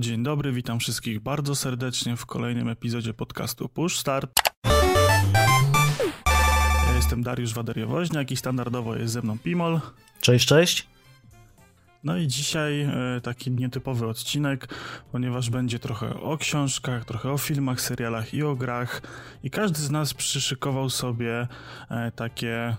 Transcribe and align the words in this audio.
dzień 0.00 0.22
dobry, 0.22 0.52
witam 0.52 0.78
wszystkich 0.78 1.20
bardzo 1.20 1.54
serdecznie 1.54 2.16
w 2.16 2.26
kolejnym 2.26 2.68
epizodzie 2.68 3.14
podcastu 3.14 3.68
Push 3.68 3.98
Start. 3.98 4.30
Ja 6.86 6.96
jestem 6.96 7.22
Dariusz 7.22 7.54
Waderiowoźniak 7.54 8.30
i 8.30 8.36
standardowo 8.36 8.96
jest 8.96 9.12
ze 9.12 9.22
mną 9.22 9.38
Pimol. 9.38 9.80
Cześć, 10.20 10.46
cześć. 10.46 10.86
No 12.04 12.16
i 12.16 12.26
dzisiaj 12.26 12.80
e, 12.80 12.92
taki 13.22 13.50
nietypowy 13.50 14.06
odcinek, 14.06 14.74
ponieważ 15.12 15.50
będzie 15.50 15.78
trochę 15.78 16.20
o 16.20 16.38
książkach, 16.38 17.04
trochę 17.04 17.30
o 17.30 17.38
filmach, 17.38 17.80
serialach 17.80 18.34
i 18.34 18.42
o 18.42 18.56
grach. 18.56 19.02
I 19.42 19.50
każdy 19.50 19.80
z 19.80 19.90
nas 19.90 20.14
przyszykował 20.14 20.90
sobie 20.90 21.48
e, 21.90 22.12
takie 22.12 22.76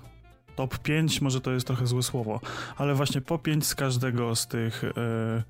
top 0.55 0.77
5, 0.77 1.21
może 1.21 1.41
to 1.41 1.51
jest 1.51 1.67
trochę 1.67 1.87
złe 1.87 2.03
słowo, 2.03 2.39
ale 2.77 2.95
właśnie 2.95 3.21
po 3.21 3.39
5 3.39 3.67
z 3.67 3.75
każdego 3.75 4.35
z 4.35 4.47
tych 4.47 4.83
e, 4.83 5.43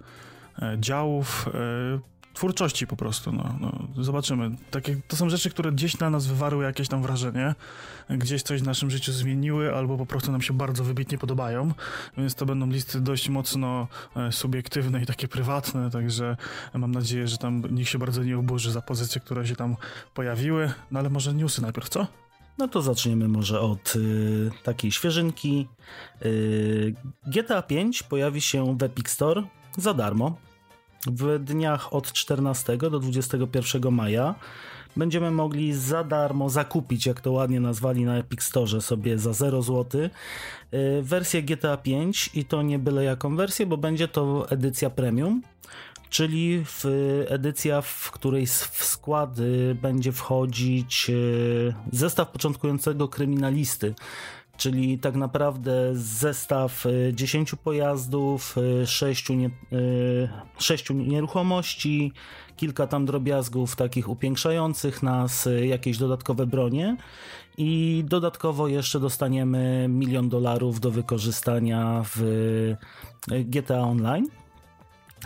działów 0.77 1.49
e, 1.53 2.11
twórczości 2.33 2.87
po 2.87 2.95
prostu, 2.95 3.31
no, 3.31 3.55
no, 3.59 4.03
zobaczymy. 4.03 4.51
Takie, 4.71 4.97
to 5.07 5.15
są 5.15 5.29
rzeczy, 5.29 5.49
które 5.49 5.71
gdzieś 5.71 5.99
na 5.99 6.09
nas 6.09 6.27
wywarły 6.27 6.63
jakieś 6.63 6.87
tam 6.87 7.01
wrażenie, 7.01 7.55
gdzieś 8.09 8.43
coś 8.43 8.61
w 8.61 8.65
naszym 8.65 8.91
życiu 8.91 9.11
zmieniły, 9.11 9.75
albo 9.75 9.97
po 9.97 10.05
prostu 10.05 10.31
nam 10.31 10.41
się 10.41 10.53
bardzo 10.53 10.83
wybitnie 10.83 11.17
podobają, 11.17 11.73
więc 12.17 12.35
to 12.35 12.45
będą 12.45 12.67
listy 12.67 13.01
dość 13.01 13.29
mocno 13.29 13.87
e, 14.15 14.31
subiektywne 14.31 15.01
i 15.01 15.05
takie 15.05 15.27
prywatne, 15.27 15.89
także 15.89 16.37
mam 16.73 16.91
nadzieję, 16.91 17.27
że 17.27 17.37
tam 17.37 17.63
nikt 17.71 17.89
się 17.89 17.99
bardzo 17.99 18.23
nie 18.23 18.37
oburzy 18.37 18.71
za 18.71 18.81
pozycje, 18.81 19.21
które 19.21 19.47
się 19.47 19.55
tam 19.55 19.75
pojawiły, 20.13 20.71
no 20.91 20.99
ale 20.99 21.09
może 21.09 21.33
newsy 21.33 21.61
najpierw, 21.61 21.89
co? 21.89 22.07
No 22.57 22.67
to 22.67 22.81
zaczniemy 22.81 23.27
może 23.27 23.59
od 23.59 23.95
y, 23.95 24.51
takiej 24.63 24.91
świeżynki. 24.91 25.67
Y, 26.25 26.95
GTA 27.27 27.61
5 27.61 28.03
pojawi 28.03 28.41
się 28.41 28.77
w 28.77 28.83
Epic 28.83 29.09
Store 29.09 29.43
za 29.77 29.93
darmo 29.93 30.37
w 31.07 31.39
dniach 31.39 31.93
od 31.93 32.11
14 32.11 32.77
do 32.77 32.99
21 32.99 33.91
maja. 33.91 34.35
Będziemy 34.95 35.31
mogli 35.31 35.73
za 35.73 36.03
darmo 36.03 36.49
zakupić, 36.49 37.05
jak 37.05 37.21
to 37.21 37.31
ładnie 37.31 37.59
nazwali 37.59 38.05
na 38.05 38.17
Epic 38.17 38.43
Store, 38.43 38.81
sobie 38.81 39.17
za 39.17 39.33
0 39.33 39.61
zł 39.61 40.01
y, 40.01 40.09
wersję 41.01 41.43
GTA 41.43 41.77
5 41.77 42.29
i 42.33 42.45
to 42.45 42.61
nie 42.61 42.79
byle 42.79 43.03
jaką 43.03 43.35
wersję, 43.35 43.65
bo 43.65 43.77
będzie 43.77 44.07
to 44.07 44.49
edycja 44.49 44.89
premium 44.89 45.41
czyli 46.11 46.63
w 46.65 46.85
edycja, 47.27 47.81
w 47.81 48.11
której 48.11 48.47
w 48.47 48.83
skład 48.83 49.39
y, 49.39 49.75
będzie 49.81 50.11
wchodzić 50.11 51.09
y, 51.09 51.73
zestaw 51.91 52.31
początkującego 52.31 53.07
kryminalisty. 53.07 53.95
Czyli 54.61 54.99
tak 54.99 55.15
naprawdę 55.15 55.71
zestaw 55.93 56.85
10 57.13 57.55
pojazdów, 57.63 58.55
6, 58.85 59.29
nie, 59.29 59.49
6 60.57 60.89
nieruchomości, 60.89 62.11
kilka 62.57 62.87
tam 62.87 63.05
drobiazgów 63.05 63.75
takich 63.75 64.09
upiększających 64.09 65.03
nas, 65.03 65.49
jakieś 65.63 65.97
dodatkowe 65.97 66.45
bronie 66.45 66.97
i 67.57 68.03
dodatkowo 68.07 68.67
jeszcze 68.67 68.99
dostaniemy 68.99 69.87
milion 69.89 70.29
dolarów 70.29 70.79
do 70.79 70.91
wykorzystania 70.91 72.03
w 72.15 72.23
GTA 73.27 73.79
Online 73.79 74.27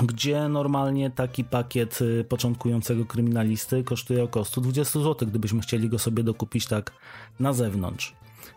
gdzie 0.03 0.49
normalnie 0.49 1.11
taki 1.11 1.43
pakiet 1.43 2.01
y, 2.01 2.25
początkującego 2.29 3.05
kryminalisty 3.05 3.83
kosztuje 3.83 4.23
około 4.23 4.45
120 4.45 4.99
zł, 4.99 5.27
gdybyśmy 5.27 5.61
chcieli 5.61 5.89
go 5.89 5.99
sobie 5.99 6.23
dokupić 6.23 6.67
tak 6.67 6.91
na 7.39 7.53
zewnątrz. 7.53 8.15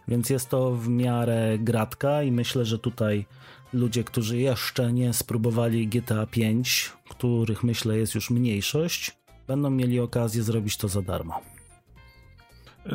Więc 0.09 0.31
jest 0.31 0.49
to 0.49 0.75
w 0.75 0.89
miarę 0.89 1.59
gratka 1.59 2.23
i 2.23 2.33
myślę, 2.33 2.65
że 2.65 2.79
tutaj 2.79 3.27
ludzie, 3.73 4.05
którzy 4.05 4.39
jeszcze 4.39 4.93
nie 4.93 5.13
spróbowali 5.13 5.89
GTA 5.89 6.27
5, 6.27 6.93
których 7.09 7.65
myślę 7.65 7.99
jest 7.99 8.15
już 8.15 8.31
mniejszość, 8.31 9.19
będą 9.47 9.71
mieli 9.71 10.01
okazję 10.01 10.43
zrobić 10.43 10.77
to 10.77 10.89
za 10.89 11.03
darmo. 11.03 11.41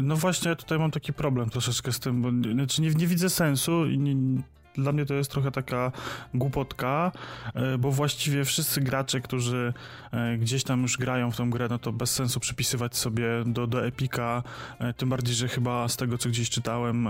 No 0.02 0.16
właśnie, 0.16 0.50
ja 0.50 0.56
tutaj 0.56 0.80
mam 0.80 0.92
taki 0.92 1.14
problem 1.14 1.50
troszeczkę 1.50 1.92
z 1.92 2.00
tym, 2.00 2.22
bo 2.22 2.52
znaczy 2.54 2.82
nie, 2.82 2.90
nie 2.90 3.08
widzę 3.08 3.30
sensu 3.30 3.86
i 3.86 4.00
nie, 4.00 4.16
dla 4.78 4.92
mnie 4.92 5.06
to 5.06 5.14
jest 5.14 5.32
trochę 5.32 5.52
taka 5.52 5.92
głupotka, 6.34 7.12
e, 7.54 7.78
bo 7.78 7.92
właściwie 7.92 8.46
wszyscy 8.46 8.82
gracze, 8.82 9.22
którzy 9.22 9.74
e, 10.12 10.38
gdzieś 10.38 10.64
tam 10.64 10.82
już 10.82 10.98
grają 10.98 11.32
w 11.32 11.36
tą 11.36 11.50
grę, 11.50 11.68
no 11.70 11.80
to 11.80 11.92
bez 11.92 12.12
sensu 12.12 12.40
przypisywać 12.40 12.98
sobie 12.98 13.28
do, 13.46 13.68
do 13.68 13.86
Epika, 13.86 14.44
e, 14.80 14.94
tym 14.94 15.10
bardziej, 15.10 15.36
że 15.36 15.48
chyba 15.48 15.88
z 15.88 15.98
tego, 15.98 16.18
co 16.18 16.30
gdzieś 16.30 16.50
czytałem, 16.50 17.10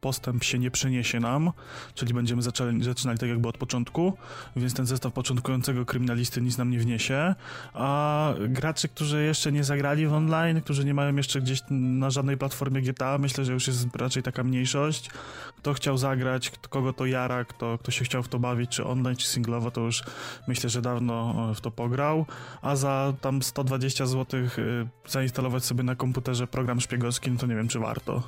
postęp 0.00 0.44
się 0.44 0.58
nie 0.58 0.70
przeniesie 0.70 1.20
nam, 1.20 1.52
czyli 1.94 2.14
będziemy 2.14 2.42
zaczęli, 2.42 2.84
zaczynali 2.84 3.18
tak 3.18 3.28
jakby 3.28 3.48
od 3.48 3.58
początku, 3.58 4.16
więc 4.56 4.74
ten 4.74 4.86
zestaw 4.86 5.12
początkującego 5.12 5.84
kryminalisty 5.84 6.42
nic 6.42 6.58
nam 6.58 6.70
nie 6.70 6.78
wniesie, 6.78 7.34
a 7.74 8.34
gracze, 8.48 8.88
którzy 8.88 9.24
jeszcze 9.24 9.52
nie 9.52 9.64
zagrali 9.64 10.06
w 10.06 10.12
online, 10.12 10.60
którzy 10.60 10.84
nie 10.84 10.94
mają 10.94 11.16
jeszcze 11.16 11.40
gdzieś 11.40 11.62
na 11.70 12.10
żadnej 12.10 12.36
platformie 12.36 12.82
GTA, 12.82 13.18
myślę, 13.18 13.44
że 13.44 13.52
już 13.52 13.66
jest 13.66 13.96
raczej 13.96 14.22
taka 14.22 14.44
mniejszość, 14.44 15.10
kto 15.56 15.74
chciał 15.74 15.98
zagrać, 15.98 16.50
kogo 16.50 16.92
to 17.00 17.06
jara, 17.06 17.44
kto, 17.44 17.78
kto 17.78 17.90
się 17.90 18.04
chciał 18.04 18.22
w 18.22 18.28
to 18.28 18.38
bawić, 18.38 18.70
czy 18.70 18.84
online, 18.84 19.16
czy 19.16 19.26
singlowo, 19.26 19.70
to 19.70 19.80
już 19.80 20.04
myślę, 20.48 20.70
że 20.70 20.82
dawno 20.82 21.48
e, 21.50 21.54
w 21.54 21.60
to 21.60 21.70
pograł, 21.70 22.26
a 22.62 22.76
za 22.76 23.12
tam 23.20 23.42
120 23.42 24.06
zł 24.06 24.40
e, 24.40 24.48
zainstalować 25.08 25.64
sobie 25.64 25.82
na 25.82 25.94
komputerze 25.94 26.46
program 26.46 26.80
szpiegowski, 26.80 27.30
no 27.30 27.38
to 27.38 27.46
nie 27.46 27.54
wiem, 27.54 27.68
czy 27.68 27.78
warto. 27.78 28.22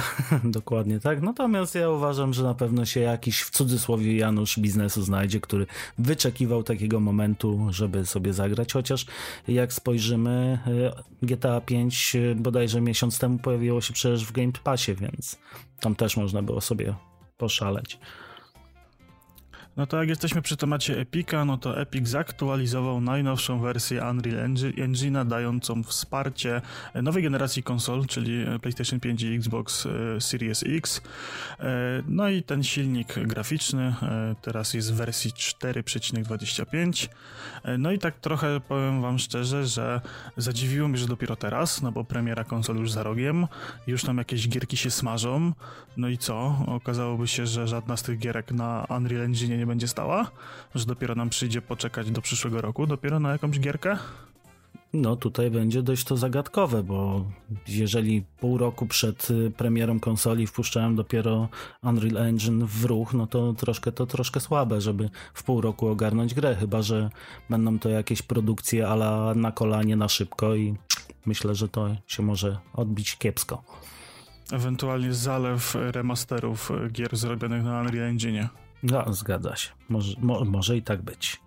Dokładnie 0.44 1.00
tak. 1.00 1.22
Natomiast 1.22 1.74
ja 1.74 1.90
uważam, 1.90 2.34
że 2.34 2.42
na 2.42 2.54
pewno 2.54 2.84
się 2.84 3.00
jakiś 3.00 3.40
w 3.40 3.50
cudzysłowie 3.50 4.16
Janusz 4.16 4.58
biznesu 4.58 5.02
znajdzie, 5.02 5.40
który 5.40 5.66
wyczekiwał 5.98 6.62
takiego 6.62 7.00
momentu, 7.00 7.66
żeby 7.70 8.06
sobie 8.06 8.32
zagrać. 8.32 8.72
Chociaż 8.72 9.06
jak 9.48 9.72
spojrzymy, 9.72 10.58
e, 10.66 11.26
GTA 11.26 11.60
5 11.60 12.16
bodajże 12.36 12.80
miesiąc 12.80 13.18
temu 13.18 13.38
pojawiło 13.38 13.80
się 13.80 13.92
przecież 13.92 14.24
w 14.24 14.32
Game 14.32 14.52
Passie, 14.64 14.94
więc 14.94 15.38
tam 15.80 15.94
też 15.94 16.16
można 16.16 16.42
było 16.42 16.60
sobie 16.60 16.94
poszaleć. 17.38 17.98
No 19.78 19.86
to 19.86 19.96
jak 19.96 20.08
jesteśmy 20.08 20.42
przy 20.42 20.56
temacie 20.56 21.00
Epica, 21.00 21.44
no 21.44 21.58
to 21.58 21.80
Epic 21.80 22.08
zaktualizował 22.08 23.00
najnowszą 23.00 23.60
wersję 23.60 24.02
Unreal 24.10 24.50
Engine'a 24.76 25.26
dającą 25.26 25.82
wsparcie 25.82 26.60
nowej 26.94 27.22
generacji 27.22 27.62
konsol, 27.62 28.06
czyli 28.06 28.44
PlayStation 28.62 29.00
5 29.00 29.22
i 29.22 29.34
Xbox 29.34 29.86
e, 29.86 30.20
Series 30.20 30.64
X. 30.66 31.02
E, 31.60 32.02
no 32.08 32.28
i 32.28 32.42
ten 32.42 32.64
silnik 32.64 33.14
graficzny 33.18 33.94
e, 34.02 34.34
teraz 34.42 34.74
jest 34.74 34.92
w 34.92 34.96
wersji 34.96 35.30
4,25. 35.30 37.08
No 37.78 37.92
i 37.92 37.98
tak 37.98 38.20
trochę 38.20 38.60
powiem 38.60 39.02
wam 39.02 39.18
szczerze, 39.18 39.66
że 39.66 40.00
zadziwiło 40.36 40.88
mnie, 40.88 40.98
że 40.98 41.06
dopiero 41.06 41.36
teraz, 41.36 41.82
no 41.82 41.92
bo 41.92 42.04
premiera 42.04 42.44
konsol 42.44 42.76
już 42.76 42.92
za 42.92 43.02
rogiem, 43.02 43.46
już 43.86 44.04
tam 44.04 44.18
jakieś 44.18 44.48
gierki 44.48 44.76
się 44.76 44.90
smażą. 44.90 45.52
No 45.96 46.08
i 46.08 46.18
co? 46.18 46.64
Okazałoby 46.66 47.28
się, 47.28 47.46
że 47.46 47.68
żadna 47.68 47.96
z 47.96 48.02
tych 48.02 48.18
gierek 48.18 48.52
na 48.52 48.86
Unreal 48.96 49.22
Engine 49.22 49.58
nie 49.58 49.67
będzie 49.68 49.88
stała? 49.88 50.30
Że 50.74 50.86
dopiero 50.86 51.14
nam 51.14 51.30
przyjdzie 51.30 51.62
poczekać 51.62 52.10
do 52.10 52.22
przyszłego 52.22 52.60
roku, 52.60 52.86
dopiero 52.86 53.20
na 53.20 53.32
jakąś 53.32 53.60
gierkę? 53.60 53.98
No 54.92 55.16
tutaj 55.16 55.50
będzie 55.50 55.82
dość 55.82 56.04
to 56.04 56.16
zagadkowe, 56.16 56.82
bo 56.82 57.24
jeżeli 57.68 58.22
pół 58.40 58.58
roku 58.58 58.86
przed 58.86 59.30
y, 59.30 59.50
premierą 59.50 60.00
konsoli 60.00 60.46
wpuszczałem 60.46 60.96
dopiero 60.96 61.48
Unreal 61.82 62.16
Engine 62.16 62.66
w 62.66 62.84
ruch, 62.84 63.14
no 63.14 63.26
to 63.26 63.52
troszkę 63.52 63.92
to 63.92 64.06
troszkę 64.06 64.40
słabe, 64.40 64.80
żeby 64.80 65.10
w 65.34 65.42
pół 65.42 65.60
roku 65.60 65.88
ogarnąć 65.88 66.34
grę, 66.34 66.56
chyba 66.60 66.82
że 66.82 67.10
będą 67.50 67.78
to 67.78 67.88
jakieś 67.88 68.22
produkcje 68.22 68.88
ala 68.88 69.34
na 69.34 69.52
kolanie, 69.52 69.96
na 69.96 70.08
szybko 70.08 70.54
i 70.54 70.74
myślę, 71.26 71.54
że 71.54 71.68
to 71.68 71.96
się 72.06 72.22
może 72.22 72.58
odbić 72.72 73.16
kiepsko. 73.16 73.62
Ewentualnie 74.52 75.14
zalew 75.14 75.74
remasterów 75.74 76.70
gier 76.92 77.16
zrobionych 77.16 77.64
na 77.64 77.80
Unreal 77.80 78.08
Engine. 78.08 78.48
No, 78.82 79.12
zgadza 79.12 79.56
się. 79.56 79.70
Może, 79.88 80.14
mo, 80.20 80.44
może 80.44 80.76
i 80.76 80.82
tak 80.82 81.02
być. 81.02 81.40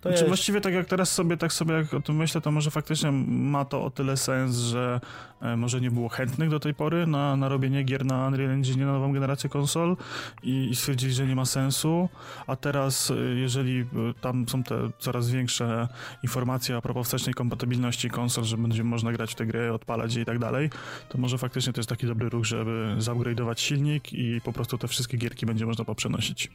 To 0.00 0.08
znaczy, 0.08 0.24
jest... 0.24 0.28
Właściwie 0.28 0.60
tak 0.60 0.74
jak 0.74 0.86
teraz 0.86 1.12
sobie, 1.12 1.36
tak 1.36 1.52
sobie 1.52 1.74
jak 1.74 1.94
o 1.94 2.00
tym 2.00 2.16
myślę, 2.16 2.40
to 2.40 2.50
może 2.50 2.70
faktycznie 2.70 3.12
ma 3.12 3.64
to 3.64 3.84
o 3.84 3.90
tyle 3.90 4.16
sens, 4.16 4.56
że 4.56 5.00
e, 5.40 5.56
może 5.56 5.80
nie 5.80 5.90
było 5.90 6.08
chętnych 6.08 6.50
do 6.50 6.60
tej 6.60 6.74
pory 6.74 7.06
na, 7.06 7.36
na 7.36 7.48
robienie 7.48 7.82
gier 7.82 8.04
na 8.04 8.26
Unreal 8.26 8.50
Engine 8.50 8.86
na 8.86 8.92
nową 8.92 9.12
generację 9.12 9.50
konsol 9.50 9.96
i, 10.42 10.68
i 10.70 10.76
stwierdzili, 10.76 11.12
że 11.12 11.26
nie 11.26 11.36
ma 11.36 11.44
sensu, 11.44 12.08
a 12.46 12.56
teraz 12.56 13.10
e, 13.10 13.14
jeżeli 13.14 13.80
e, 13.80 13.86
tam 14.20 14.48
są 14.48 14.62
te 14.62 14.74
coraz 14.98 15.30
większe 15.30 15.88
informacje 16.22 16.76
a 16.76 16.80
propos 16.80 17.06
wstecznej 17.06 17.34
kompatybilności 17.34 18.10
konsol, 18.10 18.44
że 18.44 18.56
będzie 18.56 18.84
można 18.84 19.12
grać 19.12 19.32
w 19.32 19.34
te 19.34 19.46
gry, 19.46 19.72
odpalać 19.72 20.14
je 20.14 20.22
i 20.22 20.24
tak 20.24 20.38
dalej, 20.38 20.70
to 21.08 21.18
może 21.18 21.38
faktycznie 21.38 21.72
to 21.72 21.80
jest 21.80 21.88
taki 21.88 22.06
dobry 22.06 22.28
ruch, 22.28 22.44
żeby 22.44 22.96
zupgrade'ować 22.98 23.60
silnik 23.60 24.12
i 24.12 24.40
po 24.40 24.52
prostu 24.52 24.78
te 24.78 24.88
wszystkie 24.88 25.16
gierki 25.16 25.46
będzie 25.46 25.66
można 25.66 25.84
poprzenosić. 25.84 26.50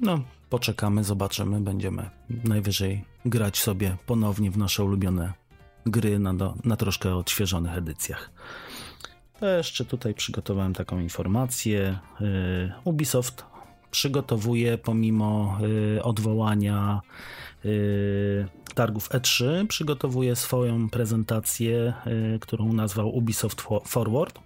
No, 0.00 0.20
poczekamy, 0.50 1.04
zobaczymy. 1.04 1.60
Będziemy 1.60 2.10
najwyżej 2.44 3.04
grać 3.24 3.58
sobie 3.58 3.96
ponownie 4.06 4.50
w 4.50 4.58
nasze 4.58 4.84
ulubione 4.84 5.32
gry 5.86 6.18
na, 6.18 6.34
do, 6.34 6.54
na 6.64 6.76
troszkę 6.76 7.16
odświeżonych 7.16 7.76
edycjach. 7.76 8.30
To 9.40 9.46
jeszcze 9.46 9.84
tutaj 9.84 10.14
przygotowałem 10.14 10.74
taką 10.74 11.00
informację. 11.00 11.98
Y, 12.20 12.72
Ubisoft 12.84 13.44
przygotowuje 13.90 14.78
pomimo 14.78 15.58
y, 15.96 16.02
odwołania 16.02 17.00
targów 18.74 19.10
E3 19.10 19.66
przygotowuje 19.66 20.36
swoją 20.36 20.90
prezentację, 20.90 21.94
którą 22.40 22.72
nazwał 22.72 23.16
Ubisoft 23.16 23.62
Forward. 23.84 24.38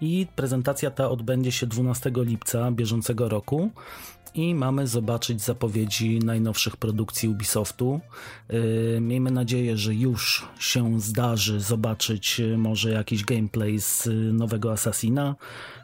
I 0.00 0.26
prezentacja 0.36 0.90
ta 0.90 1.10
odbędzie 1.10 1.52
się 1.52 1.66
12 1.66 2.12
lipca 2.16 2.70
bieżącego 2.70 3.28
roku 3.28 3.70
i 4.34 4.54
mamy 4.54 4.86
zobaczyć 4.86 5.42
zapowiedzi 5.42 6.18
najnowszych 6.18 6.76
produkcji 6.76 7.28
Ubisoftu. 7.28 8.00
Yy, 8.48 8.98
miejmy 9.00 9.30
nadzieję, 9.30 9.76
że 9.76 9.94
już 9.94 10.48
się 10.58 11.00
zdarzy 11.00 11.60
zobaczyć 11.60 12.38
yy, 12.38 12.58
może 12.58 12.90
jakiś 12.90 13.24
gameplay 13.24 13.80
z 13.80 14.06
yy, 14.06 14.12
nowego 14.14 14.72
Assassina. 14.72 15.34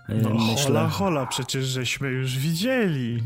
No 0.08 0.30
Myślę... 0.30 0.64
hola, 0.64 0.88
hola, 0.88 1.26
przecież 1.26 1.64
żeśmy 1.64 2.08
już 2.08 2.38
widzieli. 2.38 3.22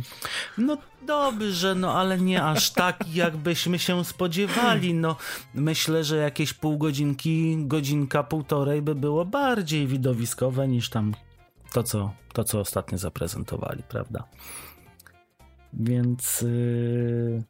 No 0.59 0.79
dobrze, 1.07 1.75
no 1.75 1.95
ale 1.95 2.19
nie 2.19 2.45
aż 2.45 2.71
tak, 2.71 3.05
jakbyśmy 3.15 3.79
się 3.79 4.05
spodziewali. 4.05 4.95
No 4.95 5.17
myślę, 5.55 6.05
że 6.05 6.17
jakieś 6.17 6.53
pół 6.53 6.79
godzinki, 6.79 7.57
godzinka, 7.59 8.23
półtorej 8.23 8.83
by 8.83 8.95
było 8.95 9.25
bardziej 9.25 9.87
widowiskowe 9.87 10.69
niż 10.69 10.91
tam 10.91 11.15
to, 11.73 11.83
co, 11.83 12.13
to, 12.33 12.45
co 12.45 12.61
ostatnio 12.61 12.99
zaprezentowali, 12.99 13.83
prawda? 13.89 14.25
Więc 15.73 16.41
yy, 16.41 17.43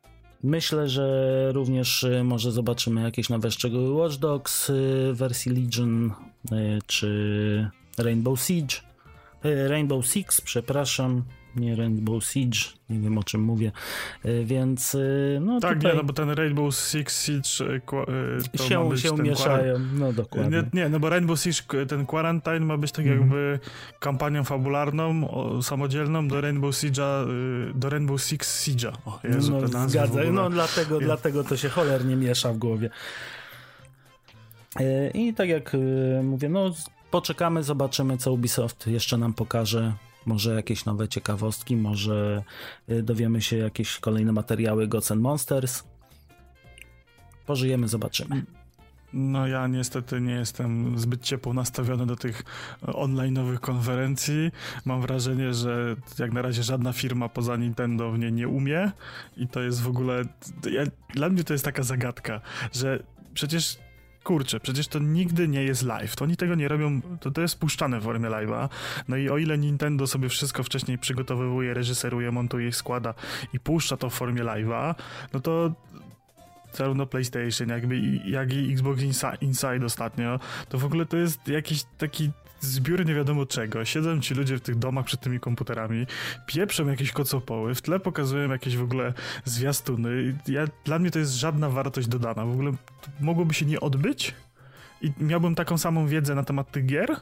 myślę, 0.42 0.88
że 0.88 1.48
również 1.52 2.02
yy, 2.02 2.24
może 2.24 2.52
zobaczymy 2.52 3.02
jakieś 3.02 3.28
nowe 3.28 3.50
szczegóły 3.50 3.90
Watch 3.90 4.16
Dogs 4.16 4.68
yy, 4.68 5.14
wersji 5.14 5.52
Legion 5.52 6.12
yy, 6.50 6.78
czy 6.86 7.70
Rainbow 7.98 8.40
Siege. 8.40 8.87
Yy, 9.44 9.68
Rainbow 9.68 10.06
Six, 10.06 10.40
przepraszam, 10.40 11.24
nie 11.56 11.76
Rainbow 11.76 12.24
Siege, 12.24 12.58
nie 12.90 13.00
wiem 13.00 13.18
o 13.18 13.24
czym 13.24 13.42
mówię, 13.42 13.72
e, 14.24 14.44
więc 14.44 14.94
e, 14.94 15.40
no 15.40 15.60
Tak, 15.60 15.74
tutaj... 15.74 15.92
nie, 15.92 15.98
no 15.98 16.04
bo 16.04 16.12
ten 16.12 16.30
Rainbow 16.30 16.74
Six 16.74 17.24
Siege 17.24 17.74
e, 17.74 17.80
to 18.56 18.64
się, 18.64 18.96
się 18.96 19.22
mieszają, 19.22 19.78
no 19.94 20.12
dokładnie. 20.12 20.62
Nie, 20.72 20.82
nie, 20.82 20.88
no 20.88 21.00
bo 21.00 21.08
Rainbow 21.08 21.40
Siege, 21.40 21.86
ten 21.86 22.06
Quarantine 22.06 22.60
ma 22.60 22.76
być 22.76 22.92
tak 22.92 23.06
mm. 23.06 23.18
jakby 23.18 23.58
kampanią 23.98 24.44
fabularną, 24.44 25.30
o, 25.30 25.62
samodzielną 25.62 26.28
do 26.28 26.40
Rainbow 26.40 26.74
Siege'a, 26.74 27.26
do 27.74 27.90
Rainbow 27.90 28.22
Six 28.22 28.68
Siege'a. 28.68 28.92
O 29.06 29.20
Jezu, 29.24 29.52
no, 29.52 29.88
zgadza, 29.88 30.20
no 30.32 30.50
dlatego, 30.50 31.00
dlatego 31.00 31.44
to 31.44 31.56
się 31.56 31.68
cholernie 31.68 32.16
miesza 32.16 32.52
w 32.52 32.58
głowie. 32.58 32.90
I 35.14 35.34
tak 35.34 35.48
jak 35.48 35.76
mówię, 36.22 36.48
no 36.48 36.74
poczekamy, 37.10 37.62
zobaczymy 37.62 38.18
co 38.18 38.32
Ubisoft 38.32 38.86
jeszcze 38.86 39.18
nam 39.18 39.34
pokaże 39.34 39.92
może 40.26 40.54
jakieś 40.54 40.84
nowe 40.84 41.08
ciekawostki, 41.08 41.76
może 41.76 42.42
y, 42.90 43.02
dowiemy 43.02 43.42
się 43.42 43.56
jakieś 43.56 43.98
kolejne 43.98 44.32
materiały 44.32 44.88
Gods 44.88 45.10
Monsters. 45.10 45.84
Pożyjemy, 47.46 47.88
zobaczymy. 47.88 48.44
No 49.12 49.46
ja 49.46 49.66
niestety 49.66 50.20
nie 50.20 50.32
jestem 50.32 50.98
zbyt 50.98 51.22
ciepło 51.22 51.54
nastawiony 51.54 52.06
do 52.06 52.16
tych 52.16 52.44
online'owych 52.82 53.58
konferencji. 53.58 54.50
Mam 54.84 55.00
wrażenie, 55.00 55.54
że 55.54 55.96
jak 56.18 56.32
na 56.32 56.42
razie 56.42 56.62
żadna 56.62 56.92
firma 56.92 57.28
poza 57.28 57.56
Nintendo 57.56 58.10
w 58.12 58.18
nie 58.18 58.32
nie 58.32 58.48
umie 58.48 58.92
i 59.36 59.48
to 59.48 59.60
jest 59.60 59.82
w 59.82 59.88
ogóle... 59.88 60.22
Ja, 60.70 60.82
dla 61.14 61.28
mnie 61.28 61.44
to 61.44 61.52
jest 61.52 61.64
taka 61.64 61.82
zagadka, 61.82 62.40
że 62.72 63.02
przecież 63.34 63.78
kurczę, 64.24 64.60
przecież 64.60 64.88
to 64.88 64.98
nigdy 64.98 65.48
nie 65.48 65.62
jest 65.62 65.82
live. 65.82 66.16
To 66.16 66.24
oni 66.24 66.36
tego 66.36 66.54
nie 66.54 66.68
robią, 66.68 67.00
to, 67.20 67.30
to 67.30 67.40
jest 67.40 67.58
puszczane 67.58 68.00
w 68.00 68.04
formie 68.04 68.28
live'a. 68.28 68.68
No 69.08 69.16
i 69.16 69.28
o 69.28 69.38
ile 69.38 69.58
Nintendo 69.58 70.06
sobie 70.06 70.28
wszystko 70.28 70.62
wcześniej 70.62 70.98
przygotowywuje, 70.98 71.74
reżyseruje, 71.74 72.32
montuje 72.32 72.72
składa 72.72 73.14
i 73.52 73.60
puszcza 73.60 73.96
to 73.96 74.10
w 74.10 74.14
formie 74.14 74.42
live'a, 74.42 74.94
no 75.32 75.40
to 75.40 75.72
zarówno 76.72 77.06
PlayStation, 77.06 77.68
jakby 77.68 78.00
jak 78.24 78.52
i 78.52 78.72
Xbox 78.72 79.02
Inside 79.40 79.86
ostatnio, 79.86 80.40
to 80.68 80.78
w 80.78 80.84
ogóle 80.84 81.06
to 81.06 81.16
jest 81.16 81.48
jakiś 81.48 81.84
taki 81.98 82.30
zbiór 82.60 83.06
nie 83.06 83.14
wiadomo 83.14 83.46
czego. 83.46 83.84
Siedzą 83.84 84.20
ci 84.20 84.34
ludzie 84.34 84.56
w 84.56 84.60
tych 84.60 84.76
domach 84.76 85.04
przed 85.04 85.20
tymi 85.20 85.40
komputerami, 85.40 86.06
pieprzą 86.46 86.88
jakieś 86.88 87.12
kocopoły, 87.12 87.74
w 87.74 87.82
tle 87.82 88.00
pokazują 88.00 88.50
jakieś 88.50 88.76
w 88.76 88.82
ogóle 88.82 89.14
zwiastuny. 89.44 90.38
Ja, 90.48 90.64
dla 90.84 90.98
mnie 90.98 91.10
to 91.10 91.18
jest 91.18 91.32
żadna 91.32 91.70
wartość 91.70 92.08
dodana. 92.08 92.46
W 92.46 92.52
ogóle 92.52 92.72
mogłoby 93.20 93.54
się 93.54 93.66
nie 93.66 93.80
odbyć 93.80 94.34
i 95.02 95.12
miałbym 95.20 95.54
taką 95.54 95.78
samą 95.78 96.06
wiedzę 96.06 96.34
na 96.34 96.44
temat 96.44 96.72
tych 96.72 96.86
gier, 96.86 97.10
e, 97.10 97.18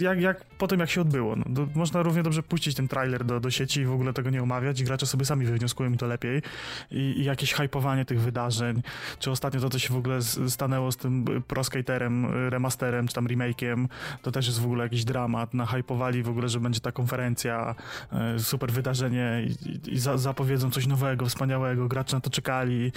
jak, 0.00 0.20
jak 0.20 0.44
po 0.44 0.68
tym, 0.68 0.80
jak 0.80 0.90
się 0.90 1.00
odbyło. 1.00 1.36
No, 1.36 1.44
do, 1.48 1.66
można 1.74 2.02
równie 2.02 2.22
dobrze 2.22 2.42
puścić 2.42 2.74
ten 2.74 2.88
trailer 2.88 3.24
do, 3.24 3.40
do 3.40 3.50
sieci 3.50 3.80
i 3.80 3.84
w 3.84 3.92
ogóle 3.92 4.12
tego 4.12 4.30
nie 4.30 4.42
omawiać 4.42 4.84
gracze 4.84 5.06
sobie 5.06 5.24
sami 5.24 5.46
wywnioskują 5.46 5.90
mi 5.90 5.98
to 5.98 6.06
lepiej. 6.06 6.42
I, 6.90 6.98
I, 6.98 7.24
jakieś 7.24 7.52
hypowanie 7.52 8.04
tych 8.04 8.20
wydarzeń, 8.20 8.82
czy 9.18 9.30
ostatnio 9.30 9.60
to, 9.60 9.70
co 9.70 9.78
się 9.78 9.94
w 9.94 9.96
ogóle 9.96 10.22
stanęło 10.48 10.92
z 10.92 10.96
tym 10.96 11.24
proskaterem, 11.48 12.26
remasterem, 12.48 13.08
czy 13.08 13.14
tam 13.14 13.26
remake'iem, 13.26 13.86
to 14.22 14.32
też 14.32 14.46
jest 14.46 14.60
w 14.60 14.64
ogóle 14.64 14.84
jakiś 14.84 15.04
dramat. 15.04 15.54
Nahypowali 15.54 16.22
w 16.22 16.28
ogóle, 16.28 16.48
że 16.48 16.60
będzie 16.60 16.80
ta 16.80 16.92
konferencja, 16.92 17.74
e, 18.12 18.38
super 18.38 18.72
wydarzenie 18.72 19.46
i, 19.66 19.92
i, 19.92 19.98
za, 19.98 20.18
zapowiedzą 20.18 20.70
coś 20.70 20.86
nowego, 20.86 21.26
wspaniałego, 21.26 21.88
gracze 21.88 22.16
na 22.16 22.20
to 22.20 22.30
czekali 22.30 22.92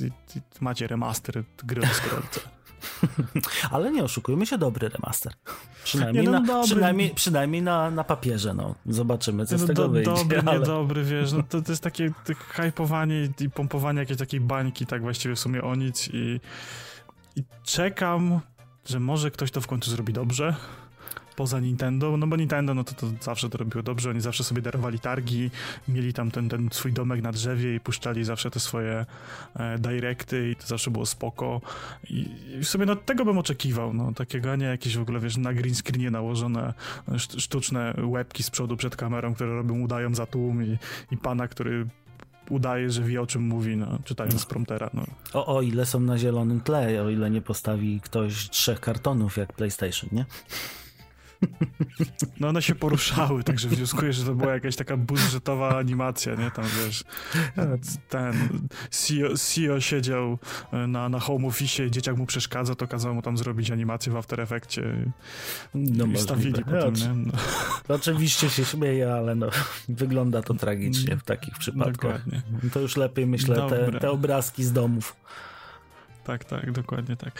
i, 0.00 0.10
macie 0.60 0.86
remaster 0.86 1.44
gry 1.64 1.82
o. 1.82 2.50
Ale 3.70 3.92
nie 3.92 4.04
oszukujmy 4.04 4.46
się, 4.46 4.58
dobry 4.58 4.88
remaster. 4.88 5.32
Przynajmniej, 5.84 6.24
nie, 6.24 6.30
no, 6.30 6.40
na, 6.40 6.46
dobry. 6.46 6.66
przynajmniej, 6.66 7.10
przynajmniej 7.10 7.62
na, 7.62 7.90
na 7.90 8.04
papierze, 8.04 8.54
no. 8.54 8.74
Zobaczymy, 8.86 9.46
co 9.46 9.54
no, 9.54 9.58
z 9.58 9.66
tego 9.66 9.82
do, 9.82 9.88
wyjdzie. 9.88 10.10
Dobry, 10.10 10.42
ale... 10.46 10.58
niedobry, 10.58 11.04
wiesz, 11.04 11.32
no 11.32 11.42
to, 11.50 11.62
to 11.62 11.72
jest 11.72 11.82
takie 11.82 12.12
hypowanie 12.48 13.28
i 13.40 13.50
pompowanie 13.50 13.98
jakiejś 13.98 14.18
takiej 14.18 14.40
bańki, 14.40 14.86
tak 14.86 15.02
właściwie 15.02 15.36
w 15.36 15.40
sumie 15.40 15.62
o 15.62 15.74
nic 15.74 16.08
i, 16.12 16.40
i 17.36 17.44
czekam, 17.64 18.40
że 18.86 19.00
może 19.00 19.30
ktoś 19.30 19.50
to 19.50 19.60
w 19.60 19.66
końcu 19.66 19.90
zrobi 19.90 20.12
dobrze 20.12 20.54
poza 21.40 21.60
Nintendo, 21.60 22.16
no 22.16 22.26
bo 22.26 22.36
Nintendo 22.36 22.74
no 22.74 22.84
to, 22.84 22.94
to 22.94 23.06
zawsze 23.20 23.50
to 23.50 23.58
robiło 23.58 23.82
dobrze, 23.82 24.10
oni 24.10 24.20
zawsze 24.20 24.44
sobie 24.44 24.62
darowali 24.62 24.98
targi, 24.98 25.50
mieli 25.88 26.12
tam 26.12 26.30
ten, 26.30 26.48
ten 26.48 26.68
swój 26.72 26.92
domek 26.92 27.22
na 27.22 27.32
drzewie 27.32 27.74
i 27.74 27.80
puszczali 27.80 28.24
zawsze 28.24 28.50
te 28.50 28.60
swoje 28.60 29.06
e, 29.56 29.78
directy 29.78 30.50
i 30.50 30.56
to 30.56 30.66
zawsze 30.66 30.90
było 30.90 31.06
spoko 31.06 31.60
i, 32.10 32.26
i 32.58 32.64
w 32.64 32.68
sumie 32.68 32.86
no 32.86 32.96
tego 32.96 33.24
bym 33.24 33.38
oczekiwał, 33.38 33.94
no 33.94 34.12
takiego, 34.12 34.52
a 34.52 34.56
nie 34.56 34.66
jakieś 34.66 34.96
w 34.96 35.02
ogóle, 35.02 35.20
wiesz, 35.20 35.36
na 35.36 35.54
green 35.54 35.74
screenie 35.74 36.10
nałożone 36.10 36.74
sztuczne 37.16 37.94
łebki 38.02 38.42
z 38.42 38.50
przodu 38.50 38.76
przed 38.76 38.96
kamerą, 38.96 39.34
które 39.34 39.54
robią, 39.56 39.80
udają 39.80 40.14
za 40.14 40.26
tłum 40.26 40.64
i, 40.64 40.78
i 41.10 41.16
pana, 41.16 41.48
który 41.48 41.86
udaje, 42.50 42.90
że 42.90 43.02
wie 43.02 43.22
o 43.22 43.26
czym 43.26 43.42
mówi, 43.42 43.76
no, 43.76 43.98
czytając 44.04 44.40
z 44.40 44.46
promptera. 44.46 44.90
No. 44.94 45.04
O, 45.32 45.56
o 45.56 45.62
ile 45.62 45.86
są 45.86 46.00
na 46.00 46.18
zielonym 46.18 46.60
tle, 46.60 47.02
o 47.02 47.10
ile 47.10 47.30
nie 47.30 47.40
postawi 47.40 48.00
ktoś 48.00 48.48
trzech 48.48 48.80
kartonów 48.80 49.36
jak 49.36 49.52
PlayStation, 49.52 50.10
nie? 50.12 50.24
No 52.40 52.48
one 52.48 52.62
się 52.62 52.74
poruszały, 52.74 53.44
także 53.44 53.68
wnioskuję, 53.68 54.12
że 54.12 54.24
to 54.24 54.34
była 54.34 54.52
jakaś 54.52 54.76
taka 54.76 54.96
budżetowa 54.96 55.76
animacja, 55.76 56.34
nie? 56.34 56.50
Tam 56.50 56.64
wiesz, 56.64 57.04
ten 58.08 58.34
CEO, 58.90 59.36
CEO 59.36 59.80
siedział 59.80 60.38
na, 60.88 61.08
na 61.08 61.20
home 61.20 61.46
office, 61.46 61.90
dzieciak 61.90 62.16
mu 62.16 62.26
przeszkadza, 62.26 62.74
to 62.74 62.86
kazał 62.86 63.14
mu 63.14 63.22
tam 63.22 63.38
zrobić 63.38 63.70
animację 63.70 64.12
w 64.12 64.16
After 64.16 64.40
Effectie 64.40 64.82
no 65.74 66.06
i 66.06 66.14
wstawili 66.14 66.64
potem, 66.64 66.94
nie? 66.94 67.32
No. 67.88 67.94
Oczywiście 67.94 68.50
się 68.50 68.64
śmieję, 68.64 69.14
ale 69.14 69.34
no, 69.34 69.46
wygląda 69.88 70.42
to 70.42 70.54
tragicznie 70.54 71.16
w 71.16 71.22
takich 71.22 71.58
przypadkach. 71.58 71.92
Dokładnie. 71.92 72.42
To 72.72 72.80
już 72.80 72.96
lepiej, 72.96 73.26
myślę, 73.26 73.68
te, 73.70 73.98
te 73.98 74.10
obrazki 74.10 74.64
z 74.64 74.72
domów 74.72 75.16
tak, 76.30 76.44
tak, 76.44 76.72
dokładnie 76.72 77.16
tak. 77.16 77.34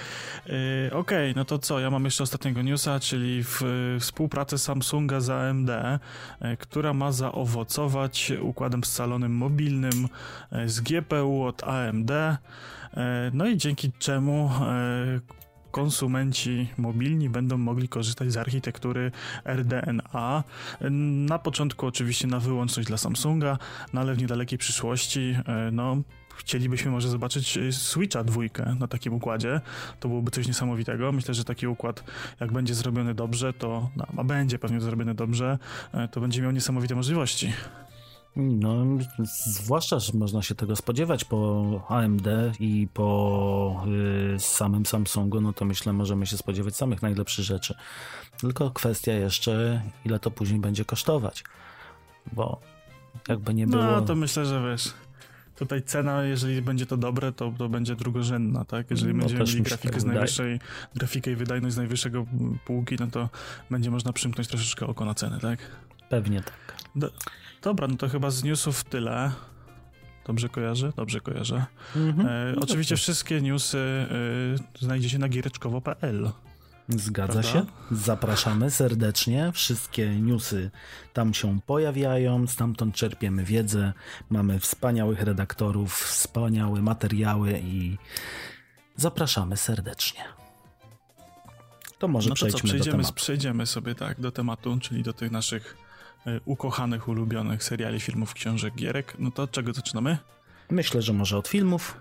Yy, 0.46 0.52
Okej, 0.92 1.30
okay, 1.30 1.32
no 1.36 1.44
to 1.44 1.58
co? 1.58 1.80
Ja 1.80 1.90
mam 1.90 2.04
jeszcze 2.04 2.22
ostatniego 2.22 2.62
newsa, 2.62 3.00
czyli 3.00 3.44
w, 3.44 3.62
współpracę 4.00 4.58
Samsunga 4.58 5.20
z 5.20 5.30
AMD, 5.30 5.68
yy, 5.68 6.56
która 6.56 6.94
ma 6.94 7.12
zaowocować 7.12 8.32
układem 8.40 8.84
scalonym 8.84 9.36
mobilnym 9.36 10.08
yy, 10.52 10.68
z 10.68 10.80
GPU 10.80 11.44
od 11.44 11.64
AMD. 11.64 12.10
Yy, 12.10 13.02
no 13.32 13.46
i 13.46 13.56
dzięki 13.56 13.92
czemu 13.98 14.50
yy, 15.14 15.20
konsumenci 15.70 16.68
mobilni 16.78 17.28
będą 17.28 17.58
mogli 17.58 17.88
korzystać 17.88 18.32
z 18.32 18.36
architektury 18.36 19.12
RDNA. 19.44 20.44
Na 21.28 21.38
początku 21.38 21.86
oczywiście 21.86 22.26
na 22.26 22.40
wyłączność 22.40 22.88
dla 22.88 22.96
Samsunga, 22.96 23.58
no 23.92 24.00
ale 24.00 24.14
w 24.14 24.18
niedalekiej 24.18 24.58
przyszłości 24.58 25.36
no, 25.72 25.96
chcielibyśmy 26.40 26.90
może 26.90 27.08
zobaczyć 27.08 27.56
y, 27.56 27.72
Switcha 27.72 28.24
dwójkę 28.24 28.76
na 28.78 28.86
takim 28.86 29.14
układzie. 29.14 29.60
To 30.00 30.08
byłoby 30.08 30.30
coś 30.30 30.46
niesamowitego. 30.46 31.12
Myślę, 31.12 31.34
że 31.34 31.44
taki 31.44 31.66
układ, 31.66 32.04
jak 32.40 32.52
będzie 32.52 32.74
zrobiony 32.74 33.14
dobrze, 33.14 33.52
to, 33.52 33.90
no, 33.96 34.06
a 34.16 34.24
będzie 34.24 34.58
pewnie 34.58 34.80
zrobiony 34.80 35.14
dobrze, 35.14 35.58
e, 35.92 36.08
to 36.08 36.20
będzie 36.20 36.42
miał 36.42 36.50
niesamowite 36.50 36.94
możliwości. 36.94 37.52
No, 38.36 38.84
zwłaszcza, 39.46 39.98
że 39.98 40.12
można 40.18 40.42
się 40.42 40.54
tego 40.54 40.76
spodziewać 40.76 41.24
po 41.24 41.64
AMD 41.88 42.26
i 42.60 42.88
po 42.94 43.84
y, 44.36 44.38
samym 44.38 44.86
Samsungu, 44.86 45.40
no 45.40 45.52
to 45.52 45.64
myślę, 45.64 45.92
możemy 45.92 46.26
się 46.26 46.36
spodziewać 46.36 46.76
samych 46.76 47.02
najlepszych 47.02 47.44
rzeczy. 47.44 47.74
Tylko 48.36 48.70
kwestia 48.70 49.12
jeszcze, 49.12 49.82
ile 50.04 50.18
to 50.18 50.30
później 50.30 50.60
będzie 50.60 50.84
kosztować. 50.84 51.44
Bo 52.32 52.60
jakby 53.28 53.54
nie 53.54 53.66
no, 53.66 53.78
było. 53.78 53.90
No, 53.90 54.02
to 54.02 54.14
myślę, 54.14 54.46
że 54.46 54.70
wiesz 54.70 54.94
tutaj 55.60 55.82
cena, 55.82 56.22
jeżeli 56.22 56.62
będzie 56.62 56.86
to 56.86 56.96
dobre, 56.96 57.32
to, 57.32 57.52
to 57.58 57.68
będzie 57.68 57.96
drugorzędna, 57.96 58.64
tak? 58.64 58.90
Jeżeli 58.90 59.14
no, 59.14 59.18
będziemy 59.18 59.44
mieli 59.44 59.62
grafikę 59.62 59.92
tak 59.92 60.00
z 60.00 60.04
najwyższej, 60.04 60.60
grafikę 60.94 61.30
i 61.32 61.36
wydajność 61.36 61.74
z 61.74 61.76
najwyższego 61.76 62.26
półki, 62.64 62.96
no 63.00 63.06
to 63.06 63.28
będzie 63.70 63.90
można 63.90 64.12
przymknąć 64.12 64.48
troszeczkę 64.48 64.86
oko 64.86 65.04
na 65.04 65.14
cenę, 65.14 65.40
tak? 65.40 65.58
Pewnie 66.08 66.42
tak. 66.42 66.74
Do, 66.96 67.10
dobra, 67.62 67.88
no 67.88 67.96
to 67.96 68.08
chyba 68.08 68.30
z 68.30 68.44
newsów 68.44 68.84
tyle. 68.84 69.32
Dobrze 70.26 70.48
kojarzę? 70.48 70.92
Dobrze 70.96 71.20
kojarzę. 71.20 71.66
Mhm. 71.96 72.28
E, 72.28 72.60
oczywiście 72.60 72.96
wszystkie 72.96 73.40
newsy 73.40 73.78
e, 73.78 74.84
znajdziecie 74.84 75.18
na 75.18 75.28
giereczkowo.pl. 75.28 76.30
Zgadza 76.96 77.32
Prawda? 77.32 77.52
się. 77.52 77.66
Zapraszamy 77.90 78.70
serdecznie. 78.70 79.52
Wszystkie 79.52 80.20
newsy 80.20 80.70
tam 81.12 81.34
się 81.34 81.60
pojawiają, 81.66 82.46
stamtąd 82.46 82.94
czerpiemy 82.94 83.44
wiedzę. 83.44 83.92
Mamy 84.30 84.60
wspaniałych 84.60 85.22
redaktorów, 85.22 85.94
wspaniałe 85.94 86.82
materiały 86.82 87.60
i 87.64 87.98
zapraszamy 88.96 89.56
serdecznie. 89.56 90.24
To 91.98 92.08
może 92.08 92.28
no 92.28 92.34
to 92.34 92.36
przejdźmy 92.36 92.60
co, 92.60 92.66
przejdziemy. 92.66 93.02
Przejdziemy 93.14 93.66
sobie 93.66 93.94
tak 93.94 94.20
do 94.20 94.32
tematu, 94.32 94.78
czyli 94.80 95.02
do 95.02 95.12
tych 95.12 95.30
naszych 95.30 95.76
y, 96.26 96.40
ukochanych, 96.44 97.08
ulubionych 97.08 97.64
seriali, 97.64 98.00
filmów, 98.00 98.34
książek, 98.34 98.74
gierek. 98.74 99.16
No 99.18 99.30
to 99.30 99.42
od 99.42 99.50
czego 99.50 99.72
zaczynamy? 99.72 100.18
Myślę, 100.70 101.02
że 101.02 101.12
może 101.12 101.38
od 101.38 101.48
filmów. 101.48 101.96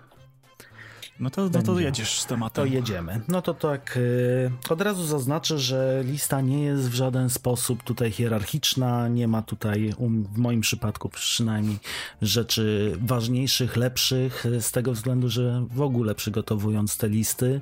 No 1.20 1.30
to, 1.30 1.48
no 1.52 1.62
to 1.62 1.80
jedziesz 1.80 2.20
z 2.20 2.26
tematem. 2.26 2.64
To 2.64 2.74
jedziemy. 2.74 3.20
No 3.28 3.42
to 3.42 3.54
tak, 3.54 3.98
yy, 4.42 4.72
od 4.72 4.80
razu 4.80 5.06
zaznaczę, 5.06 5.58
że 5.58 6.02
lista 6.04 6.40
nie 6.40 6.62
jest 6.62 6.90
w 6.90 6.94
żaden 6.94 7.30
sposób 7.30 7.82
tutaj 7.82 8.10
hierarchiczna, 8.10 9.08
nie 9.08 9.28
ma 9.28 9.42
tutaj, 9.42 9.92
w 10.32 10.38
moim 10.38 10.60
przypadku 10.60 11.08
przynajmniej, 11.08 11.78
rzeczy 12.22 12.96
ważniejszych, 13.00 13.76
lepszych, 13.76 14.44
z 14.60 14.72
tego 14.72 14.92
względu, 14.92 15.28
że 15.28 15.66
w 15.70 15.80
ogóle 15.80 16.14
przygotowując 16.14 16.96
te 16.96 17.08
listy, 17.08 17.60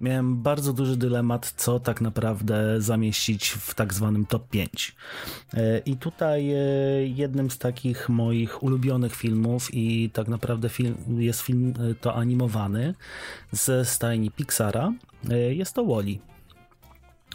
miałem 0.00 0.42
bardzo 0.42 0.72
duży 0.72 0.96
dylemat, 0.96 1.54
co 1.56 1.80
tak 1.80 2.00
naprawdę 2.00 2.80
zamieścić 2.80 3.48
w 3.48 3.74
tak 3.74 3.94
zwanym 3.94 4.26
top 4.26 4.48
5. 4.48 4.96
Yy, 5.52 5.82
I 5.86 5.96
tutaj 5.96 6.46
jednym 7.14 7.50
z 7.50 7.58
takich 7.58 8.08
moich 8.08 8.62
ulubionych 8.62 9.16
filmów 9.16 9.74
i 9.74 10.10
tak 10.10 10.28
naprawdę 10.28 10.68
film, 10.68 10.94
jest 11.18 11.40
film 11.40 11.74
y, 11.90 11.94
to 11.94 12.14
animowany, 12.14 12.93
ze 13.52 13.84
stajni 13.84 14.30
Pixara. 14.30 14.92
E, 15.30 15.54
jest 15.54 15.74
to 15.74 15.84
Wally. 15.84 16.18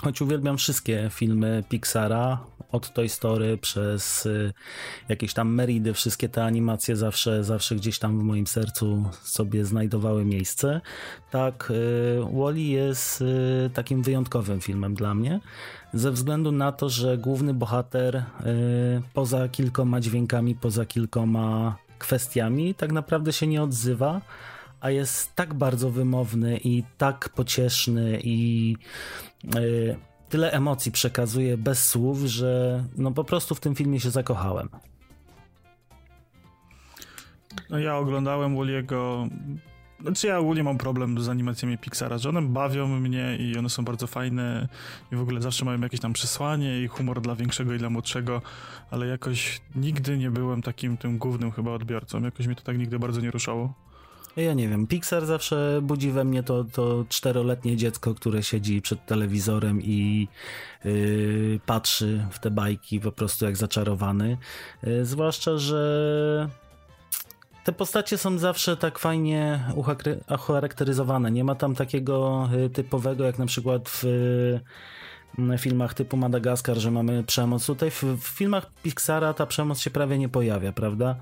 Choć 0.01 0.21
uwielbiam 0.21 0.57
wszystkie 0.57 1.09
filmy 1.13 1.63
Pixara, 1.69 2.39
od 2.71 2.93
Toy 2.93 3.09
Story 3.09 3.57
przez 3.57 4.25
e, 4.25 4.53
jakieś 5.09 5.33
tam 5.33 5.53
Meridy, 5.53 5.93
wszystkie 5.93 6.29
te 6.29 6.43
animacje 6.43 6.95
zawsze, 6.95 7.43
zawsze 7.43 7.75
gdzieś 7.75 7.99
tam 7.99 8.19
w 8.19 8.23
moim 8.23 8.47
sercu 8.47 9.05
sobie 9.23 9.65
znajdowały 9.65 10.25
miejsce. 10.25 10.81
Tak, 11.31 11.71
e, 11.71 12.37
Wally 12.37 12.61
jest 12.61 13.23
takim 13.73 14.03
wyjątkowym 14.03 14.61
filmem 14.61 14.95
dla 14.95 15.15
mnie, 15.15 15.39
ze 15.93 16.11
względu 16.11 16.51
na 16.51 16.71
to, 16.71 16.89
że 16.89 17.17
główny 17.17 17.53
bohater 17.53 18.23
poza 19.13 19.49
kilkoma 19.49 19.99
dźwiękami, 19.99 20.55
poza 20.55 20.85
kilkoma 20.85 21.77
kwestiami 21.99 22.75
tak 22.75 22.91
naprawdę 22.91 23.33
się 23.33 23.47
nie 23.47 23.63
odzywa, 23.63 24.21
a 24.81 24.89
jest 24.89 25.35
tak 25.35 25.53
bardzo 25.53 25.91
wymowny 25.91 26.59
i 26.63 26.83
tak 26.97 27.29
pocieszny 27.29 28.19
i 28.23 28.75
yy, 29.55 29.95
tyle 30.29 30.51
emocji 30.51 30.91
przekazuje 30.91 31.57
bez 31.57 31.87
słów, 31.87 32.19
że 32.19 32.83
no 32.97 33.11
po 33.11 33.23
prostu 33.23 33.55
w 33.55 33.59
tym 33.59 33.75
filmie 33.75 33.99
się 33.99 34.09
zakochałem. 34.09 34.69
No 37.69 37.79
ja 37.79 37.97
oglądałem 37.97 38.57
Walliego 38.57 39.27
znaczy 40.01 40.27
ja 40.27 40.37
ogólnie 40.37 40.63
mam 40.63 40.77
problem 40.77 41.19
z 41.19 41.29
animacjami 41.29 41.77
Pixara, 41.77 42.17
że 42.17 42.29
one 42.29 42.41
bawią 42.41 42.87
mnie 42.87 43.37
i 43.39 43.57
one 43.57 43.69
są 43.69 43.85
bardzo 43.85 44.07
fajne 44.07 44.67
i 45.11 45.15
w 45.15 45.21
ogóle 45.21 45.41
zawsze 45.41 45.65
mają 45.65 45.81
jakieś 45.81 45.99
tam 45.99 46.13
przesłanie 46.13 46.81
i 46.81 46.87
humor 46.87 47.21
dla 47.21 47.35
większego 47.35 47.73
i 47.73 47.77
dla 47.77 47.89
młodszego, 47.89 48.41
ale 48.91 49.07
jakoś 49.07 49.61
nigdy 49.75 50.17
nie 50.17 50.31
byłem 50.31 50.61
takim 50.61 50.97
tym 50.97 51.17
głównym 51.17 51.51
chyba 51.51 51.71
odbiorcą. 51.71 52.21
Jakoś 52.21 52.47
mnie 52.47 52.55
to 52.55 52.63
tak 52.63 52.77
nigdy 52.77 52.99
bardzo 52.99 53.21
nie 53.21 53.31
ruszało. 53.31 53.73
Ja 54.37 54.53
nie 54.53 54.67
wiem, 54.67 54.87
Pixar 54.87 55.25
zawsze 55.25 55.79
budzi 55.81 56.11
we 56.11 56.23
mnie 56.23 56.43
to, 56.43 56.63
to 56.63 57.05
czteroletnie 57.09 57.77
dziecko, 57.77 58.13
które 58.15 58.43
siedzi 58.43 58.81
przed 58.81 59.05
telewizorem 59.05 59.81
i 59.81 60.27
yy, 60.85 61.59
patrzy 61.65 62.25
w 62.31 62.39
te 62.39 62.51
bajki 62.51 62.99
po 62.99 63.11
prostu 63.11 63.45
jak 63.45 63.57
zaczarowany. 63.57 64.37
Yy, 64.83 65.05
zwłaszcza, 65.05 65.57
że 65.57 66.49
te 67.63 67.71
postacie 67.71 68.17
są 68.17 68.37
zawsze 68.37 68.77
tak 68.77 68.99
fajnie 68.99 69.63
ucharakteryzowane. 70.37 71.31
Nie 71.31 71.43
ma 71.43 71.55
tam 71.55 71.75
takiego 71.75 72.49
yy, 72.51 72.69
typowego, 72.69 73.25
jak 73.25 73.39
na 73.39 73.45
przykład 73.45 73.89
w 73.89 74.03
filmach 75.57 75.93
typu 75.93 76.17
Madagaskar, 76.17 76.77
że 76.77 76.91
mamy 76.91 77.23
przemoc. 77.23 77.65
Tutaj 77.65 77.91
w, 77.91 78.03
w, 78.03 78.27
filmach 78.27 78.71
Pixara 78.83 79.33
ta 79.33 79.45
przemoc 79.45 79.79
się 79.79 79.89
prawie 79.89 80.17
nie 80.17 80.29
pojawia, 80.29 80.71
prawda? 80.71 81.15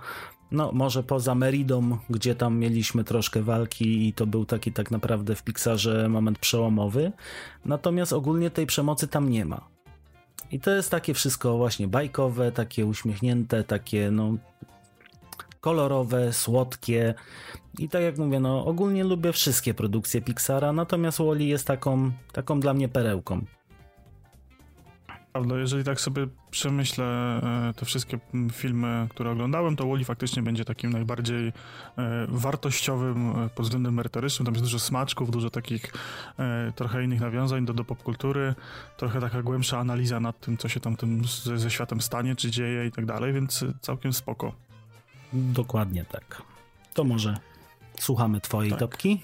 No, 0.51 0.71
może 0.71 1.03
poza 1.03 1.35
Meridą, 1.35 1.97
gdzie 2.09 2.35
tam 2.35 2.57
mieliśmy 2.57 3.03
troszkę 3.03 3.41
walki 3.41 4.07
i 4.07 4.13
to 4.13 4.25
był 4.27 4.45
taki 4.45 4.71
tak 4.71 4.91
naprawdę 4.91 5.35
w 5.35 5.43
Pixarze 5.43 6.09
moment 6.09 6.39
przełomowy. 6.39 7.11
Natomiast 7.65 8.13
ogólnie 8.13 8.49
tej 8.49 8.65
przemocy 8.65 9.07
tam 9.07 9.29
nie 9.29 9.45
ma. 9.45 9.67
I 10.51 10.59
to 10.59 10.71
jest 10.71 10.91
takie 10.91 11.13
wszystko 11.13 11.57
właśnie 11.57 11.87
bajkowe, 11.87 12.51
takie 12.51 12.85
uśmiechnięte, 12.85 13.63
takie 13.63 14.11
no 14.11 14.37
kolorowe, 15.61 16.33
słodkie. 16.33 17.13
I 17.79 17.89
tak 17.89 18.01
jak 18.01 18.17
mówię, 18.17 18.39
no 18.39 18.65
ogólnie 18.65 19.03
lubię 19.03 19.33
wszystkie 19.33 19.73
produkcje 19.73 20.21
Pixara, 20.21 20.73
natomiast 20.73 21.17
Wally 21.17 21.43
jest 21.43 21.67
taką, 21.67 22.11
taką 22.31 22.59
dla 22.59 22.73
mnie 22.73 22.89
perełką. 22.89 23.45
Prawda, 25.37 25.57
jeżeli 25.57 25.83
tak 25.83 26.01
sobie 26.01 26.27
przemyślę 26.51 27.05
e, 27.05 27.73
te 27.73 27.85
wszystkie 27.85 28.19
filmy, 28.51 29.07
które 29.09 29.31
oglądałem, 29.31 29.75
to 29.75 29.87
Wally 29.87 30.05
faktycznie 30.05 30.43
będzie 30.43 30.65
takim 30.65 30.91
najbardziej 30.91 31.47
e, 31.47 31.53
wartościowym 32.27 33.29
e, 33.29 33.49
pod 33.49 33.65
względem 33.65 33.93
merytorycznym. 33.93 34.45
Tam 34.45 34.53
jest 34.53 34.65
dużo 34.65 34.79
smaczków, 34.79 35.31
dużo 35.31 35.49
takich 35.49 35.93
trochę 36.75 37.03
innych 37.03 37.21
nawiązań 37.21 37.65
do, 37.65 37.73
do 37.73 37.83
popkultury, 37.83 38.55
trochę 38.97 39.21
taka 39.21 39.41
głębsza 39.41 39.79
analiza 39.79 40.19
nad 40.19 40.39
tym, 40.39 40.57
co 40.57 40.69
się 40.69 40.79
tam 40.79 40.95
tym 40.95 41.21
ze, 41.25 41.57
ze 41.57 41.71
światem 41.71 42.01
stanie, 42.01 42.35
czy 42.35 42.51
dzieje 42.51 42.85
i 42.85 42.91
tak 42.91 43.05
dalej, 43.05 43.33
więc 43.33 43.65
całkiem 43.81 44.13
spoko. 44.13 44.53
Dokładnie 45.33 46.05
tak. 46.05 46.41
To 46.93 47.03
może 47.03 47.37
słuchamy 47.99 48.41
twojej 48.41 48.71
tak. 48.71 48.79
topki. 48.79 49.21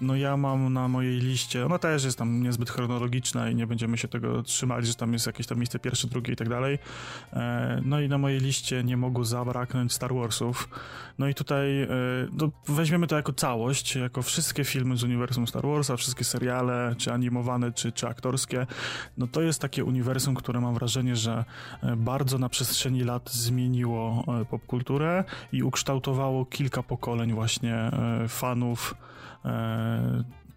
No 0.00 0.16
ja 0.16 0.36
mam 0.36 0.72
na 0.72 0.88
mojej 0.88 1.18
liście, 1.18 1.66
ona 1.66 1.78
też 1.78 2.04
jest 2.04 2.18
tam 2.18 2.42
niezbyt 2.42 2.70
chronologiczna 2.70 3.50
i 3.50 3.54
nie 3.54 3.66
będziemy 3.66 3.98
się 3.98 4.08
tego 4.08 4.42
trzymać, 4.42 4.86
że 4.86 4.94
tam 4.94 5.12
jest 5.12 5.26
jakieś 5.26 5.46
tam 5.46 5.58
miejsce 5.58 5.78
pierwsze, 5.78 6.08
drugie 6.08 6.32
i 6.32 6.36
tak 6.36 6.48
dalej. 6.48 6.78
E, 7.32 7.80
no 7.84 8.00
i 8.00 8.08
na 8.08 8.18
mojej 8.18 8.40
liście 8.40 8.84
nie 8.84 8.96
mogło 8.96 9.24
zabraknąć 9.24 9.92
Star 9.92 10.14
Warsów. 10.14 10.68
No 11.18 11.28
i 11.28 11.34
tutaj 11.34 11.82
e, 11.82 11.88
no 12.32 12.50
weźmiemy 12.68 13.06
to 13.06 13.16
jako 13.16 13.32
całość, 13.32 13.96
jako 13.96 14.22
wszystkie 14.22 14.64
filmy 14.64 14.96
z 14.96 15.04
uniwersum 15.04 15.46
Star 15.46 15.66
Warsa, 15.66 15.96
wszystkie 15.96 16.24
seriale, 16.24 16.94
czy 16.98 17.12
animowane, 17.12 17.72
czy, 17.72 17.92
czy 17.92 18.08
aktorskie. 18.08 18.66
No 19.18 19.26
to 19.26 19.42
jest 19.42 19.60
takie 19.60 19.84
uniwersum, 19.84 20.34
które 20.34 20.60
mam 20.60 20.74
wrażenie, 20.74 21.16
że 21.16 21.44
e, 21.82 21.96
bardzo 21.96 22.38
na 22.38 22.48
przestrzeni 22.48 23.04
lat 23.04 23.30
zmieniło 23.32 24.24
popkulturę 24.50 25.24
i 25.52 25.62
ukształtowało 25.62 26.46
kilka 26.46 26.82
pokoleń 26.82 27.32
właśnie 27.32 27.90
fanów 28.28 28.94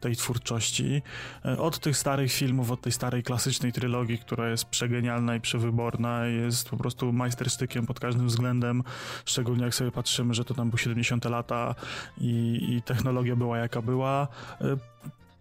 tej 0.04 0.16
twórczości. 0.16 1.02
E, 1.46 1.58
od 1.58 1.80
tych 1.80 1.98
starych 1.98 2.32
filmów, 2.32 2.72
od 2.72 2.82
tej 2.82 2.92
starej 2.92 3.24
klasycznej 3.24 3.72
trylogii, 3.74 4.18
która 4.18 4.50
jest 4.50 4.66
przegenialna 4.66 5.36
i 5.36 5.42
przewyborna, 5.42 6.26
jest 6.26 6.70
po 6.70 6.78
prostu 6.78 7.14
majstersztykiem 7.14 7.86
pod 7.86 8.00
każdym 8.00 8.28
względem, 8.28 8.84
szczególnie 9.26 9.64
jak 9.64 9.76
sobie 9.76 9.92
patrzymy, 9.92 10.34
że 10.34 10.46
to 10.46 10.54
tam 10.54 10.70
były 10.70 10.80
70 10.80 11.26
lata 11.26 11.76
i, 12.18 12.66
i 12.70 12.82
technologia 12.82 13.36
była 13.36 13.58
jaka 13.58 13.82
była 13.82 14.28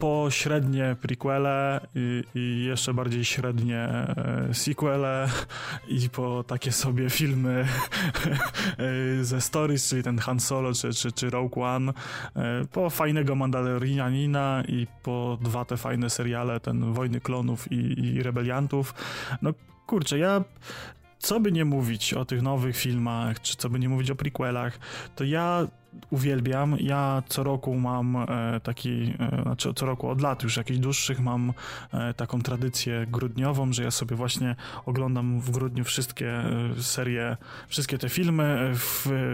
e, 0.02 0.12
po 0.12 0.26
średnie 0.30 0.96
prequele 1.00 1.80
i, 1.94 2.24
i, 2.34 2.64
jeszcze 2.64 2.94
bardziej 2.94 3.24
średnie 3.24 3.78
e, 3.78 4.48
sequele 4.52 5.28
i 5.88 6.10
po 6.10 6.44
takie 6.44 6.72
sobie 6.72 7.10
filmy 7.10 7.66
e, 9.20 9.24
ze 9.24 9.40
Stories, 9.40 9.88
czyli 9.88 10.02
ten 10.02 10.18
Han 10.18 10.40
Solo 10.40 10.72
czy, 10.72 10.92
czy, 10.92 11.12
czy 11.12 11.30
Rogue 11.30 11.62
One, 11.62 11.92
e, 12.36 12.64
po 12.72 12.90
fajnego 12.90 13.34
Mandalorianina 13.34 14.62
i 14.68 14.86
po 15.02 15.38
dwa 15.40 15.64
te 15.64 15.76
fajne 15.76 16.10
seriale, 16.10 16.60
ten 16.60 16.92
Wojny 16.92 17.20
Klonów 17.20 17.72
i, 17.72 18.04
i 18.04 18.22
Rebeliantów. 18.22 18.94
No 19.42 19.50
kurczę, 19.86 20.18
ja 20.18 20.44
co 21.18 21.40
by 21.40 21.52
nie 21.52 21.64
mówić 21.64 22.14
o 22.14 22.24
tych 22.24 22.42
nowych 22.42 22.76
filmach, 22.76 23.40
czy 23.40 23.56
co 23.56 23.70
by 23.70 23.78
nie 23.78 23.88
mówić 23.88 24.10
o 24.10 24.14
prequelach, 24.14 24.78
to 25.16 25.24
ja 25.24 25.66
uwielbiam. 26.10 26.76
Ja 26.80 27.22
co 27.28 27.42
roku 27.42 27.74
mam 27.74 28.16
e, 28.16 28.60
taki, 28.62 29.14
e, 29.20 29.42
znaczy 29.42 29.74
co 29.74 29.86
roku 29.86 30.08
od 30.08 30.20
lat 30.20 30.42
już 30.42 30.56
jakichś 30.56 30.78
dłuższych 30.78 31.20
mam 31.20 31.52
e, 31.92 32.14
taką 32.14 32.42
tradycję 32.42 33.06
grudniową, 33.10 33.72
że 33.72 33.82
ja 33.82 33.90
sobie 33.90 34.16
właśnie 34.16 34.56
oglądam 34.86 35.40
w 35.40 35.50
grudniu 35.50 35.84
wszystkie 35.84 36.42
serie, 36.80 37.36
wszystkie 37.68 37.98
te 37.98 38.08
filmy, 38.08 38.72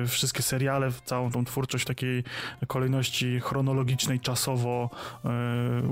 wszystkie 0.06 0.42
seriale, 0.42 0.90
całą 1.04 1.30
tą 1.30 1.44
twórczość 1.44 1.84
takiej 1.84 2.24
kolejności 2.66 3.40
chronologicznej, 3.40 4.20
czasowo 4.20 4.90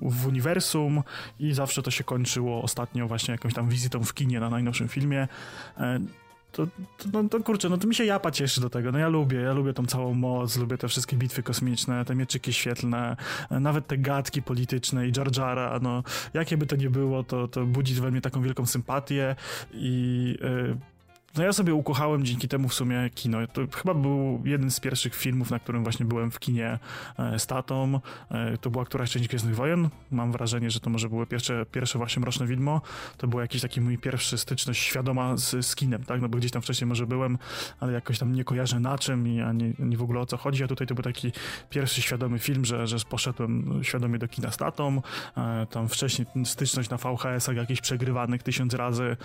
w 0.03 0.27
uniwersum 0.27 1.03
i 1.41 1.53
zawsze 1.53 1.83
to 1.83 1.91
się 1.91 2.05
kończyło 2.05 2.63
ostatnio 2.63 3.09
właśnie 3.09 3.33
jakąś 3.33 3.55
tam 3.55 3.69
wizytą 3.69 4.05
w 4.05 4.15
kinie 4.15 4.41
na 4.41 4.51
najnowszym 4.51 4.89
filmie 4.89 5.29
to, 6.57 6.67
to, 6.99 7.23
no, 7.23 7.29
to 7.29 7.43
kurczę, 7.43 7.69
no 7.69 7.79
to 7.79 7.87
mi 7.87 7.95
się 7.95 8.05
japa 8.05 8.31
cieszy 8.31 8.61
do 8.61 8.71
tego. 8.71 8.93
No 8.93 8.99
ja 8.99 9.09
lubię, 9.09 9.41
ja 9.41 9.53
lubię 9.53 9.73
tą 9.73 9.87
całą 9.87 10.15
moc, 10.15 10.57
lubię 10.57 10.79
te 10.79 10.89
wszystkie 10.89 11.17
bitwy 11.17 11.43
kosmiczne, 11.43 12.05
te 12.05 12.15
mieczyki 12.15 12.53
świetlne, 12.53 13.17
nawet 13.51 13.87
te 13.87 13.99
gadki 13.99 14.43
polityczne 14.43 15.09
i 15.09 15.13
Jar 15.17 15.37
Jara, 15.37 15.79
no 15.83 16.03
jakie 16.35 16.57
by 16.57 16.67
to 16.67 16.77
nie 16.77 16.91
było, 16.91 17.23
to, 17.23 17.49
to 17.49 17.65
budzi 17.65 17.95
we 17.95 18.11
mnie 18.11 18.21
taką 18.21 18.43
wielką 18.43 18.67
sympatię 18.67 19.37
i... 19.73 20.35
Yy, 20.41 20.96
no 21.37 21.45
ja 21.45 21.53
sobie 21.53 21.75
ukochałem 21.75 22.25
dzięki 22.25 22.49
temu 22.49 22.69
w 22.69 22.75
sumie 22.75 23.11
kino. 23.15 23.47
To 23.47 23.63
chyba 23.75 23.95
był 23.95 24.43
jeden 24.45 24.71
z 24.71 24.81
pierwszych 24.81 25.15
filmów, 25.15 25.51
na 25.51 25.59
którym 25.59 25.83
właśnie 25.83 26.07
byłem 26.07 26.31
w 26.31 26.39
kinie 26.39 26.79
e, 27.19 27.39
z 27.39 27.47
tatą. 27.47 28.01
E, 28.31 28.59
to 28.59 28.71
była 28.71 28.85
któraś 28.85 29.11
część 29.11 29.29
Gwiezdnych 29.29 29.57
Wojen. 29.57 29.89
Mam 30.11 30.33
wrażenie, 30.33 30.71
że 30.71 30.81
to 30.81 30.91
może 30.91 31.09
były 31.09 31.27
pierwsze, 31.27 31.67
pierwsze 31.73 31.99
właśnie 31.99 32.21
Mroczne 32.21 32.47
Widmo. 32.47 32.81
To 33.17 33.27
był 33.27 33.41
jakiś 33.41 33.63
taki 33.63 33.81
mój 33.81 33.99
pierwszy 33.99 34.39
styczność 34.39 34.83
świadoma 34.83 35.37
z, 35.37 35.67
z 35.67 35.77
kinem, 35.77 36.05
tak? 36.05 36.21
No 36.21 36.29
bo 36.29 36.39
gdzieś 36.39 36.51
tam 36.51 36.63
wcześniej 36.63 36.89
może 36.89 37.07
byłem, 37.07 37.39
ale 37.81 37.93
jakoś 37.93 38.19
tam 38.19 38.33
nie 38.33 38.45
kojarzę 38.45 38.81
na 38.81 38.99
czym 38.99 39.29
i 39.29 39.41
ani, 39.41 39.75
ani 39.83 39.97
w 39.97 40.03
ogóle 40.03 40.21
o 40.21 40.27
co 40.27 40.37
chodzi. 40.37 40.65
A 40.65 40.69
tutaj 40.69 40.87
to 40.87 40.95
był 40.95 41.05
taki 41.05 41.33
pierwszy 41.71 42.03
świadomy 42.03 42.39
film, 42.39 42.65
że, 42.65 42.87
że 42.87 42.97
poszedłem 43.11 43.81
świadomie 43.83 44.19
do 44.19 44.29
kina 44.29 44.51
z 44.51 44.57
tatą. 44.57 45.03
E, 45.37 45.67
tam 45.71 45.89
wcześniej 45.89 46.29
styczność 46.45 46.91
na 46.91 46.97
VHS-ach 46.97 47.57
jakichś 47.57 47.81
przegrywanych 47.81 48.43
tysiąc 48.43 48.75
razy. 48.75 49.17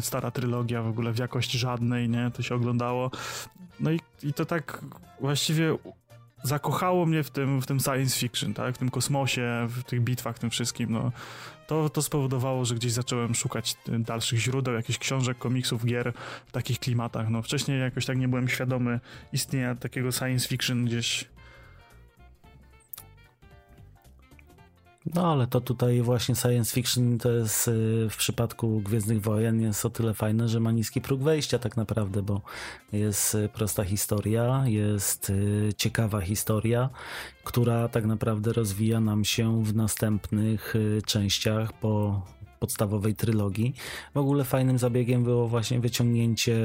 Stara 0.00 0.30
trylogia 0.30 0.82
w 0.82 0.86
ogóle 0.86 1.12
w 1.12 1.18
jakości 1.18 1.45
żadnej, 1.52 2.08
nie? 2.08 2.30
To 2.30 2.42
się 2.42 2.54
oglądało. 2.54 3.10
No 3.80 3.90
i, 3.90 4.00
i 4.22 4.32
to 4.32 4.44
tak 4.44 4.84
właściwie 5.20 5.78
zakochało 6.42 7.06
mnie 7.06 7.22
w 7.22 7.30
tym, 7.30 7.62
w 7.62 7.66
tym 7.66 7.80
science 7.80 8.18
fiction, 8.18 8.54
tak? 8.54 8.74
W 8.74 8.78
tym 8.78 8.90
kosmosie, 8.90 9.66
w 9.68 9.84
tych 9.84 10.00
bitwach, 10.00 10.36
w 10.36 10.38
tym 10.38 10.50
wszystkim, 10.50 10.92
no. 10.92 11.12
To, 11.66 11.88
to 11.90 12.02
spowodowało, 12.02 12.64
że 12.64 12.74
gdzieś 12.74 12.92
zacząłem 12.92 13.34
szukać 13.34 13.76
dalszych 13.98 14.38
źródeł, 14.38 14.74
jakichś 14.74 14.98
książek, 14.98 15.38
komiksów, 15.38 15.84
gier 15.84 16.12
w 16.46 16.52
takich 16.52 16.78
klimatach. 16.78 17.28
No 17.28 17.42
wcześniej 17.42 17.80
jakoś 17.80 18.06
tak 18.06 18.18
nie 18.18 18.28
byłem 18.28 18.48
świadomy 18.48 19.00
istnienia 19.32 19.74
takiego 19.74 20.12
science 20.12 20.48
fiction 20.48 20.84
gdzieś 20.84 21.28
No 25.14 25.32
ale 25.32 25.46
to 25.46 25.60
tutaj 25.60 26.02
właśnie 26.02 26.34
science 26.34 26.74
fiction 26.74 27.18
to 27.18 27.30
jest 27.30 27.68
y, 27.68 27.72
w 28.10 28.16
przypadku 28.16 28.80
Gwiezdnych 28.80 29.22
Wojen 29.22 29.60
jest 29.60 29.86
o 29.86 29.90
tyle 29.90 30.14
fajne, 30.14 30.48
że 30.48 30.60
ma 30.60 30.72
niski 30.72 31.00
próg 31.00 31.22
wejścia 31.22 31.58
tak 31.58 31.76
naprawdę, 31.76 32.22
bo 32.22 32.40
jest 32.92 33.34
y, 33.34 33.48
prosta 33.48 33.84
historia, 33.84 34.62
jest 34.66 35.30
y, 35.30 35.72
ciekawa 35.76 36.20
historia, 36.20 36.90
która 37.44 37.88
tak 37.88 38.06
naprawdę 38.06 38.52
rozwija 38.52 39.00
nam 39.00 39.24
się 39.24 39.64
w 39.64 39.74
następnych 39.76 40.74
częściach 41.06 41.72
po 41.72 42.22
podstawowej 42.60 43.14
trylogii. 43.14 43.74
W 44.14 44.18
ogóle 44.18 44.44
fajnym 44.44 44.78
zabiegiem 44.78 45.24
było 45.24 45.48
właśnie 45.48 45.80
wyciągnięcie 45.80 46.56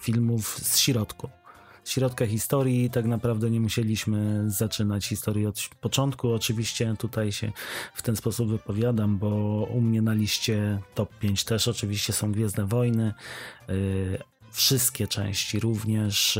filmów 0.00 0.58
z 0.58 0.78
środku 0.78 1.41
środka 1.84 2.26
historii. 2.26 2.90
Tak 2.90 3.04
naprawdę 3.04 3.50
nie 3.50 3.60
musieliśmy 3.60 4.50
zaczynać 4.50 5.06
historii 5.06 5.46
od 5.46 5.60
początku. 5.80 6.32
Oczywiście 6.32 6.94
tutaj 6.98 7.32
się 7.32 7.52
w 7.94 8.02
ten 8.02 8.16
sposób 8.16 8.48
wypowiadam, 8.48 9.18
bo 9.18 9.28
u 9.70 9.80
mnie 9.80 10.02
na 10.02 10.14
liście 10.14 10.78
top 10.94 11.18
5 11.18 11.44
też 11.44 11.68
oczywiście 11.68 12.12
są 12.12 12.32
Gwiezdne 12.32 12.66
Wojny. 12.66 13.14
Y, 13.70 14.18
wszystkie 14.50 15.08
części 15.08 15.60
również. 15.60 16.38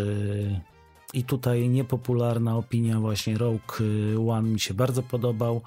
Y, 1.14 1.18
I 1.18 1.24
tutaj 1.24 1.68
niepopularna 1.68 2.56
opinia, 2.56 3.00
właśnie 3.00 3.38
Rogue 3.38 3.74
One 4.28 4.48
mi 4.48 4.60
się 4.60 4.74
bardzo 4.74 5.02
podobał 5.02 5.62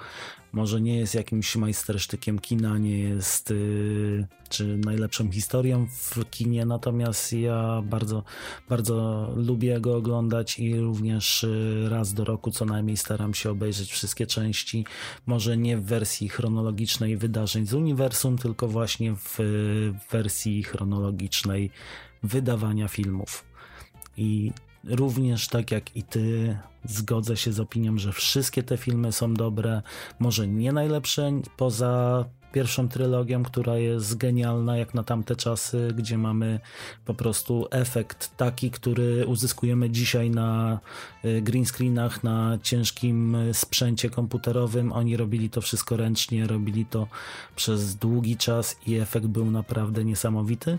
może 0.56 0.82
nie 0.82 0.98
jest 0.98 1.16
jakimś 1.16 1.56
majstersztykiem 1.56 2.40
kina, 2.40 2.78
nie 2.78 3.00
jest 3.00 3.50
yy, 3.50 4.28
czy 4.50 4.78
najlepszą 4.78 5.32
historią 5.32 5.88
w 5.88 6.30
kinie, 6.30 6.66
natomiast 6.66 7.34
ja 7.34 7.82
bardzo, 7.86 8.24
bardzo 8.70 9.30
lubię 9.36 9.80
go 9.80 9.96
oglądać 9.96 10.60
i 10.60 10.80
również 10.80 11.44
yy, 11.44 11.90
raz 11.90 12.14
do 12.14 12.24
roku 12.24 12.52
co 12.52 12.66
najmniej 12.66 12.98
staram 12.98 13.34
się 13.34 13.50
obejrzeć 13.50 13.92
wszystkie 13.92 14.28
części. 14.28 14.86
Może 15.26 15.58
nie 15.58 15.78
w 15.78 15.84
wersji 15.84 16.30
chronologicznej 16.30 17.18
wydarzeń 17.18 17.66
z 17.66 17.74
uniwersum, 17.74 18.38
tylko 18.38 18.68
właśnie 18.68 19.16
w 19.16 19.40
wersji 20.12 20.64
chronologicznej 20.64 21.72
wydawania 22.24 22.88
filmów. 22.88 23.46
I 24.18 24.52
również 24.86 25.48
tak 25.48 25.72
jak 25.72 25.96
i 25.98 26.04
ty 26.04 26.58
zgodzę 26.84 27.38
się 27.38 27.54
z 27.54 27.60
opinią, 27.60 27.98
że 27.98 28.12
wszystkie 28.12 28.64
te 28.64 28.78
filmy 28.78 29.12
są 29.12 29.34
dobre, 29.34 29.82
może 30.20 30.48
nie 30.48 30.72
najlepsze 30.72 31.32
poza 31.58 32.26
pierwszą 32.56 32.90
trylogią, 32.90 33.44
która 33.44 33.78
jest 33.78 34.18
genialna 34.18 34.78
jak 34.78 34.94
na 34.94 35.04
tamte 35.04 35.36
czasy, 35.36 35.94
gdzie 35.98 36.18
mamy 36.18 36.60
po 37.06 37.14
prostu 37.14 37.68
efekt 37.72 38.38
taki, 38.38 38.72
który 38.72 39.26
uzyskujemy 39.26 39.90
dzisiaj 39.90 40.30
na 40.30 40.80
y, 41.26 41.42
green 41.42 41.66
screenach, 41.66 42.24
na 42.24 42.58
ciężkim 42.64 43.36
y, 43.36 43.54
sprzęcie 43.54 44.10
komputerowym. 44.10 44.92
Oni 44.92 45.18
robili 45.18 45.50
to 45.50 45.62
wszystko 45.62 45.98
ręcznie, 45.98 46.48
robili 46.48 46.86
to 46.86 47.08
przez 47.56 47.96
długi 47.96 48.38
czas 48.38 48.78
i 48.88 48.96
efekt 48.96 49.28
był 49.28 49.52
naprawdę 49.52 50.06
niesamowity 50.06 50.78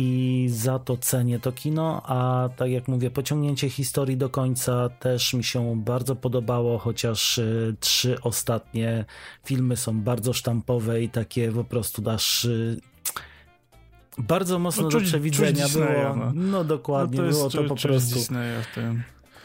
i 0.00 0.48
za 0.52 0.78
to 0.78 0.96
cenię 0.96 1.38
to 1.38 1.52
kino, 1.52 2.02
a 2.04 2.48
tak 2.56 2.70
jak 2.70 2.88
mówię, 2.88 3.10
pociągnięcie 3.10 3.70
historii 3.70 4.16
do 4.16 4.28
końca 4.28 4.88
też 4.88 5.34
mi 5.34 5.44
się 5.44 5.82
bardzo 5.84 6.16
podobało, 6.16 6.78
chociaż 6.78 7.38
y, 7.38 7.76
trzy 7.80 8.20
ostatnie 8.22 9.04
filmy 9.44 9.76
są 9.76 10.00
bardzo 10.00 10.32
sztampowe 10.32 11.02
i 11.02 11.08
takie 11.08 11.52
po 11.52 11.64
prostu 11.64 12.02
dasz 12.02 12.44
y, 12.44 12.80
bardzo 14.18 14.58
mocno 14.58 14.82
no, 14.82 14.90
czuć, 14.90 15.02
do 15.02 15.08
przewidzenia 15.08 15.64
czuć 15.64 15.74
było. 15.74 16.16
No. 16.16 16.32
no 16.34 16.64
dokładnie, 16.64 17.20
no 17.20 17.24
to 17.24 17.30
było 17.30 17.50
to 17.50 17.64
po 17.64 17.76
prostu. 17.76 18.34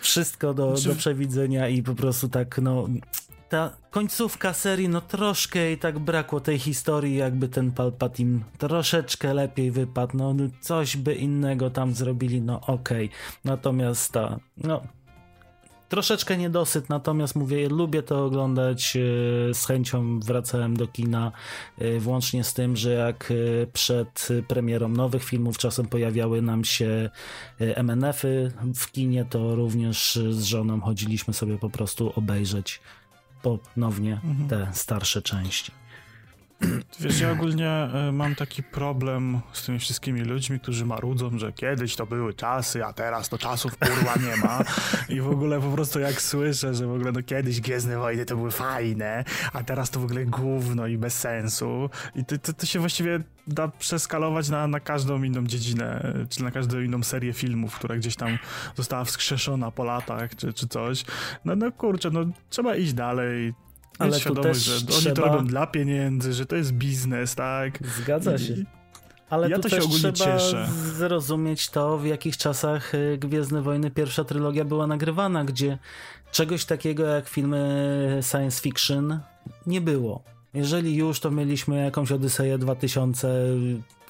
Wszystko 0.01 0.53
do, 0.53 0.75
do 0.85 0.95
przewidzenia 0.95 1.67
i 1.67 1.83
po 1.83 1.95
prostu 1.95 2.29
tak, 2.29 2.57
no 2.57 2.87
ta 3.53 3.71
końcówka 3.91 4.53
serii, 4.53 4.89
no 4.89 5.01
troszkę 5.01 5.71
i 5.71 5.77
tak 5.77 5.99
brakło 5.99 6.39
tej 6.39 6.59
historii, 6.59 7.15
jakby 7.15 7.47
ten 7.47 7.71
Palpatine 7.71 8.39
troszeczkę 8.57 9.33
lepiej 9.33 9.71
wypadł, 9.71 10.17
no 10.17 10.35
coś 10.61 10.97
by 10.97 11.15
innego 11.15 11.69
tam 11.69 11.93
zrobili, 11.93 12.41
no 12.41 12.61
okej. 12.61 13.05
Okay. 13.05 13.09
Natomiast 13.45 14.11
ta, 14.11 14.39
no 14.57 14.81
troszeczkę 15.89 16.37
niedosyt, 16.37 16.89
natomiast 16.89 17.35
mówię, 17.35 17.69
lubię 17.69 18.03
to 18.03 18.25
oglądać, 18.25 18.95
e, 18.95 19.53
z 19.53 19.65
chęcią 19.65 20.19
wracałem 20.19 20.77
do 20.77 20.87
kina, 20.87 21.31
e, 21.77 21.99
włącznie 21.99 22.43
z 22.43 22.53
tym, 22.53 22.75
że 22.75 22.91
jak 22.91 23.31
e, 23.31 23.67
przed 23.67 24.27
premierą 24.47 24.89
nowych 24.89 25.23
filmów 25.23 25.57
czasem 25.57 25.85
pojawiały 25.85 26.41
nam 26.41 26.63
się 26.65 27.09
MNF-y 27.59 28.51
w 28.75 28.91
kinie, 28.91 29.25
to 29.29 29.55
również 29.55 30.19
z 30.29 30.43
żoną 30.43 30.81
chodziliśmy 30.81 31.33
sobie 31.33 31.57
po 31.57 31.69
prostu 31.69 32.13
obejrzeć 32.15 32.81
ponownie 33.43 34.21
te 34.49 34.67
starsze 34.73 35.21
części. 35.21 35.71
Wiesz, 36.99 37.19
ja 37.19 37.31
ogólnie 37.31 37.69
e, 37.69 38.11
mam 38.11 38.35
taki 38.35 38.63
problem 38.63 39.41
z 39.53 39.65
tymi 39.65 39.79
wszystkimi 39.79 40.21
ludźmi, 40.21 40.59
którzy 40.59 40.85
marudzą, 40.85 41.39
że 41.39 41.53
kiedyś 41.53 41.95
to 41.95 42.05
były 42.05 42.33
czasy, 42.33 42.85
a 42.85 42.93
teraz 42.93 43.29
to 43.29 43.37
czasów 43.37 43.77
kurwa 43.77 44.15
nie 44.29 44.37
ma. 44.37 44.59
I 45.09 45.21
w 45.21 45.29
ogóle 45.29 45.61
po 45.61 45.69
prostu 45.69 45.99
jak 45.99 46.21
słyszę, 46.21 46.73
że 46.73 46.87
w 46.87 46.91
ogóle 46.91 47.11
no 47.11 47.23
kiedyś 47.23 47.61
Gwiezdne 47.61 47.97
Wojny 47.97 48.25
to 48.25 48.35
były 48.35 48.51
fajne, 48.51 49.23
a 49.53 49.63
teraz 49.63 49.89
to 49.89 49.99
w 49.99 50.03
ogóle 50.03 50.25
gówno 50.25 50.87
i 50.87 50.97
bez 50.97 51.19
sensu. 51.19 51.89
I 52.15 52.25
to, 52.25 52.37
to, 52.37 52.53
to 52.53 52.65
się 52.65 52.79
właściwie 52.79 53.19
da 53.47 53.67
przeskalować 53.67 54.49
na, 54.49 54.67
na 54.67 54.79
każdą 54.79 55.23
inną 55.23 55.47
dziedzinę, 55.47 56.13
czy 56.29 56.43
na 56.43 56.51
każdą 56.51 56.79
inną 56.79 57.03
serię 57.03 57.33
filmów, 57.33 57.75
która 57.75 57.95
gdzieś 57.95 58.15
tam 58.15 58.37
została 58.75 59.03
wskrzeszona 59.03 59.71
po 59.71 59.83
latach, 59.83 60.35
czy, 60.35 60.53
czy 60.53 60.67
coś. 60.67 61.05
No, 61.45 61.55
no 61.55 61.71
kurczę, 61.71 62.09
no 62.09 62.25
trzeba 62.49 62.75
iść 62.75 62.93
dalej, 62.93 63.53
ale 63.99 64.19
świadomość, 64.19 64.59
że 64.59 64.81
trzeba... 64.81 64.97
oni 64.97 65.15
to 65.15 65.21
robią 65.21 65.47
dla 65.47 65.67
pieniędzy, 65.67 66.33
że 66.33 66.45
to 66.45 66.55
jest 66.55 66.71
biznes, 66.71 67.35
tak? 67.35 67.79
Zgadza 67.97 68.37
się. 68.37 68.55
Ale 69.29 69.49
ja 69.49 69.55
to 69.55 69.61
też 69.61 69.71
się 69.71 69.83
ogólnie 69.83 70.11
trzeba 70.11 70.37
cieszę. 70.37 70.67
zrozumieć 70.95 71.69
to, 71.69 71.97
w 71.97 72.05
jakich 72.05 72.37
czasach 72.37 72.95
y, 72.95 73.17
Gwiezdne 73.17 73.61
Wojny 73.61 73.91
pierwsza 73.91 74.23
trylogia 74.23 74.65
była 74.65 74.87
nagrywana, 74.87 75.45
gdzie 75.45 75.77
czegoś 76.31 76.65
takiego 76.65 77.05
jak 77.05 77.29
filmy 77.29 78.19
science 78.31 78.61
fiction 78.61 79.19
nie 79.67 79.81
było. 79.81 80.23
Jeżeli 80.53 80.95
już, 80.95 81.19
to 81.19 81.31
mieliśmy 81.31 81.83
jakąś 81.83 82.11
Odyseję 82.11 82.57
2000, 82.57 83.27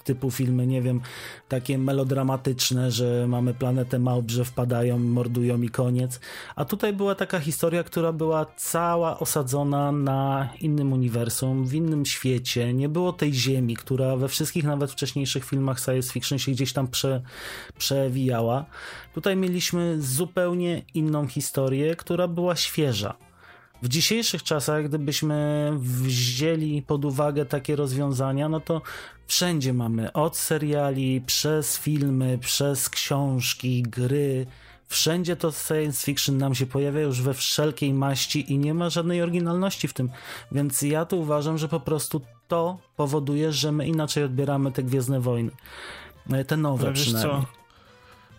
typu 0.03 0.31
filmy, 0.31 0.67
nie 0.67 0.81
wiem, 0.81 1.01
takie 1.49 1.77
melodramatyczne, 1.77 2.91
że 2.91 3.25
mamy 3.27 3.53
planetę 3.53 3.99
małp, 3.99 4.31
że 4.31 4.45
wpadają, 4.45 4.99
mordują 4.99 5.61
i 5.61 5.69
koniec. 5.69 6.19
A 6.55 6.65
tutaj 6.65 6.93
była 6.93 7.15
taka 7.15 7.39
historia, 7.39 7.83
która 7.83 8.11
była 8.11 8.45
cała 8.57 9.19
osadzona 9.19 9.91
na 9.91 10.49
innym 10.61 10.93
uniwersum, 10.93 11.65
w 11.65 11.73
innym 11.73 12.05
świecie. 12.05 12.73
Nie 12.73 12.89
było 12.89 13.13
tej 13.13 13.33
ziemi, 13.33 13.75
która 13.75 14.17
we 14.17 14.27
wszystkich 14.27 14.63
nawet 14.63 14.91
wcześniejszych 14.91 15.45
filmach 15.45 15.79
science 15.79 16.13
fiction 16.13 16.39
się 16.39 16.51
gdzieś 16.51 16.73
tam 16.73 16.87
prze, 16.87 17.21
przewijała. 17.77 18.65
Tutaj 19.13 19.35
mieliśmy 19.35 20.01
zupełnie 20.01 20.81
inną 20.93 21.27
historię, 21.27 21.95
która 21.95 22.27
była 22.27 22.55
świeża. 22.55 23.15
W 23.83 23.87
dzisiejszych 23.87 24.43
czasach, 24.43 24.85
gdybyśmy 24.85 25.69
wzięli 25.79 26.81
pod 26.81 27.05
uwagę 27.05 27.45
takie 27.45 27.75
rozwiązania, 27.75 28.49
no 28.49 28.59
to 28.59 28.81
wszędzie 29.27 29.73
mamy 29.73 30.13
od 30.13 30.37
seriali, 30.37 31.21
przez 31.21 31.77
filmy, 31.77 32.37
przez 32.37 32.89
książki, 32.89 33.83
gry. 33.83 34.45
Wszędzie 34.87 35.35
to 35.35 35.51
science 35.51 36.05
fiction 36.05 36.37
nam 36.37 36.55
się 36.55 36.65
pojawia 36.65 37.01
już 37.01 37.21
we 37.21 37.33
wszelkiej 37.33 37.93
maści 37.93 38.53
i 38.53 38.57
nie 38.57 38.73
ma 38.73 38.89
żadnej 38.89 39.21
oryginalności 39.21 39.87
w 39.87 39.93
tym. 39.93 40.09
Więc 40.51 40.81
ja 40.81 41.05
tu 41.05 41.19
uważam, 41.19 41.57
że 41.57 41.67
po 41.67 41.79
prostu 41.79 42.21
to 42.47 42.77
powoduje, 42.95 43.51
że 43.51 43.71
my 43.71 43.87
inaczej 43.87 44.23
odbieramy 44.23 44.71
te 44.71 44.83
Gwiezdne 44.83 45.19
Wojny. 45.19 45.51
Te 46.47 46.57
nowe 46.57 46.87
Ale 46.87 46.93
wiesz. 46.93 47.13
Co? 47.13 47.45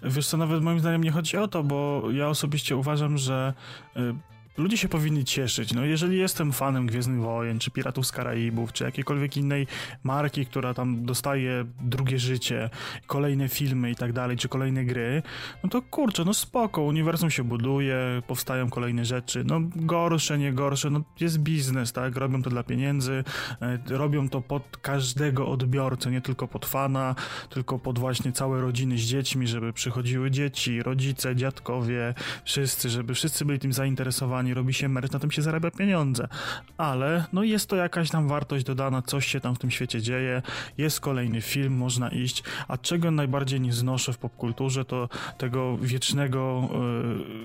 Wiesz 0.03 0.27
co, 0.27 0.37
nawet 0.37 0.63
moim 0.63 0.81
zdaniem 0.81 1.05
nie 1.05 1.11
chodzi 1.11 1.37
o 1.37 1.49
to, 1.49 1.63
bo 1.63 2.03
ja 2.11 2.29
osobiście 2.29 2.77
uważam, 2.77 3.19
że 3.19 3.55
y, 3.97 4.15
ludzie 4.57 4.77
się 4.77 4.89
powinni 4.89 5.25
cieszyć. 5.25 5.73
No, 5.73 5.85
jeżeli 5.85 6.19
jestem 6.19 6.53
fanem 6.53 6.87
Gwiezdnych 6.87 7.21
Wojen, 7.21 7.59
czy 7.59 7.71
Piratów 7.71 8.07
z 8.07 8.13
Karaibów, 8.13 8.73
czy 8.73 8.85
jakiejkolwiek 8.85 9.37
innej 9.37 9.67
marki, 10.03 10.47
która 10.47 10.75
tam 10.75 11.05
dostaje 11.05 11.65
drugie 11.81 12.19
życie, 12.19 12.71
kolejne 13.07 13.49
filmy 13.49 13.91
i 13.91 13.97
tak 13.97 14.13
dalej, 14.13 14.37
czy 14.37 14.49
kolejne 14.49 14.85
gry, 14.85 15.23
no 15.65 15.71
to 15.71 15.83
kurczę, 15.83 16.25
no 16.25 16.35
spoko, 16.35 16.83
uniwersum 16.83 17.31
się 17.31 17.45
buduje, 17.45 18.23
powstają 18.27 18.71
kolejne 18.71 19.05
rzeczy, 19.05 19.45
no 19.45 19.61
gorsze, 19.77 20.39
nie 20.39 20.53
gorsze, 20.53 20.91
no 20.91 21.01
jest 21.21 21.39
biznes, 21.39 21.93
tak, 21.93 22.17
robią 22.17 22.43
to 22.43 22.51
dla 22.51 22.63
pieniędzy, 22.63 23.25
e, 23.63 23.79
robią 23.89 24.29
to 24.29 24.41
pod 24.41 24.77
każdego 24.77 25.49
odbiorcę, 25.49 26.11
nie 26.11 26.21
tylko 26.21 26.49
pod 26.49 26.67
fana, 26.67 27.15
tylko 27.51 27.79
pod 27.79 27.99
właśnie 27.99 28.33
całe 28.33 28.61
rodziny 28.61 28.99
z 28.99 29.01
dziećmi, 29.01 29.47
żeby 29.47 29.73
przychodziły 29.73 30.31
dzieci, 30.31 30.83
rodzice, 30.83 31.37
dziadkowie, 31.37 32.15
wszyscy, 32.45 32.89
żeby 32.91 33.15
wszyscy 33.15 33.45
byli 33.45 33.59
tym 33.59 33.73
zainteresowani, 33.73 34.44
robi 34.53 34.75
się 34.75 34.89
merch, 34.89 35.13
na 35.13 35.19
tym 35.19 35.31
się 35.31 35.43
zarabia 35.43 35.71
pieniądze. 35.71 36.29
Ale 36.79 37.25
no 37.33 37.43
jest 37.43 37.69
to 37.69 37.77
jakaś 37.77 38.11
tam 38.11 38.29
wartość 38.29 38.65
dodana, 38.65 39.03
coś 39.03 39.27
się 39.27 39.41
tam 39.41 39.55
w 39.55 39.59
tym 39.59 39.71
świecie 39.71 40.03
dzieje, 40.03 40.43
jest 40.79 41.01
kolejny 41.01 41.41
film, 41.41 41.77
można 41.77 42.09
iść, 42.09 42.43
a 42.69 42.79
czego 42.79 43.11
najbardziej 43.11 43.61
nie 43.61 43.73
znoszę 43.73 44.13
w 44.13 44.19
popkulturze, 44.19 44.85
to 44.85 45.09
tego 45.39 45.79
wiecznego, 45.79 46.69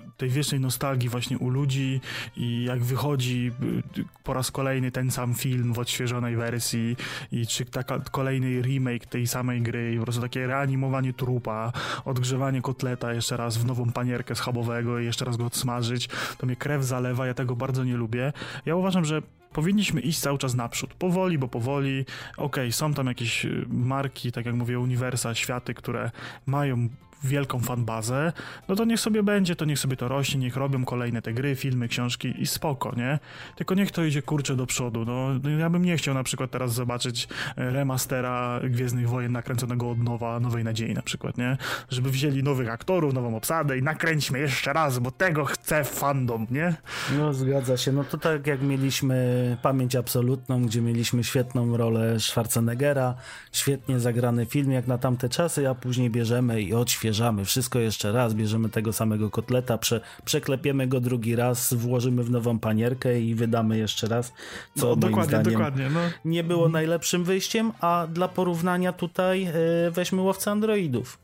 e, 0.08 0.12
tej 0.18 0.30
wiecznej 0.30 0.62
nostalgii 0.62 1.10
właśnie 1.10 1.38
u 1.38 1.50
ludzi 1.50 2.02
i 2.38 2.64
jak 2.64 2.84
wychodzi 2.84 3.52
e, 3.98 4.04
po 4.24 4.34
raz 4.34 4.52
kolejny 4.52 4.92
ten 4.92 5.12
sam 5.12 5.36
film 5.36 5.74
w 5.74 5.80
odświeżonej 5.80 6.36
wersji 6.36 6.96
i 7.32 7.48
czy 7.48 7.66
taka 7.66 8.00
kolejny 8.00 8.62
remake 8.62 9.06
tej 9.06 9.28
samej 9.28 9.62
gry 9.62 9.96
po 10.00 10.04
prostu 10.04 10.22
takie 10.22 10.48
reanimowanie 10.48 11.14
trupa, 11.14 11.72
odgrzewanie 12.06 12.62
kotleta 12.62 13.14
jeszcze 13.14 13.38
raz 13.38 13.58
w 13.58 13.66
nową 13.66 13.92
panierkę 13.92 14.36
schabowego 14.36 15.00
i 15.00 15.06
jeszcze 15.06 15.26
raz 15.26 15.38
go 15.38 15.46
odsmażyć, 15.46 16.10
to 16.38 16.46
mnie 16.46 16.56
krew 16.56 16.84
zalewa, 16.90 17.28
ja 17.28 17.34
tego 17.34 17.56
bardzo 17.56 17.84
nie 17.84 17.98
lubię. 17.98 18.34
Ja 18.66 18.76
uważam, 18.76 19.06
że 19.06 19.22
powinniśmy 19.54 20.02
iść 20.02 20.20
cały 20.20 20.38
czas 20.38 20.56
naprzód. 20.56 20.94
Powoli, 20.94 21.38
bo 21.38 21.48
powoli. 21.48 22.02
Okej, 22.32 22.46
okay, 22.46 22.72
są 22.72 22.94
tam 22.94 23.08
jakieś 23.08 23.46
y, 23.46 23.66
marki, 23.70 24.32
tak 24.32 24.46
jak 24.46 24.56
mówię, 24.56 24.80
uniwersa, 24.80 25.36
światy, 25.36 25.74
które 25.74 26.12
mają 26.46 26.90
wielką 27.24 27.60
fanbazę, 27.60 28.34
no 28.68 28.76
to 28.76 28.86
niech 28.86 29.00
sobie 29.00 29.24
będzie, 29.24 29.56
to 29.56 29.66
niech 29.66 29.80
sobie 29.80 29.98
to 29.98 30.08
rośnie, 30.08 30.40
niech 30.40 30.56
robią 30.56 30.86
kolejne 30.86 31.22
te 31.22 31.34
gry, 31.34 31.56
filmy, 31.56 31.88
książki 31.88 32.42
i 32.42 32.48
spoko, 32.48 32.94
nie? 32.98 33.20
Tylko 33.56 33.76
niech 33.76 33.92
to 33.92 34.04
idzie 34.04 34.22
kurczę 34.22 34.56
do 34.56 34.66
przodu, 34.66 35.06
no 35.06 35.50
ja 35.60 35.70
bym 35.70 35.86
nie 35.86 35.98
chciał 35.98 36.14
na 36.14 36.24
przykład 36.24 36.52
teraz 36.52 36.74
zobaczyć 36.74 37.28
e, 37.58 37.72
remastera 37.72 38.60
Gwiezdnych 38.64 39.10
Wojen 39.10 39.32
nakręconego 39.32 39.92
od 39.92 40.04
nowa, 40.04 40.40
Nowej 40.40 40.64
Nadziei 40.64 40.94
na 40.94 41.02
przykład, 41.02 41.38
nie? 41.38 41.58
Żeby 41.90 42.10
wzięli 42.10 42.44
nowych 42.44 42.70
aktorów, 42.70 43.14
nową 43.14 43.36
obsadę 43.36 43.78
i 43.78 43.84
nakręćmy 43.84 44.40
jeszcze 44.40 44.74
raz, 44.74 45.00
bo 45.00 45.12
tego 45.12 45.46
chce 45.46 45.84
fandom, 45.84 46.48
nie? 46.52 46.76
No 47.18 47.34
zgadza 47.34 47.78
się, 47.78 47.92
no 47.92 48.04
to 48.04 48.18
tak 48.18 48.48
jak 48.48 48.62
mieliśmy 48.62 49.58
Pamięć 49.62 49.96
Absolutną, 49.96 50.66
gdzie 50.66 50.82
mieliśmy 50.82 51.24
świetną 51.24 51.78
rolę 51.78 52.20
Schwarzeneggera, 52.20 53.16
świetnie 53.52 54.00
zagrany 54.00 54.46
film 54.46 54.72
jak 54.72 54.88
na 54.88 54.98
tamte 54.98 55.30
czasy, 55.30 55.70
a 55.70 55.76
później 55.76 56.10
bierzemy 56.10 56.62
i 56.62 56.74
odświeżamy 56.74 57.09
odświeżamy 57.10 57.46
wszystko 57.46 57.80
jeszcze 57.80 58.12
raz, 58.12 58.34
bierzemy 58.34 58.70
tego 58.70 58.94
samego 58.94 59.30
kotleta, 59.30 59.78
prze, 59.78 60.02
przeklepiemy 60.26 60.88
go 60.88 61.00
drugi 61.00 61.36
raz, 61.36 61.74
włożymy 61.74 62.24
w 62.24 62.32
nową 62.32 62.60
panierkę 62.60 63.22
i 63.22 63.36
wydamy 63.36 63.78
jeszcze 63.78 64.08
raz, 64.08 64.34
co 64.76 64.86
no, 64.86 64.88
moim 64.90 65.00
dokładnie, 65.00 65.30
zdaniem 65.30 65.52
dokładnie, 65.52 65.90
no. 65.90 66.00
nie 66.26 66.44
było 66.44 66.70
najlepszym 66.70 67.24
wyjściem, 67.24 67.72
a 67.82 68.08
dla 68.14 68.28
porównania 68.28 68.94
tutaj 68.94 69.46
yy, 69.46 69.92
weźmy 69.92 70.22
Łowcę 70.22 70.52
Androidów 70.52 71.20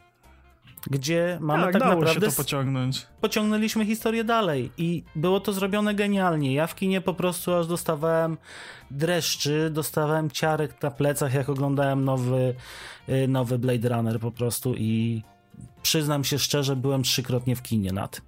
gdzie 0.91 1.37
mamy 1.41 1.63
tak, 1.63 1.73
tak 1.73 1.81
naprawdę. 1.81 2.13
Się 2.13 2.21
to 2.21 2.43
pociągnąć. 2.43 3.07
Pociągnęliśmy 3.21 3.85
historię 3.85 4.23
dalej 4.23 4.71
i 4.77 5.03
było 5.15 5.39
to 5.39 5.53
zrobione 5.53 5.95
genialnie. 5.95 6.53
Ja 6.53 6.67
w 6.67 6.75
kinie 6.75 7.01
po 7.01 7.13
prostu 7.13 7.53
aż 7.53 7.67
dostawałem 7.67 8.37
dreszczy, 8.91 9.69
dostawałem 9.73 10.31
ciarek 10.31 10.83
na 10.83 10.91
plecach, 10.91 11.33
jak 11.33 11.49
oglądałem 11.49 12.05
nowy, 12.05 12.55
y, 13.09 13.27
nowy 13.27 13.59
Blade 13.59 13.89
Runner 13.89 14.19
po 14.19 14.31
prostu 14.31 14.75
i 14.77 15.21
przyznam 15.85 16.23
się 16.23 16.39
szczerze, 16.39 16.75
byłem 16.75 17.03
trzykrotnie 17.03 17.55
w 17.55 17.61
kinie 17.61 17.91
na 17.91 18.07
tym. 18.07 18.21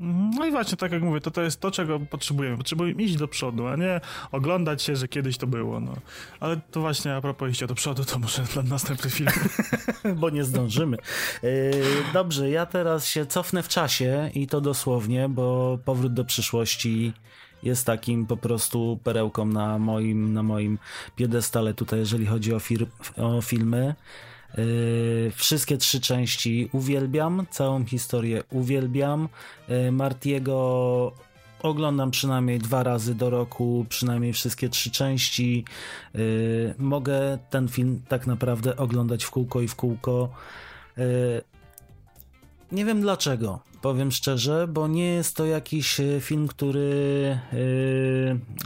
Mhm. 0.00 0.30
No 0.30 0.46
i 0.46 0.50
właśnie, 0.50 0.76
tak 0.76 0.92
jak 0.92 1.02
mówię, 1.02 1.20
to, 1.20 1.30
to 1.30 1.42
jest 1.42 1.60
to, 1.60 1.70
czego 1.70 2.00
potrzebujemy. 2.00 2.56
Potrzebujemy 2.56 3.02
iść 3.02 3.16
do 3.16 3.28
przodu, 3.28 3.66
a 3.66 3.76
nie 3.76 4.00
oglądać 4.32 4.82
się, 4.82 4.96
że 4.96 5.08
kiedyś 5.08 5.38
to 5.38 5.46
było. 5.46 5.80
No. 5.80 5.94
Ale 6.40 6.60
to 6.70 6.80
właśnie 6.80 7.14
a 7.14 7.20
propos 7.20 7.50
iścia 7.50 7.66
do 7.66 7.74
przodu, 7.74 8.04
to 8.04 8.18
może 8.18 8.42
dla 8.42 8.62
następny 8.62 9.10
film. 9.10 9.30
bo 10.20 10.30
nie 10.30 10.44
zdążymy. 10.44 10.96
Yy, 11.42 11.72
dobrze, 12.12 12.50
ja 12.50 12.66
teraz 12.66 13.06
się 13.06 13.26
cofnę 13.26 13.62
w 13.62 13.68
czasie 13.68 14.30
i 14.34 14.46
to 14.46 14.60
dosłownie, 14.60 15.28
bo 15.28 15.78
powrót 15.84 16.14
do 16.14 16.24
przyszłości 16.24 17.12
jest 17.62 17.86
takim 17.86 18.26
po 18.26 18.36
prostu 18.36 18.98
perełką 19.04 19.46
na 19.46 19.78
moim, 19.78 20.32
na 20.32 20.42
moim 20.42 20.78
piedestale 21.16 21.74
tutaj, 21.74 21.98
jeżeli 21.98 22.26
chodzi 22.26 22.54
o, 22.54 22.58
fir- 22.58 22.86
o 23.16 23.42
filmy. 23.42 23.94
Yy, 24.58 25.32
wszystkie 25.34 25.76
trzy 25.76 26.00
części 26.00 26.68
uwielbiam, 26.72 27.46
całą 27.50 27.84
historię 27.84 28.42
uwielbiam. 28.50 29.28
Yy, 29.68 29.92
Martiego 29.92 31.12
oglądam 31.62 32.10
przynajmniej 32.10 32.58
dwa 32.58 32.82
razy 32.82 33.14
do 33.14 33.30
roku, 33.30 33.86
przynajmniej 33.88 34.32
wszystkie 34.32 34.68
trzy 34.68 34.90
części. 34.90 35.64
Yy, 36.14 36.74
mogę 36.78 37.38
ten 37.50 37.68
film 37.68 38.02
tak 38.08 38.26
naprawdę 38.26 38.76
oglądać 38.76 39.24
w 39.24 39.30
kółko 39.30 39.60
i 39.60 39.68
w 39.68 39.74
kółko. 39.74 40.28
Nie 42.72 42.84
wiem 42.84 43.00
dlaczego, 43.00 43.60
powiem 43.82 44.12
szczerze, 44.12 44.68
bo 44.68 44.88
nie 44.88 45.06
jest 45.06 45.36
to 45.36 45.46
jakiś 45.46 46.00
film, 46.20 46.48
który 46.48 47.38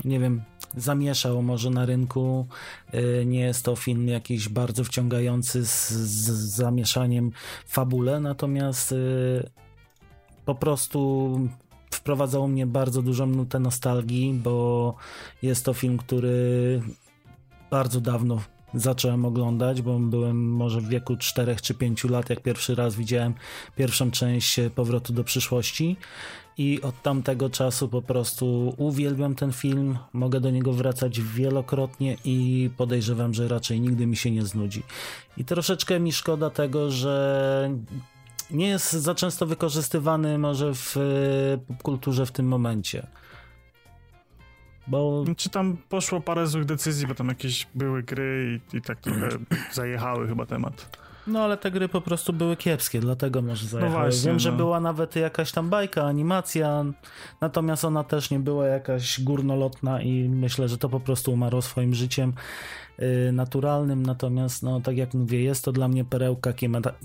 nie 0.05 0.21
wiem, 0.21 0.43
zamieszał 0.77 1.43
może 1.43 1.71
na 1.71 1.87
rynku. 1.87 2.47
Y, 2.95 3.25
nie 3.27 3.41
jest 3.41 3.65
to 3.65 3.77
film 3.77 4.09
jakiś 4.09 4.49
bardzo 4.49 4.85
wciągający 4.85 5.67
z, 5.67 5.91
z 5.91 6.57
zamieszaniem 6.57 7.33
fabule, 7.67 8.21
natomiast 8.21 8.93
y, 8.93 9.51
po 10.45 10.55
prostu 10.55 11.41
wprowadzał 11.91 12.49
mnie 12.49 12.67
bardzo 12.67 13.03
dużą 13.03 13.27
nutę 13.27 13.59
nostalgii, 13.59 14.35
bo 14.35 14.95
jest 15.43 15.65
to 15.65 15.75
film, 15.75 15.99
który 15.99 16.81
bardzo 17.71 18.01
dawno 18.01 18.41
zacząłem 18.75 19.25
oglądać, 19.25 19.83
bo 19.83 19.99
byłem 19.99 20.53
może 20.53 20.81
w 20.81 20.89
wieku 20.89 21.17
4 21.17 21.57
czy 21.57 21.75
5 21.75 22.05
lat, 22.05 22.31
jak 22.31 22.41
pierwszy 22.41 22.75
raz 22.75 22.95
widziałem 22.95 23.35
pierwszą 23.77 24.11
część 24.11 24.61
Powrotu 24.75 25.13
do 25.13 25.25
przyszłości 25.25 25.97
i 26.59 26.83
od 26.83 27.03
tamtego 27.03 27.51
czasu 27.51 27.89
po 27.89 28.03
prostu 28.03 28.75
uwielbiam 28.77 29.35
ten 29.35 29.53
film, 29.53 29.99
mogę 30.13 30.41
do 30.41 30.51
niego 30.51 30.73
wracać 30.73 31.21
wielokrotnie 31.21 32.17
i 32.25 32.71
podejrzewam, 32.77 33.35
że 33.35 33.49
raczej 33.49 33.81
nigdy 33.81 34.07
mi 34.07 34.17
się 34.17 34.31
nie 34.31 34.43
znudzi. 34.43 34.83
I 35.37 35.45
troszeczkę 35.45 36.01
mi 36.01 36.13
szkoda 36.13 36.51
tego, 36.51 36.91
że 36.91 37.71
nie 38.51 38.69
jest 38.69 38.93
za 38.93 39.15
często 39.15 39.47
wykorzystywany 39.47 40.39
może 40.39 40.75
w 40.75 40.97
e, 40.97 41.01
kulturze 41.83 42.27
w 42.27 42.33
tym 42.33 42.47
momencie. 42.47 43.07
Bo... 44.87 45.25
Czy 45.37 45.51
tam 45.51 45.77
poszło 45.89 46.21
parę 46.21 46.47
złych 46.47 46.65
decyzji, 46.65 47.07
bo 47.07 47.15
tam 47.15 47.29
jakieś 47.29 47.67
były 47.75 48.03
gry 48.03 48.61
i, 48.73 48.77
i 48.77 48.83
tak 48.83 49.01
trochę 49.01 49.29
zajechały 49.73 50.29
chyba 50.29 50.47
temat. 50.47 51.04
No 51.27 51.41
ale 51.41 51.57
te 51.57 51.71
gry 51.71 51.89
po 51.89 52.01
prostu 52.01 52.33
były 52.33 52.57
kiepskie, 52.57 53.01
dlatego 53.01 53.43
może 53.43 53.67
zajechały. 53.67 53.93
No 53.95 54.01
właśnie, 54.01 54.27
Wiem, 54.27 54.35
no. 54.35 54.41
że 54.41 54.53
była 54.53 54.81
nawet 54.81 55.17
jakaś 55.17 55.53
tam 55.53 55.71
bajka, 55.71 56.03
animacja, 56.03 56.85
natomiast 57.41 57.85
ona 57.85 58.05
też 58.05 58.31
nie 58.31 58.39
była 58.39 58.67
jakaś 58.67 59.21
górnolotna 59.21 60.03
i 60.03 60.29
myślę, 60.29 60.69
że 60.69 60.79
to 60.79 60.89
po 60.89 61.01
prostu 61.01 61.33
umarło 61.33 61.63
swoim 61.63 61.95
życiem 61.95 62.33
y, 63.03 63.33
naturalnym, 63.33 64.07
natomiast 64.07 64.63
no 64.63 64.81
tak 64.81 64.97
jak 64.97 65.15
mówię, 65.15 65.43
jest 65.43 65.65
to 65.65 65.73
dla 65.73 65.89
mnie 65.89 66.05
perełka 66.05 66.53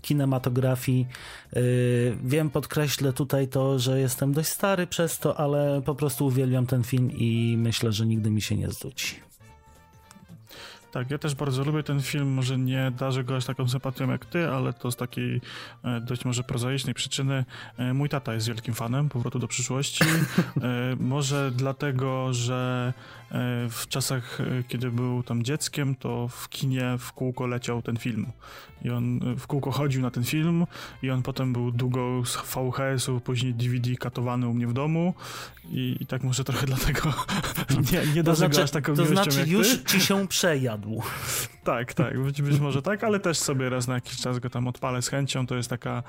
kinematografii. 0.01 1.07
Y, 1.57 2.17
wiem, 2.23 2.49
podkreślę 2.49 3.13
tutaj 3.13 3.47
to, 3.47 3.79
że 3.79 3.99
jestem 3.99 4.33
dość 4.33 4.49
stary 4.49 4.87
przez 4.87 5.19
to, 5.19 5.39
ale 5.39 5.81
po 5.85 5.95
prostu 5.95 6.25
uwielbiam 6.25 6.65
ten 6.65 6.83
film 6.83 7.11
i 7.11 7.55
myślę, 7.57 7.91
że 7.91 8.05
nigdy 8.05 8.31
mi 8.31 8.41
się 8.41 8.55
nie 8.55 8.69
zwróci. 8.69 9.28
Tak, 10.91 11.11
ja 11.11 11.17
też 11.17 11.35
bardzo 11.35 11.63
lubię 11.63 11.83
ten 11.83 12.01
film. 12.01 12.27
Może 12.27 12.57
nie 12.57 12.91
darzę 12.99 13.23
go 13.23 13.35
aż 13.35 13.45
taką 13.45 13.69
sympatią 13.69 14.11
jak 14.11 14.25
ty, 14.25 14.47
ale 14.47 14.73
to 14.73 14.91
z 14.91 14.95
takiej 14.95 15.41
e, 15.83 16.01
dość 16.01 16.25
może 16.25 16.43
prozaicznej 16.43 16.93
przyczyny. 16.93 17.45
E, 17.77 17.93
mój 17.93 18.09
tata 18.09 18.33
jest 18.33 18.47
wielkim 18.47 18.73
fanem 18.73 19.09
Powrotu 19.09 19.39
do 19.39 19.47
przyszłości. 19.47 20.03
E, 20.61 20.95
może 20.99 21.51
dlatego, 21.51 22.33
że 22.33 22.93
w 23.69 23.87
czasach, 23.89 24.37
kiedy 24.67 24.91
był 24.91 25.23
tam 25.23 25.43
dzieckiem, 25.43 25.95
to 25.95 26.27
w 26.27 26.49
kinie 26.49 26.95
w 26.99 27.13
kółko 27.13 27.47
leciał 27.47 27.81
ten 27.81 27.97
film. 27.97 28.25
I 28.81 28.89
on 28.89 29.19
w 29.37 29.47
kółko 29.47 29.71
chodził 29.71 30.01
na 30.01 30.11
ten 30.11 30.23
film 30.23 30.65
i 31.03 31.11
on 31.11 31.21
potem 31.21 31.53
był 31.53 31.71
długo 31.71 32.21
z 32.25 32.37
VHS-u, 32.37 33.19
później 33.19 33.53
DVD 33.53 33.95
katowany 33.95 34.47
u 34.47 34.53
mnie 34.53 34.67
w 34.67 34.73
domu 34.73 35.13
i, 35.69 35.97
i 35.99 36.05
tak 36.05 36.23
może 36.23 36.43
trochę 36.43 36.67
dlatego 36.73 37.13
nie, 37.91 38.13
nie 38.15 38.23
to 38.23 38.35
znaczy, 38.35 38.63
aż 38.63 38.71
taką 38.71 38.95
To 38.95 39.05
znaczy 39.05 39.45
już 39.47 39.83
ci 39.83 40.01
się 40.01 40.27
przejadł. 40.27 40.78
tak, 41.63 41.93
tak, 41.93 42.23
być, 42.23 42.41
być 42.41 42.59
może 42.59 42.81
tak, 42.81 43.03
ale 43.03 43.19
też 43.19 43.37
sobie 43.37 43.69
raz 43.69 43.87
na 43.87 43.93
jakiś 43.93 44.17
czas 44.17 44.39
go 44.39 44.49
tam 44.49 44.67
odpalę 44.67 45.01
z 45.01 45.07
chęcią, 45.07 45.47
to 45.47 45.55
jest 45.55 45.69
taka 45.69 46.03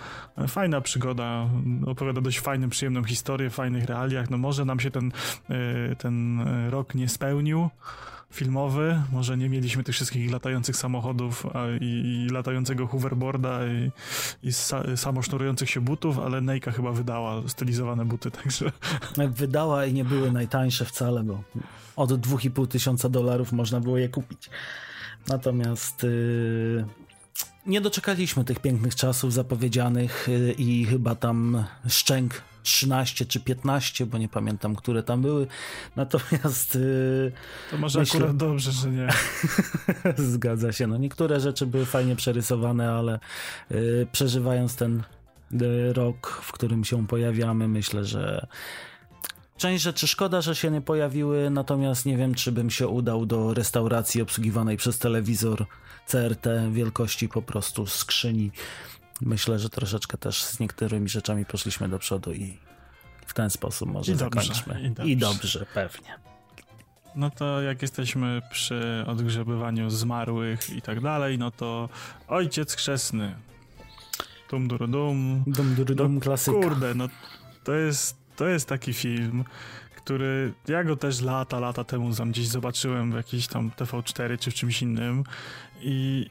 fajna 0.48 0.80
przygoda, 0.80 1.46
opowiada 1.86 2.20
dość 2.20 2.40
fajną, 2.40 2.68
przyjemną 2.68 3.04
historię 3.04 3.50
w 3.50 3.54
fajnych 3.54 3.84
realiach, 3.84 4.30
no 4.30 4.38
może 4.38 4.64
nam 4.64 4.80
się 4.80 4.90
ten, 4.90 5.12
e, 5.50 5.96
ten 5.96 6.40
rok 6.70 6.94
nie 6.94 7.08
spełnił, 7.08 7.70
filmowy. 8.32 9.02
Może 9.12 9.36
nie 9.36 9.48
mieliśmy 9.48 9.84
tych 9.84 9.94
wszystkich 9.94 10.32
latających 10.32 10.76
samochodów 10.76 11.46
i, 11.80 12.26
i, 12.28 12.32
latającego 12.32 12.86
hoverboarda 12.86 13.66
i, 13.66 13.90
i 14.42 14.52
sa, 14.52 14.96
samo 14.96 15.22
sznurujących 15.22 15.70
się 15.70 15.80
butów, 15.80 16.18
ale 16.18 16.40
Nejka 16.40 16.70
chyba 16.70 16.92
wydała 16.92 17.48
stylizowane 17.48 18.04
buty, 18.04 18.30
także... 18.42 18.72
Wydała 19.30 19.86
i 19.86 19.92
nie 19.92 20.04
były 20.04 20.32
najtańsze 20.32 20.84
wcale, 20.84 21.22
bo 21.22 21.42
od 21.96 22.10
2,5 22.10 22.68
tysiąca 22.68 23.08
dolarów 23.08 23.52
można 23.52 23.80
było 23.80 23.98
je 23.98 24.08
kupić. 24.08 24.50
Natomiast... 25.28 26.02
Yy 26.02 26.99
nie 27.66 27.80
doczekaliśmy 27.80 28.44
tych 28.44 28.58
pięknych 28.58 28.94
czasów 28.94 29.32
zapowiedzianych 29.32 30.28
y, 30.28 30.54
i 30.58 30.84
chyba 30.84 31.14
tam 31.14 31.64
szczęk 31.88 32.42
13 32.62 33.26
czy 33.26 33.40
15, 33.40 34.06
bo 34.06 34.18
nie 34.18 34.28
pamiętam, 34.28 34.76
które 34.76 35.02
tam 35.02 35.22
były. 35.22 35.46
Natomiast. 35.96 36.76
Y, 36.76 37.32
to 37.70 37.78
może 37.78 37.98
myślę... 37.98 38.20
akurat 38.20 38.36
dobrze, 38.36 38.72
że 38.72 38.90
nie. 38.90 39.08
Zgadza 40.32 40.72
się. 40.72 40.86
No, 40.86 40.96
niektóre 40.96 41.40
rzeczy 41.40 41.66
były 41.66 41.86
fajnie 41.86 42.16
przerysowane, 42.16 42.92
ale 42.92 43.20
y, 43.70 44.06
przeżywając 44.12 44.76
ten 44.76 45.02
rok, 45.92 46.40
w 46.42 46.52
którym 46.52 46.84
się 46.84 47.06
pojawiamy, 47.06 47.68
myślę, 47.68 48.04
że 48.04 48.46
Część 49.60 49.82
rzeczy 49.82 50.06
szkoda, 50.06 50.40
że 50.40 50.56
się 50.56 50.70
nie 50.70 50.80
pojawiły, 50.80 51.50
natomiast 51.50 52.06
nie 52.06 52.16
wiem, 52.16 52.34
czy 52.34 52.52
bym 52.52 52.70
się 52.70 52.88
udał 52.88 53.26
do 53.26 53.54
restauracji 53.54 54.22
obsługiwanej 54.22 54.76
przez 54.76 54.98
telewizor 54.98 55.66
CRT 56.10 56.46
wielkości 56.72 57.28
po 57.28 57.42
prostu 57.42 57.86
skrzyni. 57.86 58.50
Myślę, 59.20 59.58
że 59.58 59.70
troszeczkę 59.70 60.18
też 60.18 60.44
z 60.44 60.60
niektórymi 60.60 61.08
rzeczami 61.08 61.44
poszliśmy 61.44 61.88
do 61.88 61.98
przodu 61.98 62.32
i 62.32 62.58
w 63.26 63.34
ten 63.34 63.50
sposób 63.50 63.92
może 63.92 64.12
I 64.12 64.14
zakończmy. 64.14 64.74
Dobrze, 64.74 64.86
i, 64.86 64.90
dobrze. 64.90 65.10
I 65.10 65.16
dobrze, 65.16 65.66
pewnie. 65.74 66.18
No 67.16 67.30
to 67.30 67.62
jak 67.62 67.82
jesteśmy 67.82 68.42
przy 68.50 69.04
odgrzebywaniu 69.06 69.90
zmarłych 69.90 70.70
i 70.70 70.82
tak 70.82 71.00
dalej, 71.00 71.38
no 71.38 71.50
to 71.50 71.88
ojciec 72.28 72.74
chrzestny. 72.74 73.34
Dum 74.50 74.68
dum. 74.68 74.78
Dum 75.46 75.74
dum 75.74 76.14
no, 76.14 76.20
klasyka. 76.20 76.60
Kurde, 76.60 76.94
no 76.94 77.08
to 77.64 77.72
jest 77.72 78.16
to 78.36 78.46
jest 78.46 78.68
taki 78.68 78.92
film, 78.92 79.44
który 80.04 80.52
ja 80.68 80.84
go 80.84 80.96
też 80.96 81.20
lata, 81.20 81.60
lata 81.60 81.84
temu 81.84 82.14
tam 82.14 82.30
gdzieś 82.30 82.48
zobaczyłem 82.48 83.12
w 83.12 83.14
jakiejś 83.14 83.46
tam 83.46 83.70
TV4 83.70 84.38
czy 84.38 84.50
w 84.50 84.54
czymś 84.54 84.82
innym 84.82 85.24
i, 85.80 86.26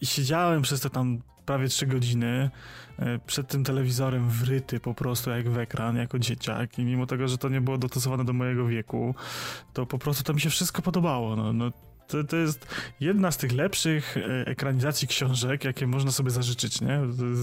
i 0.00 0.06
siedziałem 0.06 0.62
przez 0.62 0.80
te 0.80 0.90
tam 0.90 1.20
prawie 1.46 1.68
trzy 1.68 1.86
godziny 1.86 2.50
e, 2.98 3.18
przed 3.18 3.48
tym 3.48 3.64
telewizorem 3.64 4.28
wryty 4.30 4.80
po 4.80 4.94
prostu 4.94 5.30
jak 5.30 5.48
w 5.48 5.58
ekran, 5.58 5.96
jako 5.96 6.18
dzieciak 6.18 6.78
i 6.78 6.84
mimo 6.84 7.06
tego, 7.06 7.28
że 7.28 7.38
to 7.38 7.48
nie 7.48 7.60
było 7.60 7.78
dostosowane 7.78 8.24
do 8.24 8.32
mojego 8.32 8.66
wieku, 8.66 9.14
to 9.72 9.86
po 9.86 9.98
prostu 9.98 10.24
to 10.24 10.34
mi 10.34 10.40
się 10.40 10.50
wszystko 10.50 10.82
podobało. 10.82 11.36
No, 11.36 11.52
no 11.52 11.70
to, 12.08 12.24
to 12.24 12.36
jest 12.36 12.66
jedna 13.00 13.30
z 13.30 13.36
tych 13.36 13.52
lepszych 13.52 14.16
e, 14.16 14.46
ekranizacji 14.46 15.08
książek, 15.08 15.64
jakie 15.64 15.86
można 15.86 16.10
sobie 16.10 16.30
zażyczyć, 16.30 16.80
nie? 16.80 17.00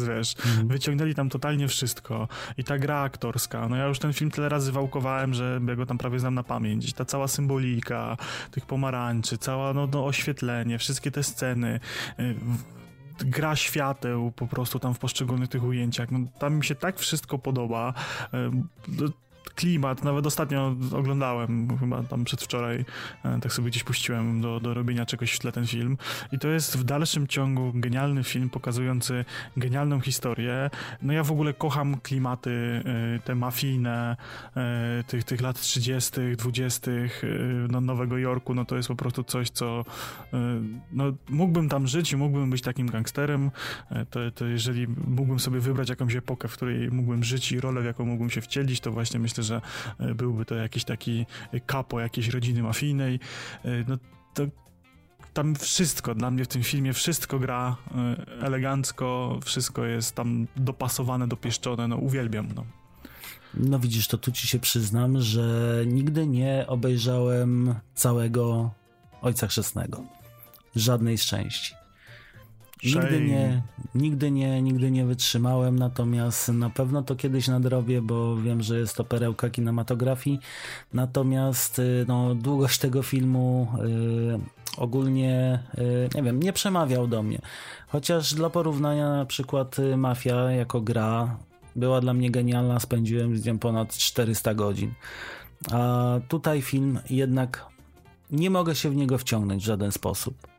Wiesz, 0.07 0.35
mm. 0.55 0.67
wyciągnęli 0.67 1.15
tam 1.15 1.29
totalnie 1.29 1.67
wszystko. 1.67 2.27
I 2.57 2.63
ta 2.63 2.77
gra 2.77 2.99
aktorska, 2.99 3.69
no 3.69 3.75
ja 3.75 3.85
już 3.85 3.99
ten 3.99 4.13
film 4.13 4.31
tyle 4.31 4.49
razy 4.49 4.71
wałkowałem, 4.71 5.33
że 5.33 5.59
ja 5.67 5.75
go 5.75 5.85
tam 5.85 5.97
prawie 5.97 6.19
znam 6.19 6.35
na 6.35 6.43
pamięć. 6.43 6.89
I 6.89 6.93
ta 6.93 7.05
cała 7.05 7.27
symbolika 7.27 8.17
tych 8.51 8.65
pomarańczy, 8.65 9.37
cała 9.37 9.73
no, 9.73 9.87
no 9.87 10.05
oświetlenie, 10.05 10.77
wszystkie 10.77 11.11
te 11.11 11.23
sceny 11.23 11.79
e, 12.19 12.33
gra 13.19 13.55
świateł 13.55 14.31
po 14.31 14.47
prostu 14.47 14.79
tam 14.79 14.93
w 14.93 14.99
poszczególnych 14.99 15.49
tych 15.49 15.63
ujęciach. 15.63 16.11
No, 16.11 16.19
tam 16.39 16.55
mi 16.55 16.65
się 16.65 16.75
tak 16.75 16.99
wszystko 16.99 17.39
podoba. 17.39 17.93
Klimat, 19.55 20.03
nawet 20.03 20.25
ostatnio 20.25 20.75
oglądałem, 20.91 21.77
chyba 21.77 22.03
tam 22.03 22.23
przedwczoraj, 22.23 22.85
e, 23.25 23.39
tak 23.39 23.53
sobie 23.53 23.69
gdzieś 23.69 23.83
puściłem 23.83 24.41
do, 24.41 24.59
do 24.59 24.73
robienia 24.73 25.05
czegoś 25.05 25.33
w 25.33 25.39
tle 25.39 25.51
ten 25.51 25.67
film 25.67 25.97
i 26.31 26.39
to 26.39 26.47
jest 26.47 26.77
w 26.77 26.83
dalszym 26.83 27.27
ciągu 27.27 27.71
genialny 27.75 28.23
film 28.23 28.49
pokazujący 28.49 29.25
genialną 29.57 29.99
historię. 29.99 30.69
No 31.01 31.13
ja 31.13 31.23
w 31.23 31.31
ogóle 31.31 31.53
kocham 31.53 31.99
klimaty 31.99 32.83
e, 32.85 33.19
te 33.19 33.35
mafijne 33.35 34.17
e, 34.55 35.03
tych, 35.07 35.23
tych 35.23 35.41
lat 35.41 35.61
30., 35.61 36.11
20., 36.37 36.91
no, 37.69 37.81
Nowego 37.81 38.17
Jorku, 38.17 38.55
no 38.55 38.65
to 38.65 38.75
jest 38.75 38.87
po 38.87 38.95
prostu 38.95 39.23
coś, 39.23 39.49
co 39.49 39.85
no, 40.91 41.03
mógłbym 41.29 41.69
tam 41.69 41.87
żyć 41.87 42.11
i 42.11 42.17
mógłbym 42.17 42.49
być 42.49 42.61
takim 42.61 42.89
gangsterem, 42.89 43.51
to, 44.09 44.19
to 44.35 44.45
jeżeli 44.45 44.87
mógłbym 45.07 45.39
sobie 45.39 45.59
wybrać 45.59 45.89
jakąś 45.89 46.15
epokę, 46.15 46.47
w 46.47 46.53
której 46.53 46.91
mógłbym 46.91 47.23
żyć 47.23 47.51
i 47.51 47.59
rolę, 47.59 47.81
w 47.81 47.85
jaką 47.85 48.05
mógłbym 48.05 48.29
się 48.29 48.41
wcielić, 48.41 48.79
to 48.79 48.91
właśnie 48.91 49.19
myślę, 49.19 49.32
że 49.37 49.61
e, 49.99 50.15
byłby 50.15 50.45
to 50.45 50.55
jakiś 50.55 50.83
taki 50.83 51.25
kapo 51.65 51.99
jakiejś 51.99 52.29
rodziny 52.29 52.63
mafijnej. 52.63 53.19
E, 53.65 53.69
no 53.87 53.97
to 54.33 54.43
tam 55.33 55.55
wszystko, 55.55 56.15
dla 56.15 56.31
mnie 56.31 56.45
w 56.45 56.47
tym 56.47 56.63
filmie 56.63 56.93
wszystko 56.93 57.39
gra 57.39 57.75
e, 57.95 58.45
elegancko, 58.45 59.39
wszystko 59.45 59.85
jest 59.85 60.15
tam 60.15 60.47
dopasowane, 60.55 61.27
dopieszczone, 61.27 61.87
no 61.87 61.95
uwielbiam, 61.95 62.47
no. 62.55 62.65
No 63.53 63.79
widzisz, 63.79 64.07
to 64.07 64.17
tu 64.17 64.31
ci 64.31 64.47
się 64.47 64.59
przyznam, 64.59 65.21
że 65.21 65.75
nigdy 65.87 66.27
nie 66.27 66.65
obejrzałem 66.67 67.75
całego 67.95 68.71
Ojca 69.21 69.47
Chrzestnego. 69.47 70.03
Żadnej 70.75 71.17
z 71.17 71.25
części. 71.25 71.75
Nigdy 72.85 73.21
nie, 73.21 73.61
nigdy 73.95 74.31
nie, 74.31 74.61
nigdy 74.61 74.91
nie 74.91 75.05
wytrzymałem, 75.05 75.79
natomiast 75.79 76.49
na 76.49 76.69
pewno 76.69 77.03
to 77.03 77.15
kiedyś 77.15 77.47
nadrobię, 77.47 78.01
bo 78.01 78.37
wiem, 78.37 78.61
że 78.61 78.79
jest 78.79 78.95
to 78.95 79.03
perełka 79.03 79.49
kinematografii. 79.49 80.39
Natomiast 80.93 81.79
y, 81.79 82.05
no, 82.07 82.35
długość 82.35 82.79
tego 82.79 83.03
filmu 83.03 83.67
y, 84.77 84.79
ogólnie, 84.81 85.59
y, 85.77 86.09
nie 86.15 86.23
wiem, 86.23 86.43
nie 86.43 86.53
przemawiał 86.53 87.07
do 87.07 87.23
mnie. 87.23 87.39
Chociaż 87.87 88.33
dla 88.33 88.49
porównania 88.49 89.09
na 89.09 89.25
przykład 89.25 89.79
y, 89.79 89.97
Mafia 89.97 90.51
jako 90.51 90.81
gra 90.81 91.37
była 91.75 92.01
dla 92.01 92.13
mnie 92.13 92.31
genialna, 92.31 92.79
spędziłem 92.79 93.37
z 93.37 93.45
nią 93.45 93.59
ponad 93.59 93.97
400 93.97 94.53
godzin. 94.53 94.93
A 95.71 96.13
tutaj 96.27 96.61
film 96.61 96.99
jednak 97.09 97.65
nie 98.31 98.49
mogę 98.49 98.75
się 98.75 98.89
w 98.89 98.95
niego 98.95 99.17
wciągnąć 99.17 99.63
w 99.63 99.65
żaden 99.65 99.91
sposób. 99.91 100.52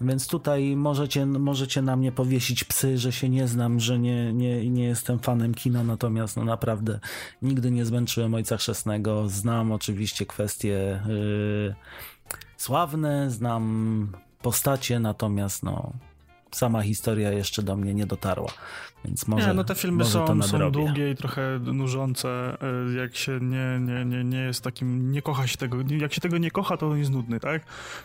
Więc 0.00 0.28
tutaj 0.28 0.76
możecie, 0.76 1.26
możecie 1.26 1.82
na 1.82 1.96
mnie 1.96 2.12
powiesić 2.12 2.64
psy, 2.64 2.98
że 2.98 3.12
się 3.12 3.28
nie 3.28 3.48
znam, 3.48 3.80
że 3.80 3.98
nie, 3.98 4.32
nie, 4.32 4.70
nie 4.70 4.84
jestem 4.84 5.18
fanem 5.18 5.54
kina, 5.54 5.84
natomiast 5.84 6.36
no 6.36 6.44
naprawdę 6.44 7.00
nigdy 7.42 7.70
nie 7.70 7.84
zmęczyłem 7.84 8.34
Ojca 8.34 8.56
Chrzestnego. 8.56 9.28
Znam 9.28 9.72
oczywiście 9.72 10.26
kwestie 10.26 11.02
yy, 11.08 11.74
sławne, 12.56 13.30
znam 13.30 14.12
postacie, 14.42 15.00
natomiast 15.00 15.62
no 15.62 15.92
sama 16.52 16.82
historia 16.82 17.32
jeszcze 17.32 17.62
do 17.62 17.76
mnie 17.76 17.94
nie 17.94 18.06
dotarła. 18.06 18.52
Więc 19.04 19.28
może, 19.28 19.46
nie, 19.46 19.54
no 19.54 19.64
te 19.64 19.74
filmy 19.74 20.04
są, 20.04 20.42
są 20.42 20.70
długie 20.70 21.10
i 21.10 21.16
trochę 21.16 21.58
nużące, 21.58 22.56
e, 22.88 22.92
jak 22.92 23.16
się 23.16 23.38
nie, 23.42 23.80
nie, 23.80 24.04
nie, 24.04 24.24
nie 24.24 24.38
jest 24.38 24.64
takim, 24.64 25.12
nie 25.12 25.22
kocha 25.22 25.46
się 25.46 25.56
tego, 25.56 25.76
jak 26.00 26.14
się 26.14 26.20
tego 26.20 26.38
nie 26.38 26.50
kocha, 26.50 26.76
to 26.76 26.88
on 26.88 26.98
jest 26.98 27.10
nudny, 27.10 27.40
tak? 27.40 27.62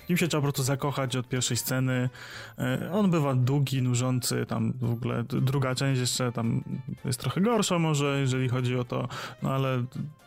Nim 0.10 0.18
się 0.18 0.28
trzeba 0.28 0.42
po 0.42 0.46
prostu 0.46 0.64
zakochać 0.64 1.16
od 1.16 1.28
pierwszej 1.28 1.58
sceny. 1.58 2.10
E, 2.58 2.92
on 2.92 3.12
bywa 3.12 3.36
długi, 3.36 3.82
nużący, 3.82 4.46
tam 4.46 4.74
w 4.82 4.92
ogóle 4.92 5.24
druga 5.24 5.76
część 5.76 6.02
jeszcze 6.02 6.32
tam 6.32 6.64
jest 7.06 7.20
trochę 7.20 7.42
gorsza 7.42 7.80
może, 7.80 8.20
jeżeli 8.20 8.50
chodzi 8.50 8.78
o 8.78 8.84
to, 8.84 9.08
no 9.44 9.50
ale 9.54 9.84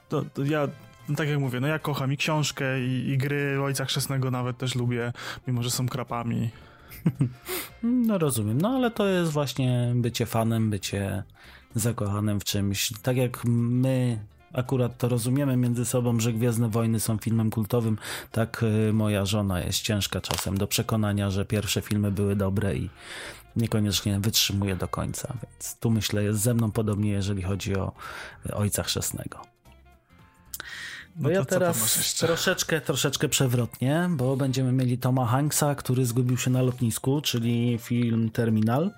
to, 0.09 0.23
to 0.35 0.45
ja 0.45 0.69
no 1.09 1.17
tak 1.17 1.29
jak 1.29 1.39
mówię, 1.39 1.61
no 1.61 1.67
ja 1.67 1.79
kocham 1.79 2.13
i 2.13 2.17
książkę, 2.17 2.81
i, 2.81 3.09
i 3.09 3.19
gry 3.19 3.63
Ojca 3.63 3.85
Chrzestnego 3.85 4.31
nawet 4.31 4.59
też 4.59 4.75
lubię, 4.75 5.13
mimo 5.47 5.63
że 5.63 5.71
są 5.71 5.89
krapami. 5.89 6.51
No 7.83 8.19
rozumiem, 8.19 8.61
no 8.61 8.69
ale 8.69 8.91
to 8.91 9.07
jest 9.07 9.33
właśnie 9.33 9.93
bycie 9.95 10.27
fanem, 10.27 10.71
bycie 10.71 11.23
zakochanym 11.75 12.41
w 12.41 12.45
czymś. 12.45 12.93
Tak 13.03 13.17
jak 13.17 13.45
my 13.45 14.19
akurat 14.53 14.99
to 14.99 15.09
rozumiemy 15.09 15.57
między 15.57 15.85
sobą, 15.85 16.21
że 16.21 16.33
Gwiezdne 16.33 16.69
Wojny 16.69 17.01
są 17.01 17.19
filmem 17.19 17.51
kultowym, 17.51 17.99
tak 18.33 18.63
y, 18.89 18.93
moja 18.93 19.27
żona 19.27 19.61
jest 19.61 19.81
ciężka 19.81 20.21
czasem 20.21 20.59
do 20.59 20.67
przekonania, 20.67 21.31
że 21.31 21.45
pierwsze 21.45 21.81
filmy 21.81 22.11
były 22.11 22.37
dobre 22.37 22.77
i 22.77 22.91
niekoniecznie 23.57 24.21
wytrzymuje 24.21 24.77
do 24.77 24.89
końca. 24.89 25.35
Więc 25.43 25.77
tu 25.81 25.91
myślę 25.91 26.25
jest 26.25 26.41
ze 26.41 26.55
mną 26.55 26.71
podobnie, 26.71 27.11
jeżeli 27.11 27.43
chodzi 27.43 27.77
o 27.77 27.93
Ojca 28.53 28.83
Chrzestnego. 28.83 29.48
Bo 31.19 31.29
no 31.29 31.35
ja 31.35 31.45
teraz 31.45 32.15
troszeczkę, 32.19 32.81
troszeczkę 32.81 33.29
przewrotnie, 33.29 34.09
bo 34.11 34.37
będziemy 34.37 34.73
mieli 34.73 34.99
Toma 34.99 35.27
Hanksa, 35.27 35.75
który 35.75 36.07
zgubił 36.07 36.37
się 36.37 36.51
na 36.51 36.63
lotnisku, 36.63 37.21
czyli 37.21 37.79
film 37.83 38.31
Terminal. 38.31 38.91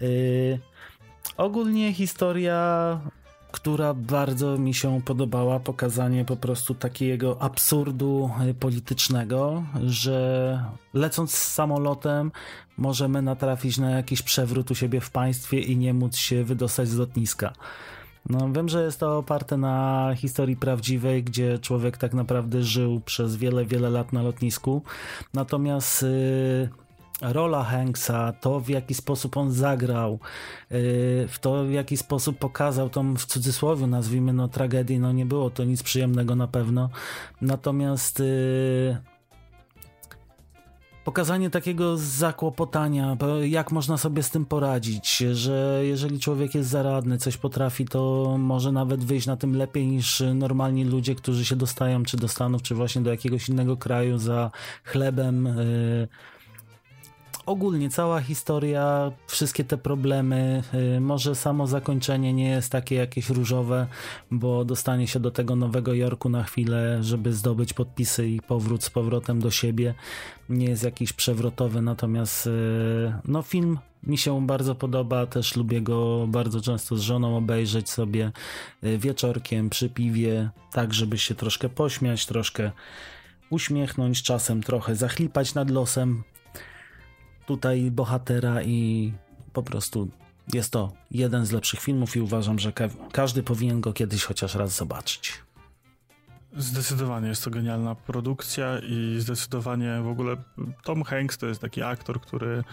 Yy, 0.00 0.58
ogólnie 1.36 1.94
historia, 1.94 3.00
która 3.52 3.94
bardzo 3.94 4.58
mi 4.58 4.74
się 4.74 5.02
podobała, 5.02 5.60
pokazanie 5.60 6.24
po 6.24 6.36
prostu 6.36 6.74
takiego 6.74 7.42
absurdu 7.42 8.30
y, 8.50 8.54
politycznego, 8.54 9.64
że 9.84 10.64
lecąc 10.94 11.34
samolotem 11.34 12.32
możemy 12.78 13.22
natrafić 13.22 13.78
na 13.78 13.90
jakiś 13.90 14.22
przewrót 14.22 14.70
u 14.70 14.74
siebie 14.74 15.00
w 15.00 15.10
państwie 15.10 15.60
i 15.60 15.76
nie 15.76 15.94
móc 15.94 16.16
się 16.16 16.44
wydostać 16.44 16.88
z 16.88 16.96
lotniska. 16.96 17.52
No, 18.30 18.52
wiem, 18.52 18.68
że 18.68 18.84
jest 18.84 19.00
to 19.00 19.18
oparte 19.18 19.56
na 19.56 20.10
historii 20.16 20.56
prawdziwej, 20.56 21.24
gdzie 21.24 21.58
człowiek 21.58 21.98
tak 21.98 22.14
naprawdę 22.14 22.62
żył 22.62 23.00
przez 23.00 23.36
wiele, 23.36 23.64
wiele 23.64 23.90
lat 23.90 24.12
na 24.12 24.22
lotnisku. 24.22 24.82
Natomiast 25.34 26.02
yy, 26.02 26.68
rola 27.32 27.64
Hanksa, 27.64 28.32
to 28.32 28.60
w 28.60 28.68
jaki 28.68 28.94
sposób 28.94 29.36
on 29.36 29.52
zagrał, 29.52 30.12
yy, 30.70 30.78
w 31.28 31.38
to 31.40 31.64
w 31.64 31.70
jaki 31.70 31.96
sposób 31.96 32.38
pokazał 32.38 32.90
tą 32.90 33.14
w 33.14 33.26
cudzysłowie 33.26 33.86
nazwijmy 33.86 34.32
no 34.32 34.48
tragedię, 34.48 35.00
no 35.00 35.12
nie 35.12 35.26
było 35.26 35.50
to 35.50 35.64
nic 35.64 35.82
przyjemnego 35.82 36.36
na 36.36 36.46
pewno. 36.46 36.90
Natomiast 37.40 38.18
yy, 38.18 38.96
pokazanie 41.06 41.50
takiego 41.50 41.96
zakłopotania, 41.96 43.16
jak 43.42 43.72
można 43.72 43.96
sobie 43.96 44.22
z 44.22 44.30
tym 44.30 44.46
poradzić, 44.46 45.16
że 45.16 45.80
jeżeli 45.82 46.20
człowiek 46.20 46.54
jest 46.54 46.68
zaradny, 46.68 47.18
coś 47.18 47.36
potrafi, 47.36 47.84
to 47.84 48.34
może 48.38 48.72
nawet 48.72 49.04
wyjść 49.04 49.26
na 49.26 49.36
tym 49.36 49.56
lepiej 49.56 49.86
niż 49.86 50.22
normalni 50.34 50.84
ludzie, 50.84 51.14
którzy 51.14 51.44
się 51.44 51.56
dostają 51.56 52.02
czy 52.02 52.16
do 52.16 52.28
Stanów, 52.28 52.62
czy 52.62 52.74
właśnie 52.74 53.02
do 53.02 53.10
jakiegoś 53.10 53.48
innego 53.48 53.76
kraju 53.76 54.18
za 54.18 54.50
chlebem. 54.84 55.44
Yy, 55.44 56.08
ogólnie 57.46 57.90
cała 57.90 58.20
historia, 58.20 59.12
wszystkie 59.26 59.64
te 59.64 59.78
problemy, 59.78 60.62
y, 60.96 61.00
może 61.00 61.34
samo 61.34 61.66
zakończenie 61.66 62.32
nie 62.32 62.48
jest 62.48 62.72
takie 62.72 62.94
jakieś 62.94 63.30
różowe, 63.30 63.86
bo 64.30 64.64
dostanie 64.64 65.06
się 65.06 65.20
do 65.20 65.30
tego 65.30 65.56
Nowego 65.56 65.94
Jorku 65.94 66.28
na 66.28 66.44
chwilę, 66.44 66.98
żeby 67.02 67.32
zdobyć 67.32 67.72
podpisy 67.72 68.28
i 68.28 68.40
powrót 68.40 68.84
z 68.84 68.90
powrotem 68.90 69.40
do 69.40 69.50
siebie. 69.50 69.94
Nie 70.48 70.66
jest 70.66 70.84
jakiś 70.84 71.12
przewrotowy, 71.12 71.82
natomiast 71.82 72.46
y, 72.46 72.50
no 73.24 73.42
film 73.42 73.78
mi 74.02 74.18
się 74.18 74.46
bardzo 74.46 74.74
podoba, 74.74 75.26
też 75.26 75.56
lubię 75.56 75.80
go 75.80 76.26
bardzo 76.28 76.60
często 76.60 76.96
z 76.96 77.00
żoną 77.00 77.36
obejrzeć 77.36 77.90
sobie 77.90 78.32
y, 78.84 78.98
wieczorkiem 78.98 79.70
przy 79.70 79.88
piwie, 79.88 80.50
tak 80.72 80.94
żeby 80.94 81.18
się 81.18 81.34
troszkę 81.34 81.68
pośmiać, 81.68 82.26
troszkę 82.26 82.70
uśmiechnąć, 83.50 84.22
czasem 84.22 84.62
trochę 84.62 84.96
zachlipać 84.96 85.54
nad 85.54 85.70
losem, 85.70 86.22
tutaj 87.46 87.90
bohatera 87.90 88.62
i 88.62 89.12
po 89.52 89.62
prostu 89.62 90.08
jest 90.52 90.72
to 90.72 90.92
jeden 91.10 91.46
z 91.46 91.52
lepszych 91.52 91.80
filmów 91.80 92.16
i 92.16 92.20
uważam, 92.20 92.58
że 92.58 92.72
ka 92.72 92.88
każdy 93.12 93.42
powinien 93.42 93.80
go 93.80 93.92
kiedyś 93.92 94.24
chociaż 94.24 94.54
raz 94.54 94.76
zobaczyć. 94.76 95.46
Zdecydowanie 96.56 97.28
jest 97.28 97.44
to 97.44 97.50
genialna 97.50 97.94
produkcja 97.94 98.78
i 98.78 99.16
zdecydowanie 99.18 100.00
w 100.02 100.08
ogóle 100.08 100.36
Tom 100.84 101.02
Hanks 101.02 101.38
to 101.38 101.46
jest 101.46 101.60
taki 101.60 101.82
aktor, 101.82 102.20
który 102.20 102.64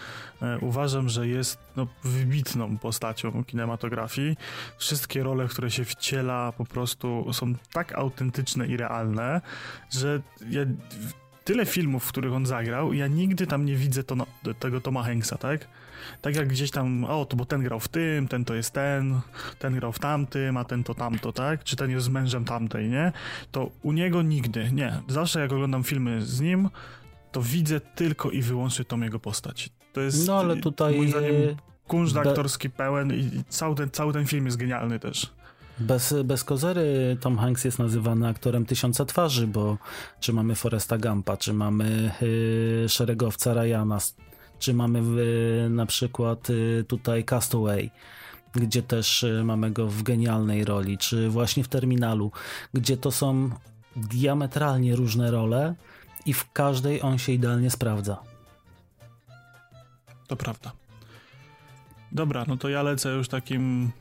e, 0.42 0.58
uważam, 0.58 1.08
że 1.08 1.28
jest 1.28 1.58
no, 1.76 1.86
wybitną 2.04 2.78
postacią 2.78 3.44
kinematografii. 3.44 4.36
Wszystkie 4.78 5.22
role, 5.22 5.48
w 5.48 5.50
które 5.50 5.70
się 5.70 5.84
wciela 5.84 6.52
po 6.52 6.64
prostu 6.64 7.32
są 7.32 7.54
tak 7.72 7.92
autentyczne 7.98 8.66
i 8.66 8.76
realne, 8.76 9.40
że 9.90 10.22
ja 10.50 10.60
tyle 11.44 11.66
filmów, 11.66 12.04
w 12.04 12.08
których 12.08 12.32
on 12.32 12.46
zagrał, 12.46 12.92
ja 12.92 13.06
nigdy 13.06 13.46
tam 13.46 13.64
nie 13.64 13.76
widzę 13.76 14.04
to, 14.04 14.16
tego 14.58 14.80
Toma 14.80 15.02
Hanksa, 15.02 15.38
tak? 15.38 15.68
Tak 16.20 16.36
jak 16.36 16.48
gdzieś 16.48 16.70
tam, 16.70 17.04
o, 17.04 17.24
to 17.24 17.36
bo 17.36 17.44
ten 17.44 17.62
grał 17.62 17.80
w 17.80 17.88
tym, 17.88 18.28
ten 18.28 18.44
to 18.44 18.54
jest 18.54 18.70
ten, 18.70 19.20
ten 19.58 19.74
grał 19.74 19.92
w 19.92 19.98
tamtym, 19.98 20.56
a 20.56 20.64
ten 20.64 20.84
to 20.84 20.94
tamto, 20.94 21.32
tak? 21.32 21.64
Czy 21.64 21.76
ten 21.76 21.90
jest 21.90 22.06
z 22.06 22.08
mężem 22.08 22.44
tamtej, 22.44 22.88
nie? 22.88 23.12
To 23.52 23.70
u 23.82 23.92
niego 23.92 24.22
nigdy, 24.22 24.70
nie. 24.72 25.00
Zawsze 25.08 25.40
jak 25.40 25.52
oglądam 25.52 25.84
filmy 25.84 26.22
z 26.22 26.40
nim, 26.40 26.68
to 27.32 27.42
widzę 27.42 27.80
tylko 27.80 28.30
i 28.30 28.42
wyłącznie 28.42 28.84
tą 28.84 29.00
jego 29.00 29.20
postać. 29.20 29.70
To 29.92 30.00
jest, 30.00 30.26
no 30.26 30.38
ale 30.38 30.56
tutaj... 30.56 30.96
moim 30.96 31.10
zdaniem, 31.10 31.32
kunszt 31.86 32.16
aktorski 32.16 32.70
pełen 32.70 33.12
i 33.12 33.44
cały 33.48 33.74
ten, 33.74 33.90
cały 33.90 34.12
ten 34.12 34.26
film 34.26 34.44
jest 34.44 34.56
genialny 34.56 34.98
też. 34.98 35.32
Bez, 35.78 36.14
bez 36.24 36.44
kozery 36.44 37.16
Tom 37.20 37.38
Hanks 37.38 37.64
jest 37.64 37.78
nazywany 37.78 38.28
aktorem 38.28 38.66
tysiąca 38.66 39.04
twarzy, 39.04 39.46
bo 39.46 39.78
czy 40.20 40.32
mamy 40.32 40.54
Foresta 40.54 40.98
Gampa, 40.98 41.36
czy 41.36 41.52
mamy 41.52 42.10
y, 42.22 42.88
szeregowca 42.88 43.54
Ryana, 43.54 43.98
czy 44.58 44.74
mamy 44.74 44.98
y, 45.66 45.70
na 45.70 45.86
przykład 45.86 46.50
y, 46.50 46.84
tutaj 46.88 47.24
Castaway, 47.24 47.90
gdzie 48.52 48.82
też 48.82 49.22
y, 49.22 49.44
mamy 49.44 49.70
go 49.70 49.86
w 49.86 50.02
genialnej 50.02 50.64
roli, 50.64 50.98
czy 50.98 51.28
właśnie 51.28 51.64
w 51.64 51.68
Terminalu, 51.68 52.32
gdzie 52.74 52.96
to 52.96 53.10
są 53.10 53.50
diametralnie 53.96 54.96
różne 54.96 55.30
role 55.30 55.74
i 56.26 56.32
w 56.32 56.52
każdej 56.52 57.02
on 57.02 57.18
się 57.18 57.32
idealnie 57.32 57.70
sprawdza. 57.70 58.16
To 60.26 60.36
prawda. 60.36 60.72
Dobra, 62.12 62.44
no 62.48 62.56
to 62.56 62.68
ja 62.68 62.82
lecę 62.82 63.08
już 63.08 63.28
takim 63.28 63.92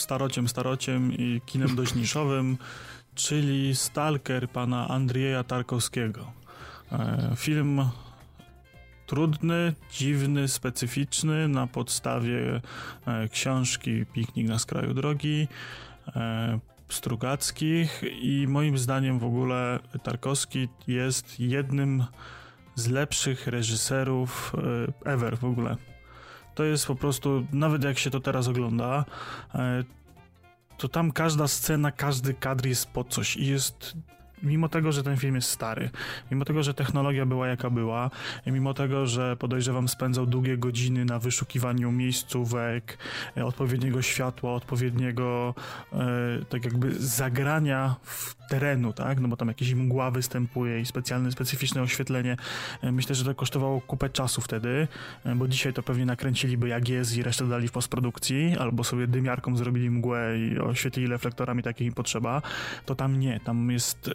starociem, 0.00 0.48
starociem 0.48 1.12
i 1.12 1.40
kinem 1.46 1.76
dość 1.76 1.94
niszowym, 1.94 2.58
czyli 3.14 3.76
Stalker 3.76 4.48
pana 4.48 4.88
Andrzeja 4.88 5.44
Tarkowskiego. 5.44 6.32
E, 6.92 7.32
film 7.36 7.84
trudny, 9.06 9.74
dziwny, 9.92 10.48
specyficzny 10.48 11.48
na 11.48 11.66
podstawie 11.66 12.60
e, 13.06 13.28
książki 13.28 14.06
Piknik 14.06 14.48
na 14.48 14.58
skraju 14.58 14.94
drogi 14.94 15.48
e, 16.16 16.58
Strugackich 16.88 18.02
i 18.20 18.46
moim 18.48 18.78
zdaniem 18.78 19.18
w 19.18 19.24
ogóle 19.24 19.78
Tarkowski 20.02 20.68
jest 20.86 21.40
jednym 21.40 22.04
z 22.74 22.88
lepszych 22.88 23.46
reżyserów 23.46 24.52
ever 25.04 25.38
w 25.38 25.44
ogóle 25.44 25.76
to 26.58 26.64
jest 26.64 26.86
po 26.86 26.94
prostu, 26.94 27.46
nawet 27.52 27.84
jak 27.84 27.98
się 27.98 28.10
to 28.10 28.20
teraz 28.20 28.48
ogląda, 28.48 29.04
e, 29.54 29.84
to 30.78 30.88
tam 30.88 31.12
każda 31.12 31.48
scena, 31.48 31.92
każdy 31.92 32.34
kadr 32.34 32.66
jest 32.66 32.86
po 32.86 33.04
coś 33.04 33.36
i 33.36 33.46
jest 33.46 33.94
mimo 34.42 34.68
tego, 34.68 34.92
że 34.92 35.02
ten 35.02 35.16
film 35.16 35.34
jest 35.34 35.50
stary, 35.50 35.90
mimo 36.30 36.44
tego, 36.44 36.62
że 36.62 36.74
technologia 36.74 37.26
była 37.26 37.48
jaka 37.48 37.70
była, 37.70 38.10
mimo 38.46 38.74
tego, 38.74 39.06
że 39.06 39.36
podejrzewam 39.36 39.88
spędzał 39.88 40.26
długie 40.26 40.58
godziny 40.58 41.04
na 41.04 41.18
wyszukiwaniu 41.18 41.92
miejscówek, 41.92 42.98
e, 43.36 43.44
odpowiedniego 43.44 44.02
światła, 44.02 44.54
odpowiedniego 44.54 45.54
e, 45.92 45.98
tak 46.48 46.64
jakby 46.64 46.94
zagrania 46.94 47.96
w 48.02 48.34
terenu, 48.48 48.92
tak, 48.92 49.20
no 49.20 49.28
bo 49.28 49.36
tam 49.36 49.48
jakieś 49.48 49.74
mgła 49.74 50.10
występuje 50.10 50.80
i 50.80 50.86
specjalne, 50.86 51.32
specyficzne 51.32 51.82
oświetlenie. 51.82 52.36
E, 52.82 52.92
myślę, 52.92 53.14
że 53.14 53.24
to 53.24 53.34
kosztowało 53.34 53.80
kupę 53.80 54.10
czasu 54.10 54.40
wtedy, 54.40 54.88
bo 55.36 55.48
dzisiaj 55.48 55.72
to 55.72 55.82
pewnie 55.82 56.06
nakręciliby 56.06 56.68
jak 56.68 56.88
jest 56.88 57.16
i 57.16 57.22
resztę 57.22 57.48
dali 57.48 57.68
w 57.68 57.72
postprodukcji, 57.72 58.56
albo 58.58 58.84
sobie 58.84 59.06
dymiarką 59.06 59.56
zrobili 59.56 59.90
mgłę 59.90 60.38
i 60.38 60.58
oświetlili 60.58 61.08
reflektorami, 61.08 61.62
takich 61.62 61.86
im 61.86 61.92
potrzeba, 61.92 62.42
to 62.86 62.94
tam 62.94 63.20
nie, 63.20 63.40
tam 63.40 63.70
jest 63.70 64.10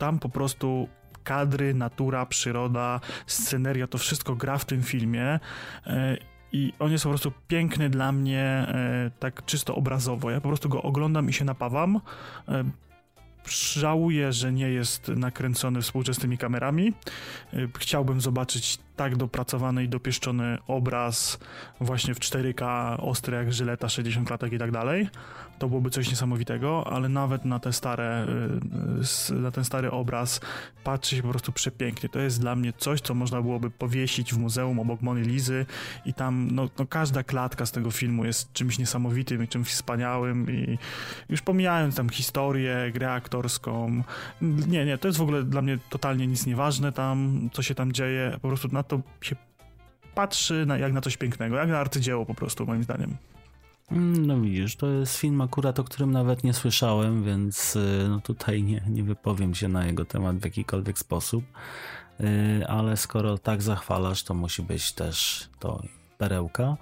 tam 0.00 0.18
po 0.18 0.28
prostu 0.28 0.88
kadry, 1.24 1.74
natura, 1.74 2.26
przyroda, 2.26 3.00
sceneria, 3.26 3.86
to 3.86 3.98
wszystko 3.98 4.36
gra 4.36 4.58
w 4.58 4.64
tym 4.64 4.82
filmie. 4.82 5.40
E, 5.86 6.16
i 6.52 6.72
on 6.78 6.92
jest 6.92 7.04
po 7.04 7.10
prostu 7.10 7.32
piękny 7.48 7.90
dla 7.90 8.12
mnie, 8.12 8.42
e, 8.42 9.10
tak 9.18 9.44
czysto 9.44 9.74
obrazowo. 9.74 10.30
Ja 10.30 10.40
po 10.40 10.48
prostu 10.48 10.68
go 10.68 10.82
oglądam 10.82 11.28
i 11.28 11.32
się 11.32 11.44
napawam. 11.44 12.00
E, 12.48 12.64
żałuję, 13.72 14.32
że 14.32 14.52
nie 14.52 14.68
jest 14.68 15.08
nakręcony 15.08 15.80
współczesnymi 15.80 16.38
kamerami. 16.38 16.92
Chciałbym 17.78 18.20
zobaczyć 18.20 18.78
tak 19.00 19.16
dopracowany 19.16 19.84
i 19.84 19.88
dopieszczony 19.88 20.58
obraz 20.66 21.38
właśnie 21.80 22.14
w 22.14 22.18
4K, 22.18 22.96
ostry 22.98 23.36
jak 23.36 23.52
żyleta, 23.52 23.88
60 23.88 24.28
klatek 24.28 24.52
i 24.52 24.58
tak 24.58 24.70
dalej. 24.70 25.08
To 25.58 25.68
byłoby 25.68 25.90
coś 25.90 26.10
niesamowitego, 26.10 26.86
ale 26.92 27.08
nawet 27.08 27.44
na 27.44 27.58
te 27.58 27.72
stare, 27.72 28.26
y, 29.30 29.34
na 29.34 29.50
ten 29.50 29.64
stary 29.64 29.90
obraz 29.90 30.40
patrzy 30.84 31.16
się 31.16 31.22
po 31.22 31.28
prostu 31.28 31.52
przepięknie. 31.52 32.08
To 32.08 32.18
jest 32.18 32.40
dla 32.40 32.56
mnie 32.56 32.72
coś, 32.72 33.00
co 33.00 33.14
można 33.14 33.42
byłoby 33.42 33.70
powiesić 33.70 34.34
w 34.34 34.38
muzeum 34.38 34.78
obok 34.78 35.02
Mony 35.02 35.20
Lizy 35.22 35.66
i 36.04 36.14
tam 36.14 36.48
no, 36.50 36.68
no 36.78 36.86
każda 36.86 37.22
klatka 37.22 37.66
z 37.66 37.72
tego 37.72 37.90
filmu 37.90 38.24
jest 38.24 38.52
czymś 38.52 38.78
niesamowitym 38.78 39.44
i 39.44 39.48
czymś 39.48 39.68
wspaniałym 39.68 40.50
i 40.50 40.78
już 41.28 41.42
pomijając 41.42 41.96
tam 41.96 42.08
historię, 42.08 42.90
grę 42.94 43.12
aktorską, 43.12 44.02
nie, 44.42 44.84
nie, 44.84 44.98
to 44.98 45.08
jest 45.08 45.18
w 45.18 45.22
ogóle 45.22 45.42
dla 45.42 45.62
mnie 45.62 45.78
totalnie 45.90 46.26
nic 46.26 46.46
nieważne 46.46 46.92
tam, 46.92 47.48
co 47.52 47.62
się 47.62 47.74
tam 47.74 47.92
dzieje, 47.92 48.38
po 48.42 48.48
prostu 48.48 48.68
na 48.68 48.82
to 48.90 49.00
się 49.20 49.36
patrzy 50.14 50.66
na, 50.66 50.78
jak 50.78 50.92
na 50.92 51.00
coś 51.00 51.16
pięknego, 51.16 51.56
jak 51.56 51.68
na 51.68 51.78
arcydzieło 51.78 52.26
po 52.26 52.34
prostu, 52.34 52.66
moim 52.66 52.82
zdaniem. 52.82 53.16
Mm, 53.92 54.26
no 54.26 54.40
widzisz, 54.40 54.76
to 54.76 54.86
jest 54.86 55.16
film 55.16 55.40
akurat, 55.40 55.78
o 55.78 55.84
którym 55.84 56.10
nawet 56.10 56.44
nie 56.44 56.54
słyszałem, 56.54 57.24
więc 57.24 57.76
y, 57.76 58.06
no 58.08 58.20
tutaj 58.20 58.62
nie, 58.62 58.82
nie 58.88 59.02
wypowiem 59.02 59.54
się 59.54 59.68
na 59.68 59.86
jego 59.86 60.04
temat 60.04 60.36
w 60.36 60.44
jakikolwiek 60.44 60.98
sposób, 60.98 61.44
y, 62.20 62.66
ale 62.68 62.96
skoro 62.96 63.38
tak 63.38 63.62
zachwalasz, 63.62 64.22
to 64.22 64.34
musi 64.34 64.62
być 64.62 64.92
też 64.92 65.48
to 65.58 65.82
perełka 66.18 66.76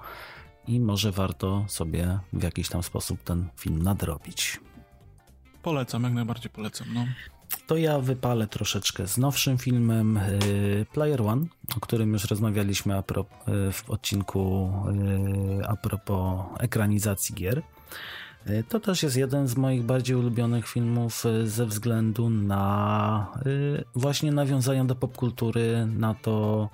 i 0.67 0.81
może 0.81 1.13
warto 1.13 1.65
sobie 1.69 2.19
w 2.33 2.43
jakiś 2.43 2.69
tam 2.69 2.83
sposób 2.83 3.23
ten 3.23 3.49
film 3.57 3.83
nadrobić. 3.83 4.61
Polecam, 5.63 6.05
jak 6.05 6.13
najbardziej 6.13 6.51
polecam, 6.51 6.87
no 6.95 7.07
to 7.67 7.77
ja 7.77 7.99
wypalę 7.99 8.47
troszeczkę 8.47 9.07
z 9.07 9.19
nowszym 9.19 9.59
filmem 9.59 10.17
y, 10.17 10.87
Player 10.93 11.23
One, 11.23 11.47
o 11.77 11.81
którym 11.81 12.13
już 12.13 12.25
rozmawialiśmy 12.25 12.97
a 12.97 13.03
pro, 13.03 13.21
y, 13.21 13.73
w 13.73 13.91
odcinku 13.91 14.73
y, 15.61 15.67
a 15.67 15.77
propos 15.77 16.45
ekranizacji 16.59 17.35
gier. 17.35 17.63
To 18.69 18.81
też 18.81 19.03
jest 19.03 19.17
jeden 19.17 19.49
z 19.49 19.57
moich 19.57 19.83
bardziej 19.83 20.17
ulubionych 20.17 20.69
filmów 20.69 21.25
ze 21.45 21.67
względu 21.67 22.31
na 22.31 23.33
właśnie 23.95 24.33
nawiązania 24.33 24.85
do 24.85 24.95
popkultury, 24.95 25.87
na 25.87 26.15
to, 26.15 26.69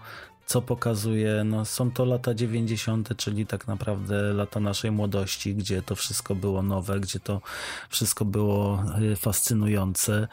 co 0.47 0.63
pokazuje, 0.63 1.45
no 1.45 1.65
są 1.65 1.91
to 1.91 2.05
lata 2.05 2.35
90., 2.35 3.17
czyli 3.17 3.47
tak 3.47 3.67
naprawdę 3.67 4.33
lata 4.33 4.61
naszej 4.61 4.91
młodości, 4.91 5.55
gdzie 5.55 5.83
to 5.83 5.95
wszystko 5.95 6.35
było 6.35 6.63
nowe, 6.63 7.01
gdzie 7.01 7.21
to 7.21 7.41
wszystko 7.89 8.25
było 8.25 8.85
y, 9.13 9.17
fascynujące, 9.17 10.29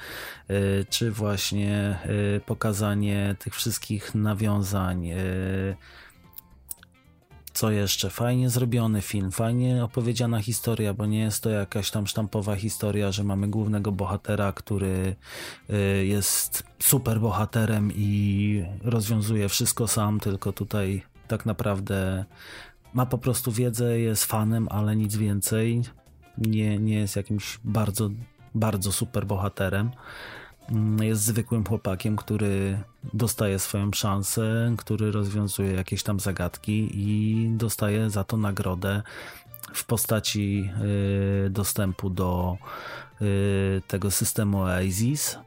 y, 0.50 0.86
czy 0.90 1.12
właśnie 1.12 2.00
y, 2.38 2.42
pokazanie 2.46 3.36
tych 3.40 3.56
wszystkich 3.56 4.16
nawiązań 4.16 5.10
co 7.62 7.72
jeszcze? 7.72 8.10
Fajnie 8.10 8.50
zrobiony 8.50 9.02
film, 9.02 9.32
fajnie 9.32 9.84
opowiedziana 9.84 10.42
historia, 10.42 10.94
bo 10.94 11.06
nie 11.06 11.20
jest 11.20 11.44
to 11.44 11.50
jakaś 11.50 11.92
tam 11.92 12.08
sztampowa 12.08 12.56
historia, 12.56 13.12
że 13.12 13.24
mamy 13.24 13.48
głównego 13.48 13.92
bohatera, 13.92 14.54
który 14.54 15.16
y, 15.70 16.06
jest 16.06 16.64
super 16.80 17.20
bohaterem 17.20 17.92
i 17.96 18.66
rozwiązuje 18.84 19.50
wszystko 19.50 19.88
sam, 19.88 20.20
tylko 20.20 20.52
tutaj 20.52 21.04
tak 21.28 21.46
naprawdę 21.46 22.26
ma 22.94 23.06
po 23.06 23.18
prostu 23.18 23.52
wiedzę, 23.52 24.00
jest 24.00 24.26
fanem, 24.26 24.68
ale 24.72 24.96
nic 24.96 25.16
więcej. 25.16 25.82
Nie, 26.38 26.80
nie 26.80 26.96
jest 26.96 27.16
jakimś 27.16 27.60
bardzo, 27.64 28.10
bardzo 28.56 28.92
super 28.92 29.26
bohaterem. 29.26 29.92
Jest 31.02 31.24
zwykłym 31.24 31.66
chłopakiem, 31.66 32.16
który 32.16 32.84
dostaje 33.14 33.60
swoją 33.60 33.92
szansę, 33.92 34.76
który 34.78 35.12
rozwiązuje 35.12 35.72
jakieś 35.72 36.04
tam 36.04 36.20
zagadki 36.20 36.90
i 36.94 37.50
dostaje 37.58 38.10
za 38.10 38.24
to 38.24 38.38
nagrodę 38.38 39.02
w 39.74 39.86
postaci 39.86 40.70
y, 41.46 41.50
dostępu 41.50 42.10
do 42.10 42.58
y, 43.22 43.82
tego 43.88 44.12
systemu 44.12 44.62
Oasis, 44.62 45.38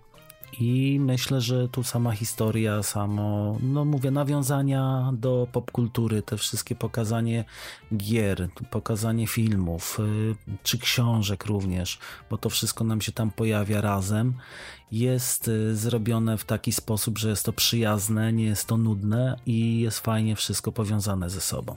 i 0.61 1.01
myślę, 1.01 1.41
że 1.41 1.69
tu 1.69 1.83
sama 1.83 2.13
historia, 2.13 2.83
samo, 2.83 3.59
no 3.63 3.85
mówię, 3.85 4.11
nawiązania 4.11 5.13
do 5.13 5.47
popkultury, 5.53 6.23
te 6.23 6.37
wszystkie 6.37 6.75
pokazanie 6.75 7.45
gier, 7.97 8.49
pokazanie 8.71 9.27
filmów, 9.27 10.01
y, 10.01 10.35
czy 10.63 10.79
książek 10.79 11.45
również, 11.45 11.99
bo 12.31 12.39
to 12.39 12.51
wszystko 12.51 12.85
nam 12.85 13.01
się 13.01 13.13
tam 13.13 13.31
pojawia 13.31 13.81
razem, 13.81 14.35
jest 14.93 15.49
y, 15.49 15.77
zrobione 15.77 16.39
w 16.39 16.45
taki 16.45 16.73
sposób, 16.73 17.19
że 17.19 17.29
jest 17.29 17.45
to 17.45 17.53
przyjazne, 17.53 18.33
nie 18.33 18.45
jest 18.45 18.67
to 18.67 18.77
nudne 18.77 19.37
i 19.47 19.81
jest 19.81 20.01
fajnie 20.01 20.37
wszystko 20.37 20.73
powiązane 20.73 21.31
ze 21.31 21.41
sobą. 21.41 21.77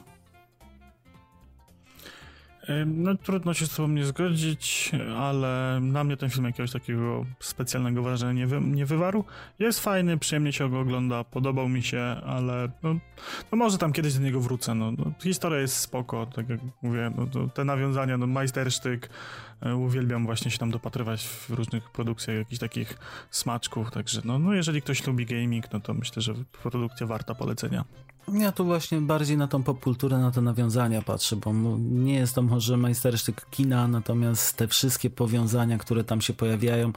No 2.85 3.15
trudno 3.15 3.53
się 3.53 3.65
z 3.65 3.75
tobą 3.75 3.87
nie 3.87 4.05
zgodzić, 4.05 4.91
ale 5.17 5.79
na 5.81 6.03
mnie 6.03 6.17
ten 6.17 6.29
film 6.29 6.45
jakiegoś 6.45 6.71
takiego 6.71 7.25
specjalnego 7.39 8.03
wrażenia 8.03 8.33
nie, 8.33 8.47
wy, 8.47 8.61
nie 8.61 8.85
wywarł. 8.85 9.23
Jest 9.59 9.79
fajny, 9.79 10.17
przyjemnie 10.17 10.53
się 10.53 10.69
go 10.69 10.79
ogląda, 10.79 11.23
podobał 11.23 11.69
mi 11.69 11.83
się, 11.83 12.01
ale 12.25 12.69
no, 12.83 12.95
no 13.51 13.57
może 13.57 13.77
tam 13.77 13.93
kiedyś 13.93 14.13
do 14.13 14.19
niego 14.19 14.41
wrócę. 14.41 14.75
No, 14.75 14.91
no 14.91 15.11
historia 15.23 15.59
jest 15.59 15.75
spoko, 15.75 16.25
tak 16.25 16.49
jak 16.49 16.59
mówię, 16.81 17.11
no, 17.17 17.47
te 17.47 17.65
nawiązania, 17.65 18.17
no 18.17 18.27
majstersztyk, 18.27 19.09
uwielbiam 19.75 20.25
właśnie 20.25 20.51
się 20.51 20.57
tam 20.57 20.71
dopatrywać 20.71 21.27
w 21.27 21.49
różnych 21.49 21.91
produkcjach 21.91 22.37
jakichś 22.37 22.59
takich 22.59 22.97
smaczków, 23.31 23.91
także 23.91 24.21
no, 24.25 24.39
no 24.39 24.53
jeżeli 24.53 24.81
ktoś 24.81 25.07
lubi 25.07 25.25
gaming, 25.25 25.73
no 25.73 25.79
to 25.79 25.93
myślę, 25.93 26.21
że 26.21 26.33
produkcja 26.63 27.07
warta 27.07 27.35
polecenia. 27.35 27.85
Ja 28.33 28.51
tu 28.51 28.65
właśnie 28.65 29.01
bardziej 29.01 29.37
na 29.37 29.47
tą 29.47 29.63
popkulturę, 29.63 30.17
na 30.17 30.31
te 30.31 30.41
nawiązania 30.41 31.01
patrzę, 31.01 31.35
bo 31.35 31.53
nie 31.79 32.13
jest 32.13 32.35
to 32.35 32.41
może 32.41 32.77
majstersztyk 32.77 33.49
kina, 33.49 33.87
natomiast 33.87 34.57
te 34.57 34.67
wszystkie 34.67 35.09
powiązania, 35.09 35.77
które 35.77 36.03
tam 36.03 36.21
się 36.21 36.33
pojawiają, 36.33 36.93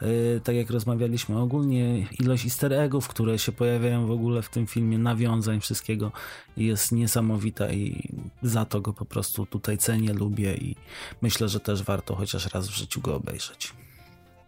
yy, 0.00 0.40
tak 0.44 0.56
jak 0.56 0.70
rozmawialiśmy, 0.70 1.38
ogólnie 1.38 2.06
ilość 2.20 2.44
easter 2.44 2.72
eggów, 2.72 3.08
które 3.08 3.38
się 3.38 3.52
pojawiają 3.52 4.06
w 4.06 4.10
ogóle 4.10 4.42
w 4.42 4.48
tym 4.48 4.66
filmie, 4.66 4.98
nawiązań, 4.98 5.60
wszystkiego 5.60 6.12
jest 6.56 6.92
niesamowita 6.92 7.72
i 7.72 8.08
za 8.42 8.64
to 8.64 8.80
go 8.80 8.92
po 8.92 9.04
prostu 9.04 9.46
tutaj 9.46 9.78
cenię, 9.78 10.12
lubię 10.12 10.54
i 10.54 10.76
myślę, 11.22 11.48
że 11.48 11.60
też 11.60 11.82
warto 11.82 12.16
chociaż 12.16 12.54
raz 12.54 12.68
w 12.68 12.74
życiu 12.74 13.00
go 13.00 13.14
obejrzeć. 13.14 13.72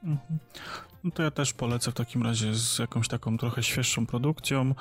Mhm. 0.04 0.38
No 1.04 1.10
to 1.10 1.22
ja 1.22 1.30
też 1.30 1.52
polecę 1.52 1.90
w 1.90 1.94
takim 1.94 2.22
razie 2.22 2.54
z 2.54 2.78
jakąś 2.78 3.08
taką 3.08 3.38
trochę 3.38 3.62
świeższą 3.62 4.06
produkcją. 4.06 4.74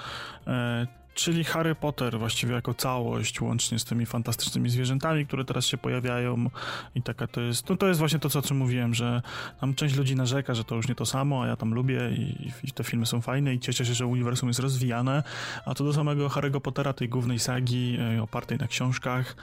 Czyli 1.16 1.44
Harry 1.44 1.76
Potter 1.76 2.20
właściwie 2.20 2.54
jako 2.54 2.74
całość, 2.74 3.42
łącznie 3.42 3.80
z 3.80 3.86
tymi 3.86 4.06
fantastycznymi 4.06 4.70
zwierzętami, 4.70 5.26
które 5.26 5.46
teraz 5.46 5.66
się 5.66 5.78
pojawiają 5.78 6.50
i 6.96 7.02
taka 7.02 7.28
to 7.28 7.42
jest, 7.42 7.70
no 7.70 7.78
to 7.78 7.88
jest 7.88 8.00
właśnie 8.00 8.20
to, 8.20 8.30
co 8.30 8.40
o 8.40 8.42
czym 8.42 8.58
mówiłem, 8.58 8.94
że 8.94 9.22
tam 9.62 9.76
część 9.76 9.96
ludzi 9.96 10.16
narzeka, 10.16 10.54
że 10.54 10.64
to 10.64 10.76
już 10.76 10.88
nie 10.88 10.96
to 10.96 11.06
samo, 11.06 11.44
a 11.44 11.48
ja 11.48 11.56
tam 11.56 11.74
lubię 11.74 12.00
i, 12.12 12.52
i 12.64 12.72
te 12.72 12.84
filmy 12.84 13.06
są 13.06 13.22
fajne 13.22 13.54
i 13.54 13.60
cieszę 13.60 13.86
się, 13.86 13.94
że 13.94 14.06
uniwersum 14.06 14.50
jest 14.50 14.60
rozwijane, 14.60 15.24
a 15.66 15.74
co 15.74 15.84
do 15.84 15.94
samego 15.94 16.28
Harry'ego 16.28 16.60
Pottera, 16.60 16.94
tej 16.94 17.10
głównej 17.10 17.40
sagi 17.40 17.98
e, 18.18 18.24
opartej 18.24 18.58
na 18.58 18.68
książkach, 18.68 19.36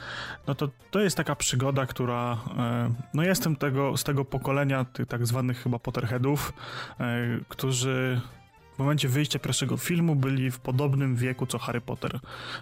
no 0.47 0.55
to 0.55 0.69
to 0.91 1.01
jest 1.01 1.17
taka 1.17 1.37
przygoda, 1.37 1.87
która, 1.87 2.39
e, 2.59 2.95
no 3.15 3.23
jestem 3.23 3.57
tego, 3.57 3.97
z 3.97 4.05
tego 4.05 4.25
pokolenia 4.25 4.85
tych 4.85 5.07
tak 5.07 5.27
zwanych 5.27 5.63
chyba 5.63 5.79
Potterheadów, 5.79 6.53
e, 7.01 7.05
którzy 7.49 8.21
momencie 8.83 9.09
wyjścia 9.09 9.39
pierwszego 9.39 9.77
filmu 9.77 10.17
byli 10.17 10.51
w 10.51 10.59
podobnym 10.59 11.17
wieku 11.17 11.47
co 11.47 11.59
Harry 11.59 11.81
Potter. 11.81 12.21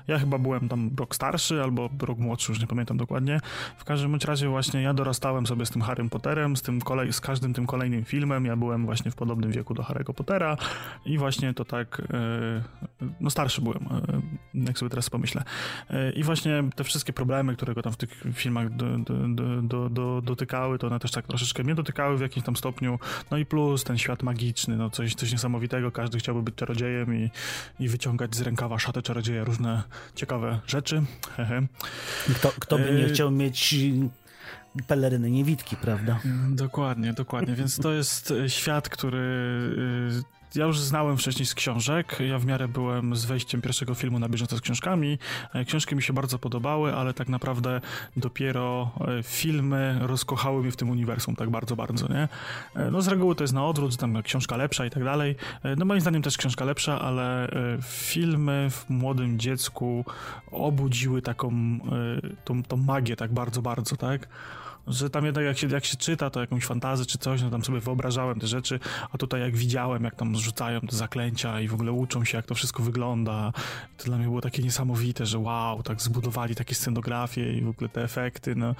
Ja 0.08 0.18
chyba 0.18 0.38
byłem 0.38 0.68
tam 0.68 0.90
rok 0.98 1.14
starszy 1.14 1.62
albo 1.62 1.90
rok 2.02 2.18
młodszy, 2.18 2.52
już 2.52 2.60
nie 2.60 2.66
pamiętam 2.66 2.96
dokładnie. 2.96 3.40
W 3.78 3.84
każdym 3.84 4.18
razie 4.24 4.48
właśnie 4.48 4.82
ja 4.82 4.94
dorastałem 4.94 5.46
sobie 5.46 5.66
z 5.66 5.70
tym 5.70 5.82
Harrym 5.82 6.10
Potterem, 6.10 6.56
z, 6.56 6.62
tym 6.62 6.80
kolej, 6.80 7.12
z 7.12 7.20
każdym 7.20 7.54
tym 7.54 7.66
kolejnym 7.66 8.04
filmem. 8.04 8.44
Ja 8.44 8.56
byłem 8.56 8.86
właśnie 8.86 9.10
w 9.10 9.14
podobnym 9.14 9.50
wieku 9.52 9.74
do 9.74 9.82
Harry'ego 9.82 10.14
Pottera 10.14 10.56
i 11.06 11.18
właśnie 11.18 11.54
to 11.54 11.64
tak, 11.64 12.02
e, 12.12 12.62
no 13.20 13.30
starszy 13.30 13.60
byłem, 13.60 13.84
e, 13.90 14.20
jak 14.66 14.78
sobie 14.78 14.90
teraz 14.90 15.10
pomyślę. 15.10 15.44
E, 15.90 16.10
I 16.10 16.22
właśnie 16.22 16.62
te 16.74 16.84
wszystkie 16.84 17.12
problemy, 17.12 17.56
które 17.56 17.74
go 17.74 17.82
tam 17.82 17.92
w 17.92 17.96
tych 17.96 18.24
filmach 18.34 18.76
do, 18.76 18.98
do, 18.98 19.14
do, 19.62 19.90
do, 19.90 20.22
dotykały, 20.22 20.78
to 20.78 20.86
one 20.86 20.98
też 20.98 21.10
tak 21.10 21.26
troszeczkę 21.26 21.64
mnie 21.64 21.74
dotykały 21.74 22.18
w 22.18 22.20
jakimś 22.20 22.46
tam 22.46 22.56
stopniu. 22.56 22.98
No 23.30 23.38
i 23.38 23.46
plus 23.46 23.84
ten 23.84 23.98
świat 23.98 24.22
magiczny, 24.22 24.76
no 24.76 24.90
coś, 24.90 25.14
coś 25.14 25.32
niesamowitego 25.32 25.92
każdy 25.92 26.18
chciałby 26.18 26.42
być 26.42 26.54
czarodziejem 26.54 27.14
i, 27.14 27.30
i 27.80 27.88
wyciągać 27.88 28.34
z 28.34 28.40
rękawa 28.40 28.78
szatę 28.78 29.02
czarodzieja 29.02 29.44
różne 29.44 29.82
ciekawe 30.14 30.60
rzeczy. 30.66 31.02
Kto, 32.34 32.52
kto 32.60 32.78
by 32.78 32.94
nie 32.94 33.04
e, 33.04 33.08
chciał 33.08 33.30
mieć 33.30 33.74
peleryny 34.86 35.30
niewidki, 35.30 35.76
prawda? 35.76 36.20
Dokładnie, 36.50 37.12
dokładnie. 37.12 37.54
Więc 37.54 37.76
to 37.76 37.92
jest 37.92 38.34
świat, 38.48 38.88
który 38.88 39.20
ja 40.54 40.64
już 40.64 40.78
znałem 40.78 41.16
wcześniej 41.16 41.46
z 41.46 41.54
książek. 41.54 42.18
Ja 42.28 42.38
w 42.38 42.46
miarę 42.46 42.68
byłem 42.68 43.16
z 43.16 43.24
wejściem 43.24 43.62
pierwszego 43.62 43.94
filmu 43.94 44.18
na 44.18 44.28
bieżąco 44.28 44.56
z 44.56 44.60
książkami. 44.60 45.18
E, 45.54 45.64
książki 45.64 45.96
mi 45.96 46.02
się 46.02 46.12
bardzo 46.12 46.38
podobały, 46.38 46.94
ale 46.94 47.14
tak 47.14 47.28
naprawdę 47.28 47.80
dopiero 48.16 48.90
e, 49.00 49.22
filmy 49.22 49.98
rozkochały 50.00 50.62
mnie 50.62 50.72
w 50.72 50.76
tym 50.76 50.90
uniwersum 50.90 51.36
tak 51.36 51.50
bardzo, 51.50 51.76
bardzo, 51.76 52.08
nie? 52.08 52.28
No 52.90 53.02
z 53.02 53.08
reguły 53.08 53.34
to 53.34 53.44
jest 53.44 53.54
na 53.54 53.66
odwrót, 53.66 53.96
tam 53.96 54.22
książka 54.22 54.56
lepsza 54.56 54.86
i 54.86 54.90
tak 54.90 55.04
dalej. 55.04 55.36
No 55.76 55.84
moim 55.84 56.00
zdaniem 56.00 56.22
też 56.22 56.36
książka 56.36 56.64
lepsza, 56.64 57.00
ale 57.00 57.48
filmy 57.82 58.68
w 58.70 58.90
młodym 58.90 59.38
dziecku 59.38 60.04
obudziły 60.50 61.22
taką 61.22 61.78
tą, 62.44 62.62
tą 62.62 62.76
magię 62.76 63.16
tak 63.16 63.32
bardzo, 63.32 63.62
bardzo, 63.62 63.96
tak? 63.96 64.28
Że 64.92 65.10
tam 65.10 65.24
jednak 65.24 65.44
jak 65.44 65.58
się, 65.58 65.68
jak 65.68 65.84
się 65.84 65.96
czyta 65.96 66.30
to 66.30 66.40
jakąś 66.40 66.64
fantazję 66.64 67.06
czy 67.06 67.18
coś, 67.18 67.42
no 67.42 67.50
tam 67.50 67.64
sobie 67.64 67.80
wyobrażałem 67.80 68.40
te 68.40 68.46
rzeczy, 68.46 68.80
a 69.12 69.18
tutaj 69.18 69.40
jak 69.40 69.56
widziałem, 69.56 70.04
jak 70.04 70.14
tam 70.14 70.36
zrzucają 70.36 70.80
te 70.80 70.96
zaklęcia 70.96 71.60
i 71.60 71.68
w 71.68 71.74
ogóle 71.74 71.92
uczą 71.92 72.24
się, 72.24 72.38
jak 72.38 72.46
to 72.46 72.54
wszystko 72.54 72.82
wygląda, 72.82 73.52
to 73.96 74.04
dla 74.04 74.16
mnie 74.16 74.26
było 74.26 74.40
takie 74.40 74.62
niesamowite, 74.62 75.26
że 75.26 75.38
wow, 75.38 75.82
tak 75.82 76.02
zbudowali 76.02 76.54
takie 76.54 76.74
scenografie 76.74 77.52
i 77.52 77.62
w 77.62 77.68
ogóle 77.68 77.88
te 77.88 78.02
efekty, 78.02 78.54
no, 78.54 78.74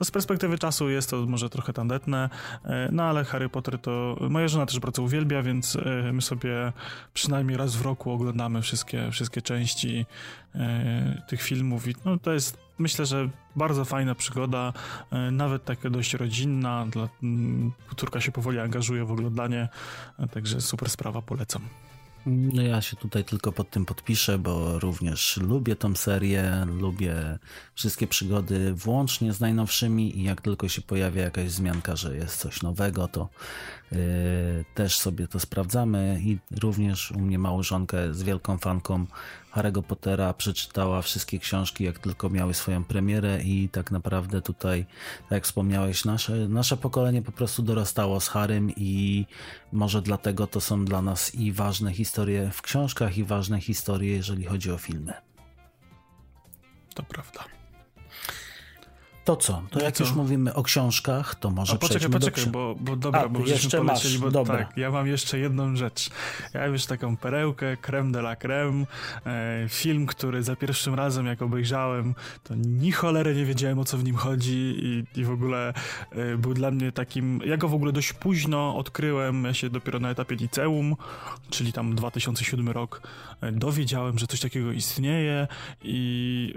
no 0.00 0.06
z 0.06 0.10
perspektywy 0.10 0.58
czasu 0.58 0.90
jest 0.90 1.10
to 1.10 1.16
może 1.26 1.50
trochę 1.50 1.72
tandetne, 1.72 2.30
e, 2.64 2.88
no 2.92 3.02
ale 3.02 3.24
Harry 3.24 3.48
Potter 3.48 3.78
to, 3.78 4.16
moja 4.30 4.48
żona 4.48 4.66
też 4.66 4.80
bardzo 4.80 5.02
uwielbia, 5.02 5.42
więc 5.42 5.76
e, 5.76 6.12
my 6.12 6.22
sobie 6.22 6.72
przynajmniej 7.14 7.56
raz 7.56 7.76
w 7.76 7.82
roku 7.82 8.10
oglądamy 8.10 8.62
wszystkie, 8.62 9.10
wszystkie 9.10 9.42
części 9.42 10.06
e, 10.54 11.22
tych 11.28 11.42
filmów 11.42 11.88
i 11.88 11.94
no 12.04 12.18
to 12.18 12.32
jest 12.32 12.67
myślę, 12.78 13.06
że 13.06 13.28
bardzo 13.56 13.84
fajna 13.84 14.14
przygoda, 14.14 14.72
e, 15.10 15.30
nawet 15.30 15.64
taka 15.64 15.90
dość 15.90 16.14
rodzinna. 16.14 16.86
Dla, 16.86 17.08
mm, 17.22 17.72
córka 17.96 18.20
się 18.20 18.32
powoli 18.32 18.58
angażuje 18.58 19.04
w 19.04 19.12
oglądanie, 19.12 19.68
e, 20.18 20.28
także 20.28 20.60
super 20.60 20.90
sprawa, 20.90 21.22
polecam. 21.22 21.62
No 22.26 22.62
ja 22.62 22.80
się 22.80 22.96
tutaj 22.96 23.24
tylko 23.24 23.52
pod 23.52 23.70
tym 23.70 23.84
podpiszę, 23.84 24.38
bo 24.38 24.78
również 24.78 25.36
lubię 25.36 25.76
tą 25.76 25.94
serię, 25.94 26.66
lubię 26.66 27.38
wszystkie 27.74 28.06
przygody, 28.06 28.74
włącznie 28.74 29.32
z 29.32 29.40
najnowszymi 29.40 30.18
i 30.18 30.22
jak 30.22 30.40
tylko 30.40 30.68
się 30.68 30.82
pojawia 30.82 31.22
jakaś 31.22 31.50
zmianka, 31.50 31.96
że 31.96 32.16
jest 32.16 32.36
coś 32.36 32.62
nowego, 32.62 33.08
to 33.08 33.28
yy, 33.92 33.98
też 34.74 34.98
sobie 34.98 35.28
to 35.28 35.40
sprawdzamy 35.40 36.20
i 36.24 36.38
również 36.60 37.10
u 37.12 37.20
mnie 37.20 37.38
małżonkę 37.38 38.14
z 38.14 38.22
wielką 38.22 38.58
fanką 38.58 39.06
Harry'ego 39.54 39.82
Pottera 39.82 40.34
przeczytała 40.34 41.02
wszystkie 41.02 41.38
książki, 41.38 41.84
jak 41.84 41.98
tylko 41.98 42.30
miały 42.30 42.54
swoją 42.54 42.84
premierę 42.84 43.42
i 43.42 43.68
tak 43.68 43.90
naprawdę 43.90 44.42
tutaj, 44.42 44.86
tak 45.22 45.30
jak 45.30 45.44
wspomniałeś, 45.44 46.04
nasze, 46.04 46.32
nasze 46.32 46.76
pokolenie 46.76 47.22
po 47.22 47.32
prostu 47.32 47.62
dorastało 47.62 48.20
z 48.20 48.28
Harrym 48.28 48.72
i 48.76 49.26
może 49.72 50.02
dlatego 50.02 50.46
to 50.46 50.60
są 50.60 50.84
dla 50.84 51.02
nas 51.02 51.34
i 51.34 51.52
ważne 51.52 51.92
historie 51.92 52.50
w 52.52 52.62
książkach 52.62 53.18
i 53.18 53.24
ważne 53.24 53.60
historie, 53.60 54.16
jeżeli 54.16 54.44
chodzi 54.44 54.70
o 54.70 54.78
filmy. 54.78 55.12
To 56.94 57.02
prawda. 57.02 57.57
To 59.28 59.36
co? 59.36 59.62
To 59.70 59.80
jak 59.80 59.94
co? 59.94 60.04
już 60.04 60.12
mówimy 60.12 60.54
o 60.54 60.62
książkach, 60.62 61.34
to 61.34 61.50
może 61.50 61.72
A, 61.74 61.76
poczekaj, 61.76 62.10
poczekaj, 62.10 62.44
do... 62.44 62.50
bo, 62.50 62.74
bo 62.80 62.96
dobra, 62.96 63.20
A, 63.20 63.28
bo 63.28 63.46
jeszcze 63.46 63.82
masz, 63.82 64.18
bo 64.18 64.30
dobra. 64.30 64.58
tak, 64.58 64.76
ja 64.76 64.90
mam 64.90 65.06
jeszcze 65.06 65.38
jedną 65.38 65.76
rzecz. 65.76 66.10
Ja 66.54 66.66
jeszcze 66.66 66.88
taką 66.88 67.16
perełkę, 67.16 67.76
creme 67.76 68.12
de 68.12 68.18
la 68.18 68.36
creme, 68.36 68.84
e, 69.26 69.66
film, 69.68 70.06
który 70.06 70.42
za 70.42 70.56
pierwszym 70.56 70.94
razem 70.94 71.26
jak 71.26 71.42
obejrzałem, 71.42 72.14
to 72.44 72.54
ni 72.54 72.92
cholery 72.92 73.34
nie 73.34 73.44
wiedziałem 73.44 73.78
o 73.78 73.84
co 73.84 73.98
w 73.98 74.04
nim 74.04 74.16
chodzi 74.16 74.74
i, 74.82 75.20
i 75.20 75.24
w 75.24 75.30
ogóle 75.30 75.74
e, 76.12 76.36
był 76.36 76.54
dla 76.54 76.70
mnie 76.70 76.92
takim, 76.92 77.40
ja 77.44 77.56
go 77.56 77.68
w 77.68 77.74
ogóle 77.74 77.92
dość 77.92 78.12
późno 78.12 78.76
odkryłem, 78.76 79.44
ja 79.44 79.54
się 79.54 79.70
dopiero 79.70 79.98
na 79.98 80.10
etapie 80.10 80.36
liceum, 80.36 80.96
czyli 81.50 81.72
tam 81.72 81.94
2007 81.94 82.68
rok, 82.68 83.02
e, 83.40 83.52
dowiedziałem, 83.52 84.18
że 84.18 84.26
coś 84.26 84.40
takiego 84.40 84.72
istnieje 84.72 85.48
i 85.82 86.54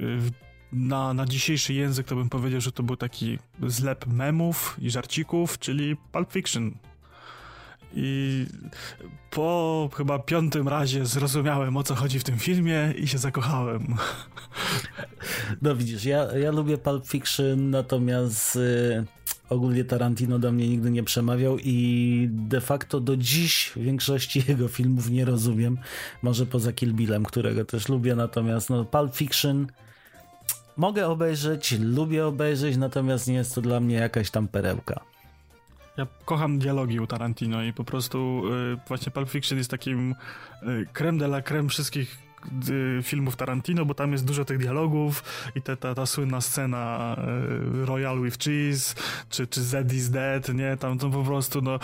na, 0.74 1.14
na 1.14 1.26
dzisiejszy 1.26 1.74
język 1.74 2.08
to 2.08 2.16
bym 2.16 2.30
powiedział, 2.30 2.62
że 2.62 2.72
to 2.72 2.84
był 2.84 2.96
taki 2.96 3.40
zlep 3.68 4.06
memów 4.08 4.78
i 4.82 4.90
żarcików, 4.90 5.60
czyli 5.60 5.96
Pulp 6.12 6.32
Fiction. 6.32 6.72
I 7.96 8.46
po 9.32 9.90
chyba 9.98 10.20
piątym 10.20 10.68
razie 10.68 11.06
zrozumiałem 11.06 11.78
o 11.78 11.84
co 11.84 11.96
chodzi 11.96 12.20
w 12.20 12.24
tym 12.24 12.40
filmie 12.40 12.94
i 12.98 13.08
się 13.08 13.18
zakochałem. 13.18 13.96
No 15.62 15.76
widzisz, 15.76 16.06
ja, 16.06 16.38
ja 16.38 16.52
lubię 16.52 16.78
Pulp 16.78 17.08
Fiction, 17.08 17.70
natomiast 17.70 18.56
y, 18.56 19.06
ogólnie 19.50 19.84
Tarantino 19.86 20.40
do 20.40 20.52
mnie 20.52 20.68
nigdy 20.68 20.92
nie 20.92 21.04
przemawiał 21.04 21.58
i 21.60 22.28
de 22.32 22.62
facto 22.62 23.00
do 23.00 23.18
dziś 23.18 23.72
większości 23.76 24.44
jego 24.48 24.68
filmów 24.68 25.10
nie 25.10 25.26
rozumiem. 25.26 25.78
Może 26.22 26.46
poza 26.46 26.74
Kill 26.74 26.94
Billem, 26.94 27.24
którego 27.24 27.66
też 27.66 27.90
lubię, 27.90 28.16
natomiast 28.16 28.70
no, 28.70 28.86
Pulp 28.86 29.16
Fiction 29.16 29.68
mogę 30.78 31.08
obejrzeć, 31.08 31.76
lubię 31.80 32.26
obejrzeć, 32.28 32.78
natomiast 32.78 33.28
nie 33.28 33.34
jest 33.34 33.56
to 33.56 33.62
dla 33.62 33.80
mnie 33.80 33.96
jakaś 33.96 34.32
tam 34.32 34.48
perełka. 34.48 35.00
Ja 35.98 36.08
kocham 36.26 36.60
dialogi 36.60 37.00
u 37.00 37.08
Tarantino 37.08 37.64
i 37.64 37.74
po 37.74 37.84
prostu 37.84 38.44
y, 38.74 38.78
właśnie 38.88 39.12
Pulp 39.12 39.30
Fiction 39.30 39.58
jest 39.58 39.72
takim 39.72 40.16
y, 40.64 40.86
creme 40.94 41.20
de 41.20 41.26
la 41.26 41.42
creme 41.42 41.70
wszystkich 41.70 42.31
filmów 43.04 43.36
Tarantino, 43.36 43.86
bo 43.86 43.94
tam 43.94 44.12
jest 44.12 44.26
dużo 44.26 44.46
tych 44.46 44.58
dialogów 44.58 45.24
i 45.56 45.62
te, 45.62 45.78
ta, 45.78 45.96
ta 45.96 46.06
słynna 46.06 46.42
scena 46.42 47.16
y, 47.82 47.86
Royal 47.86 48.22
with 48.22 48.38
Cheese, 48.38 48.96
czy, 49.30 49.48
czy 49.48 49.62
Z 49.62 49.94
is 49.94 50.10
Dead, 50.10 50.54
nie? 50.54 50.78
Tam 50.78 50.98
to 50.98 51.10
po 51.10 51.24
prostu, 51.24 51.62
no 51.62 51.80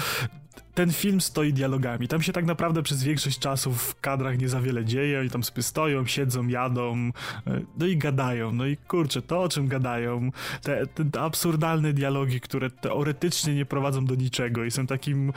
ten 0.77 0.93
film 0.93 1.21
stoi 1.21 1.53
dialogami. 1.53 2.07
Tam 2.07 2.21
się 2.21 2.33
tak 2.33 2.45
naprawdę 2.45 2.83
przez 2.83 3.03
większość 3.03 3.39
czasu 3.39 3.73
w 3.73 3.99
kadrach 3.99 4.37
nie 4.39 4.49
za 4.49 4.61
wiele 4.61 4.85
dzieje. 4.85 5.19
Oni 5.19 5.29
tam 5.29 5.43
sobie 5.43 5.63
stoją, 5.63 6.05
siedzą, 6.05 6.47
jadą, 6.47 7.11
e, 7.47 7.61
no 7.77 7.85
i 7.85 7.97
gadają. 7.97 8.51
No 8.51 8.65
i 8.65 8.77
kurczę, 8.77 9.21
to 9.21 9.41
o 9.41 9.49
czym 9.49 9.67
gadają, 9.67 10.31
te, 10.61 10.87
te 10.87 11.21
absurdalne 11.21 11.93
dialogi, 11.93 12.41
które 12.41 12.69
teoretycznie 12.69 13.55
nie 13.55 13.65
prowadzą 13.65 14.05
do 14.05 14.15
niczego 14.15 14.63
i 14.63 14.71
są 14.71 14.87
takim, 14.87 15.33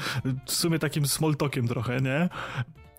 w 0.47 0.53
sumie 0.53 0.79
takim 0.79 1.07
small 1.07 1.37
talkiem 1.37 1.69
trochę, 1.69 2.01
nie? 2.01 2.29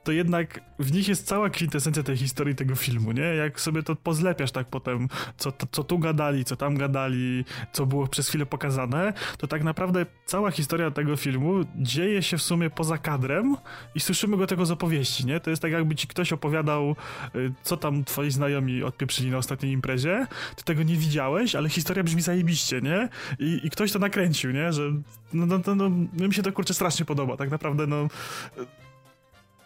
To 0.04 0.12
jednak 0.12 0.60
w 0.80 0.92
nich 0.92 1.08
jest 1.08 1.28
cała 1.28 1.50
kwintesencja 1.50 2.04
tej 2.04 2.18
historii 2.18 2.56
tego 2.56 2.76
filmu, 2.76 3.12
nie? 3.12 3.22
Jak 3.22 3.60
sobie 3.60 3.84
to 3.84 3.96
pozlepiasz 3.96 4.52
tak 4.52 4.68
potem, 4.68 5.08
co, 5.38 5.52
to, 5.52 5.68
co 5.72 5.84
tu 5.84 6.00
gadali, 6.00 6.46
co 6.46 6.56
tam 6.56 6.78
gadali, 6.78 7.46
co 7.74 7.86
było 7.86 8.08
przez 8.08 8.30
chwilę 8.30 8.46
pokazane, 8.46 9.14
to 9.38 9.48
tak 9.48 9.64
naprawdę 9.64 10.06
cała 10.26 10.52
historia 10.52 10.92
tego 10.92 11.16
filmu 11.16 11.54
dzieje 11.76 12.24
się 12.24 12.38
w 12.38 12.42
sumie 12.42 12.70
poza 12.70 12.98
kadrem 12.98 13.58
i 13.96 14.00
słyszymy 14.00 14.38
go 14.38 14.48
tego 14.48 14.66
z 14.66 14.72
opowieści, 14.72 15.26
nie? 15.26 15.40
To 15.40 15.50
jest 15.50 15.62
tak 15.62 15.72
jakby 15.72 15.96
ci 15.96 16.08
ktoś 16.08 16.34
opowiadał, 16.34 16.96
y, 17.36 17.54
co 17.64 17.78
tam 17.78 18.04
twoi 18.04 18.32
znajomi 18.32 18.84
odpieprzyli 18.84 19.32
na 19.32 19.38
ostatniej 19.38 19.72
imprezie, 19.72 20.28
ty 20.56 20.64
tego 20.64 20.84
nie 20.84 20.96
widziałeś, 20.96 21.56
ale 21.56 21.70
historia 21.70 22.04
brzmi 22.04 22.22
zajebiście, 22.22 22.82
nie? 22.82 23.10
I, 23.40 23.60
i 23.64 23.70
ktoś 23.70 23.92
to 23.92 24.00
nakręcił, 24.00 24.52
nie? 24.52 24.74
Że 24.74 24.92
no, 25.34 25.46
no, 25.46 25.60
no, 25.76 25.76
no 26.14 26.28
mi 26.28 26.34
się 26.34 26.44
to 26.44 26.52
kurczę 26.52 26.74
strasznie 26.74 27.06
podoba, 27.06 27.38
tak 27.38 27.52
naprawdę 27.52 27.88
no 27.88 28.08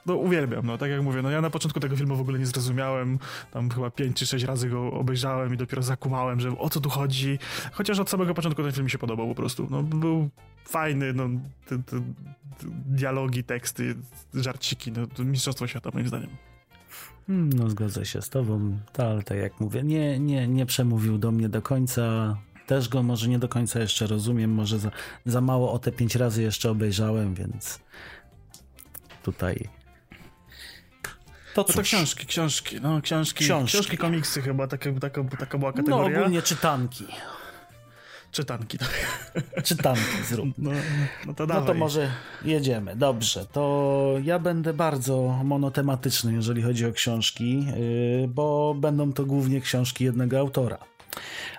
no 0.05 0.15
uwielbiam, 0.15 0.65
no 0.65 0.77
tak 0.77 0.89
jak 0.89 1.01
mówię, 1.01 1.21
no 1.21 1.29
ja 1.29 1.41
na 1.41 1.49
początku 1.49 1.79
tego 1.79 1.95
filmu 1.95 2.15
w 2.15 2.21
ogóle 2.21 2.39
nie 2.39 2.45
zrozumiałem, 2.45 3.19
tam 3.51 3.69
chyba 3.69 3.89
pięć 3.89 4.17
czy 4.17 4.25
sześć 4.25 4.45
razy 4.45 4.69
go 4.69 4.91
obejrzałem 4.91 5.53
i 5.53 5.57
dopiero 5.57 5.83
zakumałem, 5.83 6.39
że 6.39 6.57
o 6.57 6.69
co 6.69 6.81
tu 6.81 6.89
chodzi, 6.89 7.39
chociaż 7.71 7.99
od 7.99 8.09
samego 8.09 8.33
początku 8.33 8.63
ten 8.63 8.71
film 8.71 8.83
mi 8.83 8.91
się 8.91 8.97
podobał 8.97 9.27
po 9.27 9.35
prostu, 9.35 9.67
no 9.69 9.83
był 9.83 10.29
fajny, 10.65 11.13
no 11.13 11.29
te, 11.67 11.83
te 11.83 12.01
dialogi, 12.87 13.43
teksty, 13.43 13.95
żarciki, 14.33 14.91
no 14.91 15.07
to 15.07 15.23
mistrzostwo 15.23 15.67
świata 15.67 15.89
moim 15.93 16.07
zdaniem. 16.07 16.29
Hmm, 17.27 17.49
no 17.53 17.69
zgodzę 17.69 18.05
się 18.05 18.21
z 18.21 18.29
tobą, 18.29 18.77
ale 18.97 19.23
tak 19.23 19.37
jak 19.37 19.59
mówię, 19.59 19.83
nie, 19.83 20.19
nie, 20.19 20.47
nie 20.47 20.65
przemówił 20.65 21.17
do 21.17 21.31
mnie 21.31 21.49
do 21.49 21.61
końca, 21.61 22.35
też 22.67 22.89
go 22.89 23.03
może 23.03 23.29
nie 23.29 23.39
do 23.39 23.47
końca 23.47 23.79
jeszcze 23.79 24.07
rozumiem, 24.07 24.51
może 24.51 24.79
za, 24.79 24.91
za 25.25 25.41
mało 25.41 25.71
o 25.71 25.79
te 25.79 25.91
pięć 25.91 26.15
razy 26.15 26.43
jeszcze 26.43 26.71
obejrzałem, 26.71 27.33
więc 27.33 27.79
tutaj 29.23 29.69
to, 31.63 31.65
no 31.69 31.75
to 31.75 31.81
książki, 31.81 32.25
książki, 32.25 32.81
no 32.81 33.01
książki, 33.01 33.43
książki, 33.43 33.67
książki 33.67 33.97
komiksy 33.97 34.41
chyba, 34.41 34.67
taka, 34.67 34.89
taka, 35.01 35.23
taka 35.23 35.57
była 35.57 35.73
kategoria. 35.73 36.09
No 36.09 36.19
ogólnie 36.19 36.41
czytanki. 36.41 37.05
Czytanki, 38.31 38.77
tak. 38.77 38.89
Czytanki 39.63 40.23
zrób. 40.29 40.49
No, 40.57 40.71
no, 41.25 41.33
to 41.33 41.45
no 41.45 41.61
to 41.61 41.73
może 41.73 42.11
jedziemy. 42.45 42.95
Dobrze, 42.95 43.45
to 43.45 44.15
ja 44.23 44.39
będę 44.39 44.73
bardzo 44.73 45.41
monotematyczny, 45.43 46.33
jeżeli 46.33 46.61
chodzi 46.61 46.85
o 46.85 46.91
książki, 46.91 47.67
y, 48.23 48.27
bo 48.27 48.75
będą 48.77 49.13
to 49.13 49.25
głównie 49.25 49.61
książki 49.61 50.03
jednego 50.03 50.39
autora. 50.39 50.77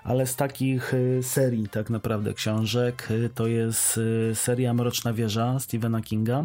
Ale 0.04 0.26
z 0.26 0.36
takich 0.36 0.94
y, 0.94 1.20
serii, 1.22 1.68
tak 1.68 1.90
naprawdę 1.90 2.34
książek, 2.34 3.08
y, 3.10 3.30
to 3.34 3.46
jest 3.46 4.00
seria 4.34 4.74
Mroczna 4.74 5.12
Wieża 5.12 5.60
Stephena 5.60 6.02
Kinga 6.02 6.44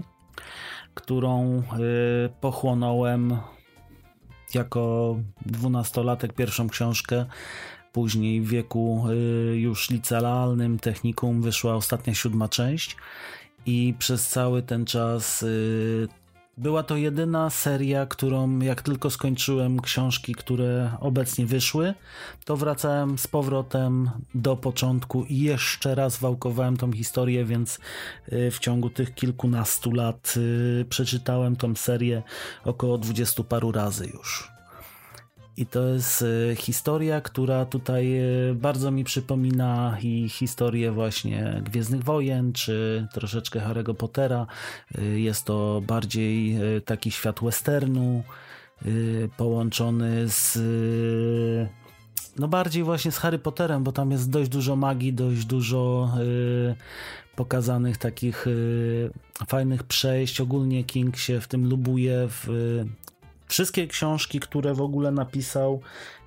którą 0.93 1.59
y, 1.59 1.63
pochłonąłem 2.41 3.37
jako 4.53 5.15
dwunastolatek 5.45 6.33
pierwszą 6.33 6.69
książkę. 6.69 7.25
Później 7.93 8.41
w 8.41 8.49
wieku 8.49 9.05
y, 9.09 9.57
już 9.57 9.89
licealnym, 9.89 10.79
technikum 10.79 11.41
wyszła 11.41 11.75
ostatnia 11.75 12.13
siódma 12.13 12.47
część 12.47 12.95
i 13.65 13.93
przez 13.99 14.29
cały 14.29 14.63
ten 14.63 14.85
czas 14.85 15.43
y, 15.43 16.07
Była 16.57 16.83
to 16.83 16.97
jedyna 16.97 17.49
seria, 17.49 18.05
którą 18.05 18.59
jak 18.59 18.81
tylko 18.81 19.09
skończyłem 19.09 19.81
książki, 19.81 20.35
które 20.35 20.91
obecnie 20.99 21.45
wyszły, 21.45 21.93
to 22.45 22.57
wracałem 22.57 23.17
z 23.17 23.27
powrotem 23.27 24.09
do 24.35 24.57
początku 24.57 25.23
i 25.23 25.39
jeszcze 25.39 25.95
raz 25.95 26.17
wałkowałem 26.17 26.77
tą 26.77 26.91
historię, 26.91 27.45
więc 27.45 27.79
y, 28.33 28.51
w 28.51 28.59
ciągu 28.59 28.89
tych 28.89 29.15
kilkunastu 29.15 29.91
lat 29.91 30.33
y, 30.37 30.85
przeczytałem 30.89 31.55
tą 31.55 31.75
serię 31.75 32.23
około 32.65 32.97
dwudziestu 32.97 33.43
paru 33.43 33.71
razy 33.71 34.07
już. 34.07 34.51
I 35.61 35.65
to 35.65 35.87
jest 35.87 36.25
e, 36.51 36.55
historia, 36.55 37.21
która 37.21 37.65
tutaj 37.65 38.17
e, 38.17 38.23
bardzo 38.53 38.91
mi 38.91 39.03
przypomina 39.03 39.97
i 40.01 40.29
historię 40.29 40.91
właśnie 40.91 41.61
Gwiezdnych 41.65 42.03
Wojen, 42.03 42.53
czy 42.53 43.07
troszeczkę 43.13 43.59
Harry'ego 43.59 43.93
Pottera. 43.93 44.47
E, 44.97 45.01
jest 45.03 45.45
to 45.45 45.81
bardziej 45.87 46.59
taki 46.85 47.11
świat 47.11 47.39
westernu, 47.41 48.23
połączony 49.37 50.29
z 50.29 50.57
no 52.39 52.47
bardziej 52.47 52.83
właśnie 52.83 53.11
z 53.11 53.17
Harry 53.17 53.39
Potterem, 53.39 53.83
bo 53.83 53.91
tam 53.91 54.11
jest 54.11 54.29
dość 54.29 54.49
dużo 54.49 54.75
magii, 54.75 55.13
dość 55.13 55.45
dużo 55.45 56.11
pokazanych 57.35 57.97
takich 57.97 58.45
fajnych 59.47 59.83
przejść. 59.83 60.41
Ogólnie 60.41 60.83
King 60.83 61.17
się 61.17 61.41
w 61.41 61.47
tym 61.47 61.69
lubuje, 61.69 62.27
w 62.29 62.47
Wszystkie 63.51 63.87
książki, 63.87 64.39
które 64.39 64.73
w 64.73 64.81
ogóle 64.81 65.11
napisał, 65.11 65.81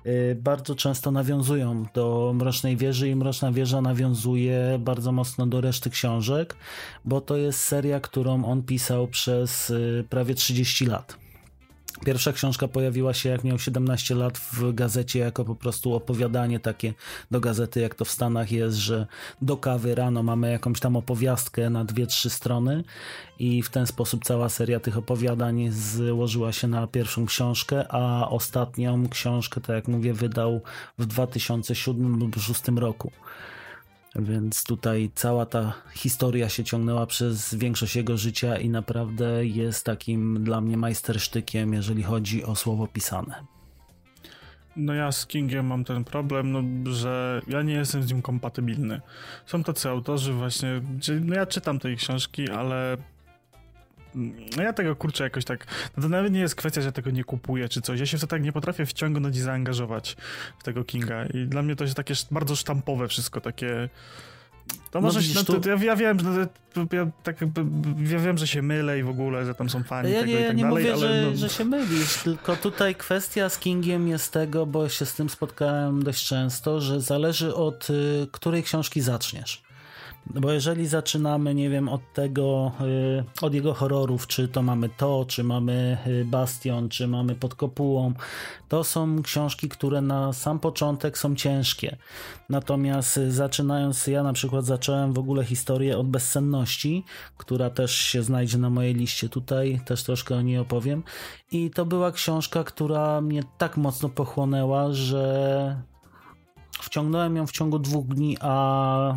y, 0.05 0.37
bardzo 0.41 0.75
często 0.75 1.11
nawiązują 1.11 1.85
do 1.93 2.31
Mrocznej 2.35 2.77
Wieży 2.77 3.09
i 3.09 3.15
Mroczna 3.15 3.51
Wieża 3.51 3.81
nawiązuje 3.81 4.79
bardzo 4.79 5.11
mocno 5.11 5.47
do 5.47 5.61
reszty 5.61 5.89
książek, 5.89 6.55
bo 7.05 7.21
to 7.21 7.37
jest 7.37 7.59
seria, 7.59 7.99
którą 7.99 8.45
on 8.45 8.63
pisał 8.63 9.07
przez 9.07 9.69
y, 9.69 10.05
prawie 10.09 10.35
30 10.35 10.85
lat. 10.85 11.24
Pierwsza 12.03 12.33
książka 12.33 12.67
pojawiła 12.67 13.13
się 13.13 13.29
jak 13.29 13.43
miał 13.43 13.59
17 13.59 14.15
lat 14.15 14.37
w 14.37 14.73
gazecie 14.73 15.19
jako 15.19 15.45
po 15.45 15.55
prostu 15.55 15.93
opowiadanie 15.93 16.59
takie 16.59 16.93
do 17.31 17.39
gazety, 17.39 17.79
jak 17.79 17.95
to 17.95 18.05
w 18.05 18.11
Stanach 18.11 18.51
jest, 18.51 18.77
że 18.77 19.07
do 19.41 19.57
kawy 19.57 19.95
rano 19.95 20.23
mamy 20.23 20.51
jakąś 20.51 20.79
tam 20.79 20.95
opowiastkę 20.95 21.69
na 21.69 21.85
dwie, 21.85 22.07
trzy 22.07 22.29
strony 22.29 22.83
i 23.39 23.63
w 23.63 23.69
ten 23.69 23.87
sposób 23.87 24.23
cała 24.23 24.49
seria 24.49 24.79
tych 24.79 24.97
opowiadań 24.97 25.71
złożyła 25.71 26.51
się 26.51 26.67
na 26.67 26.87
pierwszą 26.87 27.25
książkę, 27.25 27.85
a 27.89 28.29
ostatnią 28.29 29.09
książkę, 29.09 29.61
tak 29.61 29.75
jak 29.75 29.87
mówię, 29.87 30.13
wydał 30.13 30.61
w 30.97 31.05
2007 31.05 32.19
lub 32.19 32.31
2006 32.31 32.61
roku. 32.77 33.11
Więc 34.15 34.63
tutaj 34.63 35.11
cała 35.15 35.45
ta 35.45 35.73
historia 35.93 36.49
się 36.49 36.63
ciągnęła 36.63 37.05
przez 37.05 37.55
większość 37.55 37.95
jego 37.95 38.17
życia 38.17 38.57
i 38.57 38.69
naprawdę 38.69 39.45
jest 39.45 39.85
takim 39.85 40.43
dla 40.43 40.61
mnie 40.61 40.77
majstersztykiem, 40.77 41.73
jeżeli 41.73 42.03
chodzi 42.03 42.43
o 42.43 42.55
słowo 42.55 42.87
pisane. 42.87 43.43
No 44.75 44.93
ja 44.93 45.11
z 45.11 45.25
Kingiem 45.27 45.65
mam 45.65 45.83
ten 45.83 46.03
problem, 46.03 46.51
no, 46.51 46.91
że 46.91 47.41
ja 47.47 47.61
nie 47.61 47.73
jestem 47.73 48.03
z 48.03 48.11
nim 48.11 48.21
kompatybilny. 48.21 49.01
Są 49.45 49.63
tacy 49.63 49.89
autorzy 49.89 50.33
właśnie, 50.33 50.81
no 51.21 51.35
ja 51.35 51.45
czytam 51.45 51.79
tej 51.79 51.97
książki, 51.97 52.49
ale 52.49 52.97
no 54.57 54.63
ja 54.63 54.73
tego 54.73 54.95
kurczę 54.95 55.23
jakoś 55.23 55.45
tak. 55.45 55.65
No 55.97 56.03
to 56.03 56.09
nawet 56.09 56.33
nie 56.33 56.39
jest 56.39 56.55
kwestia, 56.55 56.81
że 56.81 56.91
tego 56.91 57.11
nie 57.11 57.23
kupuję 57.23 57.69
czy 57.69 57.81
coś. 57.81 57.99
Ja 57.99 58.05
się 58.05 58.17
w 58.17 58.21
to 58.21 58.27
tak 58.27 58.43
nie 58.43 58.51
potrafię 58.51 58.85
wciągnąć 58.85 59.37
i 59.37 59.41
zaangażować 59.41 60.17
w 60.59 60.63
tego 60.63 60.83
Kinga. 60.83 61.25
I 61.25 61.47
dla 61.47 61.61
mnie 61.61 61.75
to 61.75 61.83
jest 61.83 61.95
takie 61.95 62.13
bardzo 62.31 62.55
sztampowe 62.55 63.07
wszystko, 63.07 63.41
takie. 63.41 63.89
To 64.91 65.01
może 65.01 65.19
no, 65.19 65.41
no, 65.49 65.59
to, 65.59 65.69
ja, 65.69 65.75
ja, 65.83 65.95
wiem, 65.95 66.19
że 66.19 66.47
ja, 66.91 67.07
tak, 67.23 67.41
ja 68.11 68.19
wiem, 68.19 68.37
że 68.37 68.47
się 68.47 68.61
mylę 68.61 68.99
i 68.99 69.03
w 69.03 69.09
ogóle, 69.09 69.45
że 69.45 69.55
tam 69.55 69.69
są 69.69 69.83
fani 69.83 70.11
ja 70.11 70.19
tego 70.19 70.31
nie, 70.31 70.41
i 70.41 70.47
tak 70.47 70.57
nie 70.57 70.63
dalej, 70.63 70.83
mówię, 70.83 70.93
ale 70.93 71.23
że, 71.23 71.31
no... 71.31 71.37
że 71.37 71.49
się 71.49 71.65
mylisz, 71.65 72.17
tylko 72.23 72.55
tutaj 72.55 72.95
kwestia 72.95 73.49
z 73.49 73.59
Kingiem 73.59 74.07
jest 74.07 74.33
tego, 74.33 74.65
bo 74.65 74.89
się 74.89 75.05
z 75.05 75.13
tym 75.13 75.29
spotkałem 75.29 76.03
dość 76.03 76.27
często, 76.27 76.81
że 76.81 77.01
zależy 77.01 77.55
od 77.55 77.89
y, 77.89 78.27
której 78.31 78.63
książki 78.63 79.01
zaczniesz. 79.01 79.64
Bo 80.25 80.51
jeżeli 80.51 80.87
zaczynamy, 80.87 81.55
nie 81.55 81.69
wiem, 81.69 81.89
od 81.89 82.13
tego, 82.13 82.71
y, 82.81 83.23
od 83.45 83.53
jego 83.53 83.73
horrorów, 83.73 84.27
czy 84.27 84.47
to 84.47 84.61
mamy 84.61 84.89
to, 84.89 85.25
czy 85.27 85.43
mamy 85.43 85.97
y, 86.07 86.25
Bastion, 86.25 86.89
czy 86.89 87.07
mamy 87.07 87.35
Pod 87.35 87.55
Kopułą, 87.55 88.13
to 88.69 88.83
są 88.83 89.21
książki, 89.21 89.69
które 89.69 90.01
na 90.01 90.33
sam 90.33 90.59
początek 90.59 91.17
są 91.17 91.35
ciężkie. 91.35 91.97
Natomiast 92.49 93.17
y, 93.17 93.31
zaczynając, 93.31 94.07
ja 94.07 94.23
na 94.23 94.33
przykład 94.33 94.65
zacząłem 94.65 95.13
w 95.13 95.19
ogóle 95.19 95.43
historię 95.43 95.97
od 95.97 96.07
bezsenności, 96.07 97.03
która 97.37 97.69
też 97.69 97.95
się 97.95 98.23
znajdzie 98.23 98.57
na 98.57 98.69
mojej 98.69 98.93
liście 98.93 99.29
tutaj, 99.29 99.81
też 99.85 100.03
troszkę 100.03 100.35
o 100.35 100.41
niej 100.41 100.57
opowiem. 100.57 101.03
I 101.51 101.71
to 101.71 101.85
była 101.85 102.11
książka, 102.11 102.63
która 102.63 103.21
mnie 103.21 103.43
tak 103.57 103.77
mocno 103.77 104.09
pochłonęła, 104.09 104.93
że 104.93 105.81
wciągnąłem 106.81 107.35
ją 107.35 107.47
w 107.47 107.51
ciągu 107.51 107.79
dwóch 107.79 108.07
dni, 108.07 108.37
a 108.41 109.15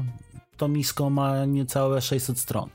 to 0.59 0.69
misko 0.69 1.11
ma 1.11 1.45
niecałe 1.45 2.01
600 2.01 2.39
stron. 2.39 2.69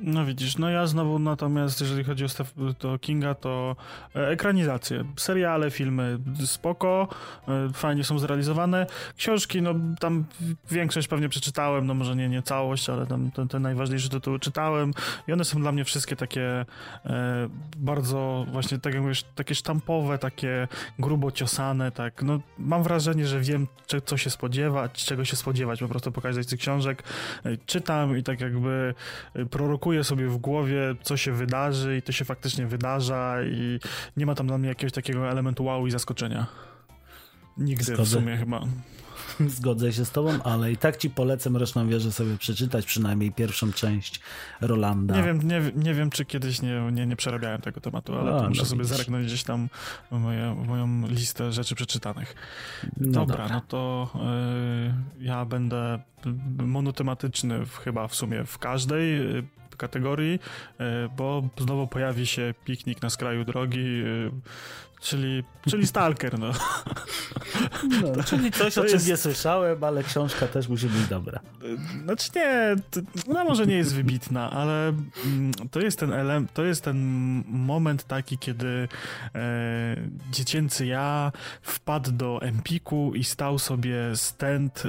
No 0.00 0.26
widzisz, 0.26 0.58
no 0.58 0.70
ja 0.70 0.86
znowu 0.86 1.18
natomiast, 1.18 1.80
jeżeli 1.80 2.04
chodzi 2.04 2.24
o, 2.24 2.28
Steph, 2.28 2.54
to 2.78 2.98
Kinga, 2.98 3.34
to 3.34 3.76
e, 4.16 4.28
ekranizacje, 4.28 5.04
seriale, 5.16 5.70
filmy, 5.70 6.18
spoko, 6.46 7.08
e, 7.48 7.72
fajnie 7.72 8.04
są 8.04 8.18
zrealizowane. 8.18 8.86
Książki, 9.16 9.62
no 9.62 9.74
tam 10.00 10.24
większość 10.70 11.08
pewnie 11.08 11.28
przeczytałem, 11.28 11.86
no 11.86 11.94
może 11.94 12.16
nie, 12.16 12.28
nie 12.28 12.42
całość, 12.42 12.90
ale 12.90 13.06
tam 13.06 13.30
te, 13.30 13.48
te 13.48 13.60
najważniejsze 13.60 14.08
tytuły 14.08 14.38
czytałem 14.38 14.92
i 15.28 15.32
one 15.32 15.44
są 15.44 15.60
dla 15.60 15.72
mnie 15.72 15.84
wszystkie 15.84 16.16
takie 16.16 16.64
e, 17.06 17.48
bardzo 17.76 18.46
właśnie, 18.52 18.78
tak 18.78 18.94
jak 18.94 19.02
mówisz, 19.02 19.24
takie 19.34 19.54
sztampowe, 19.54 20.18
takie 20.18 20.68
grubo 20.98 21.32
ciosane, 21.32 21.92
tak, 21.92 22.22
no 22.22 22.40
mam 22.58 22.82
wrażenie, 22.82 23.26
że 23.26 23.40
wiem, 23.40 23.66
co 24.04 24.16
się 24.16 24.30
spodziewać, 24.30 25.04
czego 25.04 25.24
się 25.24 25.36
spodziewać 25.36 25.80
po 25.80 25.88
prostu 25.88 26.12
po 26.12 26.20
każdej 26.20 26.44
z 26.44 26.46
tych 26.46 26.60
książek. 26.60 27.02
E, 27.44 27.56
czytam 27.56 28.18
i 28.18 28.22
tak 28.22 28.40
jakby 28.40 28.94
e, 29.34 29.46
prorokuję 29.88 30.04
sobie 30.04 30.28
w 30.28 30.38
głowie, 30.38 30.94
co 31.02 31.16
się 31.16 31.32
wydarzy 31.32 31.96
i 31.96 32.02
to 32.02 32.12
się 32.12 32.24
faktycznie 32.24 32.66
wydarza 32.66 33.42
i 33.42 33.78
nie 34.16 34.26
ma 34.26 34.34
tam 34.34 34.46
dla 34.46 34.58
mnie 34.58 34.68
jakiegoś 34.68 34.92
takiego 34.92 35.30
elementu 35.30 35.64
wow 35.64 35.86
i 35.86 35.90
zaskoczenia. 35.90 36.46
Nigdy 37.58 37.84
Zgodzę. 37.84 38.04
w 38.04 38.08
sumie 38.08 38.36
chyba. 38.36 38.60
Zgodzę 39.56 39.92
się 39.92 40.04
z 40.04 40.10
tobą, 40.10 40.42
ale 40.44 40.72
i 40.72 40.76
tak 40.76 40.96
ci 40.96 41.10
polecę 41.10 41.50
Mroczną 41.50 41.88
Wieżę 41.88 42.12
sobie 42.12 42.36
przeczytać, 42.36 42.86
przynajmniej 42.86 43.32
pierwszą 43.32 43.72
część 43.72 44.20
Rolanda. 44.60 45.16
Nie 45.16 45.22
wiem, 45.22 45.42
nie, 45.42 45.62
nie 45.76 45.94
wiem 45.94 46.10
czy 46.10 46.24
kiedyś 46.24 46.62
nie, 46.62 46.90
nie, 46.92 47.06
nie 47.06 47.16
przerabiałem 47.16 47.60
tego 47.60 47.80
tematu, 47.80 48.14
ale 48.14 48.32
no, 48.32 48.48
muszę 48.48 48.62
no 48.62 48.68
sobie 48.68 48.84
zerknąć 48.84 49.26
gdzieś 49.26 49.42
tam 49.42 49.68
moje, 50.10 50.54
moją 50.54 51.06
listę 51.06 51.52
rzeczy 51.52 51.74
przeczytanych. 51.74 52.34
No 52.96 53.12
dobra, 53.12 53.36
dobra. 53.36 53.54
no 53.54 53.60
to 53.68 54.10
y, 55.20 55.24
ja 55.24 55.44
będę 55.44 55.98
monotematyczny 56.58 57.66
w, 57.66 57.76
chyba 57.76 58.08
w 58.08 58.14
sumie 58.14 58.44
w 58.44 58.58
każdej 58.58 59.20
kategorii, 59.78 60.40
e, 60.80 61.08
bo 61.16 61.42
znowu 61.58 61.86
pojawi 61.86 62.26
się 62.26 62.54
piknik 62.64 63.02
na 63.02 63.10
skraju 63.10 63.44
drogi, 63.44 64.02
e, 64.02 64.30
czyli, 65.00 65.44
czyli 65.68 65.86
Stalker, 65.86 66.38
no. 66.38 66.52
no 68.16 68.24
czyli 68.24 68.52
coś, 68.52 68.78
o 68.78 68.84
czym 68.84 68.92
jest... 68.92 69.08
nie 69.08 69.16
słyszałem, 69.16 69.84
ale 69.84 70.02
książka 70.02 70.46
też 70.46 70.68
musi 70.68 70.86
być 70.86 71.06
dobra. 71.06 71.40
E, 71.62 72.02
znaczy 72.02 72.30
nie, 72.36 72.76
ona 73.30 73.44
może 73.44 73.66
nie 73.66 73.76
jest 73.76 73.94
wybitna, 73.94 74.50
ale 74.50 74.88
mm, 74.88 75.52
to 75.70 75.80
jest 75.80 75.98
ten 75.98 76.12
element, 76.12 76.52
to 76.52 76.64
jest 76.64 76.84
ten 76.84 76.96
moment 77.46 78.04
taki, 78.04 78.38
kiedy 78.38 78.88
e, 79.34 79.96
dziecięcy 80.30 80.86
ja 80.86 81.32
wpadł 81.62 82.12
do 82.12 82.42
Empiku 82.42 83.12
i 83.14 83.24
stał 83.24 83.58
sobie 83.58 83.96
stand 84.14 84.82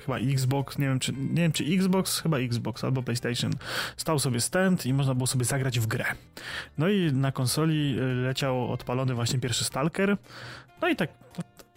chyba 0.00 0.18
Xbox, 0.18 0.78
nie 0.78 0.86
wiem 0.86 0.98
czy, 0.98 1.12
nie 1.12 1.42
wiem 1.42 1.52
czy 1.52 1.64
Xbox, 1.64 2.20
chyba 2.20 2.38
Xbox 2.38 2.84
albo 2.84 3.02
PlayStation, 3.02 3.52
stał 3.96 4.18
sobie 4.18 4.40
stand 4.40 4.86
i 4.86 4.94
można 4.94 5.14
było 5.14 5.26
sobie 5.26 5.44
zagrać 5.44 5.80
w 5.80 5.86
grę. 5.86 6.04
No 6.78 6.88
i 6.88 7.12
na 7.12 7.32
konsoli 7.32 7.98
y, 7.98 8.02
leciał 8.02 8.72
odpalony 8.72 9.14
właśnie 9.14 9.38
pierwszy 9.38 9.64
Stalker, 9.64 10.16
no 10.82 10.88
i 10.88 10.96
tak 10.96 11.10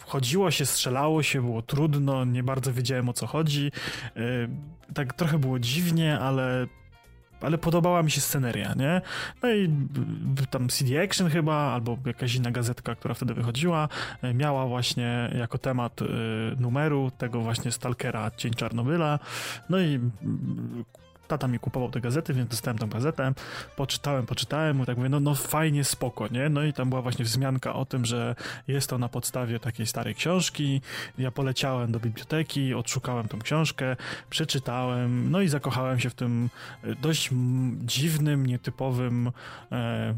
chodziło 0.05 0.51
się, 0.51 0.65
strzelało 0.65 1.23
się, 1.23 1.41
było 1.41 1.61
trudno, 1.61 2.25
nie 2.25 2.43
bardzo 2.43 2.73
wiedziałem 2.73 3.09
o 3.09 3.13
co 3.13 3.27
chodzi, 3.27 3.71
y, 4.17 4.49
tak 4.93 5.13
trochę 5.13 5.39
było 5.39 5.59
dziwnie, 5.59 6.19
ale 6.19 6.67
ale 7.43 7.57
podobała 7.57 8.03
mi 8.03 8.11
się 8.11 8.21
sceneria, 8.21 8.73
nie? 8.73 9.01
No 9.43 9.51
i 9.51 9.69
tam 10.49 10.69
CD 10.69 11.03
Action 11.03 11.29
chyba, 11.29 11.55
albo 11.55 11.97
jakaś 12.05 12.35
inna 12.35 12.51
gazetka, 12.51 12.95
która 12.95 13.13
wtedy 13.13 13.33
wychodziła, 13.33 13.89
e, 14.21 14.33
miała 14.33 14.65
właśnie 14.65 15.31
jako 15.39 15.57
temat 15.57 16.01
y, 16.01 16.05
numeru 16.59 17.11
tego 17.17 17.41
właśnie 17.41 17.71
Stalkera 17.71 18.31
Cień 18.31 18.53
Czarnobyla, 18.53 19.19
no 19.69 19.79
i 19.79 19.99
tata 21.33 21.47
mi 21.47 21.59
kupował 21.59 21.91
te 21.91 22.01
gazety, 22.01 22.33
więc 22.33 22.49
dostałem 22.49 22.77
tą 22.77 22.87
gazetę, 22.89 23.33
poczytałem, 23.75 24.25
poczytałem, 24.25 24.81
i 24.83 24.85
tak 24.85 24.97
mówię, 24.97 25.09
no, 25.09 25.19
no 25.19 25.35
fajnie, 25.35 25.83
spoko, 25.83 26.27
nie? 26.27 26.49
No 26.49 26.63
i 26.63 26.73
tam 26.73 26.89
była 26.89 27.01
właśnie 27.01 27.25
wzmianka 27.25 27.73
o 27.73 27.85
tym, 27.85 28.05
że 28.05 28.35
jest 28.67 28.89
to 28.89 28.97
na 28.97 29.09
podstawie 29.09 29.59
takiej 29.59 29.85
starej 29.87 30.15
książki. 30.15 30.81
Ja 31.17 31.31
poleciałem 31.31 31.91
do 31.91 31.99
biblioteki, 31.99 32.73
odszukałem 32.73 33.27
tą 33.27 33.39
książkę, 33.39 33.95
przeczytałem, 34.29 35.31
no 35.31 35.41
i 35.41 35.47
zakochałem 35.47 35.99
się 35.99 36.09
w 36.09 36.15
tym 36.15 36.49
e, 36.83 36.95
dość 36.95 37.29
dziwnym, 37.85 38.45
nietypowym 38.45 39.31
e, 39.71 40.15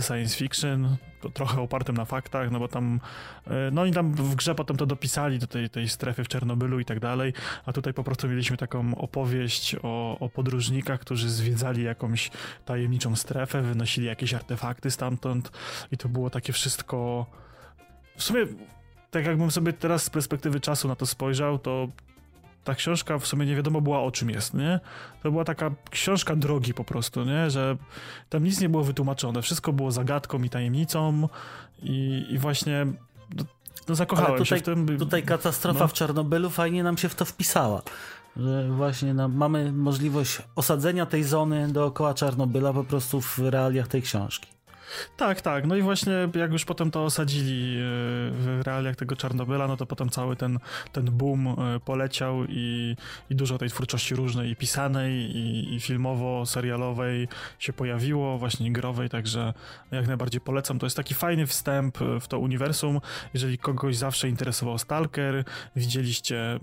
science 0.00 0.36
fiction, 0.36 0.96
trochę 1.34 1.60
opartym 1.60 1.96
na 1.96 2.04
faktach, 2.04 2.50
no 2.50 2.58
bo 2.58 2.68
tam, 2.68 3.00
e, 3.46 3.70
no 3.72 3.84
i 3.84 3.92
tam 3.92 4.12
w 4.12 4.34
grze 4.34 4.54
potem 4.54 4.76
to 4.76 4.86
dopisali 4.86 5.38
do 5.38 5.46
tej, 5.46 5.70
tej 5.70 5.88
strefy 5.88 6.24
w 6.24 6.28
Czernobylu 6.28 6.80
i 6.80 6.84
tak 6.84 7.00
dalej, 7.00 7.32
a 7.66 7.72
tutaj 7.72 7.94
po 7.94 8.04
prostu 8.04 8.28
mieliśmy 8.28 8.56
taką 8.56 8.94
opowieść 8.94 9.76
o, 9.82 10.18
o 10.18 10.28
podróżnikach, 10.28 11.00
którzy 11.00 11.30
zwiedzali 11.30 11.82
jakąś 11.82 12.30
tajemniczą 12.64 13.16
strefę, 13.16 13.62
wynosili 13.62 14.06
jakieś 14.06 14.34
artefakty 14.34 14.90
stamtąd 14.90 15.52
i 15.92 15.96
to 15.96 16.08
było 16.08 16.30
takie 16.30 16.52
wszystko 16.52 17.26
w 18.16 18.22
sumie 18.22 18.46
tak 19.10 19.26
jakbym 19.26 19.50
sobie 19.50 19.72
teraz 19.72 20.02
z 20.02 20.10
perspektywy 20.10 20.60
czasu 20.60 20.88
na 20.88 20.96
to 20.96 21.06
spojrzał, 21.06 21.58
to 21.58 21.88
ta 22.68 22.74
książka 22.74 23.18
w 23.18 23.26
sumie 23.26 23.46
nie 23.46 23.56
wiadomo 23.56 23.80
była 23.80 24.00
o 24.02 24.10
czym 24.10 24.30
jest, 24.30 24.54
nie? 24.54 24.80
To 25.22 25.30
była 25.30 25.44
taka 25.44 25.70
książka 25.90 26.36
drogi 26.36 26.74
po 26.74 26.84
prostu, 26.84 27.24
nie? 27.24 27.50
Że 27.50 27.76
tam 28.28 28.44
nic 28.44 28.60
nie 28.60 28.68
było 28.68 28.84
wytłumaczone, 28.84 29.42
wszystko 29.42 29.72
było 29.72 29.92
zagadką 29.92 30.42
i 30.42 30.50
tajemnicą 30.50 31.28
i, 31.82 32.26
i 32.30 32.38
właśnie 32.38 32.86
no, 33.36 33.44
no 33.88 33.94
zakochałem 33.94 34.38
tutaj, 34.38 34.58
się 34.58 34.62
w 34.62 34.66
tym. 34.66 34.98
Tutaj 34.98 35.22
katastrofa 35.22 35.80
no. 35.80 35.88
w 35.88 35.92
Czarnobylu 35.92 36.50
fajnie 36.50 36.82
nam 36.82 36.98
się 36.98 37.08
w 37.08 37.14
to 37.14 37.24
wpisała. 37.24 37.82
Że 38.36 38.68
właśnie 38.70 39.14
mamy 39.14 39.72
możliwość 39.72 40.42
osadzenia 40.56 41.06
tej 41.06 41.24
zony 41.24 41.72
dookoła 41.72 42.14
Czarnobyla 42.14 42.72
po 42.72 42.84
prostu 42.84 43.20
w 43.20 43.38
realiach 43.38 43.88
tej 43.88 44.02
książki. 44.02 44.57
Tak, 45.16 45.40
tak. 45.40 45.66
No 45.66 45.76
i 45.76 45.82
właśnie 45.82 46.12
jak 46.34 46.52
już 46.52 46.64
potem 46.64 46.90
to 46.90 47.04
osadzili 47.04 47.76
e, 47.76 47.80
w 48.30 48.62
realiach 48.66 48.96
tego 48.96 49.16
Czarnobyla, 49.16 49.68
no 49.68 49.76
to 49.76 49.86
potem 49.86 50.08
cały 50.08 50.36
ten, 50.36 50.58
ten 50.92 51.04
boom 51.04 51.46
e, 51.46 51.54
poleciał 51.80 52.44
i, 52.48 52.96
i 53.30 53.34
dużo 53.34 53.58
tej 53.58 53.68
twórczości 53.68 54.14
różnej 54.14 54.50
i 54.50 54.56
pisanej, 54.56 55.12
i, 55.36 55.74
i 55.74 55.80
filmowo-serialowej 55.80 57.28
się 57.58 57.72
pojawiło, 57.72 58.38
właśnie 58.38 58.72
growej, 58.72 59.08
także 59.08 59.54
jak 59.90 60.06
najbardziej 60.06 60.40
polecam. 60.40 60.78
To 60.78 60.86
jest 60.86 60.96
taki 60.96 61.14
fajny 61.14 61.46
wstęp 61.46 61.98
w 62.20 62.28
to 62.28 62.38
uniwersum. 62.38 63.00
Jeżeli 63.34 63.58
kogoś 63.58 63.96
zawsze 63.96 64.28
interesował 64.28 64.78
Stalker, 64.78 65.44
widzieliście 65.76 66.58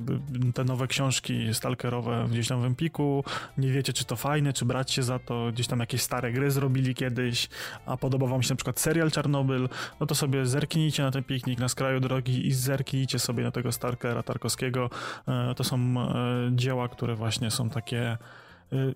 te 0.54 0.64
nowe 0.64 0.88
książki 0.88 1.54
stalkerowe 1.54 2.28
gdzieś 2.32 2.48
tam 2.48 2.62
w 2.62 2.66
Empiku, 2.66 3.24
nie 3.58 3.72
wiecie 3.72 3.94
czy 3.94 4.06
to 4.06 4.16
fajne, 4.16 4.54
czy 4.54 4.66
brać 4.66 4.92
się 4.92 5.04
za 5.04 5.20
to, 5.20 5.50
gdzieś 5.54 5.68
tam 5.68 5.80
jakieś 5.80 6.02
stare 6.02 6.32
gry 6.32 6.52
zrobili 6.52 6.96
kiedyś, 6.96 7.50
a 7.86 7.98
podobno 7.98 8.15
podobał 8.16 8.30
wam 8.30 8.44
się 8.44 8.50
na 8.50 8.56
przykład 8.56 8.80
serial 8.80 9.12
Czarnobyl, 9.12 9.70
no 10.00 10.06
to 10.06 10.16
sobie 10.16 10.46
zerknijcie 10.46 11.04
na 11.04 11.12
ten 11.12 11.24
piknik 11.24 11.60
na 11.60 11.70
skraju 11.70 12.00
drogi 12.00 12.48
i 12.48 12.54
zerknijcie 12.54 13.20
sobie 13.20 13.44
na 13.44 13.52
tego 13.52 13.72
Starkera 13.72 14.24
Tarkowskiego. 14.24 14.90
E, 15.28 15.56
to 15.56 15.64
są 15.64 15.78
e, 15.78 16.16
dzieła, 16.52 16.88
które 16.88 17.16
właśnie 17.16 17.52
są 17.52 17.70
takie 17.70 18.02
e, 18.02 18.18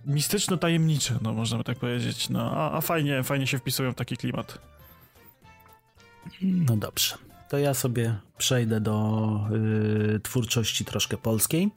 mistyczno-tajemnicze, 0.06 1.20
no 1.22 1.34
możemy 1.34 1.64
tak 1.64 1.80
powiedzieć. 1.80 2.30
No, 2.30 2.52
a, 2.52 2.78
a 2.78 2.82
fajnie, 2.82 3.24
fajnie 3.24 3.48
się 3.48 3.58
wpisują 3.58 3.92
w 3.92 3.96
taki 3.96 4.18
klimat. 4.18 4.58
No 6.42 6.78
dobrze. 6.78 7.16
To 7.50 7.58
ja 7.58 7.74
sobie 7.74 8.16
przejdę 8.38 8.82
do 8.82 9.30
y, 10.16 10.20
twórczości 10.20 10.86
troszkę 10.86 11.18
polskiej. 11.18 11.70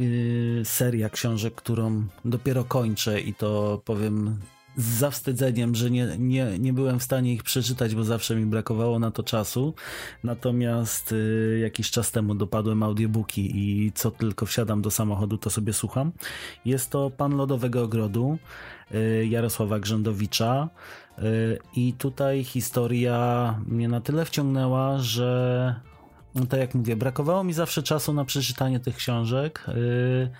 Y, 0.00 0.62
seria 0.64 1.08
książek, 1.10 1.54
którą 1.54 2.06
dopiero 2.24 2.64
kończę 2.64 3.20
i 3.20 3.34
to 3.34 3.82
powiem 3.84 4.40
z 4.76 4.84
zawstydzeniem, 4.84 5.74
że 5.74 5.90
nie, 5.90 6.08
nie, 6.18 6.58
nie 6.58 6.72
byłem 6.72 6.98
w 6.98 7.02
stanie 7.02 7.32
ich 7.32 7.42
przeczytać, 7.42 7.94
bo 7.94 8.04
zawsze 8.04 8.36
mi 8.36 8.46
brakowało 8.46 8.98
na 8.98 9.10
to 9.10 9.22
czasu. 9.22 9.74
Natomiast 10.24 11.12
y, 11.12 11.58
jakiś 11.62 11.90
czas 11.90 12.10
temu 12.10 12.34
dopadłem 12.34 12.82
audiobooki 12.82 13.50
i 13.54 13.92
co 13.92 14.10
tylko 14.10 14.46
wsiadam 14.46 14.82
do 14.82 14.90
samochodu, 14.90 15.38
to 15.38 15.50
sobie 15.50 15.72
słucham. 15.72 16.12
Jest 16.64 16.90
to 16.90 17.10
Pan 17.10 17.36
Lodowego 17.36 17.82
Ogrodu 17.82 18.38
y, 18.94 19.26
Jarosława 19.26 19.78
Grzędowicza. 19.78 20.68
Y, 21.18 21.58
I 21.76 21.92
tutaj 21.92 22.44
historia 22.44 23.60
mnie 23.66 23.88
na 23.88 24.00
tyle 24.00 24.24
wciągnęła, 24.24 24.98
że 24.98 25.80
no 26.34 26.46
tak 26.46 26.60
jak 26.60 26.74
mówię, 26.74 26.96
brakowało 26.96 27.44
mi 27.44 27.52
zawsze 27.52 27.82
czasu 27.82 28.12
na 28.12 28.24
przeczytanie 28.24 28.80
tych 28.80 28.96
książek. 28.96 29.64
Y, 29.68 30.30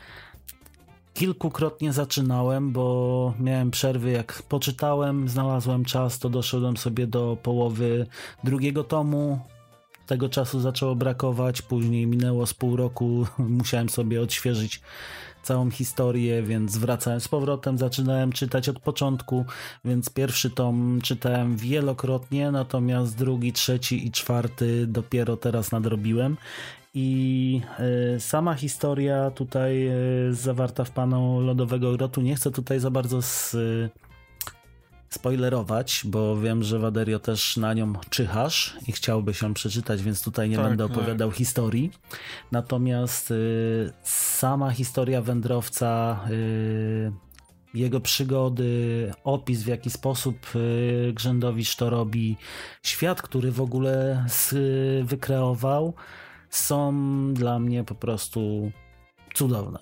kilkukrotnie 1.18 1.92
zaczynałem, 1.92 2.72
bo 2.72 3.34
miałem 3.40 3.70
przerwy, 3.70 4.10
jak 4.10 4.42
poczytałem, 4.42 5.28
znalazłem 5.28 5.84
czas, 5.84 6.18
to 6.18 6.30
doszedłem 6.30 6.76
sobie 6.76 7.06
do 7.06 7.36
połowy 7.42 8.06
drugiego 8.44 8.84
tomu. 8.84 9.38
Tego 10.06 10.28
czasu 10.28 10.60
zaczęło 10.60 10.94
brakować, 10.94 11.62
później 11.62 12.06
minęło 12.06 12.46
z 12.46 12.54
pół 12.54 12.76
roku, 12.76 13.26
musiałem 13.38 13.88
sobie 13.88 14.22
odświeżyć 14.22 14.80
całą 15.42 15.70
historię, 15.70 16.42
więc 16.42 16.76
wracałem 16.76 17.20
z 17.20 17.28
powrotem, 17.28 17.78
zaczynałem 17.78 18.32
czytać 18.32 18.68
od 18.68 18.80
początku, 18.80 19.44
więc 19.84 20.10
pierwszy 20.10 20.50
tom 20.50 20.98
czytałem 21.02 21.56
wielokrotnie, 21.56 22.50
natomiast 22.50 23.16
drugi, 23.16 23.52
trzeci 23.52 24.06
i 24.06 24.10
czwarty 24.10 24.86
dopiero 24.86 25.36
teraz 25.36 25.72
nadrobiłem 25.72 26.36
i 26.98 27.60
e, 28.16 28.20
sama 28.20 28.54
historia 28.54 29.30
tutaj 29.30 29.86
e, 29.86 29.92
zawarta 30.30 30.84
w 30.84 30.90
Panu 30.90 31.40
Lodowego 31.40 31.92
Grotu, 31.92 32.20
nie 32.20 32.34
chcę 32.34 32.50
tutaj 32.50 32.80
za 32.80 32.90
bardzo 32.90 33.22
z, 33.22 33.54
e, 33.54 33.58
spoilerować, 35.08 36.02
bo 36.04 36.36
wiem, 36.36 36.62
że 36.62 36.78
Waderio 36.78 37.18
też 37.18 37.56
na 37.56 37.74
nią 37.74 37.92
czyhasz 38.10 38.76
i 38.86 38.92
chciałby 38.92 39.34
się 39.34 39.54
przeczytać, 39.54 40.02
więc 40.02 40.22
tutaj 40.22 40.48
nie 40.50 40.56
tak, 40.56 40.64
będę 40.64 40.84
opowiadał 40.84 41.28
tak. 41.28 41.38
historii. 41.38 41.90
Natomiast 42.52 43.32
sama 44.02 44.70
historia 44.70 45.22
wędrowca 45.22 46.20
jego 47.74 48.00
przygody, 48.00 49.12
opis 49.24 49.62
w 49.62 49.66
jaki 49.66 49.90
sposób 49.90 50.46
Grzędowicz 51.14 51.76
to 51.76 51.90
robi, 51.90 52.36
świat, 52.82 53.22
który 53.22 53.52
w 53.52 53.60
ogóle 53.60 54.24
wykreował, 55.04 55.94
są 56.50 56.94
dla 57.34 57.58
mnie 57.58 57.84
po 57.84 57.94
prostu 57.94 58.70
cudowne. 59.34 59.78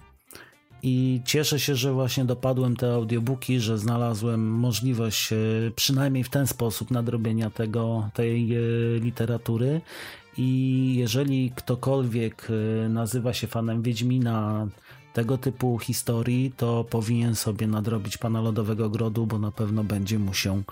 I 0.82 1.20
cieszę 1.24 1.60
się, 1.60 1.74
że 1.74 1.92
właśnie 1.92 2.24
dopadłem 2.24 2.76
te 2.76 2.94
audiobooki, 2.94 3.60
że 3.60 3.78
znalazłem 3.78 4.50
możliwość 4.50 5.32
e, 5.32 5.36
przynajmniej 5.76 6.24
w 6.24 6.28
ten 6.28 6.46
sposób 6.46 6.90
nadrobienia 6.90 7.50
tego, 7.50 8.10
tej 8.14 8.54
e, 8.54 8.60
literatury. 8.98 9.80
I 10.38 10.94
jeżeli 10.98 11.52
ktokolwiek 11.56 12.48
e, 12.50 12.88
nazywa 12.88 13.32
się 13.32 13.46
fanem 13.46 13.82
Wiedźmina, 13.82 14.66
tego 15.12 15.38
typu 15.38 15.78
historii, 15.78 16.52
to 16.56 16.84
powinien 16.84 17.34
sobie 17.34 17.66
nadrobić 17.66 18.18
Pana 18.18 18.40
Lodowego 18.40 18.90
Grodu, 18.90 19.26
bo 19.26 19.38
na 19.38 19.50
pewno 19.50 19.84
będzie 19.84 20.18
mu 20.18 20.34
się 20.34 20.62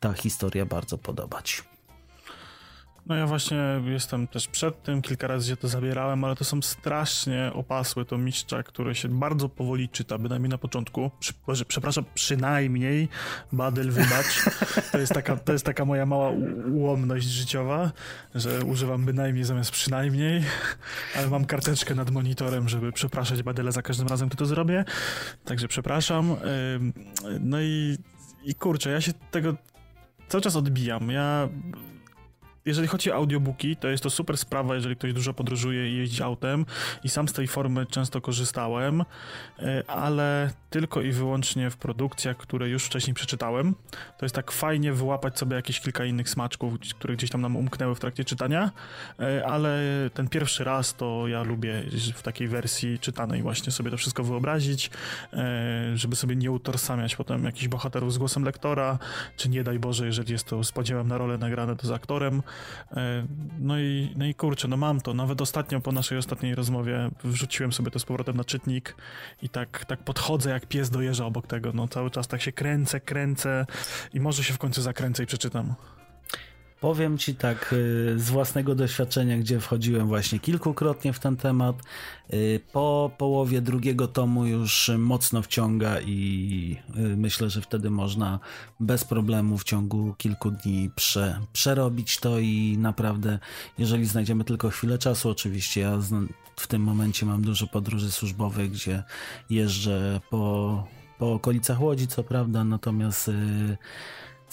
ta 0.00 0.12
historia 0.12 0.66
bardzo 0.66 0.98
podobać. 0.98 1.71
No 3.06 3.14
ja 3.14 3.26
właśnie 3.26 3.58
jestem 3.84 4.26
też 4.26 4.48
przed 4.48 4.82
tym, 4.82 5.02
kilka 5.02 5.26
razy 5.26 5.48
się 5.48 5.56
to 5.56 5.68
zabierałem, 5.68 6.24
ale 6.24 6.36
to 6.36 6.44
są 6.44 6.62
strasznie 6.62 7.50
opasłe 7.54 8.04
to 8.04 8.18
mistrza, 8.18 8.62
które 8.62 8.94
się 8.94 9.08
bardzo 9.08 9.48
powoli 9.48 9.88
czyta, 9.88 10.18
bynajmniej 10.18 10.50
na 10.50 10.58
początku. 10.58 11.10
Przy, 11.20 11.32
przepraszam, 11.68 12.04
przynajmniej, 12.14 13.08
Badel, 13.52 13.90
wybacz. 13.90 14.44
To 14.92 14.98
jest 14.98 15.12
taka, 15.12 15.36
to 15.36 15.52
jest 15.52 15.64
taka 15.64 15.84
moja 15.84 16.06
mała 16.06 16.30
ułomność 16.72 17.26
życiowa, 17.26 17.92
że 18.34 18.64
używam 18.64 19.04
bynajmniej 19.04 19.44
zamiast 19.44 19.70
przynajmniej, 19.70 20.44
ale 21.16 21.28
mam 21.28 21.44
karteczkę 21.44 21.94
nad 21.94 22.10
monitorem, 22.10 22.68
żeby 22.68 22.92
przepraszać 22.92 23.42
Badele 23.42 23.72
za 23.72 23.82
każdym 23.82 24.08
razem, 24.08 24.28
gdy 24.28 24.36
to 24.36 24.46
zrobię. 24.46 24.84
Także 25.44 25.68
przepraszam. 25.68 26.36
No 27.40 27.60
i, 27.60 27.98
i 28.44 28.54
kurczę, 28.54 28.90
ja 28.90 29.00
się 29.00 29.12
tego 29.30 29.56
cały 30.28 30.42
czas 30.42 30.56
odbijam. 30.56 31.10
Ja 31.10 31.48
jeżeli 32.66 32.88
chodzi 32.88 33.12
o 33.12 33.14
audiobooki, 33.14 33.76
to 33.76 33.88
jest 33.88 34.02
to 34.02 34.10
super 34.10 34.38
sprawa, 34.38 34.74
jeżeli 34.74 34.96
ktoś 34.96 35.12
dużo 35.12 35.34
podróżuje 35.34 35.92
i 35.92 35.96
jeździ 35.96 36.22
autem 36.22 36.66
i 37.04 37.08
sam 37.08 37.28
z 37.28 37.32
tej 37.32 37.48
formy 37.48 37.86
często 37.86 38.20
korzystałem, 38.20 39.04
e, 39.58 39.90
ale 39.90 40.50
tylko 40.70 41.02
i 41.02 41.12
wyłącznie 41.12 41.70
w 41.70 41.76
produkcjach, 41.76 42.36
które 42.36 42.68
już 42.68 42.84
wcześniej 42.84 43.14
przeczytałem. 43.14 43.74
To 44.18 44.24
jest 44.24 44.34
tak 44.34 44.50
fajnie 44.50 44.92
wyłapać 44.92 45.38
sobie 45.38 45.56
jakieś 45.56 45.80
kilka 45.80 46.04
innych 46.04 46.28
smaczków, 46.28 46.74
które 46.98 47.16
gdzieś 47.16 47.30
tam 47.30 47.40
nam 47.40 47.56
umknęły 47.56 47.94
w 47.94 48.00
trakcie 48.00 48.24
czytania, 48.24 48.70
e, 49.20 49.46
ale 49.46 49.80
ten 50.14 50.28
pierwszy 50.28 50.64
raz 50.64 50.94
to 50.94 51.28
ja 51.28 51.42
lubię 51.42 51.82
w 52.14 52.22
takiej 52.22 52.48
wersji 52.48 52.98
czytanej 52.98 53.42
właśnie 53.42 53.72
sobie 53.72 53.90
to 53.90 53.96
wszystko 53.96 54.24
wyobrazić, 54.24 54.90
e, 55.32 55.92
żeby 55.94 56.16
sobie 56.16 56.36
nie 56.36 56.50
utorsamiać 56.50 57.16
potem 57.16 57.44
jakichś 57.44 57.68
bohaterów 57.68 58.12
z 58.12 58.18
głosem 58.18 58.44
lektora, 58.44 58.98
czy 59.36 59.48
nie 59.48 59.64
daj 59.64 59.78
Boże, 59.78 60.06
jeżeli 60.06 60.32
jest 60.32 60.44
to 60.44 60.64
z 60.64 60.72
podziałem 60.72 61.08
na 61.08 61.18
rolę 61.18 61.38
nagrane 61.38 61.76
to 61.76 61.86
z 61.86 61.90
aktorem, 61.90 62.42
no 63.58 63.78
i, 63.78 64.14
no 64.16 64.26
i 64.26 64.34
kurczę, 64.34 64.68
no 64.68 64.76
mam 64.76 65.00
to. 65.00 65.14
Nawet 65.14 65.40
ostatnio 65.40 65.80
po 65.80 65.92
naszej 65.92 66.18
ostatniej 66.18 66.54
rozmowie 66.54 67.10
wrzuciłem 67.24 67.72
sobie 67.72 67.90
to 67.90 67.98
z 67.98 68.04
powrotem 68.04 68.36
na 68.36 68.44
czytnik 68.44 68.96
i 69.42 69.48
tak, 69.48 69.84
tak 69.84 70.04
podchodzę 70.04 70.50
jak 70.50 70.66
pies 70.66 70.90
dojeżdża 70.90 71.26
obok 71.26 71.46
tego. 71.46 71.72
No 71.74 71.88
cały 71.88 72.10
czas 72.10 72.28
tak 72.28 72.42
się 72.42 72.52
kręcę, 72.52 73.00
kręcę 73.00 73.66
i 74.14 74.20
może 74.20 74.44
się 74.44 74.54
w 74.54 74.58
końcu 74.58 74.82
zakręcę 74.82 75.22
i 75.22 75.26
przeczytam. 75.26 75.74
Powiem 76.82 77.18
ci 77.18 77.34
tak 77.34 77.72
y, 77.72 78.14
z 78.18 78.30
własnego 78.30 78.74
doświadczenia, 78.74 79.38
gdzie 79.38 79.60
wchodziłem 79.60 80.06
właśnie 80.08 80.38
kilkukrotnie 80.38 81.12
w 81.12 81.18
ten 81.18 81.36
temat. 81.36 81.76
Y, 82.32 82.60
po 82.72 83.10
połowie 83.18 83.60
drugiego 83.60 84.08
tomu 84.08 84.46
już 84.46 84.90
mocno 84.98 85.42
wciąga 85.42 86.00
i 86.00 86.76
y, 86.96 87.16
myślę, 87.16 87.50
że 87.50 87.60
wtedy 87.60 87.90
można 87.90 88.38
bez 88.80 89.04
problemu 89.04 89.58
w 89.58 89.64
ciągu 89.64 90.14
kilku 90.18 90.50
dni 90.50 90.90
prze, 90.96 91.38
przerobić 91.52 92.18
to 92.18 92.38
i 92.38 92.76
naprawdę, 92.78 93.38
jeżeli 93.78 94.06
znajdziemy 94.06 94.44
tylko 94.44 94.70
chwilę 94.70 94.98
czasu, 94.98 95.30
oczywiście 95.30 95.80
ja 95.80 95.98
w 96.56 96.66
tym 96.66 96.82
momencie 96.82 97.26
mam 97.26 97.42
dużo 97.42 97.66
podróży 97.66 98.10
służbowych, 98.10 98.70
gdzie 98.70 99.02
jeżdżę 99.50 100.20
po, 100.30 100.86
po 101.18 101.32
okolicach 101.32 101.80
Łodzi, 101.80 102.06
co 102.06 102.24
prawda, 102.24 102.64
natomiast 102.64 103.30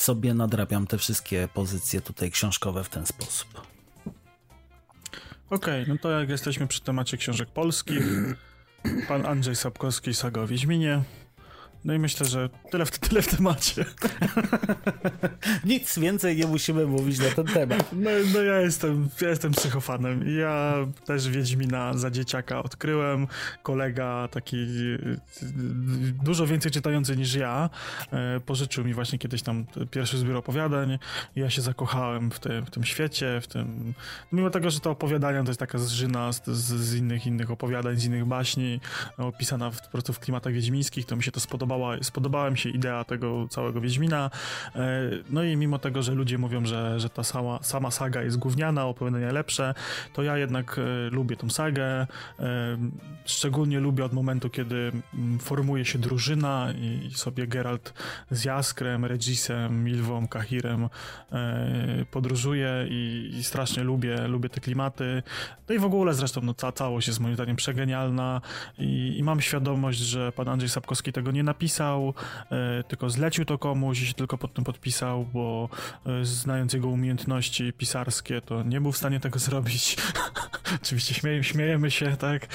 sobie 0.02 0.34
nadrabiam 0.34 0.88
te 0.88 0.98
wszystkie 0.98 1.48
pozycje 1.54 2.02
tutaj 2.02 2.32
książkowe 2.32 2.84
w 2.84 2.90
ten 2.90 3.06
sposób. 3.06 3.62
Okej, 5.50 5.84
okay, 5.84 5.86
no 5.88 5.96
to 6.02 6.12
jak 6.12 6.30
jesteśmy 6.30 6.68
przy 6.68 6.82
temacie 6.82 7.18
książek 7.18 7.50
polskich, 7.50 8.04
pan 9.08 9.26
Andrzej 9.26 9.56
Sapkowski, 9.56 10.14
Saga 10.14 10.42
o 10.42 10.48
Wiedźminie. 10.48 11.04
No 11.86 11.94
i 11.94 12.00
myślę, 12.00 12.26
że 12.26 12.50
tyle 12.72 12.86
w, 12.86 13.00
tyle 13.10 13.22
w 13.22 13.28
temacie. 13.28 13.86
Nic 15.66 16.00
więcej 16.00 16.38
nie 16.38 16.48
musimy 16.48 16.86
mówić 16.86 17.20
na 17.20 17.30
ten 17.30 17.46
temat. 17.46 17.90
No, 17.94 18.10
no 18.34 18.42
ja, 18.42 18.62
jestem, 18.62 19.10
ja 19.22 19.30
jestem 19.30 19.52
psychofanem. 19.52 20.38
Ja 20.40 20.76
też 21.06 21.30
Wiedźmina 21.30 21.98
za 21.98 22.12
dzieciaka 22.12 22.64
odkryłem. 22.64 23.28
Kolega 23.64 24.28
taki 24.32 24.68
dużo 26.24 26.48
więcej 26.48 26.72
czytający 26.72 27.18
niż 27.18 27.36
ja 27.36 27.70
e, 28.12 28.40
pożyczył 28.40 28.86
mi 28.86 28.94
właśnie 28.94 29.20
kiedyś 29.20 29.42
tam 29.42 29.66
pierwszy 29.92 30.18
zbiór 30.18 30.36
opowiadań. 30.36 31.00
Ja 31.36 31.50
się 31.50 31.62
zakochałem 31.62 32.32
w 32.32 32.40
tym, 32.40 32.66
w 32.66 32.70
tym 32.70 32.84
świecie, 32.84 33.42
w 33.42 33.48
tym... 33.48 33.94
Mimo 34.32 34.50
tego, 34.50 34.70
że 34.70 34.80
te 34.80 34.90
opowiadania 34.90 35.44
to 35.44 35.50
jest 35.50 35.60
taka 35.60 35.78
zżyna 35.78 36.32
z, 36.32 36.46
z 36.50 36.96
innych 36.96 37.28
innych 37.28 37.52
opowiadań, 37.52 37.98
z 37.98 38.06
innych 38.06 38.26
baśni, 38.26 38.80
opisana 39.18 39.72
w, 39.72 39.82
po 39.82 39.90
prostu 39.90 40.14
w 40.14 40.20
klimatach 40.20 40.54
wiedźmińskich, 40.54 41.06
to 41.06 41.16
mi 41.16 41.24
się 41.24 41.32
to 41.32 41.40
spodobało 41.40 41.69
spodobała, 41.70 42.04
spodobała 42.04 42.50
mi 42.50 42.58
się 42.58 42.70
idea 42.70 43.04
tego 43.04 43.48
całego 43.48 43.82
Wiedźmina. 43.82 44.30
E, 44.76 45.02
no 45.30 45.44
i 45.44 45.58
mimo 45.58 45.80
tego, 45.80 46.04
że 46.04 46.14
ludzie 46.14 46.38
mówią, 46.38 46.66
że, 46.66 47.00
że 47.00 47.10
ta 47.10 47.24
sama, 47.24 47.60
sama 47.62 47.92
saga 47.92 48.24
jest 48.24 48.38
gówniana, 48.38 48.86
opowiadania 48.86 49.32
lepsze, 49.32 49.74
to 50.14 50.24
ja 50.24 50.38
jednak 50.38 50.80
e, 50.80 51.10
lubię 51.10 51.36
tą 51.36 51.50
sagę. 51.50 51.84
E, 51.86 52.08
szczególnie 53.26 53.80
lubię 53.80 54.06
od 54.06 54.14
momentu, 54.14 54.50
kiedy 54.50 54.92
mm, 55.14 55.40
formuje 55.40 55.86
się 55.86 56.00
drużyna 56.00 56.74
i 56.78 57.12
sobie 57.16 57.48
Geralt 57.48 57.94
z 58.32 58.44
Jaskrem, 58.44 59.06
Regisem, 59.06 59.84
Milwą, 59.84 60.28
Kahirem 60.28 60.90
podróżuje 62.12 62.86
i, 62.90 63.32
i 63.40 63.44
strasznie 63.44 63.84
lubię, 63.84 64.28
lubię 64.28 64.50
te 64.50 64.60
klimaty. 64.60 65.24
No 65.70 65.76
i 65.76 65.80
w 65.80 65.86
ogóle 65.86 66.14
zresztą 66.14 66.42
no, 66.42 66.54
ca 66.54 66.72
całość 66.72 67.08
jest 67.08 67.20
moim 67.20 67.36
zdaniem 67.36 67.56
przegenialna 67.56 68.42
i, 68.78 69.16
i 69.18 69.24
mam 69.24 69.42
świadomość, 69.42 70.00
że 70.00 70.32
pan 70.32 70.48
Andrzej 70.48 70.70
Sapkowski 70.70 71.14
tego 71.14 71.32
nie 71.32 71.44
napisał 71.44 71.59
napisał, 71.60 72.14
e, 72.52 72.84
tylko 72.84 73.10
zlecił 73.10 73.46
to 73.46 73.58
komuś 73.58 74.02
i 74.02 74.06
się 74.06 74.14
tylko 74.14 74.38
pod 74.38 74.54
tym 74.54 74.64
podpisał, 74.64 75.26
bo 75.34 75.70
e, 76.06 76.26
znając 76.26 76.74
jego 76.74 76.88
umiejętności 76.88 77.74
pisarskie, 77.74 78.42
to 78.42 78.64
nie 78.64 78.82
był 78.82 78.92
w 78.92 78.98
stanie 78.98 79.20
tego 79.20 79.40
zrobić. 79.50 79.98
Oczywiście 80.84 81.14
śmieje, 81.14 81.44
śmiejemy 81.44 81.92
się, 81.92 82.18
tak? 82.18 82.48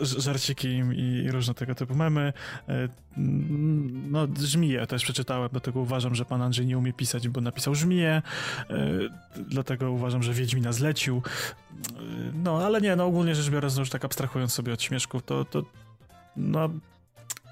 żarciki 0.00 0.68
i 0.96 1.30
różne 1.30 1.54
tego 1.54 1.74
typu 1.74 1.94
memy. 1.94 2.32
E, 2.68 2.88
no, 4.10 4.26
żmiję 4.40 4.86
też 4.86 5.02
przeczytałem, 5.02 5.48
dlatego 5.52 5.80
uważam, 5.80 6.14
że 6.14 6.24
pan 6.24 6.42
Andrzej 6.42 6.66
nie 6.66 6.78
umie 6.78 6.92
pisać, 6.92 7.28
bo 7.28 7.40
napisał 7.40 7.74
żmiję. 7.74 8.22
Dlatego 9.48 9.90
uważam, 9.90 10.22
że 10.22 10.32
Wiedźmina 10.32 10.72
zlecił. 10.72 11.22
No, 12.34 12.58
ale 12.64 12.80
nie, 12.80 12.96
no 12.96 13.04
ogólnie 13.04 13.34
rzecz 13.34 13.50
biorąc, 13.50 13.76
no 13.76 13.80
już 13.80 13.90
tak 13.90 14.04
abstrahując 14.04 14.52
sobie 14.52 14.72
od 14.72 14.82
śmieszków, 14.82 15.22
to, 15.22 15.44
to 15.44 15.62
no 16.36 16.70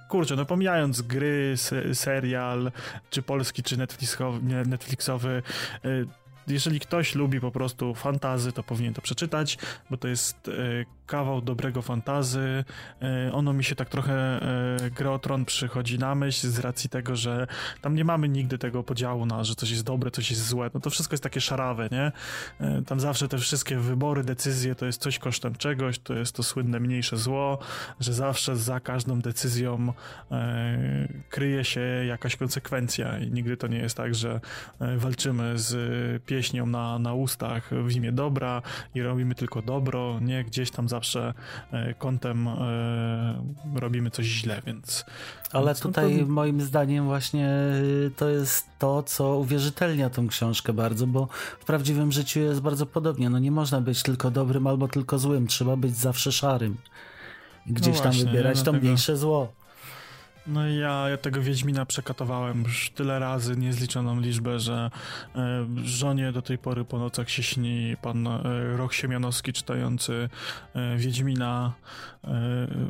kurczę, 0.08 0.36
no 0.36 0.44
pomijając 0.44 1.02
gry, 1.02 1.54
serial, 1.92 2.72
czy 3.10 3.22
polski, 3.22 3.62
czy 3.62 3.76
Netflixowy, 3.76 4.40
Netflixowy 4.66 5.42
y, 5.84 6.06
jeżeli 6.46 6.80
ktoś 6.80 7.14
lubi 7.14 7.40
po 7.40 7.50
prostu 7.50 7.94
fantazy, 7.94 8.52
to 8.52 8.62
powinien 8.62 8.94
to 8.94 9.02
przeczytać, 9.02 9.58
bo 9.90 9.96
to 9.96 10.08
jest 10.08 10.48
e, 10.48 10.52
kawał 11.06 11.40
dobrego 11.40 11.82
fantazy. 11.82 12.64
E, 13.02 13.32
ono 13.32 13.52
mi 13.52 13.64
się 13.64 13.74
tak 13.74 13.88
trochę 13.88 14.14
e, 14.14 14.90
Grotron 14.90 15.44
przychodzi 15.44 15.98
na 15.98 16.14
myśl 16.14 16.48
z 16.48 16.58
racji 16.58 16.90
tego, 16.90 17.16
że 17.16 17.46
tam 17.80 17.94
nie 17.94 18.04
mamy 18.04 18.28
nigdy 18.28 18.58
tego 18.58 18.82
podziału 18.82 19.26
na, 19.26 19.44
że 19.44 19.54
coś 19.54 19.70
jest 19.70 19.84
dobre, 19.84 20.10
coś 20.10 20.30
jest 20.30 20.46
złe. 20.46 20.70
No 20.74 20.80
to 20.80 20.90
wszystko 20.90 21.14
jest 21.14 21.22
takie 21.22 21.40
szarawe, 21.40 21.88
nie? 21.92 22.12
Tam 22.86 23.00
zawsze 23.00 23.28
te 23.28 23.38
wszystkie 23.38 23.76
wybory, 23.76 24.24
decyzje 24.24 24.74
to 24.74 24.86
jest 24.86 25.02
coś 25.02 25.18
kosztem 25.18 25.54
czegoś, 25.54 25.98
to 25.98 26.14
jest 26.14 26.36
to 26.36 26.42
słynne 26.42 26.80
mniejsze 26.80 27.16
zło, 27.16 27.58
że 28.00 28.12
zawsze 28.12 28.56
za 28.56 28.80
każdą 28.80 29.20
decyzją 29.20 29.92
kryje 31.28 31.64
się 31.64 31.80
jakaś 32.06 32.36
konsekwencja 32.36 33.18
i 33.18 33.30
nigdy 33.30 33.56
to 33.56 33.66
nie 33.66 33.78
jest 33.78 33.96
tak, 33.96 34.14
że 34.14 34.40
walczymy 34.96 35.58
z 35.58 36.22
pieśnią 36.22 36.66
na, 36.66 36.98
na 36.98 37.14
ustach 37.14 37.70
w 37.70 37.96
imię 37.96 38.12
dobra 38.12 38.62
i 38.94 39.02
robimy 39.02 39.34
tylko 39.34 39.62
dobro, 39.62 40.20
nie 40.20 40.44
gdzieś 40.44 40.70
tam 40.70 40.88
zawsze 40.94 41.34
e, 41.72 41.94
kątem 41.94 42.48
e, 42.48 43.44
robimy 43.74 44.10
coś 44.10 44.26
źle, 44.26 44.62
więc... 44.66 45.04
Ale 45.52 45.74
tutaj 45.74 46.20
to... 46.20 46.26
moim 46.26 46.60
zdaniem 46.60 47.04
właśnie 47.04 47.48
e, 47.48 48.10
to 48.16 48.28
jest 48.28 48.66
to, 48.78 49.02
co 49.02 49.36
uwierzytelnia 49.36 50.10
tą 50.10 50.28
książkę 50.28 50.72
bardzo, 50.72 51.06
bo 51.06 51.28
w 51.60 51.64
prawdziwym 51.64 52.12
życiu 52.12 52.40
jest 52.40 52.60
bardzo 52.60 52.86
podobnie. 52.86 53.30
No 53.30 53.38
nie 53.38 53.50
można 53.50 53.80
być 53.80 54.02
tylko 54.02 54.30
dobrym 54.30 54.66
albo 54.66 54.88
tylko 54.88 55.18
złym, 55.18 55.46
trzeba 55.46 55.76
być 55.76 55.96
zawsze 55.96 56.32
szarym. 56.32 56.76
Gdzieś 57.66 57.96
no 57.96 58.02
właśnie, 58.02 58.24
tam 58.24 58.32
wybierać 58.32 58.62
to 58.62 58.72
mniejsze 58.72 59.16
zło. 59.16 59.63
No 60.46 60.68
ja, 60.68 61.08
ja 61.08 61.16
tego 61.16 61.42
Wiedźmina 61.42 61.86
przekatowałem 61.86 62.62
już 62.62 62.90
tyle 62.90 63.18
razy, 63.18 63.56
niezliczoną 63.56 64.20
liczbę, 64.20 64.60
że 64.60 64.90
e, 65.36 65.66
żonie 65.84 66.32
do 66.32 66.42
tej 66.42 66.58
pory 66.58 66.84
po 66.84 66.98
nocach 66.98 67.30
się 67.30 67.42
śni 67.42 67.96
pan 68.02 68.26
e, 68.26 68.40
Roch 68.76 68.94
Siemianowski 68.94 69.52
czytający 69.52 70.28
e, 70.74 70.96
Wiedźmina, 70.96 71.72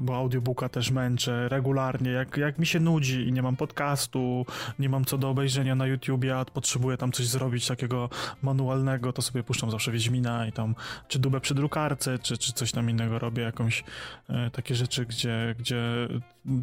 bo 0.00 0.16
audiobooka 0.16 0.68
też 0.68 0.90
męczę 0.90 1.48
regularnie. 1.48 2.10
Jak, 2.10 2.36
jak 2.36 2.58
mi 2.58 2.66
się 2.66 2.80
nudzi 2.80 3.28
i 3.28 3.32
nie 3.32 3.42
mam 3.42 3.56
podcastu, 3.56 4.46
nie 4.78 4.88
mam 4.88 5.04
co 5.04 5.18
do 5.18 5.30
obejrzenia 5.30 5.74
na 5.74 5.86
YouTubie, 5.86 6.38
a 6.38 6.44
potrzebuję 6.44 6.96
tam 6.96 7.12
coś 7.12 7.26
zrobić 7.26 7.66
takiego 7.66 8.10
manualnego, 8.42 9.12
to 9.12 9.22
sobie 9.22 9.42
puszczam 9.42 9.70
zawsze 9.70 9.92
Wiedźmina 9.92 10.46
i 10.46 10.52
tam 10.52 10.74
czy 11.08 11.18
dubę 11.18 11.40
przy 11.40 11.54
drukarce, 11.54 12.18
czy, 12.18 12.38
czy 12.38 12.52
coś 12.52 12.72
tam 12.72 12.90
innego 12.90 13.18
robię, 13.18 13.42
jakąś 13.42 13.84
e, 14.28 14.50
takie 14.50 14.74
rzeczy, 14.74 15.06
gdzie, 15.06 15.54
gdzie 15.58 16.08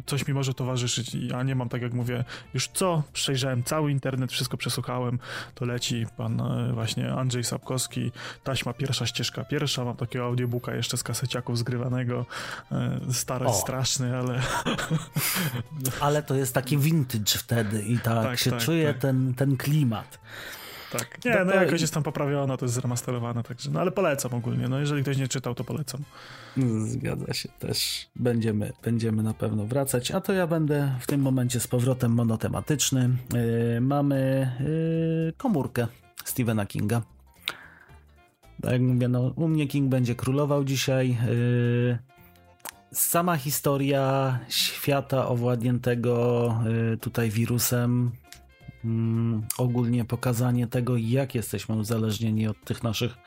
coś 0.06 0.28
mi 0.28 0.34
może 0.34 0.54
towarzyszyć. 0.54 1.14
Ja 1.14 1.42
nie 1.42 1.54
mam, 1.54 1.68
tak 1.68 1.82
jak 1.82 1.92
mówię, 1.92 2.24
już 2.54 2.68
co, 2.68 3.02
przejrzałem 3.12 3.62
cały 3.62 3.90
internet, 3.90 4.32
wszystko 4.32 4.56
przesłuchałem, 4.56 5.18
to 5.54 5.64
leci 5.64 6.06
pan 6.16 6.40
e, 6.40 6.72
właśnie 6.72 7.12
Andrzej 7.12 7.44
Sapkowski, 7.44 8.12
taśma 8.44 8.72
pierwsza, 8.72 9.06
ścieżka 9.06 9.44
pierwsza, 9.44 9.84
mam 9.84 9.96
takiego 9.96 10.24
audiobooka 10.24 10.74
jeszcze 10.74 10.96
z 10.96 11.02
kaseciaków 11.02 11.58
zgrywanego, 11.58 12.26
e, 12.72 13.00
stary, 13.12 13.46
o. 13.46 13.52
straszny, 13.52 14.16
ale... 14.16 14.40
ale 16.00 16.22
to 16.22 16.34
jest 16.34 16.54
taki 16.54 16.78
vintage 16.78 17.38
wtedy 17.38 17.82
i 17.82 17.98
tak, 17.98 18.24
tak 18.24 18.38
się 18.38 18.50
tak, 18.50 18.60
czuje 18.60 18.86
tak. 18.86 19.02
Ten, 19.02 19.34
ten 19.34 19.56
klimat. 19.56 20.18
Tak. 20.92 21.24
Nie, 21.24 21.44
no 21.44 21.54
jakoś 21.54 21.80
jest 21.80 21.94
tam 21.94 22.02
poprawione, 22.02 22.56
to 22.56 22.64
jest 22.64 22.74
zremasterowane, 22.74 23.42
także, 23.42 23.70
no 23.70 23.80
ale 23.80 23.90
polecam 23.90 24.34
ogólnie, 24.34 24.68
no 24.68 24.80
jeżeli 24.80 25.02
ktoś 25.02 25.16
nie 25.16 25.28
czytał, 25.28 25.54
to 25.54 25.64
polecam. 25.64 26.00
Zgadza 26.84 27.34
się 27.34 27.48
też. 27.48 28.08
Będziemy, 28.16 28.72
będziemy 28.82 29.22
na 29.22 29.34
pewno 29.34 29.66
wracać, 29.66 30.10
a 30.10 30.20
to 30.20 30.32
ja 30.32 30.46
będę 30.46 30.94
w 31.00 31.06
tym 31.06 31.20
momencie 31.20 31.60
z 31.60 31.66
powrotem 31.66 32.12
monotematyczny. 32.12 33.10
Yy, 33.34 33.80
mamy 33.80 34.50
yy, 34.60 35.32
komórkę 35.36 35.86
Stephena 36.24 36.66
Kinga. 36.66 37.02
Tak 38.62 38.72
jak 38.72 38.80
mówię, 38.80 39.08
no, 39.08 39.20
u 39.36 39.48
mnie 39.48 39.66
King 39.66 39.88
będzie 39.88 40.14
królował 40.14 40.64
dzisiaj. 40.64 41.18
Yy, 41.26 41.98
sama 42.92 43.36
historia 43.36 44.38
świata 44.48 45.28
owładniętego 45.28 46.54
yy, 46.64 46.96
tutaj 46.96 47.30
wirusem 47.30 48.12
Mm, 48.84 49.42
ogólnie 49.58 50.04
pokazanie 50.04 50.66
tego, 50.66 50.96
jak 50.96 51.34
jesteśmy 51.34 51.74
uzależnieni 51.74 52.48
od 52.48 52.64
tych 52.64 52.82
naszych 52.82 53.12
y, 53.12 53.18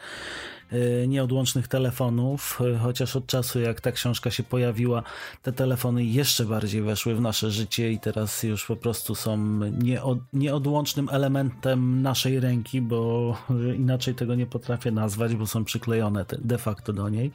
nieodłącznych 1.08 1.68
telefonów, 1.68 2.62
y, 2.76 2.78
chociaż 2.78 3.16
od 3.16 3.28
czasu 3.28 3.60
jak 3.60 3.82
ta 3.82 3.92
książka 3.92 4.32
się 4.32 4.44
pojawiła, 4.44 5.04
te 5.42 5.52
telefony 5.52 6.04
jeszcze 6.04 6.46
bardziej 6.46 6.82
weszły 6.82 7.16
w 7.16 7.22
nasze 7.22 7.52
życie 7.52 7.92
i 7.92 8.00
teraz 8.00 8.44
już 8.44 8.66
po 8.66 8.76
prostu 8.76 9.16
są 9.16 9.38
nieod, 9.70 10.20
nieodłącznym 10.34 11.10
elementem 11.12 12.02
naszej 12.02 12.40
ręki, 12.40 12.82
bo 12.82 13.38
inaczej 13.78 14.16
tego 14.16 14.36
nie 14.36 14.46
potrafię 14.46 14.92
nazwać, 14.92 15.36
bo 15.36 15.48
są 15.48 15.66
przyklejone 15.66 16.26
de 16.40 16.58
facto 16.58 16.94
do 16.94 17.10
niej. 17.10 17.32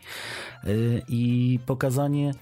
I 1.08 1.58
pokazanie 1.66 2.34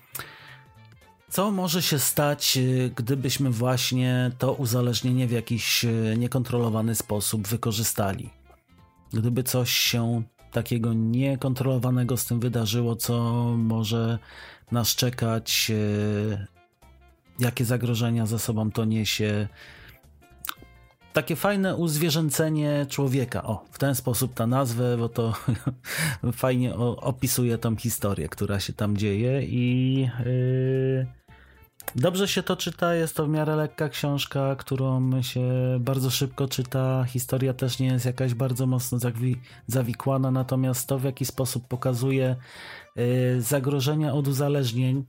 co 1.30 1.50
może 1.50 1.82
się 1.82 1.98
stać, 1.98 2.56
y, 2.56 2.92
gdybyśmy 2.96 3.50
właśnie 3.50 4.30
to 4.38 4.52
uzależnienie 4.52 5.26
w 5.26 5.30
jakiś 5.30 5.84
y, 5.84 6.14
niekontrolowany 6.18 6.94
sposób 6.94 7.48
wykorzystali? 7.48 8.30
Gdyby 9.12 9.42
coś 9.42 9.70
się 9.70 10.22
takiego 10.52 10.92
niekontrolowanego 10.92 12.16
z 12.16 12.26
tym 12.26 12.40
wydarzyło, 12.40 12.96
co 12.96 13.14
może 13.56 14.18
nas 14.72 14.88
czekać, 14.88 15.70
y, 15.70 16.46
jakie 17.38 17.64
zagrożenia 17.64 18.26
ze 18.26 18.38
sobą 18.38 18.70
to 18.70 18.84
niesie. 18.84 19.48
Takie 21.12 21.36
fajne 21.36 21.76
uzwierzęcenie 21.76 22.86
człowieka. 22.88 23.42
O, 23.42 23.64
w 23.70 23.78
ten 23.78 23.94
sposób 23.94 24.34
ta 24.34 24.46
nazwę, 24.46 24.96
bo 24.96 25.08
to 25.08 25.34
fajnie 26.32 26.74
opisuje 26.76 27.58
tą 27.58 27.76
historię, 27.76 28.28
która 28.28 28.60
się 28.60 28.72
tam 28.72 28.96
dzieje 28.96 29.42
i. 29.42 30.00
Yy 30.24 31.18
Dobrze 31.96 32.28
się 32.28 32.42
to 32.42 32.56
czyta, 32.56 32.94
jest 32.94 33.16
to 33.16 33.26
w 33.26 33.28
miarę 33.28 33.56
lekka 33.56 33.88
książka, 33.88 34.56
którą 34.56 35.22
się 35.22 35.42
bardzo 35.80 36.10
szybko 36.10 36.48
czyta. 36.48 37.04
Historia 37.04 37.54
też 37.54 37.78
nie 37.78 37.86
jest 37.86 38.06
jakaś 38.06 38.34
bardzo 38.34 38.66
mocno 38.66 38.98
zawikłana, 39.66 40.30
natomiast 40.30 40.88
to 40.88 40.98
w 40.98 41.04
jaki 41.04 41.24
sposób 41.24 41.68
pokazuje 41.68 42.36
y, 42.98 43.42
zagrożenia 43.42 44.12
od 44.12 44.28
uzależnień, 44.28 45.04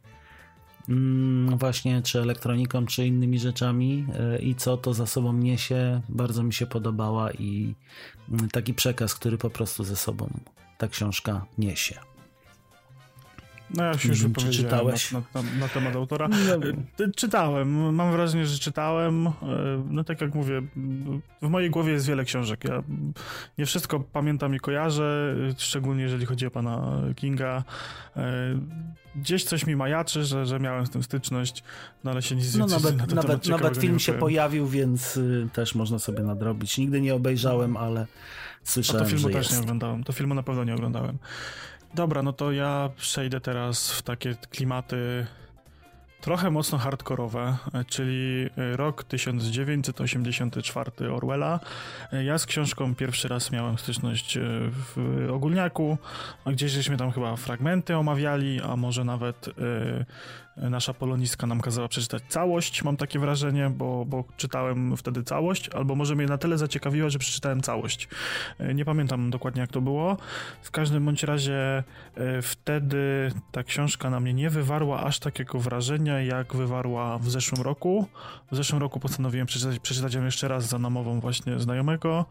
mm, 0.89 1.57
właśnie 1.57 2.01
czy 2.01 2.21
elektroniką, 2.21 2.85
czy 2.85 3.07
innymi 3.07 3.39
rzeczami 3.39 4.05
y, 4.35 4.41
i 4.41 4.55
co 4.55 4.77
to 4.77 4.93
za 4.93 5.05
sobą 5.05 5.33
niesie, 5.33 6.01
bardzo 6.09 6.43
mi 6.43 6.53
się 6.53 6.65
podobała 6.65 7.31
i 7.31 7.75
mm, 8.31 8.49
taki 8.49 8.73
przekaz, 8.73 9.15
który 9.15 9.37
po 9.37 9.49
prostu 9.49 9.83
ze 9.83 9.95
sobą 9.95 10.29
ta 10.77 10.87
książka 10.87 11.45
niesie. 11.57 12.09
No 13.75 13.83
ja 13.83 13.97
się 13.97 14.09
już 14.09 14.23
wypowiedziałem 14.23 14.71
czytałeś? 14.71 15.11
Na, 15.11 15.21
na, 15.33 15.41
na, 15.59 15.67
temat 15.67 15.95
autora. 15.95 16.27
No. 16.27 17.07
Czytałem, 17.15 17.95
mam 17.95 18.11
wrażenie, 18.11 18.45
że 18.45 18.59
czytałem. 18.59 19.27
E, 19.27 19.33
no 19.89 20.03
tak 20.03 20.21
jak 20.21 20.35
mówię, 20.35 20.61
w 21.41 21.49
mojej 21.49 21.69
głowie 21.69 21.91
jest 21.91 22.07
wiele 22.07 22.25
książek. 22.25 22.63
Ja 22.63 22.83
nie 23.57 23.65
wszystko 23.65 23.99
pamiętam 23.99 24.55
i 24.55 24.59
kojarzę, 24.59 25.35
szczególnie 25.57 26.03
jeżeli 26.03 26.25
chodzi 26.25 26.45
o 26.45 26.51
pana 26.51 27.01
Kinga. 27.15 27.63
E, 28.17 28.59
gdzieś 29.15 29.43
coś 29.43 29.65
mi 29.65 29.75
majaczy, 29.75 30.25
że, 30.25 30.45
że 30.45 30.59
miałem 30.59 30.85
z 30.85 30.89
tym 30.89 31.03
styczność, 31.03 31.63
no 32.03 32.11
ale 32.11 32.21
się 32.21 32.35
nic 32.35 32.55
no, 32.55 32.67
nawet, 32.67 32.97
na 32.97 33.07
ten 33.07 33.15
nawet, 33.15 33.47
nawet 33.47 33.77
film 33.77 33.99
się 33.99 34.13
pojawił, 34.13 34.67
więc 34.67 35.17
y, 35.17 35.49
też 35.53 35.75
można 35.75 35.99
sobie 35.99 36.19
nadrobić. 36.19 36.77
Nigdy 36.77 37.01
nie 37.01 37.15
obejrzałem, 37.15 37.77
ale 37.77 38.07
słyszałem, 38.63 39.01
A 39.01 39.05
to 39.05 39.11
filmu 39.11 39.29
też 39.29 39.35
jest. 39.35 39.51
nie 39.51 39.59
oglądałem. 39.59 40.03
To 40.03 40.13
filmu 40.13 40.33
na 40.33 40.43
pewno 40.43 40.63
nie 40.63 40.73
oglądałem. 40.73 41.17
Dobra, 41.93 42.23
no 42.23 42.33
to 42.33 42.51
ja 42.51 42.89
przejdę 42.97 43.41
teraz 43.41 43.91
w 43.91 44.01
takie 44.01 44.35
klimaty 44.35 45.25
trochę 46.21 46.51
mocno 46.51 46.77
hardkorowe, 46.77 47.57
czyli 47.87 48.49
rok 48.55 49.03
1984 49.03 50.91
Orwella. 51.13 51.59
Ja 52.11 52.37
z 52.37 52.45
książką 52.45 52.95
pierwszy 52.95 53.27
raz 53.27 53.51
miałem 53.51 53.77
styczność 53.77 54.37
w 54.71 55.27
ogólniaku, 55.33 55.97
gdzieś 56.45 56.71
żeśmy 56.71 56.97
tam 56.97 57.11
chyba 57.11 57.35
fragmenty 57.35 57.97
omawiali, 57.97 58.61
a 58.61 58.75
może 58.75 59.03
nawet 59.03 59.49
nasza 60.59 60.93
polonistka 60.93 61.47
nam 61.47 61.61
kazała 61.61 61.87
przeczytać 61.87 62.23
całość, 62.29 62.83
mam 62.83 62.97
takie 62.97 63.19
wrażenie, 63.19 63.69
bo, 63.69 64.05
bo 64.05 64.23
czytałem 64.37 64.97
wtedy 64.97 65.23
całość, 65.23 65.69
albo 65.69 65.95
może 65.95 66.15
mnie 66.15 66.25
na 66.25 66.37
tyle 66.37 66.57
zaciekawiło, 66.57 67.09
że 67.09 67.19
przeczytałem 67.19 67.61
całość. 67.61 68.07
E, 68.59 68.73
nie 68.73 68.85
pamiętam 68.85 69.29
dokładnie 69.29 69.61
jak 69.61 69.71
to 69.71 69.81
było. 69.81 70.17
W 70.61 70.71
każdym 70.71 71.05
bądź 71.05 71.23
razie 71.23 71.83
e, 72.15 72.41
wtedy 72.41 73.31
ta 73.51 73.63
książka 73.63 74.09
na 74.09 74.19
mnie 74.19 74.33
nie 74.33 74.49
wywarła 74.49 75.03
aż 75.03 75.19
takiego 75.19 75.59
wrażenia, 75.59 76.21
jak 76.21 76.55
wywarła 76.55 77.17
w 77.17 77.29
zeszłym 77.29 77.61
roku. 77.61 78.07
W 78.51 78.55
zeszłym 78.55 78.81
roku 78.81 78.99
postanowiłem 78.99 79.47
przeczytać, 79.47 79.79
przeczytać 79.79 80.13
ją 80.13 80.25
jeszcze 80.25 80.47
raz 80.47 80.65
za 80.67 80.79
namową 80.79 81.19
właśnie 81.19 81.59
znajomego, 81.59 82.25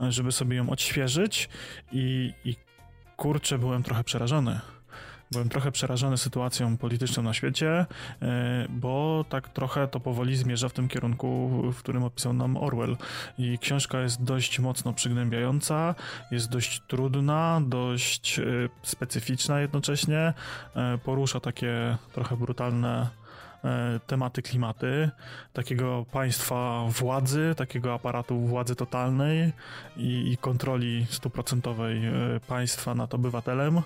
e, 0.00 0.12
żeby 0.12 0.32
sobie 0.32 0.56
ją 0.56 0.70
odświeżyć 0.70 1.48
i, 1.92 2.32
i 2.44 2.56
kurczę, 3.16 3.58
byłem 3.58 3.82
trochę 3.82 4.04
przerażony. 4.04 4.60
Byłem 5.34 5.48
trochę 5.48 5.72
przerażony 5.72 6.18
sytuacją 6.18 6.76
polityczną 6.76 7.22
na 7.22 7.34
świecie, 7.34 7.86
e, 8.22 8.66
bo 8.68 9.24
tak 9.28 9.48
trochę 9.48 9.88
to 9.88 10.00
powoli 10.00 10.36
zmierza 10.36 10.68
w 10.68 10.72
tym 10.72 10.88
kierunku, 10.88 11.50
w 11.72 11.78
którym 11.78 12.04
opisał 12.04 12.32
nam 12.32 12.56
Orwell. 12.56 12.96
I 13.38 13.58
książka 13.58 14.00
jest 14.00 14.24
dość 14.24 14.58
mocno 14.58 14.92
przygnębiająca, 14.92 15.94
jest 16.30 16.50
dość 16.50 16.82
trudna, 16.88 17.60
dość 17.66 18.38
e, 18.38 18.44
specyficzna 18.82 19.60
jednocześnie, 19.60 20.34
e, 20.76 20.98
porusza 20.98 21.40
takie 21.40 21.96
trochę 22.12 22.36
brutalne 22.36 23.08
tematy 24.06 24.42
klimaty, 24.42 25.10
takiego 25.52 26.06
państwa 26.12 26.84
władzy, 26.88 27.54
takiego 27.56 27.94
aparatu 27.94 28.40
władzy 28.40 28.76
totalnej 28.76 29.52
i, 29.96 30.32
i 30.32 30.36
kontroli 30.36 31.06
stuprocentowej 31.10 32.02
państwa 32.48 32.94
nad 32.94 33.14
obywatelem. 33.14 33.82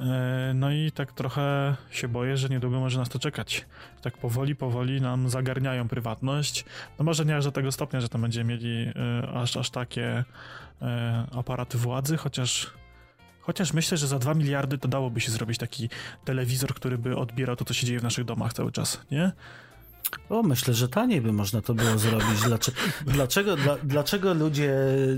E, 0.00 0.52
no 0.54 0.70
i 0.70 0.92
tak 0.92 1.12
trochę 1.12 1.76
się 1.90 2.08
boję, 2.08 2.36
że 2.36 2.48
niedługo 2.48 2.80
może 2.80 2.98
nas 2.98 3.08
to 3.08 3.18
czekać. 3.18 3.66
Tak 4.02 4.18
powoli, 4.18 4.56
powoli 4.56 5.00
nam 5.00 5.28
zagarniają 5.28 5.88
prywatność. 5.88 6.64
No 6.98 7.04
może 7.04 7.24
nie 7.24 7.36
aż 7.36 7.44
do 7.44 7.52
tego 7.52 7.72
stopnia, 7.72 8.00
że 8.00 8.08
tam 8.08 8.20
będziemy 8.20 8.54
mieli 8.54 8.92
e, 9.22 9.28
aż, 9.28 9.56
aż 9.56 9.70
takie 9.70 10.24
e, 10.82 11.26
aparaty 11.32 11.78
władzy, 11.78 12.16
chociaż 12.16 12.70
Chociaż 13.40 13.72
myślę, 13.72 13.98
że 13.98 14.06
za 14.06 14.18
2 14.18 14.34
miliardy 14.34 14.78
to 14.78 14.88
dałoby 14.88 15.20
się 15.20 15.32
zrobić 15.32 15.58
taki 15.58 15.88
telewizor, 16.24 16.74
który 16.74 16.98
by 16.98 17.16
odbierał 17.16 17.56
to, 17.56 17.64
co 17.64 17.74
się 17.74 17.86
dzieje 17.86 18.00
w 18.00 18.02
naszych 18.02 18.24
domach 18.24 18.52
cały 18.52 18.72
czas, 18.72 19.00
nie? 19.10 19.32
O, 20.28 20.42
myślę, 20.42 20.74
że 20.74 20.88
taniej 20.88 21.20
by 21.20 21.32
można 21.32 21.60
to 21.60 21.74
było 21.74 21.98
zrobić. 21.98 22.40
Dlaczego, 22.44 22.78
dlaczego, 23.06 23.56
dla, 23.56 23.76
dlaczego 23.84 24.34
ludzie 24.34 24.74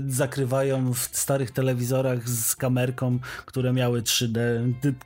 zakrywają 0.07 0.93
w 0.93 0.99
starych 0.99 1.51
telewizorach 1.51 2.29
z 2.29 2.55
kamerką, 2.55 3.19
które 3.45 3.73
miały 3.73 4.01
3D, 4.01 4.37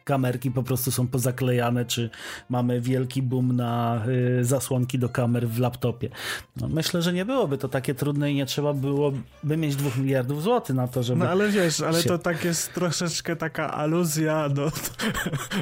kamerki 0.04 0.52
po 0.52 0.64
prostu 0.64 0.92
są 0.92 1.08
pozaklejane, 1.08 1.86
czy 1.86 2.10
mamy 2.50 2.82
wielki 2.82 3.22
boom 3.22 3.56
na 3.56 4.04
y, 4.40 4.46
zasłonki 4.46 5.00
do 5.00 5.10
kamer 5.10 5.50
w 5.50 5.60
laptopie? 5.60 6.10
No, 6.58 6.68
myślę, 6.68 7.02
że 7.02 7.14
nie 7.14 7.26
byłoby 7.26 7.58
to 7.58 7.70
takie 7.70 7.96
trudne 7.96 8.32
i 8.32 8.36
nie 8.36 8.46
trzeba 8.46 8.74
byłoby 8.74 9.58
mieć 9.58 9.76
2 9.76 9.90
miliardów 9.98 10.44
złotych 10.44 10.76
na 10.76 10.88
to, 10.88 11.04
żeby... 11.04 11.20
No 11.20 11.30
ale 11.30 11.50
wiesz, 11.50 11.82
ale 11.82 12.02
się... 12.02 12.10
to 12.10 12.18
tak 12.18 12.44
jest 12.44 12.74
troszeczkę 12.74 13.36
taka 13.36 13.74
aluzja 13.74 14.50
do, 14.50 14.72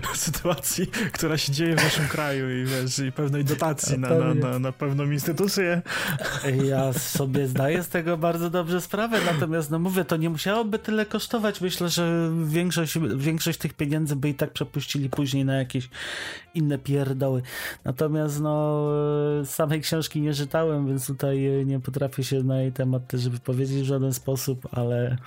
do 0.03 0.15
sytuacji, 0.15 0.87
która 0.87 1.37
się 1.37 1.51
dzieje 1.51 1.75
w 1.75 1.83
naszym 1.83 2.07
kraju 2.07 2.49
i 2.49 2.65
wiesz, 2.65 2.99
i 2.99 3.11
pewnej 3.11 3.45
dotacji 3.45 3.99
na 3.99 4.08
na, 4.09 4.33
na, 4.33 4.59
na 4.59 4.71
pewną 4.71 5.11
instytucję. 5.11 5.81
Ja 6.63 6.93
sobie 6.93 7.47
zdaję 7.47 7.83
z 7.83 7.89
tego 7.89 8.17
bardzo 8.17 8.49
dobrze 8.49 8.81
sprawę, 8.81 9.19
natomiast 9.33 9.71
no 9.71 9.79
mówię, 9.79 10.05
to 10.05 10.17
nie 10.17 10.29
musiałoby 10.29 10.79
tyle 10.79 11.05
kosztować. 11.05 11.61
Myślę, 11.61 11.89
że 11.89 12.31
większość, 12.45 12.97
większość 13.15 13.59
tych 13.59 13.73
pieniędzy 13.73 14.15
by 14.15 14.29
i 14.29 14.33
tak 14.33 14.53
przepuścili 14.53 15.09
później 15.09 15.45
na 15.45 15.55
jakieś 15.55 15.89
inne 16.53 16.77
pierdoły. 16.77 17.41
Natomiast 17.85 18.41
no 18.41 18.87
samej 19.45 19.81
książki 19.81 20.21
nie 20.21 20.33
czytałem, 20.33 20.87
więc 20.87 21.07
tutaj 21.07 21.65
nie 21.65 21.79
potrafię 21.79 22.23
się 22.23 22.43
na 22.43 22.61
jej 22.61 22.71
temat 22.71 23.07
też 23.07 23.29
wypowiedzieć 23.29 23.81
w 23.81 23.85
żaden 23.85 24.13
sposób, 24.13 24.67
ale 24.71 25.17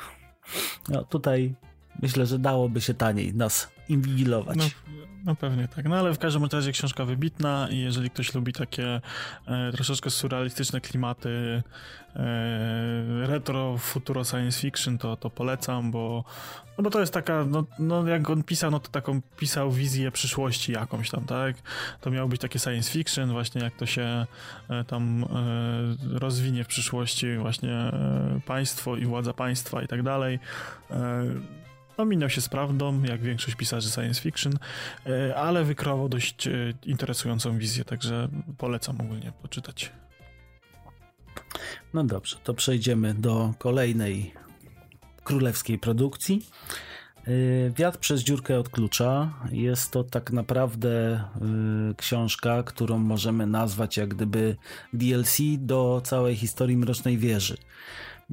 no 0.89 1.05
tutaj 1.05 1.55
myślę, 2.03 2.27
że 2.27 2.39
dałoby 2.39 2.81
się 2.81 2.95
taniej 2.95 3.35
nas 3.35 3.69
inwigilować. 3.89 4.59
No, 4.59 4.65
no 5.25 5.37
pewnie 5.37 5.69
tak. 5.69 5.85
No 5.85 5.97
ale 5.97 6.15
w 6.15 6.19
każdym 6.19 6.45
razie 6.45 6.73
książka 6.73 7.05
wybitna 7.05 7.69
i 7.71 7.79
jeżeli 7.79 8.11
ktoś 8.11 8.35
lubi 8.35 8.53
takie 8.53 9.01
e, 9.47 9.73
troszeczkę 9.73 10.11
surrealistyczne 10.11 10.81
klimaty 10.81 11.63
e, 12.17 13.27
retro, 13.27 13.79
futuro 13.79 14.25
science 14.25 14.61
fiction, 14.61 14.99
to, 14.99 15.17
to 15.17 15.31
polecam, 15.31 15.91
bo, 15.91 16.25
no 16.79 16.85
bo 16.85 16.91
to 16.91 17.01
jest 17.01 17.13
taka, 17.13 17.45
no, 17.45 17.65
no 17.79 18.09
jak 18.09 18.31
on 18.31 18.43
pisał, 18.43 18.71
no 18.71 18.81
to 18.81 18.89
taką 18.89 19.21
pisał 19.37 19.71
wizję 19.71 20.11
przyszłości 20.11 20.73
jakąś 20.73 21.11
tam, 21.11 21.25
tak? 21.25 21.57
To 22.01 22.11
miało 22.11 22.29
być 22.29 22.41
takie 22.41 22.59
science 22.59 22.91
fiction, 22.91 23.33
właśnie 23.33 23.63
jak 23.63 23.77
to 23.77 23.87
się 23.87 24.27
e, 24.71 24.85
tam 24.85 25.25
e, 25.25 26.19
rozwinie 26.19 26.65
w 26.65 26.69
przyszłości, 26.69 27.37
właśnie 27.37 27.73
e, 27.73 28.41
państwo 28.47 28.97
i 28.97 29.07
władza 29.07 29.33
państwa 29.33 29.83
i 29.83 29.89
tak 29.89 30.03
dalej. 30.03 30.39
E, 32.03 32.17
no, 32.17 32.29
się 32.29 32.41
z 32.41 32.49
prawdą, 32.49 33.03
jak 33.03 33.21
większość 33.21 33.57
pisarzy 33.57 33.91
science 33.91 34.21
fiction, 34.21 34.53
e, 35.07 35.37
ale 35.37 35.65
wykreował 35.65 36.09
dość 36.09 36.47
e, 36.47 36.53
interesującą 36.87 37.59
wizję, 37.59 37.85
także 37.85 38.29
polecam 38.59 39.01
ogólnie 39.01 39.33
poczytać. 39.43 39.93
No 41.95 42.05
dobrze, 42.05 42.37
to 42.45 42.55
przejdziemy 42.55 43.15
do 43.15 43.55
kolejnej 43.59 44.35
królewskiej 45.25 45.79
produkcji. 45.79 46.47
Y, 47.29 47.73
Wiatr 47.77 47.99
przez 47.99 48.21
dziurkę 48.21 48.59
od 48.59 48.69
klucza. 48.69 49.33
Jest 49.53 49.91
to 49.91 50.05
tak 50.05 50.31
naprawdę 50.31 51.25
książka, 51.97 52.63
którą 52.63 52.99
możemy 52.99 53.47
nazwać 53.47 53.97
jak 53.97 54.09
gdyby 54.09 54.57
DLC 54.93 55.39
do 55.59 56.01
całej 56.05 56.37
historii 56.37 56.77
Mrocznej 56.77 57.19
Wieży. 57.19 57.57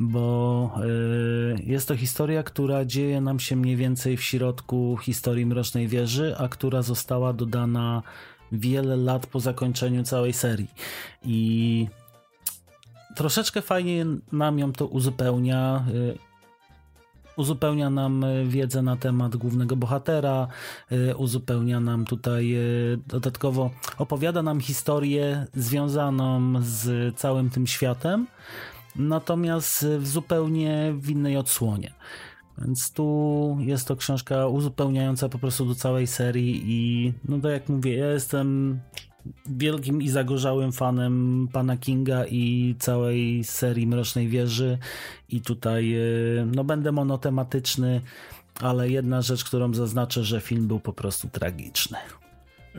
Bo 0.02 0.72
y, 0.84 1.64
jest 1.64 1.88
to 1.88 1.96
historia, 1.96 2.44
która 2.44 2.86
dzieje 2.86 3.22
nam 3.22 3.40
się 3.40 3.56
mniej 3.56 3.76
więcej 3.76 4.18
w 4.18 4.24
środku 4.24 4.98
historii 5.02 5.46
Mrocznej 5.46 5.88
Wieży, 5.88 6.36
a 6.38 6.48
która 6.48 6.82
została 6.82 7.34
dodana 7.34 8.04
wiele 8.52 8.96
lat 8.96 9.28
po 9.28 9.40
zakończeniu 9.40 10.04
całej 10.04 10.34
serii. 10.34 10.72
I 11.24 11.88
troszeczkę 13.16 13.62
fajnie 13.62 14.06
nam 14.32 14.60
ją 14.60 14.74
to 14.74 14.88
uzupełnia 14.88 15.86
uzupełnia 17.40 17.90
nam 17.90 18.24
e, 18.24 18.46
wiedzę 18.46 18.82
na 18.82 18.96
temat 18.96 19.36
głównego 19.36 19.76
bohatera, 19.76 20.48
e, 20.92 21.16
uzupełnia 21.16 21.80
nam 21.80 22.06
tutaj 22.06 22.56
e, 22.56 22.60
dodatkowo, 23.08 23.70
opowiada 23.98 24.44
nam 24.44 24.60
historię 24.62 25.48
związaną 25.54 26.54
z 26.62 27.16
całym 27.16 27.50
tym 27.50 27.68
światem, 27.68 28.28
natomiast 28.96 29.86
w 30.00 30.08
zupełnie 30.08 30.94
w 30.98 31.10
innej 31.10 31.38
odsłonie. 31.38 31.94
Więc 32.58 32.92
tu 32.92 33.58
jest 33.60 33.88
to 33.88 33.96
książka 33.96 34.48
uzupełniająca 34.48 35.30
po 35.30 35.40
prostu 35.40 35.66
do 35.66 35.76
całej 35.76 36.08
serii 36.08 36.64
i 36.66 37.14
no 37.28 37.40
to 37.40 37.50
jak 37.50 37.70
mówię, 37.70 37.98
ja 37.98 38.12
jestem 38.12 38.80
wielkim 39.46 40.02
i 40.02 40.10
zagorzałym 40.10 40.72
fanem 40.72 41.48
pana 41.54 41.78
Kinga 41.78 42.26
i 42.26 42.76
całej 42.80 43.44
serii 43.44 43.88
Mrocznej 43.88 44.28
Wieży 44.28 44.78
i 45.30 45.42
tutaj 45.42 45.96
y, 45.96 46.48
no 46.56 46.64
będę 46.64 46.92
monotematyczny, 46.92 48.02
ale 48.62 48.90
jedna 48.90 49.22
rzecz, 49.22 49.44
którą 49.44 49.74
zaznaczę, 49.74 50.24
że 50.24 50.42
film 50.42 50.68
był 50.68 50.80
po 50.80 50.94
prostu 50.94 51.28
tragiczny. 51.28 51.98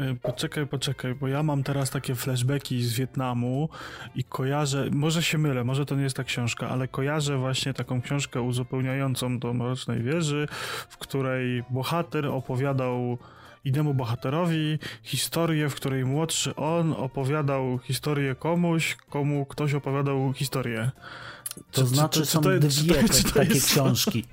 E, 0.01 0.15
poczekaj, 0.23 0.67
poczekaj, 0.67 1.15
bo 1.15 1.29
ja 1.29 1.43
mam 1.43 1.63
teraz 1.63 1.91
takie 1.91 2.15
flashbacki 2.15 2.83
z 2.83 2.93
Wietnamu 2.93 3.69
i 4.15 4.25
kojarzę, 4.25 4.89
może 4.93 5.23
się 5.23 5.39
mylę, 5.39 5.65
może 5.65 5.87
to 5.87 5.95
nie 5.95 6.03
jest 6.03 6.17
ta 6.17 6.25
książka, 6.25 6.69
ale 6.69 6.89
kojarzę 6.89 7.39
właśnie 7.39 7.75
taką 7.75 8.03
książkę 8.03 8.43
uzupełniającą 8.43 9.39
do 9.39 9.55
Mrocznej 9.55 10.03
Wieży, 10.03 10.49
w 10.89 10.99
której 10.99 11.65
bohater 11.71 12.27
opowiadał 12.27 13.19
innemu 13.65 13.95
bohaterowi 13.95 14.79
historię, 15.03 15.69
w 15.69 15.75
której 15.75 16.05
młodszy 16.05 16.57
on 16.57 16.93
opowiadał 16.93 17.79
historię 17.79 18.35
komuś, 18.35 18.97
komu 19.11 19.47
ktoś 19.47 19.75
opowiadał 19.75 20.33
historię. 20.33 20.91
To 21.73 21.81
czy, 21.81 21.87
znaczy 21.87 22.21
czy 22.21 22.27
to, 22.27 22.33
są 22.33 22.41
to, 22.41 22.51
dwie 22.59 23.09
czy 23.09 23.25
to, 23.25 23.31
takie 23.31 23.55
jest... 23.55 23.67
książki. 23.67 24.25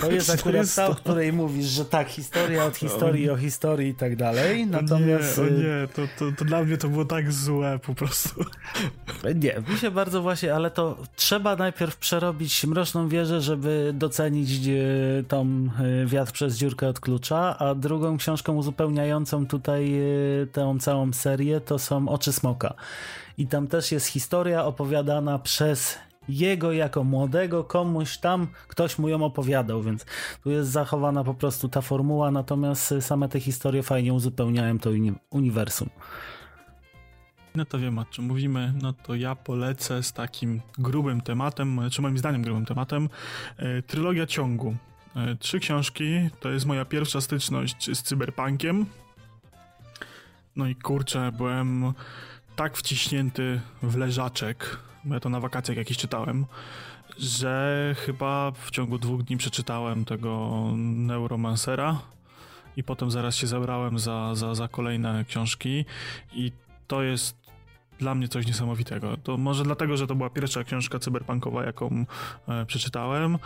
To 0.00 0.10
jest 0.10 0.30
akurat 0.30 0.74
ta, 0.74 0.86
o 0.86 0.94
której 0.94 1.32
mówisz, 1.32 1.66
że 1.66 1.84
tak, 1.84 2.08
historia 2.08 2.64
od 2.64 2.76
historii 2.76 3.30
o, 3.30 3.32
o 3.32 3.36
historii 3.36 3.88
i 3.88 3.94
tak 3.94 4.16
dalej. 4.16 4.66
Natomiast. 4.66 5.38
Nie, 5.38 5.44
o 5.44 5.46
y, 5.46 5.50
nie, 5.50 5.88
to, 5.94 6.02
to, 6.18 6.36
to 6.38 6.44
dla 6.44 6.62
mnie 6.62 6.76
to 6.76 6.88
było 6.88 7.04
tak 7.04 7.32
złe 7.32 7.78
po 7.86 7.94
prostu. 7.94 8.44
Nie, 9.34 9.62
mi 9.68 9.78
się 9.78 9.90
bardzo 9.90 10.22
właśnie, 10.22 10.54
ale 10.54 10.70
to 10.70 10.96
trzeba 11.16 11.56
najpierw 11.56 11.96
przerobić 11.96 12.64
Mroczną 12.64 13.08
Wieżę, 13.08 13.40
żeby 13.40 13.92
docenić 13.94 14.66
y, 14.66 15.24
tą 15.28 15.68
y, 16.02 16.06
wiatr 16.06 16.32
przez 16.32 16.56
dziurkę 16.56 16.88
od 16.88 17.00
klucza, 17.00 17.58
a 17.58 17.74
drugą 17.74 18.16
książką 18.16 18.56
uzupełniającą 18.56 19.46
tutaj 19.46 20.00
tę 20.52 20.76
całą 20.80 21.12
serię 21.12 21.60
to 21.60 21.78
są 21.78 22.08
Oczy 22.08 22.32
Smoka. 22.32 22.74
I 23.38 23.46
tam 23.46 23.66
też 23.66 23.92
jest 23.92 24.06
historia 24.06 24.64
opowiadana 24.64 25.38
przez 25.38 25.98
jego 26.30 26.72
jako 26.72 27.04
młodego 27.04 27.64
komuś 27.64 28.18
tam 28.18 28.46
ktoś 28.68 28.98
mu 28.98 29.08
ją 29.08 29.24
opowiadał, 29.24 29.82
więc 29.82 30.06
tu 30.42 30.50
jest 30.50 30.70
zachowana 30.70 31.24
po 31.24 31.34
prostu 31.34 31.68
ta 31.68 31.80
formuła, 31.80 32.30
natomiast 32.30 32.94
same 33.00 33.28
te 33.28 33.40
historie 33.40 33.82
fajnie 33.82 34.14
uzupełniają 34.14 34.78
to 34.78 34.90
uni 34.90 35.12
uniwersum. 35.30 35.88
No 37.54 37.64
to 37.64 37.78
wiem 37.78 37.98
o 37.98 38.04
czym 38.04 38.24
mówimy, 38.24 38.72
no 38.82 38.92
to 38.92 39.14
ja 39.14 39.34
polecę 39.34 40.02
z 40.02 40.12
takim 40.12 40.60
grubym 40.78 41.20
tematem, 41.20 41.80
czy 41.90 42.02
moim 42.02 42.18
zdaniem 42.18 42.42
grubym 42.42 42.64
tematem, 42.64 43.08
e, 43.56 43.82
trylogia 43.82 44.26
ciągu. 44.26 44.76
E, 45.16 45.36
trzy 45.36 45.60
książki, 45.60 46.04
to 46.40 46.50
jest 46.50 46.66
moja 46.66 46.84
pierwsza 46.84 47.20
styczność 47.20 47.90
z 47.98 48.02
cyberpunkiem. 48.02 48.86
No 50.56 50.66
i 50.66 50.74
kurczę, 50.74 51.32
byłem 51.32 51.92
tak 52.56 52.76
wciśnięty 52.76 53.60
w 53.82 53.96
leżaczek, 53.96 54.78
ja 55.04 55.20
to 55.20 55.28
na 55.28 55.40
wakacjach 55.40 55.76
jakiś 55.76 55.96
czytałem, 55.96 56.46
że 57.18 57.94
chyba 57.98 58.50
w 58.50 58.70
ciągu 58.70 58.98
dwóch 58.98 59.22
dni 59.22 59.36
przeczytałem 59.36 60.04
tego 60.04 60.62
Neuromancera 60.76 62.00
i 62.76 62.82
potem 62.82 63.10
zaraz 63.10 63.34
się 63.34 63.46
zebrałem 63.46 63.98
za, 63.98 64.34
za, 64.34 64.54
za 64.54 64.68
kolejne 64.68 65.24
książki 65.24 65.84
i 66.32 66.52
to 66.86 67.02
jest 67.02 67.39
dla 68.00 68.14
mnie 68.14 68.28
coś 68.28 68.46
niesamowitego. 68.46 69.16
To 69.16 69.36
może 69.36 69.64
dlatego, 69.64 69.96
że 69.96 70.06
to 70.06 70.14
była 70.14 70.30
pierwsza 70.30 70.64
książka 70.64 70.98
cyberpunkowa, 70.98 71.64
jaką 71.64 72.04
e, 72.48 72.66
przeczytałem, 72.66 73.38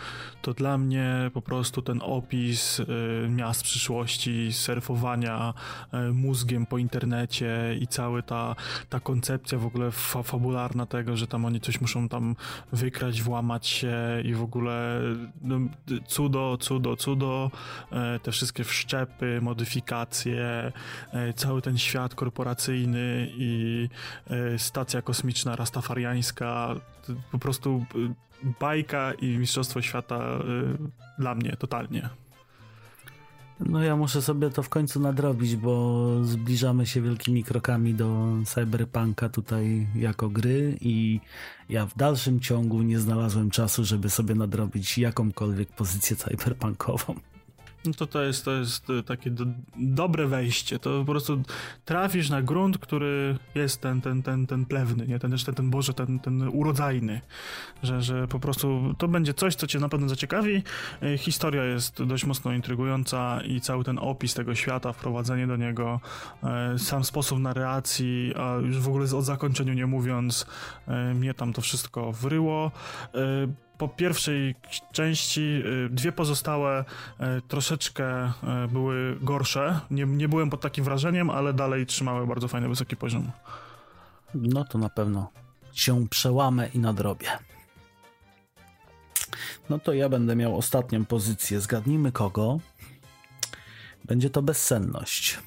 to 0.42 0.54
dla 0.54 0.78
mnie 0.78 1.30
po 1.34 1.42
prostu 1.42 1.82
ten 1.82 2.00
opis 2.02 2.80
e, 2.80 3.28
miast 3.28 3.62
przyszłości, 3.62 4.52
surfowania 4.52 5.54
e, 5.92 6.12
mózgiem 6.12 6.66
po 6.66 6.78
internecie 6.78 7.76
i 7.80 7.86
cała 7.86 8.22
ta, 8.22 8.56
ta 8.88 9.00
koncepcja 9.00 9.58
w 9.58 9.66
ogóle 9.66 9.90
fa 9.90 10.22
fabularna 10.22 10.86
tego, 10.86 11.16
że 11.16 11.26
tam 11.26 11.44
oni 11.44 11.60
coś 11.60 11.80
muszą 11.80 12.08
tam 12.08 12.36
wykrać, 12.72 13.22
włamać 13.22 13.66
się 13.66 13.96
i 14.24 14.34
w 14.34 14.42
ogóle 14.42 15.00
no, 15.42 15.58
cudo, 16.06 16.56
cudo, 16.60 16.96
cudo, 16.96 17.50
e, 17.92 18.18
te 18.18 18.32
wszystkie 18.32 18.64
wszczepy, 18.64 19.40
modyfikacje, 19.42 20.72
e, 21.12 21.32
cały 21.32 21.62
ten 21.62 21.78
świat 21.78 22.14
korporacyjny 22.14 23.28
i 23.36 23.88
e, 24.30 24.36
stacja 24.58 25.02
kosmiczna 25.02 25.56
rastafariańska, 25.56 26.74
po 27.32 27.38
prostu 27.38 27.86
y, 28.44 28.54
bajka 28.60 29.12
i 29.12 29.38
Mistrzostwo 29.38 29.82
Świata 29.82 30.38
y, 31.18 31.22
dla 31.22 31.34
mnie 31.34 31.56
totalnie. 31.58 32.08
No 33.60 33.82
ja 33.82 33.96
muszę 33.96 34.22
sobie 34.22 34.50
to 34.50 34.62
w 34.62 34.68
końcu 34.68 35.00
nadrobić, 35.00 35.56
bo 35.56 36.04
zbliżamy 36.24 36.86
się 36.86 37.02
wielkimi 37.02 37.44
krokami 37.44 37.94
do 37.94 38.28
cyberpunka 38.44 39.28
tutaj 39.28 39.86
jako 39.94 40.28
gry 40.28 40.78
i 40.80 41.20
ja 41.68 41.86
w 41.86 41.96
dalszym 41.96 42.40
ciągu 42.40 42.82
nie 42.82 42.98
znalazłem 42.98 43.50
czasu, 43.50 43.84
żeby 43.84 44.10
sobie 44.10 44.34
nadrobić 44.34 44.98
jakąkolwiek 44.98 45.68
pozycję 45.72 46.16
cyberpunkową. 46.16 47.14
No 47.86 47.92
to 47.92 48.06
to 48.06 48.22
jest, 48.22 48.44
to 48.44 48.52
jest 48.52 48.90
e, 48.90 49.02
takie 49.02 49.30
do, 49.30 49.44
dobre 49.76 50.26
wejście. 50.26 50.78
To 50.78 51.00
po 51.00 51.04
prostu 51.04 51.42
trafisz 51.84 52.30
na 52.30 52.42
grunt, 52.42 52.78
który 52.78 53.38
jest 53.54 53.80
ten, 53.80 54.00
ten, 54.00 54.22
ten, 54.22 54.46
ten 54.46 54.64
plewny, 54.64 55.06
nie? 55.06 55.18
Ten, 55.18 55.36
ten, 55.44 55.54
ten 55.54 55.70
Boże, 55.70 55.94
ten, 55.94 56.20
ten 56.20 56.48
urodzajny. 56.48 57.20
Że, 57.82 58.02
że 58.02 58.28
po 58.28 58.40
prostu 58.40 58.94
to 58.98 59.08
będzie 59.08 59.34
coś, 59.34 59.54
co 59.54 59.66
cię 59.66 59.78
na 59.78 59.88
pewno 59.88 60.08
zaciekawi. 60.08 60.62
E, 61.02 61.18
historia 61.18 61.64
jest 61.64 62.02
dość 62.02 62.24
mocno 62.24 62.52
intrygująca 62.52 63.40
i 63.40 63.60
cały 63.60 63.84
ten 63.84 63.98
opis 63.98 64.34
tego 64.34 64.54
świata, 64.54 64.92
wprowadzenie 64.92 65.46
do 65.46 65.56
niego, 65.56 66.00
e, 66.42 66.78
sam 66.78 67.04
sposób 67.04 67.38
narracji, 67.38 68.34
a 68.36 68.54
już 68.54 68.78
w 68.78 68.88
ogóle 68.88 69.04
o 69.04 69.22
zakończeniu 69.22 69.74
nie 69.74 69.86
mówiąc, 69.86 70.46
mnie 71.14 71.34
tam 71.34 71.52
to 71.52 71.62
wszystko 71.62 72.12
wryło 72.12 72.70
po 73.78 73.88
pierwszej 73.88 74.54
części 74.92 75.62
y, 75.86 75.88
dwie 75.88 76.12
pozostałe 76.12 76.84
y, 76.84 77.24
troszeczkę 77.48 78.26
y, 78.26 78.68
były 78.68 79.16
gorsze. 79.20 79.80
Nie, 79.90 80.06
nie 80.06 80.28
byłem 80.28 80.50
pod 80.50 80.60
takim 80.60 80.84
wrażeniem, 80.84 81.30
ale 81.30 81.52
dalej 81.52 81.86
trzymały 81.86 82.26
bardzo 82.26 82.48
fajny, 82.48 82.68
wysoki 82.68 82.96
poziom. 82.96 83.30
No 84.34 84.64
to 84.64 84.78
na 84.78 84.88
pewno 84.88 85.30
się 85.72 86.08
przełamę 86.08 86.68
i 86.74 86.78
nadrobię. 86.78 87.28
No 89.70 89.78
to 89.78 89.92
ja 89.92 90.08
będę 90.08 90.36
miał 90.36 90.56
ostatnią 90.58 91.04
pozycję. 91.04 91.60
Zgadnijmy 91.60 92.12
kogo. 92.12 92.58
Będzie 94.04 94.30
to 94.30 94.42
bezsenność. 94.42 95.38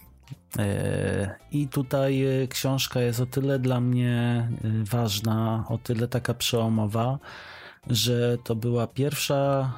I 1.51 1.67
tutaj 1.67 2.25
książka 2.49 2.99
jest 3.01 3.19
o 3.19 3.25
tyle 3.25 3.59
dla 3.59 3.81
mnie 3.81 4.49
ważna, 4.83 5.65
o 5.69 5.77
tyle 5.77 6.07
taka 6.07 6.33
przełomowa, 6.33 7.19
że 7.89 8.37
to 8.43 8.55
była 8.55 8.87
pierwsza 8.87 9.71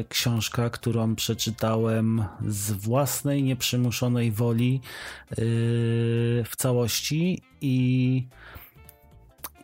y, 0.00 0.04
książka, 0.08 0.70
którą 0.70 1.14
przeczytałem 1.14 2.24
z 2.48 2.72
własnej, 2.72 3.42
nieprzymuszonej 3.42 4.32
woli 4.32 4.80
y, 5.32 5.36
w 6.44 6.52
całości 6.56 7.42
i 7.60 8.26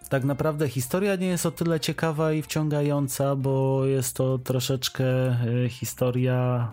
tak 0.09 0.25
naprawdę 0.25 0.69
historia 0.69 1.16
nie 1.16 1.27
jest 1.27 1.47
o 1.47 1.51
tyle 1.51 1.81
ciekawa 1.81 2.33
i 2.33 2.43
wciągająca, 2.43 3.37
bo 3.37 3.87
jest 3.87 4.16
to 4.16 4.39
troszeczkę 4.39 5.05
y, 5.65 5.69
historia 5.69 6.70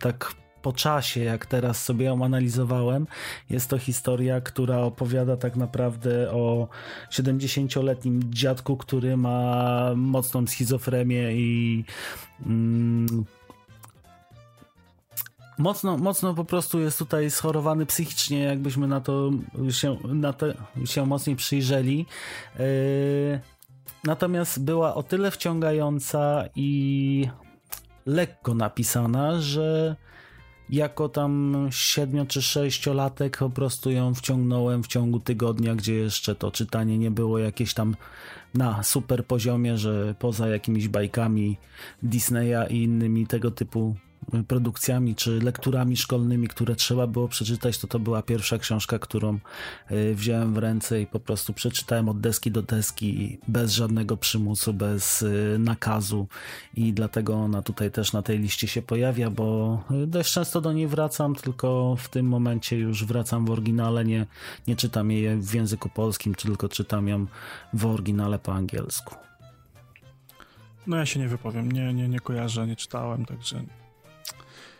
tak 0.00 0.39
po 0.62 0.72
czasie, 0.72 1.20
jak 1.24 1.46
teraz 1.46 1.84
sobie 1.84 2.06
ją 2.06 2.24
analizowałem, 2.24 3.06
jest 3.50 3.70
to 3.70 3.78
historia, 3.78 4.40
która 4.40 4.78
opowiada 4.78 5.36
tak 5.36 5.56
naprawdę 5.56 6.30
o 6.30 6.68
70-letnim 7.10 8.20
dziadku, 8.30 8.76
który 8.76 9.16
ma 9.16 9.90
mocną 9.96 10.46
schizofrenię 10.46 11.32
i 11.32 11.84
mm, 12.46 13.24
Mocno, 15.60 15.98
mocno 15.98 16.34
po 16.34 16.44
prostu 16.44 16.80
jest 16.80 16.98
tutaj 16.98 17.30
schorowany 17.30 17.86
psychicznie, 17.86 18.38
jakbyśmy 18.38 18.86
na 18.86 19.00
to 19.00 19.30
się, 19.70 19.96
na 20.04 20.32
to 20.32 20.46
się 20.84 21.06
mocniej 21.06 21.36
przyjrzeli. 21.36 22.06
Yy, 22.58 23.40
natomiast 24.04 24.64
była 24.64 24.94
o 24.94 25.02
tyle 25.02 25.30
wciągająca 25.30 26.44
i 26.56 27.28
lekko 28.06 28.54
napisana, 28.54 29.40
że 29.40 29.96
jako 30.70 31.08
tam 31.08 31.68
siedmiu 31.70 32.26
czy 32.26 32.42
sześciolatek 32.42 33.36
po 33.38 33.50
prostu 33.50 33.90
ją 33.90 34.14
wciągnąłem 34.14 34.82
w 34.82 34.86
ciągu 34.86 35.20
tygodnia, 35.20 35.74
gdzie 35.74 35.94
jeszcze 35.94 36.34
to 36.34 36.50
czytanie 36.50 36.98
nie 36.98 37.10
było 37.10 37.38
jakieś 37.38 37.74
tam 37.74 37.96
na 38.54 38.82
super 38.82 39.26
poziomie, 39.26 39.78
że 39.78 40.14
poza 40.18 40.48
jakimiś 40.48 40.88
bajkami 40.88 41.56
Disneya 42.02 42.66
i 42.70 42.82
innymi 42.82 43.26
tego 43.26 43.50
typu 43.50 43.94
produkcjami 44.48 45.14
czy 45.14 45.38
lekturami 45.38 45.96
szkolnymi, 45.96 46.48
które 46.48 46.76
trzeba 46.76 47.06
było 47.06 47.28
przeczytać, 47.28 47.78
to 47.78 47.86
to 47.86 47.98
była 47.98 48.22
pierwsza 48.22 48.58
książka, 48.58 48.98
którą 48.98 49.38
e, 49.86 50.14
wziąłem 50.14 50.54
w 50.54 50.58
ręce 50.58 51.02
i 51.02 51.06
po 51.06 51.20
prostu 51.20 51.52
przeczytałem 51.52 52.08
od 52.08 52.20
deski 52.20 52.50
do 52.50 52.62
deski 52.62 53.38
bez 53.48 53.72
żadnego 53.72 54.16
przymusu, 54.16 54.74
bez 54.74 55.22
e, 55.22 55.58
nakazu. 55.58 56.26
I 56.74 56.92
dlatego 56.92 57.34
ona 57.34 57.62
tutaj 57.62 57.90
też 57.90 58.12
na 58.12 58.22
tej 58.22 58.38
liście 58.38 58.68
się 58.68 58.82
pojawia, 58.82 59.30
bo 59.30 59.78
e, 59.90 60.06
dość 60.06 60.32
często 60.32 60.60
do 60.60 60.72
niej 60.72 60.86
wracam, 60.86 61.34
tylko 61.34 61.96
w 61.98 62.08
tym 62.08 62.26
momencie 62.26 62.78
już 62.78 63.04
wracam 63.04 63.46
w 63.46 63.50
oryginale, 63.50 64.04
nie, 64.04 64.26
nie 64.68 64.76
czytam 64.76 65.10
jej 65.10 65.36
w 65.36 65.54
języku 65.54 65.88
polskim, 65.88 66.34
tylko 66.34 66.68
czytam 66.68 67.08
ją 67.08 67.26
w 67.72 67.86
oryginale 67.86 68.38
po 68.38 68.54
angielsku. 68.54 69.14
No 70.86 70.96
ja 70.96 71.06
się 71.06 71.20
nie 71.20 71.28
wypowiem, 71.28 71.72
nie, 71.72 71.94
nie, 71.94 72.08
nie 72.08 72.20
kojarzę, 72.20 72.66
nie 72.66 72.76
czytałem, 72.76 73.24
także 73.24 73.64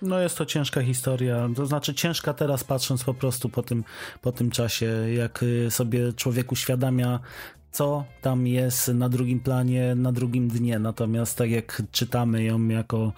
no 0.02 0.20
jest 0.20 0.38
to 0.38 0.46
ciężka 0.46 0.82
historia, 0.82 1.48
to 1.56 1.66
znaczy 1.66 1.94
ciężka 1.94 2.34
teraz 2.34 2.64
patrząc 2.64 3.04
po 3.04 3.14
prostu 3.14 3.48
po 3.48 3.62
tym, 3.62 3.84
po 4.22 4.32
tym 4.32 4.50
czasie, 4.50 4.86
jak 5.14 5.42
y, 5.42 5.70
sobie 5.70 6.12
człowiek 6.12 6.52
uświadamia, 6.52 7.20
co 7.72 8.04
tam 8.20 8.46
jest 8.46 8.88
na 8.88 9.08
drugim 9.08 9.40
planie, 9.40 9.94
na 9.94 10.12
drugim 10.12 10.48
dnie. 10.48 10.78
Natomiast 10.78 11.38
tak 11.38 11.50
jak 11.50 11.82
czytamy 11.92 12.44
ją 12.44 12.68
jako 12.68 13.12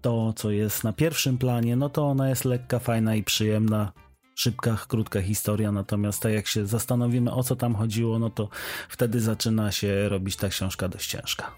to, 0.00 0.32
co 0.36 0.50
jest 0.50 0.84
na 0.84 0.92
pierwszym 0.92 1.38
planie, 1.38 1.76
no 1.76 1.88
to 1.88 2.06
ona 2.06 2.28
jest 2.28 2.44
lekka, 2.44 2.78
fajna 2.78 3.14
i 3.14 3.22
przyjemna. 3.22 3.92
Szybka, 4.36 4.78
krótka 4.88 5.22
historia, 5.22 5.72
natomiast 5.72 6.22
tak 6.22 6.32
jak 6.32 6.46
się 6.46 6.66
zastanowimy 6.66 7.32
o 7.32 7.42
co 7.42 7.56
tam 7.56 7.74
chodziło, 7.74 8.18
no 8.18 8.30
to 8.30 8.48
wtedy 8.88 9.20
zaczyna 9.20 9.72
się 9.72 10.08
robić 10.08 10.36
ta 10.36 10.48
książka 10.48 10.88
dość 10.88 11.10
ciężka. 11.10 11.50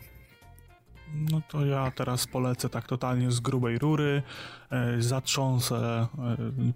No 1.30 1.40
to 1.48 1.66
ja 1.66 1.90
teraz 1.90 2.26
polecę 2.26 2.68
tak 2.68 2.86
totalnie 2.86 3.30
z 3.30 3.40
grubej 3.40 3.78
rury, 3.78 4.22
e, 4.70 5.02
zatrząsę 5.02 5.76
e, 5.76 6.06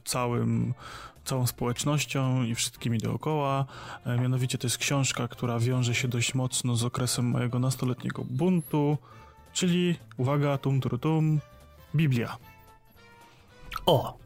całym, 0.04 0.74
całą 1.24 1.46
społecznością 1.46 2.42
i 2.42 2.54
wszystkimi 2.54 2.98
dookoła. 2.98 3.64
E, 4.06 4.18
mianowicie 4.18 4.58
to 4.58 4.66
jest 4.66 4.78
książka, 4.78 5.28
która 5.28 5.58
wiąże 5.58 5.94
się 5.94 6.08
dość 6.08 6.34
mocno 6.34 6.76
z 6.76 6.84
okresem 6.84 7.24
mojego 7.24 7.58
nastoletniego 7.58 8.24
buntu, 8.24 8.98
czyli, 9.52 9.96
uwaga, 10.16 10.58
tum, 10.58 10.80
tum, 10.80 10.98
tum, 10.98 11.40
Biblia. 11.94 12.36
O! 13.86 14.18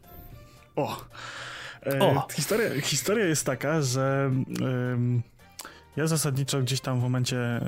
O! 0.75 0.97
O. 1.99 2.27
Historia, 2.35 2.81
historia 2.81 3.25
jest 3.25 3.45
taka, 3.45 3.81
że... 3.81 4.31
Ja 5.95 6.07
zasadniczo 6.07 6.61
gdzieś 6.61 6.81
tam 6.81 6.99
w 6.99 7.03
momencie 7.03 7.37
e, 7.37 7.61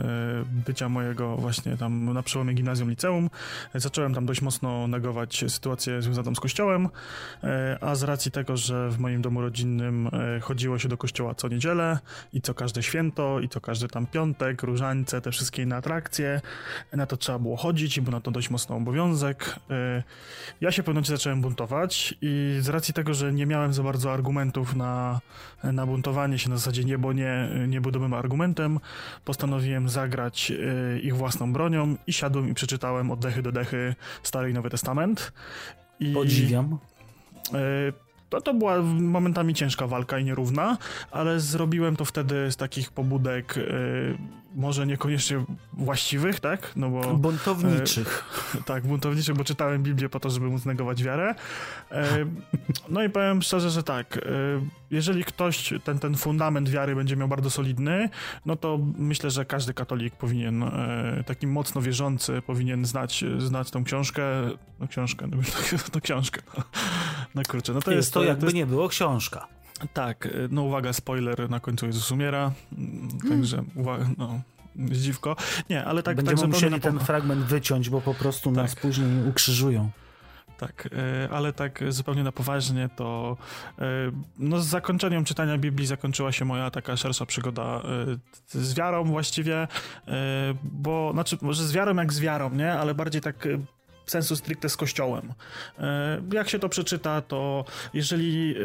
bycia 0.65 0.89
mojego 0.89 1.37
właśnie 1.37 1.77
tam 1.77 2.13
na 2.13 2.23
przełomie 2.23 2.53
gimnazjum, 2.53 2.89
liceum, 2.89 3.29
zacząłem 3.75 4.13
tam 4.13 4.25
dość 4.25 4.41
mocno 4.41 4.87
negować 4.87 5.45
sytuację 5.47 6.01
związaną 6.01 6.35
z 6.35 6.39
kościołem, 6.39 6.89
e, 7.43 7.77
a 7.81 7.95
z 7.95 8.03
racji 8.03 8.31
tego, 8.31 8.57
że 8.57 8.89
w 8.89 8.99
moim 8.99 9.21
domu 9.21 9.41
rodzinnym 9.41 10.07
e, 10.07 10.39
chodziło 10.39 10.79
się 10.79 10.89
do 10.89 10.97
kościoła 10.97 11.35
co 11.35 11.47
niedzielę 11.47 11.99
i 12.33 12.41
co 12.41 12.53
każde 12.53 12.83
święto 12.83 13.39
i 13.39 13.49
co 13.49 13.61
każdy 13.61 13.87
tam 13.87 14.07
piątek, 14.07 14.63
różańce, 14.63 15.21
te 15.21 15.31
wszystkie 15.31 15.63
inne 15.63 15.75
atrakcje, 15.75 16.41
na 16.93 17.05
to 17.05 17.17
trzeba 17.17 17.39
było 17.39 17.57
chodzić 17.57 17.97
i 17.97 18.01
był 18.01 18.11
na 18.11 18.21
to 18.21 18.31
dość 18.31 18.49
mocno 18.49 18.75
obowiązek. 18.75 19.55
Ja 20.61 20.71
się 20.71 20.83
momencie 20.87 21.11
zacząłem 21.11 21.41
buntować 21.41 22.15
i 22.21 22.57
z 22.61 22.69
racji 22.69 22.93
tego, 22.93 23.13
że 23.13 23.33
nie 23.33 23.45
miałem 23.45 23.73
za 23.73 23.83
bardzo 23.83 24.13
argumentów 24.13 24.75
na, 24.75 25.21
na 25.63 25.85
buntowanie 25.85 26.39
się 26.39 26.49
na 26.49 26.57
zasadzie 26.57 26.83
nie, 26.83 26.97
bo 26.97 27.13
nie, 27.13 27.49
nie 27.67 27.81
budowałem 27.81 28.13
argumentem, 28.17 28.79
postanowiłem 29.25 29.89
zagrać 29.89 30.51
y, 30.51 30.99
ich 30.99 31.15
własną 31.15 31.53
bronią 31.53 31.95
i 32.07 32.13
siadłem 32.13 32.49
i 32.49 32.53
przeczytałem 32.53 33.11
od 33.11 33.19
dechy 33.19 33.41
do 33.41 33.51
dechy 33.51 33.95
Stary 34.23 34.49
i 34.49 34.53
Nowy 34.53 34.69
Testament. 34.69 35.33
I, 35.99 36.13
Podziwiam. 36.13 36.77
To, 38.29 38.41
to 38.41 38.53
była 38.53 38.81
momentami 38.81 39.53
ciężka 39.53 39.87
walka 39.87 40.19
i 40.19 40.23
nierówna, 40.23 40.77
ale 41.11 41.39
zrobiłem 41.39 41.95
to 41.95 42.05
wtedy 42.05 42.51
z 42.51 42.55
takich 42.55 42.91
pobudek 42.91 43.57
y, 43.57 44.17
może 44.57 44.87
niekoniecznie 44.87 45.43
właściwych, 45.73 46.39
tak? 46.39 46.71
No 46.75 46.89
bo, 46.89 47.17
buntowniczych. 47.17 48.23
E, 48.55 48.63
tak, 48.63 48.87
buntowniczych, 48.87 49.35
bo 49.35 49.43
czytałem 49.43 49.83
Biblię 49.83 50.09
po 50.09 50.19
to, 50.19 50.29
żeby 50.29 50.47
móc 50.47 50.65
negować 50.65 51.03
wiarę. 51.03 51.35
E, 51.91 52.25
no 52.89 53.03
i 53.03 53.09
powiem 53.09 53.41
szczerze, 53.41 53.69
że 53.69 53.83
tak, 53.83 54.17
e, 54.17 54.21
jeżeli 54.91 55.23
ktoś 55.23 55.73
ten, 55.83 55.99
ten 55.99 56.15
fundament 56.15 56.69
wiary 56.69 56.95
będzie 56.95 57.15
miał 57.15 57.27
bardzo 57.27 57.49
solidny, 57.49 58.09
no 58.45 58.55
to 58.55 58.79
myślę, 58.97 59.31
że 59.31 59.45
każdy 59.45 59.73
katolik 59.73 60.15
powinien, 60.15 60.63
e, 60.63 61.23
taki 61.25 61.47
mocno 61.47 61.81
wierzący, 61.81 62.41
powinien 62.41 62.85
znać, 62.85 63.23
znać 63.37 63.71
tą 63.71 63.83
książkę, 63.83 64.23
no 64.79 64.87
książkę, 64.87 65.27
no, 65.27 65.37
no 65.93 66.01
książkę, 66.01 66.41
no 67.35 67.41
kurczę, 67.49 67.73
no 67.73 67.81
to 67.81 67.91
jest, 67.91 67.97
jest 67.97 68.13
to, 68.13 68.23
jakby 68.23 68.41
to 68.41 68.45
jest... 68.45 68.55
nie 68.55 68.65
było 68.65 68.89
książka. 68.89 69.56
Tak, 69.93 70.25
y, 70.25 70.47
no 70.51 70.63
uwaga, 70.63 70.93
spoiler, 70.93 71.49
na 71.49 71.59
końcu 71.59 71.85
Jezus 71.85 72.11
umiera, 72.11 72.51
mm, 72.77 73.09
także 73.29 73.63
uwaga, 73.75 74.05
no, 74.17 74.41
dziwko. 74.75 75.35
Nie, 75.69 75.85
ale 75.85 76.03
tak... 76.03 76.15
Będziemy 76.15 76.41
tak 76.41 76.49
musieli 76.49 76.81
ten 76.81 76.99
fragment 76.99 77.41
wyciąć, 77.41 77.89
bo 77.89 78.01
po 78.01 78.13
prostu 78.13 78.49
tak. 78.49 78.57
nas 78.57 78.75
później 78.75 79.29
ukrzyżują. 79.29 79.89
Tak, 80.57 80.85
y, 81.25 81.31
ale 81.31 81.53
tak 81.53 81.83
zupełnie 81.89 82.23
na 82.23 82.31
poważnie 82.31 82.89
to 82.95 83.37
y, 83.79 83.83
no 84.39 84.59
z 84.59 84.65
zakończeniem 84.65 85.25
czytania 85.25 85.57
Biblii 85.57 85.87
zakończyła 85.87 86.31
się 86.31 86.45
moja 86.45 86.71
taka 86.71 86.97
szersza 86.97 87.25
przygoda 87.25 87.81
z 88.47 88.73
wiarą 88.73 89.03
właściwie, 89.03 89.67
bo 90.63 91.11
znaczy 91.13 91.37
może 91.41 91.63
z 91.63 91.71
wiarą 91.71 91.95
jak 91.95 92.13
z 92.13 92.19
wiarą, 92.19 92.49
nie? 92.49 92.73
Ale 92.73 92.95
bardziej 92.95 93.21
tak 93.21 93.47
w 94.05 94.11
sensu 94.11 94.35
stricte 94.35 94.69
z 94.69 94.77
kościołem. 94.77 95.33
Jak 96.33 96.49
się 96.49 96.59
to 96.59 96.69
przeczyta, 96.69 97.21
to 97.21 97.65
jeżeli 97.93 98.55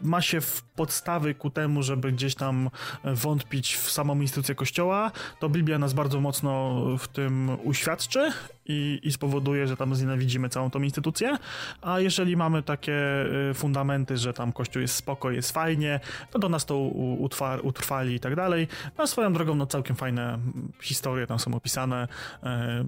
ma 0.00 0.22
się 0.22 0.40
w 0.40 0.62
podstawy 0.62 1.34
ku 1.34 1.50
temu, 1.50 1.82
żeby 1.82 2.12
gdzieś 2.12 2.34
tam 2.34 2.70
wątpić 3.04 3.76
w 3.76 3.90
samą 3.90 4.20
instytucję 4.20 4.54
kościoła, 4.54 5.12
to 5.38 5.48
Biblia 5.48 5.78
nas 5.78 5.92
bardzo 5.92 6.20
mocno 6.20 6.82
w 6.98 7.08
tym 7.08 7.56
uświadczy 7.64 8.32
i, 8.68 9.00
i 9.02 9.12
spowoduje, 9.12 9.66
że 9.66 9.76
tam 9.76 9.94
znienawidzimy 9.94 10.48
całą 10.48 10.70
tą 10.70 10.82
instytucję, 10.82 11.36
a 11.82 12.00
jeżeli 12.00 12.36
mamy 12.36 12.62
takie 12.62 13.26
y, 13.50 13.54
fundamenty, 13.54 14.16
że 14.16 14.32
tam 14.32 14.52
Kościół 14.52 14.82
jest 14.82 14.94
spoko, 14.94 15.30
jest 15.30 15.52
fajnie, 15.52 16.00
no 16.34 16.40
to 16.40 16.48
nas 16.48 16.66
to 16.66 16.78
utwar, 17.18 17.60
utrwali 17.62 18.14
i 18.14 18.20
tak 18.20 18.36
dalej. 18.36 18.68
No 18.98 19.06
swoją 19.06 19.32
drogą, 19.32 19.54
no 19.54 19.66
całkiem 19.66 19.96
fajne 19.96 20.38
historie 20.82 21.26
tam 21.26 21.38
są 21.38 21.54
opisane, 21.54 22.08
e, 22.42 22.84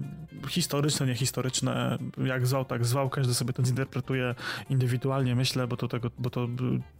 historyczne, 0.47 1.05
niehistoryczne, 1.05 1.97
jak 2.25 2.47
zwał, 2.47 2.65
tak 2.65 2.85
zwał, 2.85 3.09
każdy 3.09 3.33
sobie 3.33 3.53
to 3.53 3.65
zinterpretuje 3.65 4.35
indywidualnie, 4.69 5.35
myślę, 5.35 5.67
bo 5.67 5.77
to 5.77 5.87
tego, 5.87 6.11
bo 6.17 6.29
to 6.29 6.47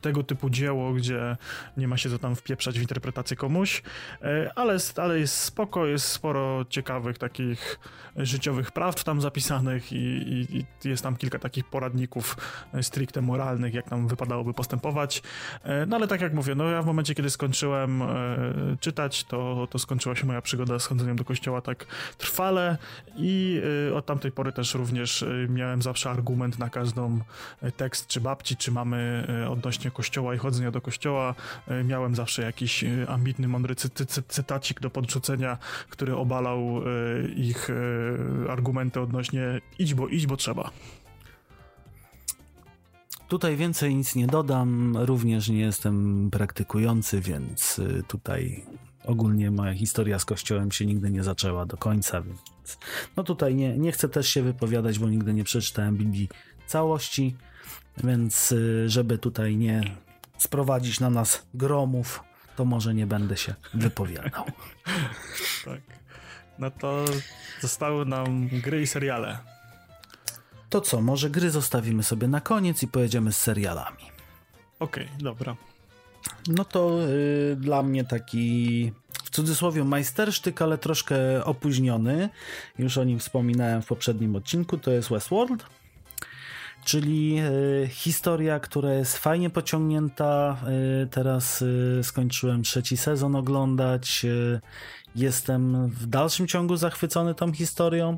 tego 0.02 0.24
typu 0.24 0.50
dzieło, 0.50 0.94
gdzie 0.94 1.38
nie 1.78 1.88
ma 1.88 1.98
się 1.98 2.10
co 2.10 2.20
tam 2.20 2.36
wpieprzać 2.36 2.80
w 2.80 2.82
interpretację 2.82 3.38
komuś, 3.38 3.84
e, 4.22 4.52
ale, 4.56 4.78
ale 4.98 5.20
jest 5.20 5.36
spoko, 5.36 5.86
jest 5.86 6.06
sporo 6.06 6.66
ciekawych 6.70 7.18
takich 7.18 7.80
życiowych 8.16 8.71
prawd 8.74 9.04
tam 9.04 9.22
zapisanych 9.22 9.92
i, 9.92 9.96
i, 9.96 10.58
i, 10.58 10.66
jest 10.90 11.04
tam 11.04 11.16
kilka 11.16 11.40
takich 11.40 11.66
poradników 11.66 12.38
e, 12.74 12.84
stricte 12.84 13.22
moralnych, 13.22 13.74
jak 13.74 13.92
nam 13.92 14.08
wypadałoby 14.08 14.54
postępować. 14.54 15.22
E, 15.64 15.86
no 15.86 15.96
ale 15.96 16.08
tak 16.08 16.22
jak 16.22 16.34
mówię, 16.34 16.56
no 16.56 16.64
ja 16.64 16.82
w 16.82 16.86
momencie, 16.86 17.16
kiedy 17.16 17.30
skończyłem 17.30 18.02
e, 18.02 18.08
czytać, 18.80 19.24
to, 19.24 19.68
to 19.70 19.80
skończyła 19.80 20.16
się 20.16 20.26
moja 20.26 20.42
przygoda 20.42 20.80
z 20.80 20.86
chodzeniem 20.86 21.16
do 21.16 21.24
kościoła 21.24 21.62
tak 21.62 21.86
trwale 22.18 22.78
i 23.16 23.62
od 23.96 24.06
tamtej 24.06 24.32
pory 24.32 24.52
też 24.52 24.74
również 24.74 25.26
miałem 25.50 25.82
zawsze 25.82 26.10
argument 26.10 26.60
na 26.60 26.70
każdą 26.70 27.20
tekst, 27.78 28.08
czy 28.08 28.22
babci, 28.22 28.58
czy 28.58 28.72
mamy 28.72 29.28
odnośnie 29.50 29.92
kościoła 29.92 30.36
i 30.36 30.38
chodzenia 30.38 30.72
do 30.72 30.82
kościoła. 30.82 31.36
Miałem 31.84 32.16
zawsze 32.16 32.42
jakiś 32.42 32.86
ambitny, 33.08 33.48
mądry 33.48 33.76
cy 33.76 33.90
cy 33.90 34.24
cytacik 34.24 34.80
do 34.80 34.90
podrzucenia, 34.90 35.58
który 35.90 36.16
obalał 36.16 36.82
ich 37.36 37.70
argumenty 38.50 38.61
odnośnie 39.04 39.62
idź, 39.80 39.94
bo 39.94 40.08
idź, 40.08 40.28
bo 40.28 40.38
trzeba. 40.38 40.72
Tutaj 43.28 43.58
więcej 43.58 43.96
nic 43.96 44.16
nie 44.16 44.28
dodam, 44.28 44.98
również 44.98 45.50
nie 45.50 45.60
jestem 45.60 46.30
praktykujący, 46.32 47.22
więc 47.22 47.80
y, 47.80 48.04
tutaj 48.08 48.66
ogólnie 49.04 49.52
moja 49.52 49.74
historia 49.74 50.20
z 50.20 50.26
kościołem 50.26 50.72
się 50.72 50.86
nigdy 50.86 51.12
nie 51.12 51.24
zaczęła 51.24 51.66
do 51.66 51.78
końca, 51.78 52.22
więc 52.22 52.40
no 53.18 53.24
tutaj 53.24 53.56
nie, 53.56 53.78
nie 53.78 53.92
chcę 53.92 54.10
też 54.10 54.30
się 54.30 54.44
wypowiadać, 54.44 55.00
bo 55.00 55.10
nigdy 55.10 55.34
nie 55.34 55.44
przeczytałem 55.44 55.98
Biblii 55.98 56.30
całości, 56.68 57.36
więc 58.04 58.52
y, 58.52 58.90
żeby 58.90 59.18
tutaj 59.18 59.58
nie 59.58 59.84
sprowadzić 60.38 61.00
na 61.00 61.10
nas 61.10 61.46
gromów, 61.54 62.24
to 62.56 62.66
może 62.66 62.94
nie 62.94 63.08
będę 63.08 63.38
się 63.38 63.56
wypowiadał. 63.74 64.46
tak. 65.66 66.01
No 66.62 66.72
to 66.72 67.06
zostały 67.62 68.06
nam 68.06 68.48
gry 68.48 68.82
i 68.82 68.88
seriale. 68.88 69.38
To 70.70 70.82
co, 70.82 71.02
może 71.02 71.30
gry 71.30 71.52
zostawimy 71.52 72.04
sobie 72.04 72.28
na 72.28 72.42
koniec 72.42 72.84
i 72.84 72.88
pojedziemy 72.88 73.32
z 73.32 73.38
serialami. 73.38 74.04
Okej, 74.80 75.06
okay, 75.06 75.18
dobra. 75.20 75.56
No 76.48 76.66
to 76.66 77.08
y, 77.08 77.56
dla 77.60 77.84
mnie 77.84 78.04
taki 78.04 78.92
w 79.24 79.30
cudzysłowie 79.30 79.84
majstersztyk, 79.84 80.62
ale 80.62 80.78
troszkę 80.78 81.46
opóźniony. 81.46 82.30
Już 82.80 82.98
o 82.98 83.04
nim 83.04 83.20
wspominałem 83.20 83.82
w 83.82 83.88
poprzednim 83.88 84.36
odcinku. 84.36 84.78
To 84.78 84.92
jest 84.92 85.10
Westworld 85.10 85.66
czyli 86.84 87.40
y, 87.40 87.88
historia, 87.88 88.60
która 88.60 88.94
jest 88.94 89.18
fajnie 89.18 89.50
pociągnięta. 89.50 90.58
Y, 91.04 91.08
teraz 91.08 91.62
y, 91.62 92.00
skończyłem 92.04 92.64
trzeci 92.64 92.98
sezon 92.98 93.36
oglądać. 93.36 94.26
Jestem 95.16 95.88
w 95.88 96.06
dalszym 96.06 96.48
ciągu 96.48 96.78
zachwycony 96.78 97.36
tą 97.36 97.54
historią, 97.54 98.18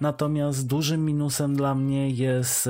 natomiast 0.00 0.66
dużym 0.66 1.04
minusem 1.04 1.56
dla 1.56 1.74
mnie 1.74 2.10
jest 2.10 2.68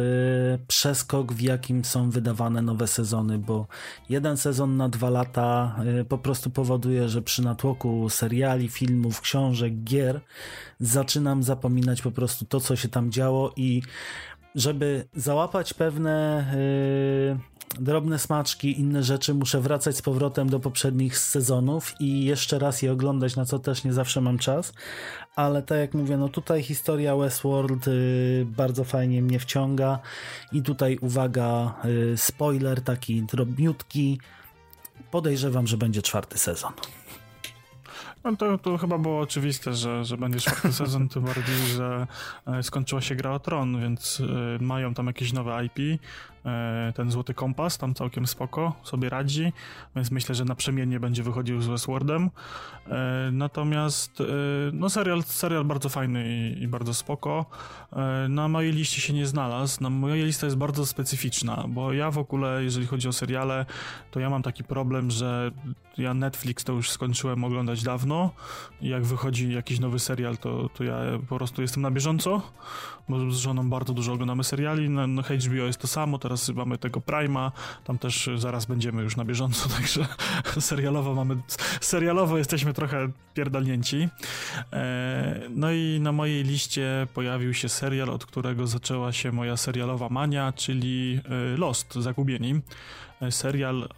przeskok, 0.68 1.32
w 1.32 1.40
jakim 1.40 1.84
są 1.84 2.10
wydawane 2.10 2.62
nowe 2.62 2.86
sezony, 2.86 3.38
bo 3.38 3.66
jeden 4.08 4.36
sezon 4.36 4.76
na 4.76 4.88
dwa 4.88 5.10
lata 5.10 5.76
po 6.08 6.18
prostu 6.18 6.50
powoduje, 6.50 7.08
że 7.08 7.22
przy 7.22 7.42
natłoku 7.42 8.08
seriali, 8.08 8.68
filmów, 8.68 9.20
książek, 9.20 9.84
gier 9.84 10.20
zaczynam 10.80 11.42
zapominać 11.42 12.02
po 12.02 12.10
prostu 12.10 12.44
to, 12.44 12.60
co 12.60 12.76
się 12.76 12.88
tam 12.88 13.10
działo 13.10 13.52
i 13.56 13.82
żeby 14.54 15.08
załapać 15.16 15.74
pewne 15.74 16.44
yy, 17.30 17.84
drobne 17.84 18.18
smaczki, 18.18 18.80
inne 18.80 19.02
rzeczy, 19.02 19.34
muszę 19.34 19.60
wracać 19.60 19.96
z 19.96 20.02
powrotem 20.02 20.48
do 20.48 20.60
poprzednich 20.60 21.18
sezonów 21.18 21.94
i 22.00 22.24
jeszcze 22.24 22.58
raz 22.58 22.82
je 22.82 22.92
oglądać, 22.92 23.36
na 23.36 23.44
co 23.44 23.58
też 23.58 23.84
nie 23.84 23.92
zawsze 23.92 24.20
mam 24.20 24.38
czas. 24.38 24.72
Ale 25.36 25.62
tak 25.62 25.78
jak 25.78 25.94
mówię, 25.94 26.16
no 26.16 26.28
tutaj 26.28 26.62
historia 26.62 27.16
Westworld 27.16 27.86
yy, 27.86 28.46
bardzo 28.46 28.84
fajnie 28.84 29.22
mnie 29.22 29.38
wciąga 29.38 29.98
i 30.52 30.62
tutaj 30.62 30.98
uwaga, 31.00 31.74
yy, 31.84 32.16
spoiler 32.16 32.82
taki 32.82 33.22
drobniutki. 33.22 34.20
Podejrzewam, 35.10 35.66
że 35.66 35.76
będzie 35.76 36.02
czwarty 36.02 36.38
sezon. 36.38 36.72
No 38.24 38.36
to, 38.36 38.58
to 38.58 38.78
chyba 38.78 38.98
było 38.98 39.20
oczywiste, 39.20 39.74
że, 39.74 40.04
że 40.04 40.16
będzie 40.16 40.40
czwarty 40.40 40.72
sezon, 40.82 41.08
tym 41.08 41.22
bardziej, 41.22 41.56
że 41.76 42.06
e, 42.46 42.62
skończyła 42.62 43.00
się 43.00 43.14
gra 43.14 43.30
o 43.30 43.38
Tron, 43.38 43.80
więc 43.80 44.22
e, 44.60 44.64
mają 44.64 44.94
tam 44.94 45.06
jakieś 45.06 45.32
nowe 45.32 45.64
IP. 45.64 46.00
E, 46.46 46.92
ten 46.96 47.10
Złoty 47.10 47.34
Kompas 47.34 47.78
tam 47.78 47.94
całkiem 47.94 48.26
spoko 48.26 48.72
sobie 48.82 49.08
radzi, 49.08 49.52
więc 49.96 50.10
myślę, 50.10 50.34
że 50.34 50.44
naprzemiennie 50.44 51.00
będzie 51.00 51.22
wychodził 51.22 51.62
z 51.62 51.66
Westworldem. 51.66 52.30
Natomiast 53.32 54.22
no 54.72 54.90
serial, 54.90 55.22
serial 55.22 55.64
bardzo 55.64 55.88
fajny 55.88 56.28
i, 56.28 56.62
i 56.62 56.68
bardzo 56.68 56.94
spoko. 56.94 57.46
Na 58.28 58.48
mojej 58.48 58.72
liście 58.72 59.00
się 59.00 59.12
nie 59.12 59.26
znalazł. 59.26 59.82
Na 59.82 59.90
moja 59.90 60.24
lista 60.24 60.46
jest 60.46 60.56
bardzo 60.56 60.86
specyficzna, 60.86 61.64
bo 61.68 61.92
ja 61.92 62.10
w 62.10 62.18
ogóle, 62.18 62.64
jeżeli 62.64 62.86
chodzi 62.86 63.08
o 63.08 63.12
seriale, 63.12 63.66
to 64.10 64.20
ja 64.20 64.30
mam 64.30 64.42
taki 64.42 64.64
problem, 64.64 65.10
że 65.10 65.50
ja 65.98 66.14
Netflix 66.14 66.64
to 66.64 66.72
już 66.72 66.90
skończyłem 66.90 67.44
oglądać 67.44 67.82
dawno 67.82 68.30
jak 68.82 69.04
wychodzi 69.04 69.52
jakiś 69.52 69.80
nowy 69.80 69.98
serial, 69.98 70.38
to, 70.38 70.68
to 70.68 70.84
ja 70.84 70.96
po 71.28 71.36
prostu 71.36 71.62
jestem 71.62 71.82
na 71.82 71.90
bieżąco, 71.90 72.42
bo 73.08 73.30
z 73.30 73.36
żoną 73.36 73.70
bardzo 73.70 73.92
dużo 73.92 74.12
oglądamy 74.12 74.44
seriali, 74.44 74.90
na, 74.90 75.06
na 75.06 75.22
HBO 75.22 75.54
jest 75.54 75.80
to 75.80 75.86
samo, 75.86 76.18
teraz 76.18 76.48
mamy 76.48 76.78
tego 76.78 77.00
Prima, 77.00 77.52
tam 77.84 77.98
też 77.98 78.30
zaraz 78.36 78.66
będziemy 78.66 79.02
już 79.02 79.16
na 79.16 79.24
bieżąco, 79.24 79.68
także 79.76 80.06
serialowo 80.60 81.14
mamy, 81.14 81.36
serialowo 81.80 82.38
jesteśmy 82.38 82.72
trochę 82.72 83.08
pierdolnięci. 83.34 84.08
E, 84.72 85.40
no 85.50 85.72
i 85.72 85.98
na 86.00 86.12
mojej 86.12 86.44
liście 86.44 87.06
pojawił 87.14 87.54
się 87.54 87.68
serial, 87.68 88.10
od 88.10 88.26
którego 88.26 88.66
zaczęła 88.66 89.12
się 89.12 89.32
moja 89.32 89.56
serialowa 89.56 90.08
mania, 90.08 90.52
czyli 90.52 91.20
e, 91.54 91.56
Lost, 91.56 91.94
Zagubieni. 91.94 92.60
E, 93.20 93.32
serial 93.32 93.88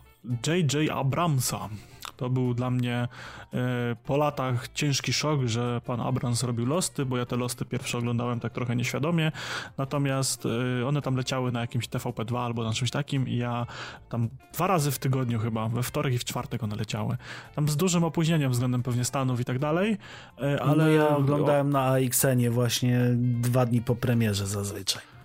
J.J. 0.47 0.91
Abramsa. 0.91 1.69
To 2.17 2.31
był 2.31 2.55
dla 2.55 2.71
mnie 2.71 3.09
e, 3.55 3.97
po 4.05 4.17
latach 4.17 4.69
ciężki 4.75 5.13
szok, 5.13 5.41
że 5.45 5.81
pan 5.85 6.01
Abrams 6.01 6.43
robił 6.43 6.67
Losty, 6.67 7.07
bo 7.07 7.17
ja 7.17 7.27
te 7.27 7.37
Losty 7.37 7.65
pierwsze 7.65 7.99
oglądałem 7.99 8.41
tak 8.41 8.53
trochę 8.53 8.77
nieświadomie, 8.77 9.33
natomiast 9.79 10.47
e, 10.81 10.87
one 10.87 11.03
tam 11.03 11.17
leciały 11.17 11.53
na 11.53 11.61
jakimś 11.61 11.89
TVP2 11.89 12.39
albo 12.39 12.65
na 12.65 12.73
czymś 12.73 12.91
takim 12.91 13.29
i 13.29 13.37
ja 13.37 13.67
tam 14.09 14.29
dwa 14.55 14.67
razy 14.67 14.91
w 14.91 14.99
tygodniu 14.99 15.39
chyba, 15.39 15.69
we 15.69 15.83
wtorek 15.83 16.15
i 16.15 16.19
w 16.19 16.25
czwartek 16.25 16.63
one 16.63 16.77
leciały. 16.77 17.17
Tam 17.55 17.69
z 17.69 17.77
dużym 17.77 18.05
opóźnieniem 18.05 18.53
względem 18.53 18.83
pewnie 18.83 19.05
Stanów 19.05 19.41
i 19.41 19.45
tak 19.45 19.59
dalej, 19.59 19.97
e, 20.43 20.63
ale... 20.63 20.85
No 20.85 20.91
ja 20.91 21.17
oglądałem 21.17 21.71
na 21.71 21.83
AXN-ie 21.83 22.51
właśnie 22.51 23.01
dwa 23.17 23.67
dni 23.67 23.83
po 23.83 23.97
premierze 23.97 24.47
zazwyczaj. 24.47 25.16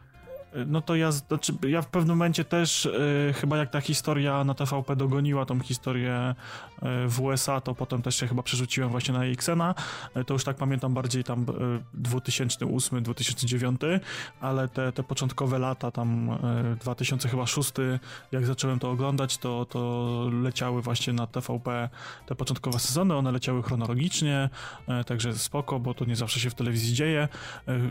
No 0.66 0.82
to 0.82 0.96
ja, 0.96 1.12
znaczy, 1.12 1.54
ja 1.68 1.82
w 1.82 1.88
pewnym 1.88 2.18
momencie 2.18 2.46
też 2.46 2.86
y, 2.86 3.34
chyba 3.36 3.58
jak 3.58 3.72
ta 3.72 3.82
historia 3.82 4.44
na 4.44 4.54
TVP 4.54 4.96
dogoniła 4.96 5.46
tą 5.46 5.60
historię 5.60 6.36
w 7.08 7.22
USA, 7.22 7.62
to 7.62 7.76
potem 7.76 8.02
też 8.02 8.16
się 8.16 8.28
chyba 8.28 8.44
przerzuciłem 8.44 8.90
właśnie 8.90 9.14
na 9.14 9.26
Xena. 9.26 9.76
Y, 10.18 10.26
to 10.26 10.34
już 10.34 10.44
tak 10.44 10.58
pamiętam 10.58 10.94
bardziej 10.94 11.24
tam 11.24 11.46
2008, 11.94 13.04
2009, 13.04 13.82
ale 14.42 14.68
te, 14.68 14.92
te 14.92 15.04
początkowe 15.04 15.60
lata 15.60 15.92
tam 15.92 16.38
2006, 16.80 17.72
jak 18.32 18.46
zacząłem 18.46 18.80
to 18.80 18.92
oglądać, 18.92 19.38
to, 19.38 19.66
to 19.66 20.30
leciały 20.32 20.82
właśnie 20.82 21.14
na 21.14 21.28
TVP 21.28 21.90
te 22.26 22.36
początkowe 22.36 22.80
sezony, 22.80 23.16
one 23.16 23.32
leciały 23.32 23.64
chronologicznie, 23.64 24.50
także 25.06 25.34
spoko, 25.34 25.80
bo 25.80 25.94
to 25.94 26.06
nie 26.06 26.16
zawsze 26.16 26.40
się 26.40 26.50
w 26.50 26.56
telewizji 26.56 26.94
dzieje, 26.94 27.28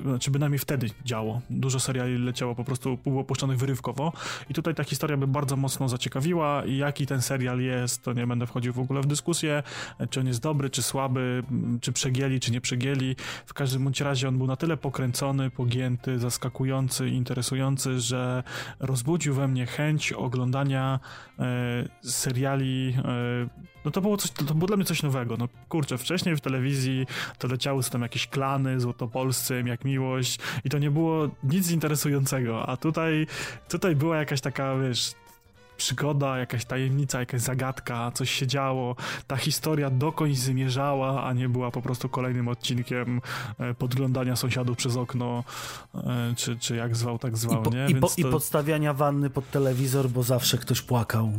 znaczy 0.04 0.30
bynajmniej 0.30 0.58
wtedy 0.58 0.90
działo. 1.04 1.40
Dużo 1.50 1.80
seriali 1.80 2.18
leciało 2.18 2.54
po 2.54 2.64
prostu 2.64 2.98
było 3.04 3.24
puszczonych 3.24 3.58
wyrywkowo. 3.58 4.12
I 4.50 4.54
tutaj 4.54 4.74
ta 4.74 4.84
historia 4.84 5.16
by 5.16 5.26
bardzo 5.26 5.56
mocno 5.56 5.88
zaciekawiła 5.88 6.62
jaki 6.66 7.06
ten 7.06 7.22
serial 7.22 7.60
jest, 7.60 8.02
to 8.02 8.12
nie 8.12 8.26
będę 8.26 8.46
wchodził 8.46 8.72
w 8.72 8.79
ogóle 8.80 9.00
w 9.00 9.06
dyskusję, 9.06 9.62
czy 10.10 10.20
on 10.20 10.26
jest 10.26 10.42
dobry, 10.42 10.70
czy 10.70 10.82
słaby, 10.82 11.42
czy 11.80 11.92
przegieli, 11.92 12.40
czy 12.40 12.52
nie 12.52 12.60
przegieli. 12.60 13.16
W 13.46 13.54
każdym 13.54 13.84
bądź 13.84 14.00
razie 14.00 14.28
on 14.28 14.38
był 14.38 14.46
na 14.46 14.56
tyle 14.56 14.76
pokręcony, 14.76 15.50
pogięty, 15.50 16.18
zaskakujący, 16.18 17.08
interesujący, 17.08 18.00
że 18.00 18.42
rozbudził 18.80 19.34
we 19.34 19.48
mnie 19.48 19.66
chęć 19.66 20.12
oglądania 20.12 21.00
e, 21.38 21.44
seriali 22.02 22.94
e, 23.04 23.70
no 23.84 23.90
to 23.90 24.00
było 24.00 24.16
coś, 24.16 24.30
to 24.30 24.54
było 24.54 24.66
dla 24.66 24.76
mnie 24.76 24.84
coś 24.84 25.02
nowego. 25.02 25.36
No 25.36 25.48
kurczę, 25.68 25.98
wcześniej 25.98 26.36
w 26.36 26.40
telewizji 26.40 27.06
to 27.38 27.48
leciały 27.48 27.82
tam 27.82 28.02
jakieś 28.02 28.26
klany, 28.26 28.80
złotopolscy, 28.80 29.62
jak 29.66 29.84
miłość 29.84 30.38
i 30.64 30.70
to 30.70 30.78
nie 30.78 30.90
było 30.90 31.28
nic 31.42 31.70
interesującego, 31.70 32.68
a 32.68 32.76
tutaj, 32.76 33.26
tutaj 33.68 33.96
była 33.96 34.16
jakaś 34.16 34.40
taka, 34.40 34.76
wiesz, 34.76 35.14
przygoda, 35.80 36.38
jakaś 36.38 36.64
tajemnica, 36.64 37.20
jakaś 37.20 37.40
zagadka, 37.40 38.10
coś 38.14 38.30
się 38.30 38.46
działo. 38.46 38.96
Ta 39.26 39.36
historia 39.36 39.90
dokądś 39.90 40.36
zmierzała, 40.36 41.24
a 41.24 41.32
nie 41.32 41.48
była 41.48 41.70
po 41.70 41.82
prostu 41.82 42.08
kolejnym 42.08 42.48
odcinkiem 42.48 43.20
e, 43.58 43.74
podglądania 43.74 44.36
sąsiadów 44.36 44.76
przez 44.76 44.96
okno, 44.96 45.44
e, 45.94 46.34
czy, 46.36 46.58
czy 46.58 46.76
jak 46.76 46.96
zwał, 46.96 47.18
tak 47.18 47.36
zwał, 47.36 47.60
I 47.60 47.64
po, 47.64 47.70
nie? 47.70 47.86
I, 47.88 47.94
po, 47.94 48.08
to... 48.08 48.14
I 48.16 48.24
podstawiania 48.24 48.94
wanny 48.94 49.30
pod 49.30 49.50
telewizor, 49.50 50.08
bo 50.08 50.22
zawsze 50.22 50.58
ktoś 50.58 50.82
płakał. 50.82 51.32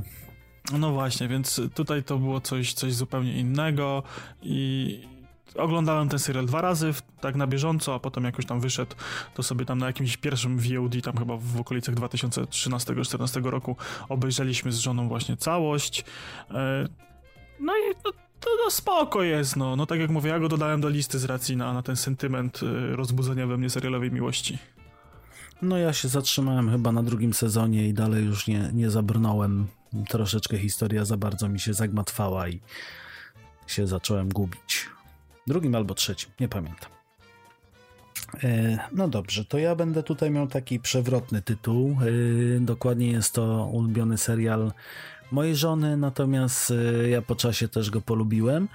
No 0.79 0.91
właśnie, 0.91 1.27
więc 1.27 1.61
tutaj 1.73 2.03
to 2.03 2.17
było 2.17 2.41
coś, 2.41 2.73
coś 2.73 2.93
zupełnie 2.93 3.39
innego 3.39 4.03
i 4.41 5.10
oglądałem 5.55 6.09
ten 6.09 6.19
serial 6.19 6.45
dwa 6.45 6.61
razy, 6.61 6.93
tak 7.21 7.35
na 7.35 7.47
bieżąco, 7.47 7.95
a 7.95 7.99
potem 7.99 8.23
jak 8.23 8.37
już 8.37 8.45
tam 8.45 8.59
wyszedł, 8.59 8.95
to 9.33 9.43
sobie 9.43 9.65
tam 9.65 9.77
na 9.77 9.85
jakimś 9.87 10.17
pierwszym 10.17 10.59
VOD, 10.59 11.03
tam 11.03 11.17
chyba 11.17 11.37
w 11.37 11.59
okolicach 11.59 11.95
2013-2014 11.95 13.45
roku 13.45 13.75
obejrzeliśmy 14.09 14.71
z 14.71 14.77
żoną 14.77 15.07
właśnie 15.07 15.37
całość. 15.37 16.05
E, 16.51 16.87
no 17.59 17.73
i 17.73 17.95
no, 18.05 18.11
to 18.39 18.49
no 18.63 18.71
spoko 18.71 19.23
jest, 19.23 19.55
no. 19.55 19.75
No 19.75 19.85
tak 19.85 19.99
jak 19.99 20.09
mówię, 20.09 20.29
ja 20.29 20.39
go 20.39 20.49
dodałem 20.49 20.81
do 20.81 20.89
listy 20.89 21.19
z 21.19 21.25
racji 21.25 21.57
na, 21.57 21.73
na 21.73 21.81
ten 21.81 21.95
sentyment 21.95 22.59
e, 22.63 22.95
rozbudzenia 22.95 23.47
we 23.47 23.57
mnie 23.57 23.69
serialowej 23.69 24.11
miłości. 24.11 24.57
No 25.61 25.77
ja 25.77 25.93
się 25.93 26.07
zatrzymałem 26.07 26.71
chyba 26.71 26.91
na 26.91 27.03
drugim 27.03 27.33
sezonie 27.33 27.87
i 27.87 27.93
dalej 27.93 28.25
już 28.25 28.47
nie, 28.47 28.69
nie 28.73 28.89
zabrnąłem. 28.89 29.67
Troszeczkę 30.09 30.57
historia 30.57 31.05
za 31.05 31.17
bardzo 31.17 31.49
mi 31.49 31.59
się 31.59 31.73
zagmatwała 31.73 32.49
i 32.49 32.59
się 33.67 33.87
zacząłem 33.87 34.29
gubić. 34.29 34.89
Drugim 35.47 35.75
albo 35.75 35.93
trzecim, 35.93 36.31
nie 36.39 36.47
pamiętam. 36.47 36.91
E, 38.43 38.77
no 38.91 39.07
dobrze, 39.07 39.45
to 39.45 39.57
ja 39.57 39.75
będę 39.75 40.03
tutaj 40.03 40.31
miał 40.31 40.47
taki 40.47 40.79
przewrotny 40.79 41.41
tytuł. 41.41 41.97
E, 42.57 42.59
dokładnie 42.59 43.11
jest 43.11 43.33
to 43.33 43.69
ulubiony 43.71 44.17
serial 44.17 44.71
mojej 45.31 45.55
żony, 45.55 45.97
natomiast 45.97 46.71
e, 46.71 47.09
ja 47.09 47.21
po 47.21 47.35
czasie 47.35 47.67
też 47.67 47.89
go 47.89 48.01
polubiłem 48.01 48.67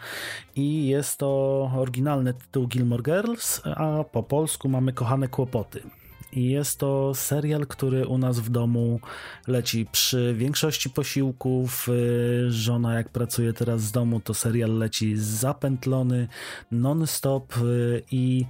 i 0.56 0.86
jest 0.86 1.18
to 1.18 1.28
oryginalny 1.76 2.34
tytuł 2.34 2.66
Gilmore 2.68 3.02
Girls, 3.02 3.62
a 3.64 4.04
po 4.04 4.22
polsku 4.22 4.68
mamy 4.68 4.92
Kochane 4.92 5.28
Kłopoty. 5.28 5.82
I 6.36 6.50
jest 6.50 6.78
to 6.78 7.14
serial, 7.14 7.66
który 7.66 8.06
u 8.06 8.18
nas 8.18 8.40
w 8.40 8.50
domu 8.50 9.00
leci 9.46 9.86
przy 9.92 10.34
większości 10.34 10.90
posiłków. 10.90 11.88
Y, 11.88 12.46
żona 12.52 12.94
jak 12.94 13.08
pracuje 13.08 13.52
teraz 13.52 13.80
z 13.80 13.92
domu, 13.92 14.20
to 14.20 14.34
serial 14.34 14.78
leci 14.78 15.16
zapętlony 15.16 16.28
non-stop 16.70 17.56
y, 17.56 18.02
i 18.10 18.46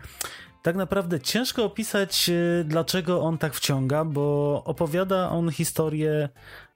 tak 0.63 0.77
naprawdę 0.77 1.21
ciężko 1.21 1.65
opisać, 1.65 2.29
y, 2.29 2.65
dlaczego 2.65 3.21
on 3.21 3.39
tak 3.39 3.55
wciąga, 3.55 4.05
bo 4.05 4.63
opowiada 4.65 5.31
on 5.31 5.51
historię 5.51 6.29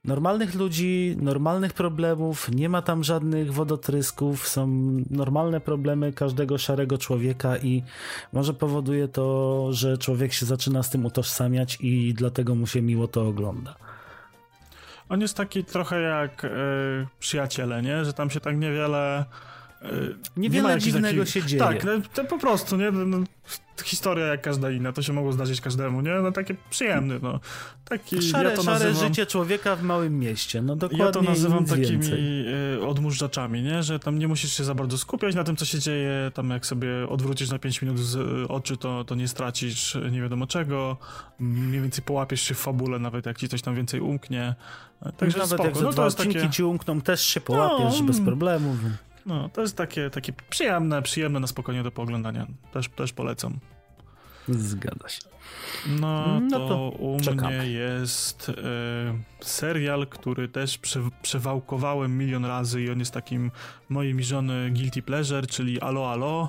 normalnych 0.04 0.54
ludzi, 0.54 1.16
normalnych 1.20 1.72
problemów, 1.72 2.48
nie 2.48 2.68
ma 2.68 2.82
tam 2.82 3.04
żadnych 3.04 3.52
wodotrysków, 3.52 4.48
są 4.48 4.66
normalne 5.10 5.60
problemy 5.60 6.12
każdego 6.12 6.58
szarego 6.58 6.98
człowieka 6.98 7.58
i 7.58 7.82
może 8.32 8.54
powoduje 8.54 9.08
to, 9.08 9.66
że 9.72 9.98
człowiek 9.98 10.32
się 10.32 10.46
zaczyna 10.46 10.82
z 10.82 10.90
tym 10.90 11.06
utożsamiać 11.06 11.78
i 11.80 12.14
dlatego 12.14 12.54
mu 12.54 12.66
się 12.66 12.82
miło 12.82 13.08
to 13.08 13.26
ogląda. 13.28 13.76
On 15.08 15.20
jest 15.20 15.36
taki 15.36 15.64
trochę 15.64 16.00
jak 16.00 16.44
y, 16.44 16.48
przyjaciele, 17.18 17.82
nie? 17.82 18.04
Że 18.04 18.12
tam 18.12 18.30
się 18.30 18.40
tak 18.40 18.56
niewiele 18.56 19.24
Niewiele 20.36 20.74
nie 20.74 20.80
dziwnego 20.80 21.18
takich... 21.18 21.34
się 21.34 21.42
dzieje. 21.42 21.62
Tak, 21.62 21.84
no, 21.84 21.92
to 22.14 22.24
po 22.24 22.38
prostu, 22.38 22.76
nie? 22.76 22.90
No, 22.90 23.18
historia 23.84 24.26
jak 24.26 24.42
każda 24.42 24.70
inna, 24.70 24.92
to 24.92 25.02
się 25.02 25.12
mogło 25.12 25.32
zdarzyć 25.32 25.60
każdemu, 25.60 26.00
nie? 26.00 26.14
No 26.14 26.32
takie 26.32 26.54
przyjemne, 26.70 27.18
no. 27.22 27.40
Taki, 27.84 28.22
szare, 28.22 28.50
ja 28.50 28.56
to 28.56 28.62
szare 28.62 28.78
nazywam, 28.84 29.08
życie 29.08 29.26
człowieka 29.26 29.76
w 29.76 29.82
małym 29.82 30.18
mieście, 30.18 30.62
no 30.62 30.76
dokładnie 30.76 31.06
Ja 31.06 31.12
to 31.12 31.22
nazywam 31.22 31.64
takimi 31.64 31.88
więcej. 31.88 32.46
Y, 32.48 33.62
nie? 33.62 33.82
Że 33.82 33.98
tam 33.98 34.18
nie 34.18 34.28
musisz 34.28 34.56
się 34.56 34.64
za 34.64 34.74
bardzo 34.74 34.98
skupiać 34.98 35.34
na 35.34 35.44
tym, 35.44 35.56
co 35.56 35.64
się 35.64 35.78
dzieje, 35.78 36.30
tam 36.34 36.50
jak 36.50 36.66
sobie 36.66 37.08
odwrócisz 37.08 37.50
na 37.50 37.58
5 37.58 37.82
minut 37.82 37.98
z 37.98 38.14
y, 38.16 38.48
oczy, 38.48 38.76
to, 38.76 39.04
to 39.04 39.14
nie 39.14 39.28
stracisz 39.28 39.98
nie 40.10 40.22
wiadomo 40.22 40.46
czego, 40.46 40.96
mniej 41.38 41.80
więcej 41.80 42.04
połapiesz 42.04 42.40
się 42.40 42.54
w 42.54 42.58
fabule, 42.58 42.98
nawet 42.98 43.26
jak 43.26 43.38
ci 43.38 43.48
coś 43.48 43.62
tam 43.62 43.74
więcej 43.74 44.00
umknie. 44.00 44.54
Także 45.16 45.38
nawet 45.38 45.52
spoko. 45.52 45.68
jak 45.68 45.80
no, 45.80 45.92
to 45.92 46.04
jest 46.04 46.18
takie... 46.18 46.50
ci 46.50 46.62
umkną, 46.62 47.00
też 47.00 47.22
się 47.22 47.40
połapiesz 47.40 48.00
no, 48.00 48.06
bez 48.06 48.20
problemu. 48.20 48.76
No, 49.26 49.48
to 49.48 49.60
jest 49.60 49.76
takie, 49.76 50.10
takie 50.10 50.32
przyjemne, 50.50 51.02
przyjemne 51.02 51.40
na 51.40 51.46
spokojnie 51.46 51.82
do 51.82 51.90
pooglądania. 51.90 52.46
Też, 52.72 52.88
też 52.88 53.12
polecam. 53.12 53.58
Zgadza 54.48 55.08
się. 55.08 55.20
No, 56.00 56.40
no 56.40 56.58
to, 56.58 56.68
to 56.68 56.90
u 56.98 57.20
czekamy. 57.20 57.58
mnie 57.58 57.70
jest 57.70 58.48
e, 58.48 58.54
serial, 59.40 60.06
który 60.06 60.48
też 60.48 60.78
prze, 60.78 61.00
przewałkowałem 61.22 62.18
milion 62.18 62.44
razy 62.44 62.82
i 62.82 62.90
on 62.90 62.98
jest 62.98 63.12
takim 63.12 63.50
moim 63.88 64.22
żony 64.22 64.70
guilty 64.70 65.02
pleasure, 65.02 65.46
czyli 65.46 65.80
Alo 65.80 66.12
Alo. 66.12 66.48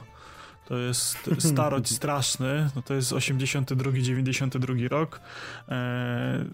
To 0.67 0.77
jest 0.77 1.29
starość 1.51 1.95
straszny, 1.95 2.69
no 2.75 2.81
to 2.81 2.93
jest 2.93 3.11
82-92 3.11 4.87
rok. 4.87 5.21
E, 5.69 6.45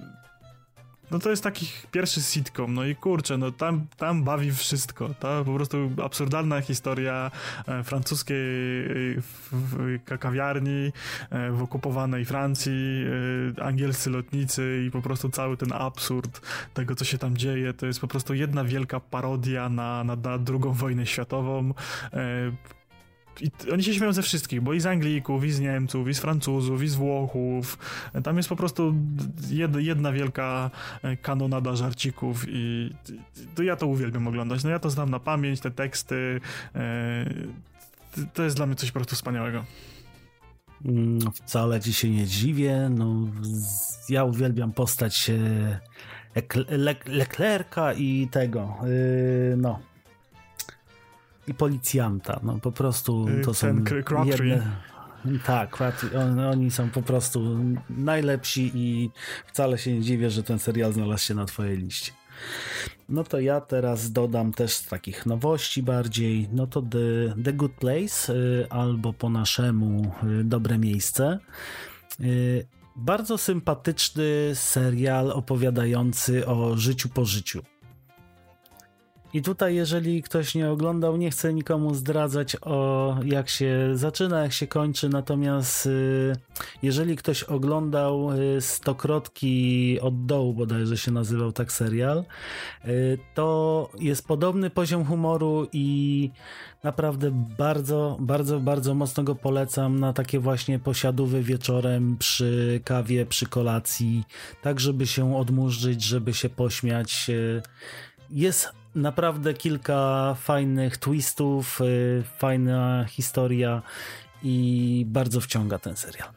no 1.11 1.19
to 1.19 1.29
jest 1.29 1.43
taki 1.43 1.67
pierwszy 1.91 2.21
sitcom, 2.21 2.73
no 2.73 2.85
i 2.85 2.95
kurczę, 2.95 3.37
no 3.37 3.51
tam, 3.51 3.87
tam 3.97 4.23
bawi 4.23 4.51
wszystko, 4.51 5.09
ta 5.19 5.43
po 5.43 5.53
prostu 5.53 5.91
absurdalna 6.03 6.61
historia 6.61 7.31
e, 7.67 7.83
francuskiej 7.83 8.35
e, 10.09 10.17
kawiarni 10.17 10.91
e, 11.29 11.51
w 11.51 11.63
okupowanej 11.63 12.25
Francji, 12.25 13.05
angielscy 13.61 14.09
lotnicy 14.09 14.83
i 14.87 14.91
po 14.91 15.01
prostu 15.01 15.29
cały 15.29 15.57
ten 15.57 15.73
absurd 15.73 16.41
tego, 16.73 16.95
co 16.95 17.05
się 17.05 17.17
tam 17.17 17.37
dzieje, 17.37 17.73
to 17.73 17.85
jest 17.85 17.99
po 17.99 18.07
prostu 18.07 18.33
jedna 18.33 18.63
wielka 18.63 18.99
parodia 18.99 19.69
na, 19.69 20.03
na, 20.03 20.15
na 20.15 20.37
drugą 20.37 20.73
wojnę 20.73 21.05
światową, 21.05 21.73
i 23.41 23.71
oni 23.71 23.83
się 23.83 23.93
śmieją 23.93 24.13
ze 24.13 24.21
wszystkich, 24.21 24.61
bo 24.61 24.73
i 24.73 24.79
z 24.79 24.85
Anglików, 24.85 25.45
i 25.45 25.51
z 25.51 25.59
Niemców, 25.59 26.07
i 26.07 26.13
z 26.13 26.19
Francuzów, 26.19 26.83
i 26.83 26.87
z 26.87 26.95
Włochów. 26.95 27.77
Tam 28.23 28.37
jest 28.37 28.49
po 28.49 28.55
prostu 28.55 28.93
jedna 29.79 30.11
wielka 30.11 30.71
e, 31.03 31.17
kanonada 31.17 31.75
żarcików 31.75 32.45
i 32.47 32.93
to 33.55 33.63
ja 33.63 33.75
to 33.75 33.87
uwielbiam 33.87 34.27
oglądać. 34.27 34.63
No 34.63 34.69
ja 34.69 34.79
to 34.79 34.89
znam 34.89 35.09
na 35.09 35.19
pamięć, 35.19 35.59
te 35.59 35.71
teksty. 35.71 36.41
E, 36.75 37.25
to 38.33 38.43
jest 38.43 38.55
dla 38.55 38.65
mnie 38.65 38.75
coś 38.75 38.91
po 38.91 38.99
prostu 38.99 39.15
wspaniałego. 39.15 39.63
Mm, 40.85 41.19
wcale 41.31 41.81
ci 41.81 41.93
się 41.93 42.09
nie 42.09 42.25
dziwię. 42.25 42.89
No, 42.89 43.27
ja 44.09 44.23
uwielbiam 44.23 44.73
postać 44.73 45.31
Leclerca 47.07 47.93
i 47.93 48.27
tego. 48.31 48.75
Y, 48.85 49.55
no, 49.57 49.79
i 51.47 51.53
policjanta. 51.53 52.39
No 52.43 52.59
po 52.59 52.71
prostu 52.71 53.25
to 53.45 53.53
są 53.53 53.83
jedne... 54.25 54.77
Tak, 55.45 55.77
on, 56.15 56.39
oni 56.39 56.71
są 56.71 56.89
po 56.89 57.01
prostu 57.01 57.57
najlepsi 57.89 58.71
i 58.75 59.11
wcale 59.47 59.77
się 59.77 59.93
nie 59.93 60.01
dziwię, 60.01 60.29
że 60.29 60.43
ten 60.43 60.59
serial 60.59 60.93
znalazł 60.93 61.23
się 61.23 61.35
na 61.35 61.45
twojej 61.45 61.77
liście. 61.77 62.11
No 63.09 63.23
to 63.23 63.39
ja 63.39 63.61
teraz 63.61 64.11
dodam 64.11 64.53
też 64.53 64.73
z 64.73 64.85
takich 64.85 65.25
nowości 65.25 65.83
bardziej, 65.83 66.49
no 66.53 66.67
to 66.67 66.81
The, 66.81 67.41
The 67.43 67.53
Good 67.53 67.71
Place 67.71 68.33
y, 68.33 68.67
albo 68.69 69.13
po 69.13 69.29
naszemu 69.29 70.11
y, 70.23 70.43
Dobre 70.43 70.77
Miejsce. 70.77 71.39
Y, 72.19 72.67
bardzo 72.95 73.37
sympatyczny 73.37 74.51
serial 74.53 75.31
opowiadający 75.31 76.47
o 76.47 76.77
życiu 76.77 77.09
po 77.09 77.25
życiu. 77.25 77.63
I 79.33 79.41
tutaj, 79.41 79.75
jeżeli 79.75 80.23
ktoś 80.23 80.55
nie 80.55 80.69
oglądał, 80.69 81.17
nie 81.17 81.31
chcę 81.31 81.53
nikomu 81.53 81.93
zdradzać 81.93 82.57
o 82.61 83.15
jak 83.25 83.49
się 83.49 83.89
zaczyna, 83.93 84.41
jak 84.41 84.53
się 84.53 84.67
kończy. 84.67 85.09
Natomiast 85.09 85.85
y, 85.85 86.35
jeżeli 86.83 87.15
ktoś 87.15 87.43
oglądał 87.43 88.31
y, 88.31 88.61
Stokrotki 88.61 89.97
od 90.01 90.25
dołu, 90.25 90.53
bodajże 90.53 90.97
się 90.97 91.11
nazywał 91.11 91.51
tak 91.51 91.71
serial, 91.71 92.25
y, 92.85 93.17
to 93.33 93.89
jest 93.99 94.27
podobny 94.27 94.69
poziom 94.69 95.05
humoru 95.05 95.67
i 95.73 96.29
naprawdę 96.83 97.31
bardzo, 97.57 98.17
bardzo, 98.19 98.59
bardzo 98.59 98.95
mocno 98.95 99.23
go 99.23 99.35
polecam 99.35 99.99
na 99.99 100.13
takie 100.13 100.39
właśnie 100.39 100.79
posiadówy 100.79 101.43
wieczorem 101.43 102.17
przy 102.17 102.81
kawie, 102.85 103.25
przy 103.25 103.45
kolacji, 103.45 104.23
tak 104.61 104.79
żeby 104.79 105.07
się 105.07 105.37
odmurzyć, 105.37 106.03
żeby 106.03 106.33
się 106.33 106.49
pośmiać. 106.49 107.31
Jest 108.29 108.77
naprawdę 108.97 109.53
kilka 109.53 110.33
fajnych 110.39 110.97
twistów, 110.97 111.81
y, 111.81 112.23
fajna 112.37 113.05
historia 113.09 113.81
i 114.43 115.05
bardzo 115.07 115.41
wciąga 115.41 115.79
ten 115.79 115.95
serial. 115.95 116.29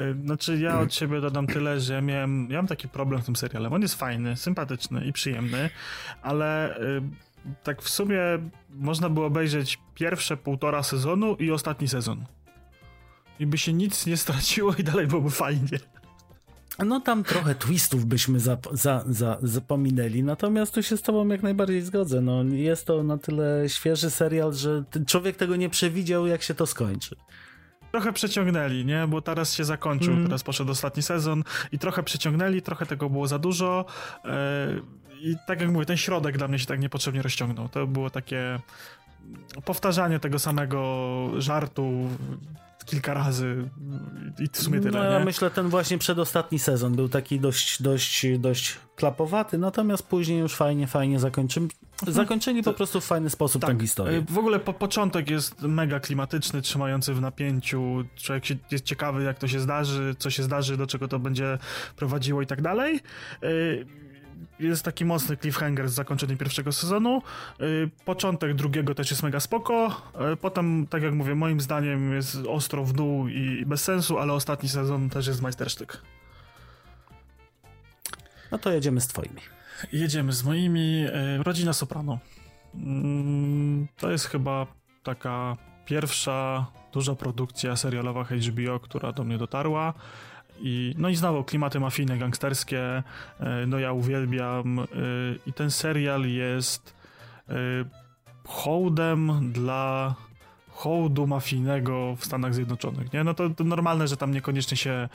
Y, 0.00 0.16
znaczy 0.24 0.58
ja 0.58 0.80
od 0.80 0.94
siebie 0.94 1.20
dodam 1.20 1.46
tyle, 1.46 1.80
że 1.80 2.02
miałem, 2.02 2.48
ja 2.50 2.56
mam 2.56 2.66
taki 2.66 2.88
problem 2.88 3.22
z 3.22 3.24
tym 3.24 3.36
serialem. 3.36 3.72
On 3.72 3.82
jest 3.82 3.94
fajny, 3.94 4.36
sympatyczny 4.36 5.04
i 5.04 5.12
przyjemny, 5.12 5.70
ale 6.22 6.78
y, 6.80 7.02
tak 7.62 7.82
w 7.82 7.88
sumie 7.88 8.20
można 8.70 9.08
było 9.08 9.26
obejrzeć 9.26 9.78
pierwsze 9.94 10.36
półtora 10.36 10.82
sezonu 10.82 11.34
i 11.34 11.50
ostatni 11.50 11.88
sezon. 11.88 12.24
I 13.38 13.46
by 13.46 13.58
się 13.58 13.72
nic 13.72 14.06
nie 14.06 14.16
straciło 14.16 14.74
i 14.74 14.84
dalej 14.84 15.06
byłoby 15.06 15.30
fajnie. 15.30 15.78
No 16.86 17.00
tam 17.00 17.24
trochę 17.24 17.54
twistów 17.54 18.04
byśmy 18.06 18.40
za, 18.40 18.56
za, 18.72 19.04
za, 19.06 19.38
zapominęli, 19.42 20.22
natomiast 20.22 20.74
tu 20.74 20.82
się 20.82 20.96
z 20.96 21.02
tobą 21.02 21.28
jak 21.28 21.42
najbardziej 21.42 21.82
zgodzę. 21.82 22.20
No, 22.20 22.44
jest 22.44 22.86
to 22.86 23.02
na 23.02 23.18
tyle 23.18 23.68
świeży 23.68 24.10
serial, 24.10 24.54
że 24.54 24.84
człowiek 25.06 25.36
tego 25.36 25.56
nie 25.56 25.68
przewidział, 25.68 26.26
jak 26.26 26.42
się 26.42 26.54
to 26.54 26.66
skończy. 26.66 27.16
Trochę 27.90 28.12
przeciągnęli, 28.12 28.84
nie? 28.84 29.06
Bo 29.08 29.22
teraz 29.22 29.54
się 29.54 29.64
zakończył, 29.64 30.12
mm. 30.12 30.24
teraz 30.24 30.42
poszedł 30.42 30.70
ostatni 30.70 31.02
sezon 31.02 31.44
i 31.72 31.78
trochę 31.78 32.02
przeciągnęli, 32.02 32.62
trochę 32.62 32.86
tego 32.86 33.10
było 33.10 33.26
za 33.26 33.38
dużo. 33.38 33.84
Yy, 34.24 34.30
I 35.20 35.36
tak 35.46 35.60
jak 35.60 35.70
mówię, 35.70 35.86
ten 35.86 35.96
środek 35.96 36.38
dla 36.38 36.48
mnie 36.48 36.58
się 36.58 36.66
tak 36.66 36.80
niepotrzebnie 36.80 37.22
rozciągnął. 37.22 37.68
To 37.68 37.86
było 37.86 38.10
takie 38.10 38.58
powtarzanie 39.64 40.20
tego 40.20 40.38
samego 40.38 41.30
żartu 41.38 42.08
kilka 42.88 43.14
razy 43.14 43.70
i 44.38 44.48
w 44.52 44.56
sumie 44.56 44.80
tyle. 44.80 44.98
No, 44.98 45.04
ja 45.04 45.18
nie? 45.18 45.24
myślę, 45.24 45.50
ten 45.50 45.68
właśnie 45.68 45.98
przedostatni 45.98 46.58
sezon 46.58 46.96
był 46.96 47.08
taki 47.08 47.40
dość, 47.40 47.82
dość, 47.82 48.38
dość 48.38 48.76
klapowaty, 48.96 49.58
natomiast 49.58 50.02
później 50.02 50.38
już 50.38 50.54
fajnie, 50.54 50.86
fajnie 50.86 51.18
zakończyli. 51.18 51.68
Mhm. 51.92 52.12
Zakończyli 52.12 52.62
po 52.62 52.72
prostu 52.72 53.00
w 53.00 53.04
fajny 53.04 53.30
sposób 53.30 53.62
tak. 53.62 53.76
tę 53.76 53.80
historię. 53.80 54.24
W 54.28 54.38
ogóle 54.38 54.58
po, 54.58 54.72
początek 54.72 55.30
jest 55.30 55.62
mega 55.62 56.00
klimatyczny, 56.00 56.62
trzymający 56.62 57.14
w 57.14 57.20
napięciu. 57.20 58.04
Człowiek 58.16 58.44
się, 58.44 58.56
jest 58.70 58.84
ciekawy, 58.84 59.22
jak 59.22 59.38
to 59.38 59.48
się 59.48 59.60
zdarzy, 59.60 60.14
co 60.18 60.30
się 60.30 60.42
zdarzy, 60.42 60.76
do 60.76 60.86
czego 60.86 61.08
to 61.08 61.18
będzie 61.18 61.58
prowadziło 61.96 62.42
i 62.42 62.46
tak 62.46 62.62
dalej. 62.62 63.00
Jest 64.60 64.84
taki 64.84 65.04
mocny 65.04 65.36
cliffhanger 65.36 65.88
z 65.88 65.92
zakończeniem 65.92 66.38
pierwszego 66.38 66.72
sezonu. 66.72 67.22
Y, 67.60 67.90
początek 68.04 68.54
drugiego 68.54 68.94
też 68.94 69.10
jest 69.10 69.22
mega 69.22 69.40
spoko. 69.40 70.02
Y, 70.32 70.36
potem, 70.36 70.86
tak 70.86 71.02
jak 71.02 71.14
mówię, 71.14 71.34
moim 71.34 71.60
zdaniem 71.60 72.14
jest 72.14 72.36
ostro 72.48 72.84
w 72.84 72.92
dół 72.92 73.28
i 73.28 73.64
bez 73.66 73.84
sensu, 73.84 74.18
ale 74.18 74.32
ostatni 74.32 74.68
sezon 74.68 75.10
też 75.10 75.26
jest 75.26 75.42
majstersztyk. 75.42 76.02
No 78.52 78.58
to 78.58 78.72
jedziemy 78.72 79.00
z 79.00 79.06
twoimi. 79.06 79.40
Jedziemy 79.92 80.32
z 80.32 80.44
moimi. 80.44 81.06
Y, 81.40 81.42
Rodzina 81.42 81.72
Soprano. 81.72 82.18
Mm, 82.74 83.88
to 83.96 84.10
jest 84.10 84.26
chyba 84.26 84.66
taka 85.02 85.56
pierwsza 85.84 86.66
duża 86.92 87.14
produkcja 87.14 87.76
serialowa 87.76 88.24
HBO, 88.24 88.80
która 88.80 89.12
do 89.12 89.24
mnie 89.24 89.38
dotarła. 89.38 89.94
I, 90.60 90.94
no 90.98 91.08
i 91.08 91.16
znowu 91.16 91.44
klimaty 91.44 91.80
mafijne, 91.80 92.18
gangsterskie, 92.18 93.02
no 93.66 93.78
ja 93.78 93.92
uwielbiam 93.92 94.86
i 95.46 95.52
ten 95.52 95.70
serial 95.70 96.26
jest 96.26 96.94
hołdem 98.44 99.52
dla 99.52 100.14
hołdu 100.78 101.26
mafijnego 101.26 102.16
w 102.16 102.24
Stanach 102.24 102.54
Zjednoczonych, 102.54 103.12
nie? 103.12 103.24
No 103.24 103.34
to, 103.34 103.50
to, 103.50 103.64
normalne, 103.64 104.08
że 104.08 104.16
tam 104.16 104.30
niekoniecznie 104.30 104.76
się, 104.76 105.08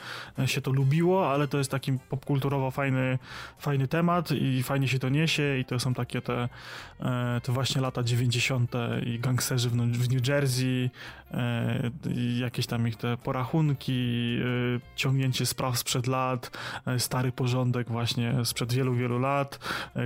się 0.46 0.60
to 0.60 0.70
lubiło, 0.70 1.30
ale 1.30 1.48
to 1.48 1.58
jest 1.58 1.70
taki 1.70 1.92
popkulturowo 2.08 2.70
fajny, 2.70 3.18
fajny 3.58 3.88
temat 3.88 4.30
i 4.32 4.62
fajnie 4.62 4.88
się 4.88 4.98
to 4.98 5.08
niesie 5.08 5.58
i 5.58 5.64
to 5.64 5.80
są 5.80 5.94
takie 5.94 6.20
te, 6.22 6.48
e, 7.00 7.40
te 7.42 7.52
właśnie 7.52 7.80
lata 7.80 8.02
90. 8.02 8.72
i 9.06 9.18
gangsterzy 9.18 9.70
w, 9.70 9.72
w 9.72 10.14
New 10.14 10.28
Jersey, 10.28 10.90
e, 11.30 11.90
jakieś 12.38 12.66
tam 12.66 12.88
ich 12.88 12.96
te 12.96 13.16
porachunki, 13.16 14.38
e, 14.40 14.96
ciągnięcie 14.96 15.46
spraw 15.46 15.78
sprzed 15.78 16.06
lat, 16.06 16.58
stary 16.98 17.32
porządek 17.32 17.88
właśnie 17.88 18.44
sprzed 18.44 18.72
wielu, 18.72 18.94
wielu 18.94 19.18
lat 19.18 19.58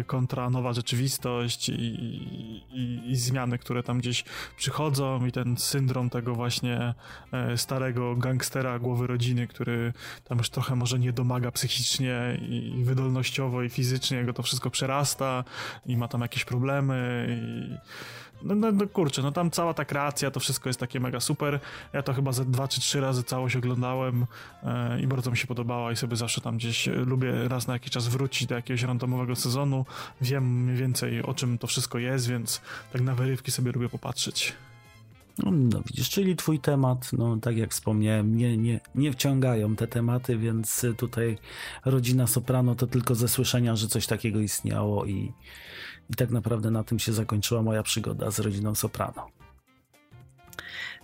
kontra 0.07 0.51
nowa 0.51 0.73
rzeczywistość 0.73 1.69
i, 1.69 1.73
i, 2.73 3.11
i 3.11 3.17
zmiany, 3.17 3.59
które 3.59 3.83
tam 3.83 3.99
gdzieś 3.99 4.25
przychodzą 4.57 5.27
i 5.27 5.33
ten 5.33 5.48
ten 5.49 5.57
syndrom 5.57 6.11
tego 6.11 6.35
właśnie 6.35 6.95
e, 7.33 7.59
starego 7.59 8.17
gangstera 8.17 8.79
głowy 8.79 9.07
rodziny, 9.07 9.47
który 9.47 9.93
tam 10.25 10.39
już 10.39 10.51
trochę 10.51 10.77
może 10.77 10.99
nie 10.99 11.13
domaga 11.13 11.51
psychicznie 11.51 12.39
i 12.49 12.85
wydolnościowo 12.85 13.63
i 13.63 13.69
fizycznie, 13.69 14.25
go 14.25 14.33
to 14.33 14.43
wszystko 14.43 14.71
przerasta 14.71 15.45
i 15.87 15.97
ma 15.97 16.09
tam 16.09 16.21
jakieś 16.21 16.45
problemy 16.45 17.27
i 17.31 17.79
no, 18.43 18.55
no, 18.55 18.73
no, 18.73 18.87
kurczę, 18.87 19.23
no 19.23 19.33
tam 19.33 19.51
cała 19.51 19.75
ta 19.75 19.85
kreacja, 19.85 20.31
to 20.31 20.41
wszystko 20.41 20.69
jest 20.69 20.81
takie 20.81 21.01
mega 21.01 21.21
super. 21.21 21.61
Ja 21.93 22.03
to 22.03 22.13
chyba 22.15 22.33
ze 22.33 22.45
dwa 22.45 22.69
czy 22.69 22.81
trzy 22.81 23.01
razy 23.01 23.23
całość 23.23 23.57
oglądałem 23.57 24.27
e, 24.63 25.01
i 25.01 25.07
bardzo 25.07 25.31
mi 25.31 25.37
się 25.37 25.47
podobała 25.47 25.93
i 25.93 25.97
sobie 25.97 26.17
zawsze 26.17 26.41
tam 26.41 26.57
gdzieś 26.57 26.87
lubię 26.87 27.49
raz 27.49 27.67
na 27.67 27.73
jakiś 27.73 27.91
czas 27.91 28.09
wrócić 28.09 28.49
do 28.49 28.55
jakiegoś 28.55 28.83
randomowego 28.83 29.37
sezonu. 29.37 29.87
Wiem 30.21 30.65
mniej 30.65 30.77
więcej 30.77 31.23
o 31.23 31.35
czym 31.35 31.59
to 31.59 31.67
wszystko 31.67 31.99
jest, 31.99 32.29
więc 32.29 32.61
tak 32.93 33.03
na 33.03 33.15
wyrywki 33.15 33.51
sobie 33.51 33.73
lubię 33.73 33.89
popatrzeć. 33.89 34.53
No, 35.39 35.51
no, 35.51 35.83
widzisz, 35.87 36.11
czyli 36.11 36.37
twój 36.37 36.61
temat, 36.61 37.11
no 37.13 37.37
tak 37.37 37.57
jak 37.57 37.71
wspomniałem, 37.71 38.37
nie, 38.37 38.57
nie, 38.57 38.81
nie 38.95 39.13
wciągają 39.13 39.77
te 39.77 39.87
tematy, 39.87 40.39
więc 40.39 40.87
tutaj 40.97 41.39
rodzina 41.85 42.27
Soprano 42.27 42.75
to 42.75 42.87
tylko 42.87 43.15
ze 43.15 43.29
słyszenia, 43.29 43.77
że 43.77 43.89
coś 43.89 44.07
takiego 44.07 44.41
istniało 44.41 45.07
i, 45.07 45.33
i 46.11 46.15
tak 46.17 46.31
naprawdę 46.31 46.71
na 46.71 46.85
tym 46.85 46.99
się 46.99 47.13
zakończyła 47.13 47.63
moja 47.63 47.83
przygoda 47.83 48.31
z 48.31 48.39
rodziną 48.39 48.75
Soprano. 48.75 49.27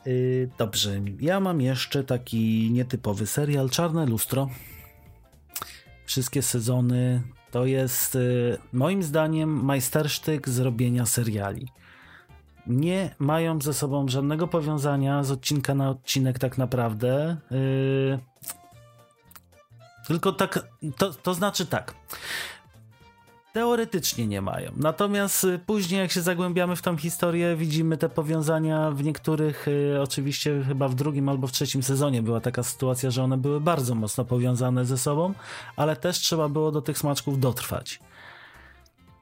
Yy, 0.06 0.50
dobrze, 0.58 1.00
ja 1.20 1.40
mam 1.40 1.60
jeszcze 1.60 2.04
taki 2.04 2.70
nietypowy 2.72 3.26
serial 3.26 3.70
Czarne 3.70 4.06
Lustro. 4.06 4.50
Wszystkie 6.06 6.42
sezony 6.42 7.22
to 7.50 7.66
jest 7.66 8.14
yy, 8.14 8.58
moim 8.72 9.02
zdaniem 9.02 9.64
majstersztyk 9.64 10.48
zrobienia 10.48 11.06
seriali 11.06 11.68
nie 12.66 13.14
mają 13.18 13.60
ze 13.60 13.74
sobą 13.74 14.08
żadnego 14.08 14.48
powiązania 14.48 15.24
z 15.24 15.30
odcinka 15.30 15.74
na 15.74 15.90
odcinek 15.90 16.38
tak 16.38 16.58
naprawdę. 16.58 17.36
Yy... 17.50 18.18
Tylko 20.06 20.32
tak, 20.32 20.68
to, 20.98 21.12
to 21.12 21.34
znaczy 21.34 21.66
tak. 21.66 21.94
Teoretycznie 23.52 24.26
nie 24.26 24.42
mają. 24.42 24.72
Natomiast 24.76 25.44
y, 25.44 25.58
później, 25.66 26.00
jak 26.00 26.12
się 26.12 26.22
zagłębiamy 26.22 26.76
w 26.76 26.82
tą 26.82 26.96
historię, 26.96 27.56
widzimy 27.56 27.96
te 27.96 28.08
powiązania 28.08 28.90
w 28.90 29.04
niektórych, 29.04 29.66
yy, 29.66 30.02
oczywiście 30.02 30.64
chyba 30.68 30.88
w 30.88 30.94
drugim 30.94 31.28
albo 31.28 31.46
w 31.46 31.52
trzecim 31.52 31.82
sezonie 31.82 32.22
była 32.22 32.40
taka 32.40 32.62
sytuacja, 32.62 33.10
że 33.10 33.22
one 33.22 33.38
były 33.38 33.60
bardzo 33.60 33.94
mocno 33.94 34.24
powiązane 34.24 34.84
ze 34.84 34.98
sobą, 34.98 35.34
ale 35.76 35.96
też 35.96 36.18
trzeba 36.18 36.48
było 36.48 36.72
do 36.72 36.82
tych 36.82 36.98
smaczków 36.98 37.40
dotrwać. 37.40 38.00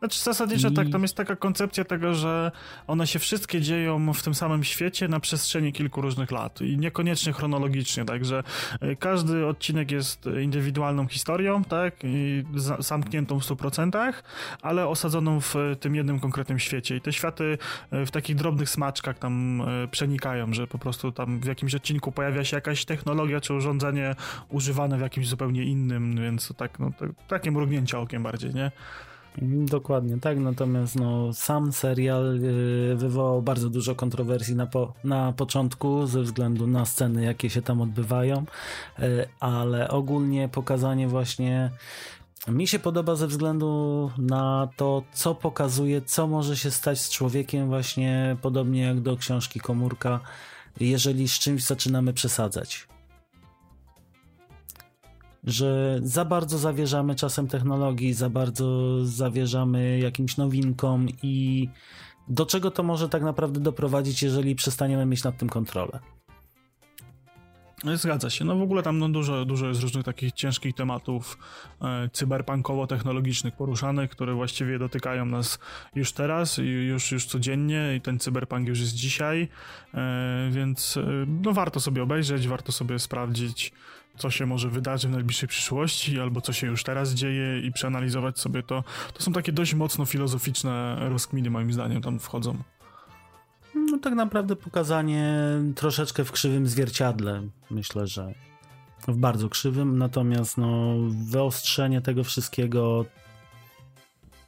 Znaczy 0.03 0.21
zasadniczo 0.21 0.69
I... 0.69 0.73
tak, 0.73 0.91
tam 0.91 1.03
jest 1.03 1.15
taka 1.15 1.37
koncepcja 1.37 1.85
tego, 1.85 2.15
że 2.15 2.53
one 2.87 3.07
się 3.07 3.19
wszystkie 3.19 3.61
dzieją 3.61 4.13
w 4.13 4.23
tym 4.23 4.35
samym 4.35 4.65
świecie 4.65 5.09
na 5.09 5.21
przestrzeni 5.21 5.73
kilku 5.73 6.01
różnych 6.01 6.31
lat 6.31 6.61
i 6.61 6.79
niekoniecznie 6.79 7.33
chronologicznie, 7.33 8.05
także 8.05 8.43
e, 8.81 8.97
każdy 8.97 9.47
odcinek 9.47 9.91
jest 9.91 10.27
indywidualną 10.43 11.07
historią, 11.07 11.65
tak, 11.65 11.95
i 12.05 12.45
zamkniętą 12.79 13.41
w 13.41 13.45
100%, 13.45 14.13
ale 14.63 14.89
osadzoną 14.89 15.41
w 15.41 15.55
tym 15.81 15.95
jednym 15.95 16.21
konkretnym 16.21 16.59
świecie 16.59 16.97
i 16.97 17.01
te 17.01 17.13
światy 17.13 17.59
e, 17.91 18.07
w 18.07 18.11
takich 18.11 18.37
drobnych 18.37 18.71
smaczkach 18.71 19.19
tam 19.19 19.61
e, 19.61 19.89
przenikają, 19.89 20.55
że 20.55 20.67
po 20.67 20.79
prostu 20.79 21.13
tam 21.13 21.41
w 21.41 21.45
jakimś 21.45 21.75
odcinku 21.75 22.13
pojawia 22.13 22.45
się 22.45 22.57
jakaś 22.57 22.85
technologia 22.85 23.41
czy 23.41 23.55
urządzenie 23.55 24.15
używane 24.49 24.99
w 24.99 25.01
jakimś 25.01 25.29
zupełnie 25.29 25.65
innym, 25.65 26.17
więc 26.17 26.53
tak, 26.57 26.79
no, 26.79 26.91
tak, 26.99 27.11
takie 27.29 27.51
mrugnięcie 27.51 27.99
okiem 27.99 28.23
bardziej, 28.23 28.55
nie? 28.55 28.71
Dokładnie, 29.67 30.21
tak. 30.21 30.39
Natomiast 30.39 30.97
no, 30.97 31.33
sam 31.33 31.73
serial 31.73 32.41
yy, 32.41 32.97
wywołał 32.97 33.43
bardzo 33.43 33.71
dużo 33.71 33.95
kontrowersji 33.95 34.57
na, 34.57 34.67
po, 34.67 34.95
na 35.05 35.33
początku 35.33 36.07
ze 36.07 36.23
względu 36.23 36.67
na 36.67 36.85
sceny, 36.85 37.25
jakie 37.25 37.51
się 37.51 37.63
tam 37.63 37.81
odbywają, 37.81 38.45
yy, 38.99 39.29
ale 39.41 39.89
ogólnie 39.89 40.49
pokazanie 40.49 41.09
właśnie 41.09 41.71
mi 42.49 42.69
się 42.69 42.79
podoba 42.79 43.15
ze 43.15 43.27
względu 43.27 44.11
na 44.19 44.69
to, 44.77 45.03
co 45.13 45.35
pokazuje, 45.35 46.03
co 46.03 46.27
może 46.27 46.57
się 46.57 46.71
stać 46.71 47.01
z 47.01 47.11
człowiekiem, 47.11 47.67
właśnie 47.69 48.37
podobnie 48.43 48.83
jak 48.83 49.01
do 49.01 49.17
książki 49.17 49.61
Komórka, 49.61 50.21
jeżeli 50.81 51.29
z 51.29 51.39
czymś 51.39 51.65
zaczynamy 51.65 52.13
przesadzać 52.13 52.92
że 55.45 56.01
za 56.03 56.25
bardzo 56.25 56.59
zawierzamy 56.59 57.15
czasem 57.15 57.49
technologii, 57.49 58.13
za 58.13 58.31
bardzo 58.31 58.99
zawierzamy 59.05 59.99
jakimś 59.99 60.37
nowinkom 60.37 61.07
i 61.23 61.69
do 62.29 62.47
czego 62.47 62.71
to 62.71 62.83
może 62.83 63.09
tak 63.09 63.23
naprawdę 63.23 63.61
doprowadzić, 63.61 64.23
jeżeli 64.23 64.55
przestaniemy 64.55 65.07
mieć 65.07 65.25
nad 65.25 65.39
tym 65.39 65.49
kontrolę. 65.49 65.99
No 67.85 67.97
zgadza 67.97 68.31
się. 68.31 68.45
No 68.45 68.57
w 68.57 68.63
ogóle 68.63 68.83
tam 68.83 68.99
no, 68.99 69.09
dużo, 69.09 69.45
dużo 69.45 69.69
jest 69.69 69.81
różnych 69.81 70.05
takich 70.05 70.33
ciężkich 70.33 70.75
tematów 70.75 71.39
e, 71.81 72.09
cyberpunkowo-technologicznych 72.13 73.57
poruszanych, 73.57 74.11
które 74.11 74.35
właściwie 74.35 74.79
dotykają 74.79 75.25
nas 75.27 75.59
już 75.95 76.13
teraz 76.13 76.59
już, 76.59 77.13
już 77.13 77.27
codziennie 77.27 77.95
i 77.97 78.01
ten 78.01 78.19
cyberpunk 78.19 78.69
już 78.69 78.81
jest 78.81 78.95
dzisiaj, 78.95 79.49
e, 79.95 80.51
więc 80.51 80.97
e, 80.97 81.07
no 81.43 81.53
warto 81.53 81.81
sobie 81.81 82.03
obejrzeć, 82.03 82.49
warto 82.49 82.73
sobie 82.73 82.99
sprawdzić 82.99 83.73
co 84.17 84.31
się 84.31 84.47
może 84.47 84.71
wydarzyć 84.71 85.11
w 85.11 85.15
najbliższej 85.15 85.49
przyszłości, 85.49 86.21
albo 86.21 86.41
co 86.41 86.53
się 86.53 86.67
już 86.67 86.85
teraz 86.85 87.11
dzieje 87.11 87.61
i 87.61 87.73
przeanalizować 87.73 88.39
sobie 88.39 88.63
to. 88.63 88.85
To 89.15 89.23
są 89.23 89.33
takie 89.33 89.53
dość 89.53 89.75
mocno 89.75 90.05
filozoficzne 90.05 90.97
rozkminy, 91.09 91.51
moim 91.51 91.73
zdaniem, 91.73 92.03
tam 92.03 92.19
wchodzą. 92.19 92.57
No 93.75 93.99
tak 93.99 94.15
naprawdę 94.15 94.57
pokazanie 94.57 95.37
troszeczkę 95.75 96.25
w 96.25 96.33
krzywym 96.33 96.67
zwierciadle, 96.67 97.43
myślę, 97.71 98.07
że 98.07 98.35
w 99.09 99.17
bardzo 99.17 99.49
krzywym, 99.49 99.99
natomiast 99.99 100.59
no, 100.59 100.95
wyostrzenie 101.11 102.01
tego 102.01 102.25
wszystkiego 102.25 103.05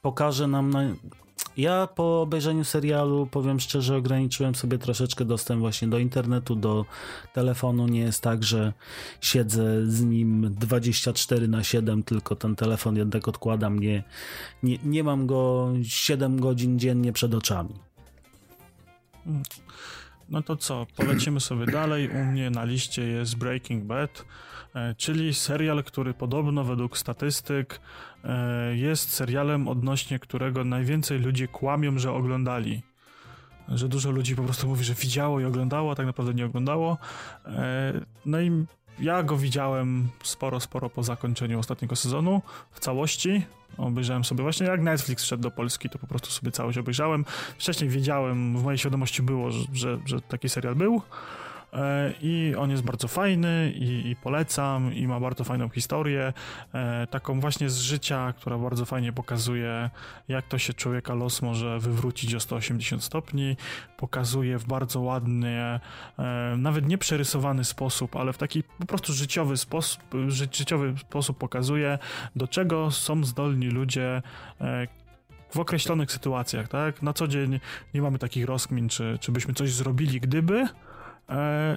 pokaże 0.01 0.47
nam 0.47 0.69
na, 0.69 0.83
ja 1.57 1.87
po 1.87 2.21
obejrzeniu 2.21 2.63
serialu, 2.63 3.27
powiem 3.31 3.59
szczerze, 3.59 3.95
ograniczyłem 3.95 4.55
sobie 4.55 4.77
troszeczkę 4.77 5.25
dostęp 5.25 5.59
właśnie 5.59 5.87
do 5.87 5.99
internetu, 5.99 6.55
do 6.55 6.85
telefonu. 7.33 7.87
Nie 7.87 7.99
jest 7.99 8.21
tak, 8.21 8.43
że 8.43 8.73
siedzę 9.21 9.85
z 9.85 10.03
nim 10.03 10.53
24 10.53 11.47
na 11.47 11.63
7, 11.63 12.03
tylko 12.03 12.35
ten 12.35 12.55
telefon 12.55 12.95
jednak 12.95 13.27
odkładam. 13.27 13.79
Nie, 13.79 14.03
nie, 14.63 14.77
nie 14.83 15.03
mam 15.03 15.27
go 15.27 15.69
7 15.83 16.39
godzin 16.39 16.79
dziennie 16.79 17.13
przed 17.13 17.33
oczami. 17.33 17.73
No 20.29 20.41
to 20.41 20.55
co, 20.55 20.87
polecimy 20.95 21.39
sobie 21.39 21.65
dalej. 21.65 22.09
U 22.09 22.25
mnie 22.25 22.49
na 22.49 22.63
liście 22.63 23.07
jest 23.07 23.37
Breaking 23.37 23.83
Bad, 23.83 24.25
czyli 24.97 25.33
serial, 25.33 25.83
który 25.83 26.13
podobno 26.13 26.63
według 26.63 26.97
statystyk 26.97 27.79
e, 28.23 28.75
jest 28.75 29.13
serialem 29.13 29.67
odnośnie 29.67 30.19
którego 30.19 30.63
najwięcej 30.63 31.19
ludzi 31.19 31.47
kłamią, 31.47 31.99
że 31.99 32.11
oglądali. 32.11 32.81
Że 33.67 33.89
dużo 33.89 34.11
ludzi 34.11 34.35
po 34.35 34.43
prostu 34.43 34.67
mówi, 34.67 34.83
że 34.83 34.93
widziało 34.93 35.39
i 35.39 35.45
oglądało, 35.45 35.91
a 35.91 35.95
tak 35.95 36.05
naprawdę 36.05 36.33
nie 36.33 36.45
oglądało. 36.45 36.97
E, 37.45 37.93
no 38.25 38.41
i 38.41 38.65
ja 38.99 39.23
go 39.23 39.37
widziałem 39.37 40.07
sporo, 40.23 40.59
sporo 40.59 40.89
po 40.89 41.03
zakończeniu 41.03 41.59
ostatniego 41.59 41.95
sezonu 41.95 42.41
w 42.71 42.79
całości. 42.79 43.45
Obejrzałem 43.77 44.23
sobie 44.23 44.43
właśnie 44.43 44.67
jak 44.67 44.81
Netflix 44.81 45.23
szedł 45.23 45.43
do 45.43 45.51
Polski, 45.51 45.89
to 45.89 45.99
po 45.99 46.07
prostu 46.07 46.29
sobie 46.29 46.51
całość 46.51 46.77
obejrzałem. 46.77 47.25
Wcześniej 47.57 47.89
wiedziałem, 47.89 48.57
w 48.57 48.63
mojej 48.63 48.77
świadomości 48.77 49.21
było, 49.21 49.51
że, 49.51 49.65
że, 49.73 49.97
że 50.05 50.21
taki 50.21 50.49
serial 50.49 50.75
był. 50.75 51.01
E, 51.73 52.13
I 52.21 52.55
on 52.57 52.71
jest 52.71 52.83
bardzo 52.83 53.07
fajny 53.07 53.73
i, 53.75 54.09
i, 54.09 54.15
polecam 54.15 54.93
i 54.93 55.07
ma 55.07 55.19
bardzo 55.19 55.43
fajną 55.43 55.69
historię, 55.69 56.33
e, 56.73 57.07
taką 57.07 57.39
właśnie 57.39 57.69
z 57.69 57.77
życia, 57.77 58.33
która 58.37 58.57
bardzo 58.57 58.85
fajnie 58.85 59.13
pokazuje, 59.13 59.89
jak 60.27 60.47
to 60.47 60.57
się 60.57 60.73
człowieka 60.73 61.13
los 61.13 61.41
może 61.41 61.79
wywrócić 61.79 62.35
o 62.35 62.39
180 62.39 63.03
stopni. 63.03 63.57
Pokazuje 63.97 64.57
w 64.57 64.65
bardzo 64.65 65.01
ładny, 65.01 65.47
e, 65.49 65.79
nawet 66.57 66.87
nie 66.87 66.97
przerysowany 66.97 67.63
sposób, 67.63 68.15
ale 68.15 68.33
w 68.33 68.37
taki 68.37 68.63
po 68.63 68.85
prostu 68.85 69.13
życiowy 69.13 69.57
sposób, 69.57 70.01
ży, 70.27 70.47
życiowy 70.51 70.93
sposób 70.97 71.37
pokazuje, 71.37 71.99
do 72.35 72.47
czego 72.47 72.91
są 72.91 73.23
zdolni 73.23 73.67
ludzie, 73.67 74.21
w 75.55 75.59
określonych 75.59 76.11
sytuacjach, 76.11 76.67
tak? 76.67 77.01
Na 77.01 77.13
co 77.13 77.27
dzień 77.27 77.59
nie 77.93 78.01
mamy 78.01 78.19
takich 78.19 78.45
rozkmin, 78.45 78.89
czy, 78.89 79.17
czy 79.21 79.31
byśmy 79.31 79.53
coś 79.53 79.73
zrobili, 79.73 80.19
gdyby, 80.19 80.67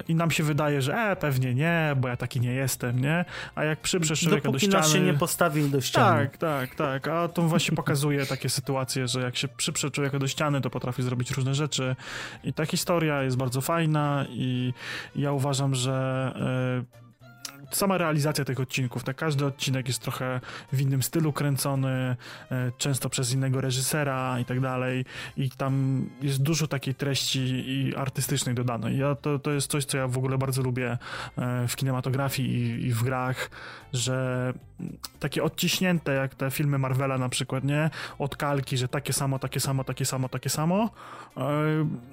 i 0.07 0.15
nam 0.15 0.31
się 0.31 0.43
wydaje, 0.43 0.81
że 0.81 0.95
e, 0.95 1.15
pewnie 1.15 1.53
nie, 1.53 1.95
bo 1.97 2.07
ja 2.07 2.17
taki 2.17 2.39
nie 2.39 2.53
jestem, 2.53 2.99
nie? 2.99 3.25
A 3.55 3.63
jak 3.63 3.79
przyprzesz 3.79 4.19
człowieka 4.19 4.43
Dopóki 4.43 4.67
do 4.67 4.71
ściany... 4.71 4.83
nas 4.83 4.91
się 4.93 4.99
nie 4.99 5.13
postawił 5.13 5.69
do 5.69 5.81
ściany. 5.81 6.27
Tak, 6.27 6.37
tak, 6.37 6.75
tak. 6.75 7.07
A 7.07 7.27
to 7.27 7.41
właśnie 7.41 7.75
pokazuje 7.75 8.25
takie 8.25 8.49
sytuacje, 8.49 9.07
że 9.07 9.21
jak 9.21 9.37
się 9.37 9.47
przyprze 9.47 9.91
człowieka 9.91 10.19
do 10.19 10.27
ściany, 10.27 10.61
to 10.61 10.69
potrafi 10.69 11.03
zrobić 11.03 11.31
różne 11.31 11.55
rzeczy. 11.55 11.95
I 12.43 12.53
ta 12.53 12.65
historia 12.65 13.23
jest 13.23 13.37
bardzo 13.37 13.61
fajna 13.61 14.25
i 14.29 14.73
ja 15.15 15.31
uważam, 15.31 15.75
że... 15.75 16.99
Sama 17.71 17.97
realizacja 17.97 18.45
tych 18.45 18.59
odcinków, 18.59 19.03
tak 19.03 19.15
każdy 19.15 19.45
odcinek 19.45 19.87
jest 19.87 20.01
trochę 20.01 20.41
w 20.73 20.81
innym 20.81 21.03
stylu 21.03 21.33
kręcony, 21.33 22.15
e, 22.51 22.71
często 22.77 23.09
przez 23.09 23.33
innego 23.33 23.61
reżysera 23.61 24.39
i 24.39 24.45
tak 24.45 24.59
dalej 24.59 25.05
i 25.37 25.49
tam 25.49 26.05
jest 26.21 26.41
dużo 26.41 26.67
takiej 26.67 26.95
treści 26.95 27.39
i 27.67 27.95
artystycznej 27.95 28.55
dodanej. 28.55 28.97
Ja, 28.97 29.15
to, 29.15 29.39
to 29.39 29.51
jest 29.51 29.71
coś, 29.71 29.85
co 29.85 29.97
ja 29.97 30.07
w 30.07 30.17
ogóle 30.17 30.37
bardzo 30.37 30.61
lubię 30.61 30.97
e, 31.37 31.67
w 31.67 31.75
kinematografii 31.75 32.49
i, 32.49 32.85
i 32.85 32.93
w 32.93 33.03
grach, 33.03 33.49
że 33.93 34.53
takie 35.19 35.43
odciśnięte, 35.43 36.13
jak 36.13 36.35
te 36.35 36.51
filmy 36.51 36.77
Marvela 36.77 37.17
na 37.17 37.29
przykład, 37.29 37.63
nie? 37.63 37.89
Od 38.19 38.37
kalki, 38.37 38.77
że 38.77 38.87
takie 38.87 39.13
samo, 39.13 39.39
takie 39.39 39.59
samo, 39.59 39.83
takie 39.83 40.05
samo, 40.05 40.29
takie 40.29 40.49
samo. 40.49 40.89
E, 41.37 41.41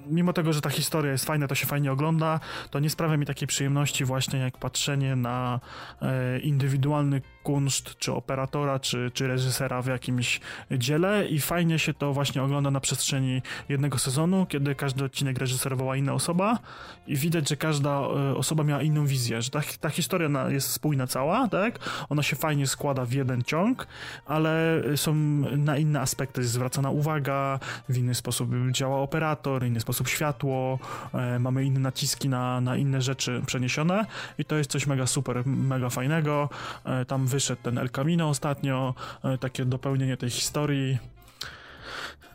mimo 0.07 0.33
tego, 0.33 0.53
że 0.53 0.61
ta 0.61 0.69
historia 0.69 1.11
jest 1.11 1.25
fajna, 1.25 1.47
to 1.47 1.55
się 1.55 1.65
fajnie 1.65 1.91
ogląda, 1.91 2.39
to 2.71 2.79
nie 2.79 2.89
sprawia 2.89 3.17
mi 3.17 3.25
takiej 3.25 3.47
przyjemności 3.47 4.05
właśnie 4.05 4.39
jak 4.39 4.57
patrzenie 4.57 5.15
na 5.15 5.46
e, 5.55 6.39
indywidualny 6.49 7.21
kunszt, 7.47 7.97
czy 7.97 8.13
operatora, 8.13 8.79
czy, 8.79 9.11
czy 9.13 9.27
reżysera 9.27 9.81
w 9.81 9.87
jakimś 9.87 10.39
dziele 10.71 11.27
i 11.27 11.39
fajnie 11.39 11.79
się 11.79 11.93
to 11.93 12.13
właśnie 12.13 12.43
ogląda 12.43 12.71
na 12.71 12.79
przestrzeni 12.79 13.41
jednego 13.69 13.97
sezonu, 13.97 14.45
kiedy 14.45 14.75
każdy 14.75 15.03
odcinek 15.05 15.37
reżyserowała 15.37 15.95
inna 15.95 16.13
osoba 16.13 16.59
i 17.07 17.15
widać, 17.15 17.49
że 17.49 17.57
każda 17.57 17.89
e, 17.89 18.35
osoba 18.35 18.63
miała 18.63 18.81
inną 18.81 19.05
wizję, 19.05 19.41
że 19.41 19.49
ta, 19.49 19.61
ta 19.79 19.89
historia 19.89 20.49
jest 20.49 20.71
spójna 20.71 21.07
cała, 21.07 21.47
tak? 21.47 21.79
Ona 22.09 22.23
się 22.23 22.35
fajnie 22.35 22.67
składa 22.67 23.05
w 23.05 23.11
jeden 23.11 23.43
ciąg, 23.43 23.87
ale 24.25 24.83
są 24.95 25.13
na 25.57 25.77
inne 25.77 26.01
aspekty 26.01 26.43
zwracana 26.43 26.89
uwaga, 26.89 27.59
w 27.89 27.97
inny 27.97 28.15
sposób 28.15 28.49
działa 28.71 28.97
operator, 28.97 29.65
inny 29.65 29.79
sposób 29.79 30.07
światło, 30.07 30.79
e, 31.13 31.39
mamy 31.39 31.65
inne 31.65 31.79
naciski 31.79 32.29
na, 32.29 32.61
na 32.61 32.77
inne 32.77 33.01
rzeczy 33.01 33.41
przeniesione 33.45 34.05
i 34.37 34.45
to 34.45 34.55
jest 34.55 34.71
coś 34.71 34.87
mega 34.87 35.07
super, 35.07 35.45
mega 35.45 35.89
fajnego. 35.89 36.49
E, 36.85 37.05
tam 37.05 37.27
wyszedł 37.37 37.61
ten 37.61 37.77
El 37.77 37.89
Camino 37.89 38.29
ostatnio, 38.29 38.93
e, 39.23 39.37
takie 39.37 39.65
dopełnienie 39.65 40.17
tej 40.17 40.29
historii. 40.29 40.97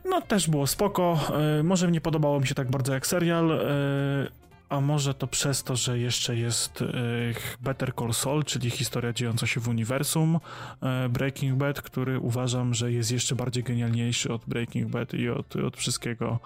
No 0.04 0.20
też 0.20 0.48
było 0.48 0.66
spoko. 0.66 1.18
E, 1.58 1.62
może 1.62 1.90
nie 1.90 2.00
podobało 2.00 2.40
mi 2.40 2.46
się 2.46 2.54
tak 2.54 2.70
bardzo 2.70 2.94
jak 2.94 3.06
serial, 3.06 3.52
e, 3.52 3.62
a 4.68 4.80
może 4.80 5.14
to 5.14 5.26
przez 5.26 5.62
to, 5.64 5.76
że 5.76 5.98
jeszcze 5.98 6.36
jest 6.36 6.84
Better 7.60 7.94
Call 7.94 8.12
Saul, 8.12 8.44
czyli 8.44 8.70
historia 8.70 9.12
dziejąca 9.12 9.46
się 9.46 9.60
w 9.60 9.68
uniwersum 9.68 10.38
Breaking 11.10 11.58
Bad, 11.58 11.82
który 11.82 12.18
uważam, 12.18 12.74
że 12.74 12.92
jest 12.92 13.12
jeszcze 13.12 13.34
bardziej 13.34 13.62
genialniejszy 13.62 14.32
od 14.32 14.42
Breaking 14.46 14.88
Bad 14.88 15.14
i 15.14 15.28
od, 15.28 15.56
od 15.56 15.76
wszystkiego. 15.76 16.38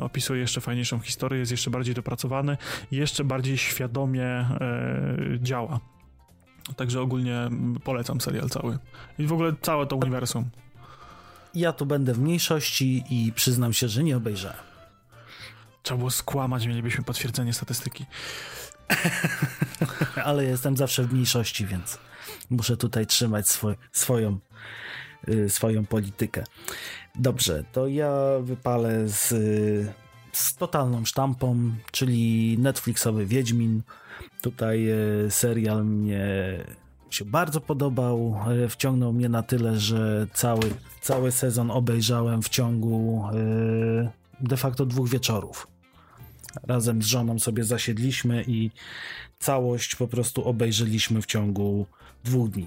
Opisuje 0.00 0.40
jeszcze 0.40 0.60
fajniejszą 0.60 0.98
historię, 1.00 1.38
jest 1.38 1.50
jeszcze 1.50 1.70
bardziej 1.70 1.94
dopracowany, 1.94 2.56
jeszcze 2.90 3.24
bardziej 3.24 3.58
świadomie 3.58 4.48
działa. 5.42 5.80
Także 6.76 7.00
ogólnie 7.00 7.50
polecam 7.84 8.20
serial 8.20 8.48
cały. 8.48 8.78
I 9.18 9.26
w 9.26 9.32
ogóle 9.32 9.52
całe 9.62 9.86
to 9.86 9.96
uniwersum. 9.96 10.50
Ja 11.54 11.72
tu 11.72 11.86
będę 11.86 12.14
w 12.14 12.18
mniejszości 12.18 13.04
i 13.10 13.32
przyznam 13.32 13.72
się, 13.72 13.88
że 13.88 14.04
nie 14.04 14.16
obejrzałem. 14.16 14.58
Trzeba 15.82 15.98
było 15.98 16.10
skłamać, 16.10 16.66
mielibyśmy 16.66 17.04
potwierdzenie 17.04 17.52
statystyki. 17.52 18.06
Ale 20.24 20.44
jestem 20.44 20.76
zawsze 20.76 21.04
w 21.04 21.12
mniejszości, 21.12 21.66
więc 21.66 21.98
muszę 22.50 22.76
tutaj 22.76 23.06
trzymać 23.06 23.48
swoj, 23.48 23.74
swoją, 23.92 24.38
y, 25.28 25.50
swoją 25.50 25.86
politykę. 25.86 26.44
Dobrze, 27.14 27.64
to 27.72 27.86
ja 27.86 28.12
wypalę 28.42 29.08
z, 29.08 29.28
z 30.32 30.54
totalną 30.54 31.04
sztampą, 31.04 31.74
czyli 31.90 32.56
Netflixowy 32.58 33.26
Wiedźmin. 33.26 33.82
Tutaj 34.44 34.88
e, 34.90 35.30
serial 35.30 35.84
mnie 35.84 36.26
się 37.10 37.24
bardzo 37.24 37.60
podobał. 37.60 38.40
E, 38.64 38.68
wciągnął 38.68 39.12
mnie 39.12 39.28
na 39.28 39.42
tyle, 39.42 39.78
że 39.78 40.26
cały, 40.32 40.62
cały 41.00 41.32
sezon 41.32 41.70
obejrzałem 41.70 42.42
w 42.42 42.48
ciągu 42.48 43.24
e, 43.32 44.10
de 44.40 44.56
facto 44.56 44.86
dwóch 44.86 45.08
wieczorów. 45.08 45.66
Razem 46.62 47.02
z 47.02 47.06
żoną 47.06 47.38
sobie 47.38 47.64
zasiedliśmy 47.64 48.44
i 48.46 48.70
całość 49.38 49.96
po 49.96 50.08
prostu 50.08 50.48
obejrzeliśmy 50.48 51.22
w 51.22 51.26
ciągu 51.26 51.86
dwóch 52.24 52.50
dni. 52.50 52.66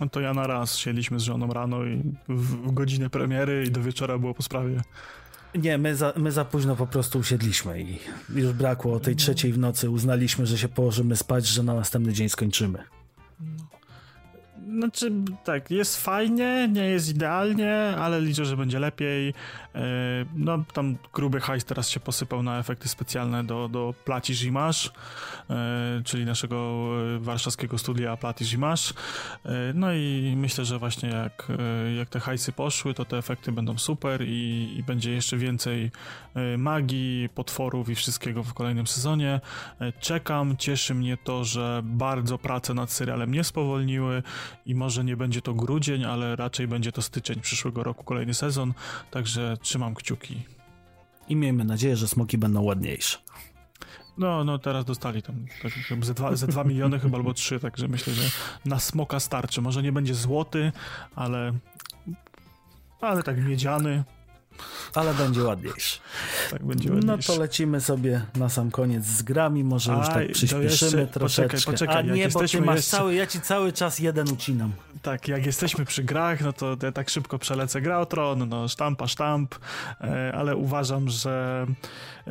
No 0.00 0.08
to 0.08 0.20
ja 0.20 0.34
na 0.34 0.46
raz 0.46 0.76
siedliśmy 0.76 1.20
z 1.20 1.22
żoną 1.22 1.46
rano 1.46 1.84
i 1.84 2.02
w 2.28 2.72
godzinę 2.72 3.10
premiery 3.10 3.64
i 3.66 3.70
do 3.70 3.82
wieczora 3.82 4.18
było 4.18 4.34
po 4.34 4.42
sprawie. 4.42 4.80
Nie, 5.58 5.78
my 5.78 5.96
za, 5.96 6.12
my 6.16 6.32
za 6.32 6.44
późno 6.44 6.76
po 6.76 6.86
prostu 6.86 7.18
usiedliśmy 7.18 7.82
i 7.82 7.98
już 8.34 8.52
brakło 8.52 9.00
tej 9.00 9.16
trzeciej 9.16 9.52
w 9.52 9.58
nocy. 9.58 9.90
Uznaliśmy, 9.90 10.46
że 10.46 10.58
się 10.58 10.68
położymy 10.68 11.16
spać, 11.16 11.46
że 11.46 11.62
na 11.62 11.74
następny 11.74 12.12
dzień 12.12 12.28
skończymy. 12.28 12.95
Znaczy, 14.76 15.12
tak, 15.44 15.70
jest 15.70 16.04
fajnie, 16.04 16.68
nie 16.72 16.84
jest 16.84 17.08
idealnie, 17.08 17.94
ale 17.98 18.20
liczę, 18.20 18.44
że 18.44 18.56
będzie 18.56 18.78
lepiej. 18.78 19.34
E, 19.74 19.82
no, 20.34 20.64
tam 20.72 20.96
gruby 21.12 21.40
hajs 21.40 21.64
teraz 21.64 21.88
się 21.90 22.00
posypał 22.00 22.42
na 22.42 22.58
efekty 22.58 22.88
specjalne 22.88 23.44
do, 23.44 23.68
do 23.68 23.94
Placi 24.04 24.34
Gimash, 24.34 24.92
e, 25.50 26.02
czyli 26.04 26.24
naszego 26.24 26.88
e, 27.16 27.18
warszawskiego 27.18 27.78
studia 27.78 28.16
Placi 28.16 28.44
Gimash. 28.44 28.94
No 29.74 29.92
i 29.92 30.34
myślę, 30.36 30.64
że 30.64 30.78
właśnie 30.78 31.08
jak, 31.08 31.48
jak 31.98 32.08
te 32.08 32.20
hajsy 32.20 32.52
poszły, 32.52 32.94
to 32.94 33.04
te 33.04 33.18
efekty 33.18 33.52
będą 33.52 33.78
super 33.78 34.22
i, 34.22 34.74
i 34.78 34.82
będzie 34.82 35.12
jeszcze 35.12 35.36
więcej 35.36 35.90
magii, 36.58 37.28
potworów 37.34 37.88
i 37.88 37.94
wszystkiego 37.94 38.42
w 38.42 38.54
kolejnym 38.54 38.86
sezonie. 38.86 39.40
Czekam, 40.00 40.56
cieszy 40.56 40.94
mnie 40.94 41.16
to, 41.24 41.44
że 41.44 41.80
bardzo 41.84 42.38
prace 42.38 42.74
nad 42.74 42.90
serialem 42.90 43.32
nie 43.32 43.44
spowolniły 43.44 44.22
i 44.66 44.74
może 44.74 45.04
nie 45.04 45.16
będzie 45.16 45.42
to 45.42 45.54
grudzień, 45.54 46.04
ale 46.04 46.36
raczej 46.36 46.68
będzie 46.68 46.92
to 46.92 47.02
styczeń 47.02 47.40
przyszłego 47.40 47.82
roku, 47.82 48.04
kolejny 48.04 48.34
sezon, 48.34 48.74
także 49.10 49.56
trzymam 49.60 49.94
kciuki. 49.94 50.42
I 51.28 51.36
miejmy 51.36 51.64
nadzieję, 51.64 51.96
że 51.96 52.08
smoki 52.08 52.38
będą 52.38 52.62
ładniejsze. 52.62 53.18
No, 54.18 54.44
no 54.44 54.58
teraz 54.58 54.84
dostali 54.84 55.22
tam 55.22 55.46
tak, 55.62 55.72
ze, 56.04 56.14
dwa, 56.14 56.36
ze 56.36 56.46
dwa 56.46 56.64
miliony 56.64 56.98
chyba 56.98 57.18
albo 57.18 57.34
trzy, 57.34 57.60
także 57.60 57.88
myślę, 57.88 58.14
że 58.14 58.22
na 58.64 58.78
smoka 58.80 59.20
starczy. 59.20 59.62
Może 59.62 59.82
nie 59.82 59.92
będzie 59.92 60.14
złoty, 60.14 60.72
ale 61.14 61.52
ale 63.00 63.22
tak 63.22 63.44
miedziany 63.44 64.04
ale 64.94 65.14
będzie 65.14 65.42
ładniejszy. 65.42 65.98
Tak, 66.50 66.64
będzie 66.64 66.92
ładniejszy. 66.92 67.28
No 67.28 67.34
to 67.34 67.40
lecimy 67.40 67.80
sobie 67.80 68.20
na 68.34 68.48
sam 68.48 68.70
koniec 68.70 69.04
z 69.04 69.22
grami, 69.22 69.64
może 69.64 69.92
już 69.92 70.06
tak 70.06 70.32
przyspieszymy 70.32 70.64
jeszcze, 70.64 71.06
troszeczkę. 71.06 71.56
Poczekaj, 71.56 71.72
poczekaj, 71.74 71.96
A 71.96 72.02
nie, 72.14 72.28
bo 72.28 72.48
ty 72.48 72.60
masz 72.60 72.76
jeszcze... 72.76 72.96
cały, 72.96 73.14
ja 73.14 73.26
ci 73.26 73.40
cały 73.40 73.72
czas 73.72 73.98
jeden 73.98 74.28
ucinam. 74.28 74.72
Tak, 75.02 75.28
jak 75.28 75.46
jesteśmy 75.46 75.84
przy 75.84 76.04
grach, 76.04 76.40
no 76.40 76.52
to 76.52 76.76
ja 76.82 76.92
tak 76.92 77.10
szybko 77.10 77.38
przelecę 77.38 77.80
gra 77.80 77.98
o 77.98 78.06
tron, 78.06 78.48
no 78.48 78.68
sztampa, 78.68 79.06
sztamp, 79.06 79.54
e, 80.00 80.32
ale 80.34 80.56
uważam, 80.56 81.08
że 81.08 81.66
e, 82.26 82.30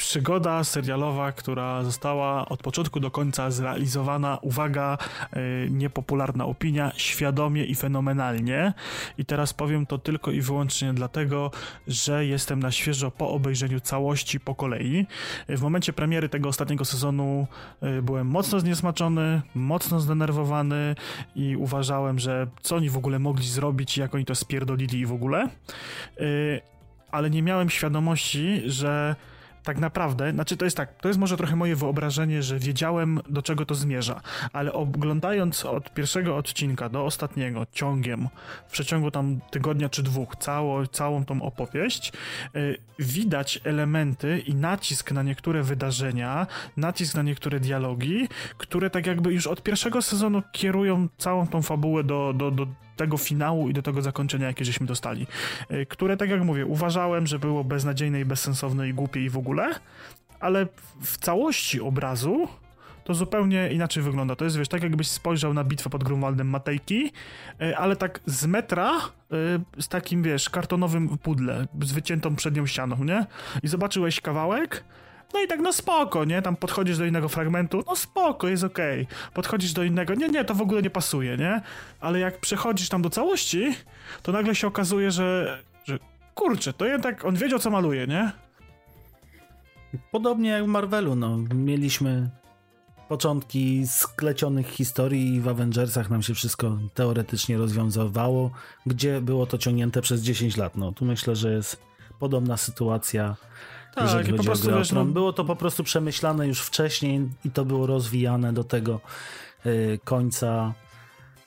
przygoda 0.00 0.64
serialowa, 0.64 1.32
która 1.32 1.82
została 1.82 2.48
od 2.48 2.62
początku 2.62 3.00
do 3.00 3.10
końca 3.10 3.50
zrealizowana, 3.50 4.38
uwaga, 4.42 4.98
yy, 5.32 5.70
niepopularna 5.70 6.44
opinia, 6.44 6.92
świadomie 6.96 7.64
i 7.64 7.74
fenomenalnie. 7.74 8.72
I 9.18 9.24
teraz 9.24 9.52
powiem 9.54 9.86
to 9.86 9.98
tylko 9.98 10.30
i 10.30 10.40
wyłącznie 10.40 10.94
dlatego, 10.94 11.50
że 11.88 12.26
jestem 12.26 12.60
na 12.60 12.70
świeżo 12.70 13.10
po 13.10 13.30
obejrzeniu 13.30 13.80
całości 13.80 14.40
po 14.40 14.54
kolei. 14.54 15.06
W 15.48 15.62
momencie 15.62 15.92
premiery 15.92 16.28
tego 16.28 16.48
ostatniego 16.48 16.84
sezonu 16.84 17.46
yy, 17.82 18.02
byłem 18.02 18.26
mocno 18.26 18.60
zniesmaczony, 18.60 19.42
mocno 19.54 20.00
zdenerwowany 20.00 20.94
i 21.36 21.56
uważałem, 21.56 22.18
że 22.18 22.46
co 22.62 22.76
oni 22.76 22.90
w 22.90 22.96
ogóle 22.96 23.18
mogli 23.18 23.48
zrobić, 23.48 23.98
jak 23.98 24.14
oni 24.14 24.24
to 24.24 24.34
spierdolili 24.34 24.98
i 24.98 25.06
w 25.06 25.12
ogóle. 25.12 25.48
Ale 27.10 27.30
nie 27.30 27.42
miałem 27.42 27.70
świadomości, 27.70 28.62
że 28.66 29.16
tak 29.62 29.78
naprawdę, 29.78 30.32
znaczy 30.32 30.56
to 30.56 30.64
jest 30.64 30.76
tak, 30.76 31.00
to 31.00 31.08
jest 31.08 31.20
może 31.20 31.36
trochę 31.36 31.56
moje 31.56 31.76
wyobrażenie, 31.76 32.42
że 32.42 32.58
wiedziałem 32.58 33.20
do 33.28 33.42
czego 33.42 33.66
to 33.66 33.74
zmierza, 33.74 34.20
ale 34.52 34.72
oglądając 34.72 35.64
od 35.64 35.94
pierwszego 35.94 36.36
odcinka 36.36 36.88
do 36.88 37.04
ostatniego 37.04 37.66
ciągiem, 37.72 38.28
w 38.68 38.72
przeciągu 38.72 39.10
tam 39.10 39.40
tygodnia 39.50 39.88
czy 39.88 40.02
dwóch, 40.02 40.36
cało, 40.36 40.86
całą 40.86 41.24
tą 41.24 41.42
opowieść, 41.42 42.12
yy, 42.54 42.78
widać 42.98 43.60
elementy 43.64 44.38
i 44.38 44.54
nacisk 44.54 45.12
na 45.12 45.22
niektóre 45.22 45.62
wydarzenia, 45.62 46.46
nacisk 46.76 47.14
na 47.14 47.22
niektóre 47.22 47.60
dialogi, 47.60 48.28
które 48.58 48.90
tak 48.90 49.06
jakby 49.06 49.32
już 49.32 49.46
od 49.46 49.62
pierwszego 49.62 50.02
sezonu 50.02 50.42
kierują 50.52 51.08
całą 51.18 51.46
tą 51.46 51.62
fabułę 51.62 52.04
do, 52.04 52.32
do, 52.36 52.50
do 52.50 52.66
tego 53.00 53.16
finału 53.16 53.68
i 53.68 53.72
do 53.72 53.82
tego 53.82 54.02
zakończenia, 54.02 54.46
jakie 54.46 54.64
żeśmy 54.64 54.86
dostali. 54.86 55.26
Yy, 55.70 55.86
które, 55.86 56.16
tak 56.16 56.30
jak 56.30 56.44
mówię, 56.44 56.66
uważałem, 56.66 57.26
że 57.26 57.38
było 57.38 57.64
beznadziejne 57.64 58.20
i 58.20 58.24
bezsensowne 58.24 58.88
i 58.88 58.94
głupie 58.94 59.24
i 59.24 59.30
w 59.30 59.38
ogóle, 59.38 59.74
ale 60.40 60.66
w 61.02 61.18
całości 61.18 61.80
obrazu 61.80 62.48
to 63.04 63.14
zupełnie 63.14 63.72
inaczej 63.72 64.02
wygląda. 64.02 64.36
To 64.36 64.44
jest, 64.44 64.58
wiesz, 64.58 64.68
tak 64.68 64.82
jakbyś 64.82 65.08
spojrzał 65.08 65.54
na 65.54 65.64
bitwę 65.64 65.90
pod 65.90 66.04
Grunwaldem 66.04 66.48
Matejki, 66.48 67.12
e, 67.60 67.78
ale 67.78 67.96
tak 67.96 68.20
z 68.26 68.46
metra, 68.46 68.90
e, 68.96 69.82
z 69.82 69.88
takim, 69.88 70.22
wiesz, 70.22 70.50
kartonowym 70.50 71.18
pudle, 71.18 71.66
z 71.82 71.92
wyciętą 71.92 72.36
przednią 72.36 72.66
ścianą, 72.66 73.04
nie? 73.04 73.26
I 73.62 73.68
zobaczyłeś 73.68 74.20
kawałek, 74.20 74.84
no 75.34 75.42
i 75.42 75.48
tak, 75.48 75.60
no 75.60 75.72
spoko, 75.72 76.24
nie? 76.24 76.42
Tam 76.42 76.56
podchodzisz 76.56 76.98
do 76.98 77.04
innego 77.04 77.28
fragmentu, 77.28 77.82
no 77.86 77.96
spoko, 77.96 78.48
jest 78.48 78.64
okej. 78.64 79.02
Okay. 79.02 79.32
Podchodzisz 79.34 79.72
do 79.72 79.82
innego, 79.82 80.14
nie, 80.14 80.28
nie, 80.28 80.44
to 80.44 80.54
w 80.54 80.62
ogóle 80.62 80.82
nie 80.82 80.90
pasuje, 80.90 81.36
nie? 81.36 81.60
Ale 82.00 82.18
jak 82.18 82.40
przechodzisz 82.40 82.88
tam 82.88 83.02
do 83.02 83.10
całości, 83.10 83.74
to 84.22 84.32
nagle 84.32 84.54
się 84.54 84.66
okazuje, 84.66 85.10
że, 85.10 85.58
że 85.84 85.98
kurczę, 86.34 86.72
to 86.72 86.86
jednak 86.86 87.24
on 87.24 87.36
wiedział, 87.36 87.58
co 87.58 87.70
maluje, 87.70 88.06
nie? 88.06 88.32
Podobnie 90.12 90.50
jak 90.50 90.64
w 90.64 90.66
Marvelu, 90.66 91.16
no. 91.16 91.38
Mieliśmy 91.54 92.30
początki 93.08 93.86
sklecionych 93.86 94.66
historii 94.66 95.34
i 95.34 95.40
w 95.40 95.48
Avengersach 95.48 96.10
nam 96.10 96.22
się 96.22 96.34
wszystko 96.34 96.78
teoretycznie 96.94 97.58
rozwiązywało, 97.58 98.50
gdzie 98.86 99.20
było 99.20 99.46
to 99.46 99.58
ciągnięte 99.58 100.02
przez 100.02 100.20
10 100.22 100.56
lat. 100.56 100.76
No, 100.76 100.92
tu 100.92 101.04
myślę, 101.04 101.36
że 101.36 101.52
jest 101.52 101.82
podobna 102.18 102.56
sytuacja. 102.56 103.36
Tak, 103.94 104.04
jeżeli 104.04 104.34
po 104.34 104.44
prostu 104.44 104.78
wiesz, 104.78 104.92
no... 104.92 105.04
Było 105.04 105.32
to 105.32 105.44
po 105.44 105.56
prostu 105.56 105.84
przemyślane 105.84 106.46
już 106.46 106.60
wcześniej 106.60 107.28
i 107.44 107.50
to 107.50 107.64
było 107.64 107.86
rozwijane 107.86 108.52
do 108.52 108.64
tego 108.64 109.00
yy, 109.64 109.98
końca. 110.04 110.74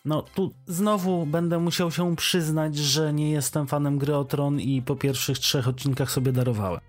No 0.06 0.22
tu 0.22 0.54
znowu 0.68 1.26
będę 1.26 1.60
musiał 1.60 1.92
się 1.92 2.16
przyznać, 2.16 2.78
że 2.78 3.14
nie 3.14 3.32
jestem 3.32 3.68
fanem 3.68 3.98
gry 3.98 4.16
o 4.16 4.26
Tron 4.26 4.60
i 4.60 4.82
po 4.82 4.96
pierwszych 4.96 5.40
trzech 5.40 5.68
odcinkach 5.68 6.12
sobie 6.12 6.32
darowałem 6.32 6.80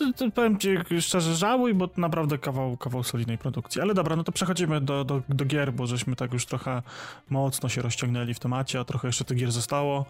to, 0.00 0.12
to 0.12 0.30
powiem 0.30 0.58
ci 0.58 0.76
szczerze, 1.00 1.34
żałuj, 1.34 1.74
bo 1.74 1.88
naprawdę 1.96 2.38
kawał, 2.38 2.76
kawał 2.76 3.02
solidnej 3.02 3.38
produkcji. 3.38 3.80
Ale 3.80 3.94
dobra, 3.94 4.16
no 4.16 4.24
to 4.24 4.32
przechodzimy 4.32 4.80
do, 4.80 5.04
do, 5.04 5.22
do 5.28 5.44
gier, 5.44 5.72
bo 5.72 5.86
żeśmy 5.86 6.16
tak 6.16 6.32
już 6.32 6.46
trochę 6.46 6.82
mocno 7.30 7.68
się 7.68 7.82
rozciągnęli 7.82 8.34
w 8.34 8.38
temacie, 8.38 8.80
a 8.80 8.84
trochę 8.84 9.08
jeszcze 9.08 9.24
tych 9.24 9.38
gier 9.38 9.52
zostało. 9.52 10.06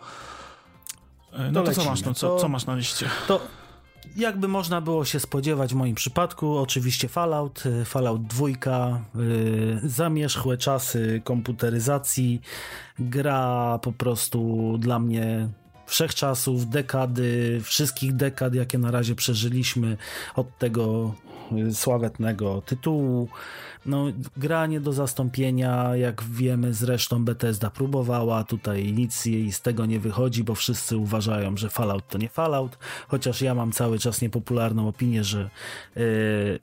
E, 1.32 1.50
no 1.50 1.62
to, 1.62 1.66
to 1.66 1.74
co 1.74 1.84
masz, 1.84 2.04
no, 2.04 2.14
co, 2.14 2.36
co 2.36 2.48
masz 2.48 2.66
na 2.66 2.74
liście? 2.74 3.06
To 3.28 3.40
jakby 4.16 4.48
można 4.48 4.80
było 4.80 5.04
się 5.04 5.20
spodziewać 5.20 5.72
w 5.72 5.76
moim 5.76 5.94
przypadku, 5.94 6.58
oczywiście 6.58 7.08
Fallout, 7.08 7.62
e, 7.66 7.84
Fallout 7.84 8.22
2, 8.22 8.48
yy, 8.48 9.80
zamierzchłe 9.84 10.58
czasy 10.58 11.20
komputeryzacji, 11.24 12.40
gra 12.98 13.78
po 13.82 13.92
prostu 13.92 14.74
dla 14.78 14.98
mnie 14.98 15.48
wszechczasów, 15.86 16.70
dekady, 16.70 17.60
wszystkich 17.64 18.16
dekad, 18.16 18.54
jakie 18.54 18.78
na 18.78 18.90
razie 18.90 19.14
przeżyliśmy 19.14 19.96
od 20.36 20.58
tego 20.58 21.14
y, 21.14 21.29
sławetnego 21.72 22.62
tytułu. 22.66 23.28
No, 23.86 24.06
gra 24.36 24.66
nie 24.66 24.80
do 24.80 24.92
zastąpienia, 24.92 25.96
jak 25.96 26.22
wiemy, 26.22 26.74
zresztą 26.74 27.24
Bethesda 27.24 27.70
próbowała, 27.70 28.44
tutaj 28.44 28.92
nic 28.92 29.26
jej 29.26 29.52
z 29.52 29.60
tego 29.60 29.86
nie 29.86 30.00
wychodzi, 30.00 30.44
bo 30.44 30.54
wszyscy 30.54 30.96
uważają, 30.96 31.56
że 31.56 31.70
Fallout 31.70 32.08
to 32.08 32.18
nie 32.18 32.28
Fallout, 32.28 32.78
chociaż 33.08 33.42
ja 33.42 33.54
mam 33.54 33.72
cały 33.72 33.98
czas 33.98 34.22
niepopularną 34.22 34.88
opinię, 34.88 35.24
że 35.24 35.50
yy, 35.96 36.60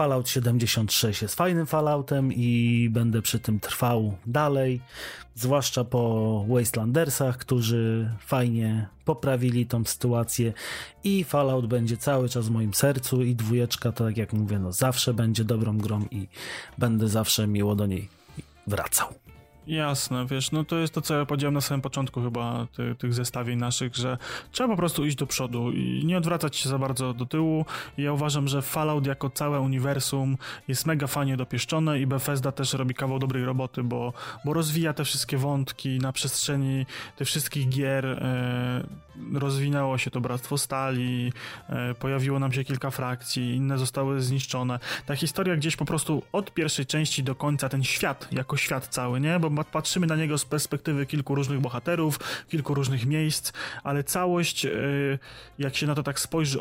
Fallout 0.00 0.28
76 0.28 1.22
jest 1.22 1.34
fajnym 1.34 1.66
Falloutem 1.66 2.32
i 2.32 2.88
będę 2.90 3.22
przy 3.22 3.38
tym 3.38 3.60
trwał 3.60 4.16
dalej, 4.26 4.80
zwłaszcza 5.34 5.84
po 5.84 6.44
Wastelandersach, 6.48 7.38
którzy 7.38 8.10
fajnie 8.26 8.88
poprawili 9.04 9.66
tą 9.66 9.84
sytuację 9.84 10.52
i 11.04 11.24
Fallout 11.24 11.66
będzie 11.66 11.96
cały 11.96 12.28
czas 12.28 12.48
w 12.48 12.50
moim 12.50 12.74
sercu 12.74 13.22
i 13.22 13.34
dwójeczka, 13.34 13.92
tak 13.92 14.16
jak 14.16 14.32
mówię, 14.32 14.58
no 14.58 14.72
zawsze 14.72 15.14
będzie 15.14 15.44
dobrą 15.44 15.78
grą 15.78 16.04
i 16.10 16.28
będę 16.78 17.08
zawsze 17.08 17.46
miło 17.46 17.74
do 17.76 17.86
niej 17.86 18.08
wracał. 18.66 19.08
Jasne, 19.70 20.26
wiesz, 20.26 20.52
no 20.52 20.64
to 20.64 20.76
jest 20.76 20.94
to, 20.94 21.00
co 21.00 21.18
ja 21.18 21.26
powiedziałem 21.26 21.54
na 21.54 21.60
samym 21.60 21.80
początku 21.80 22.22
chyba 22.22 22.66
ty, 22.76 22.94
tych 22.94 23.14
zestawień 23.14 23.58
naszych, 23.58 23.96
że 23.96 24.18
trzeba 24.52 24.68
po 24.68 24.76
prostu 24.76 25.06
iść 25.06 25.16
do 25.16 25.26
przodu 25.26 25.70
i 25.72 26.02
nie 26.04 26.18
odwracać 26.18 26.56
się 26.56 26.68
za 26.68 26.78
bardzo 26.78 27.14
do 27.14 27.26
tyłu. 27.26 27.64
I 27.98 28.02
ja 28.02 28.12
uważam, 28.12 28.48
że 28.48 28.62
Fallout 28.62 29.06
jako 29.06 29.30
całe 29.30 29.60
uniwersum 29.60 30.36
jest 30.68 30.86
mega 30.86 31.06
fajnie 31.06 31.36
dopieszczone 31.36 32.00
i 32.00 32.06
Bethesda 32.06 32.52
też 32.52 32.72
robi 32.72 32.94
kawał 32.94 33.18
dobrej 33.18 33.44
roboty, 33.44 33.82
bo, 33.82 34.12
bo 34.44 34.52
rozwija 34.52 34.92
te 34.92 35.04
wszystkie 35.04 35.38
wątki 35.38 35.98
na 35.98 36.12
przestrzeni 36.12 36.86
tych 37.16 37.28
wszystkich 37.28 37.68
gier. 37.68 38.22
E, 39.36 39.38
rozwinęło 39.38 39.98
się 39.98 40.10
to 40.10 40.20
Bractwo 40.20 40.58
Stali, 40.58 41.32
e, 41.68 41.94
pojawiło 41.94 42.38
nam 42.38 42.52
się 42.52 42.64
kilka 42.64 42.90
frakcji, 42.90 43.56
inne 43.56 43.78
zostały 43.78 44.20
zniszczone. 44.20 44.78
Ta 45.06 45.16
historia 45.16 45.56
gdzieś 45.56 45.76
po 45.76 45.84
prostu 45.84 46.22
od 46.32 46.54
pierwszej 46.54 46.86
części 46.86 47.22
do 47.22 47.34
końca, 47.34 47.68
ten 47.68 47.84
świat 47.84 48.28
jako 48.32 48.56
świat 48.56 48.86
cały, 48.86 49.20
nie? 49.20 49.40
Bo 49.40 49.64
patrzymy 49.64 50.06
na 50.06 50.16
niego 50.16 50.38
z 50.38 50.44
perspektywy 50.44 51.06
kilku 51.06 51.34
różnych 51.34 51.60
bohaterów, 51.60 52.18
kilku 52.48 52.74
różnych 52.74 53.06
miejsc, 53.06 53.52
ale 53.84 54.04
całość, 54.04 54.66
e, 54.66 54.70
jak 55.58 55.76
się 55.76 55.86
na 55.86 55.94
to 55.94 56.02
tak 56.02 56.20
spojrzy 56.20 56.58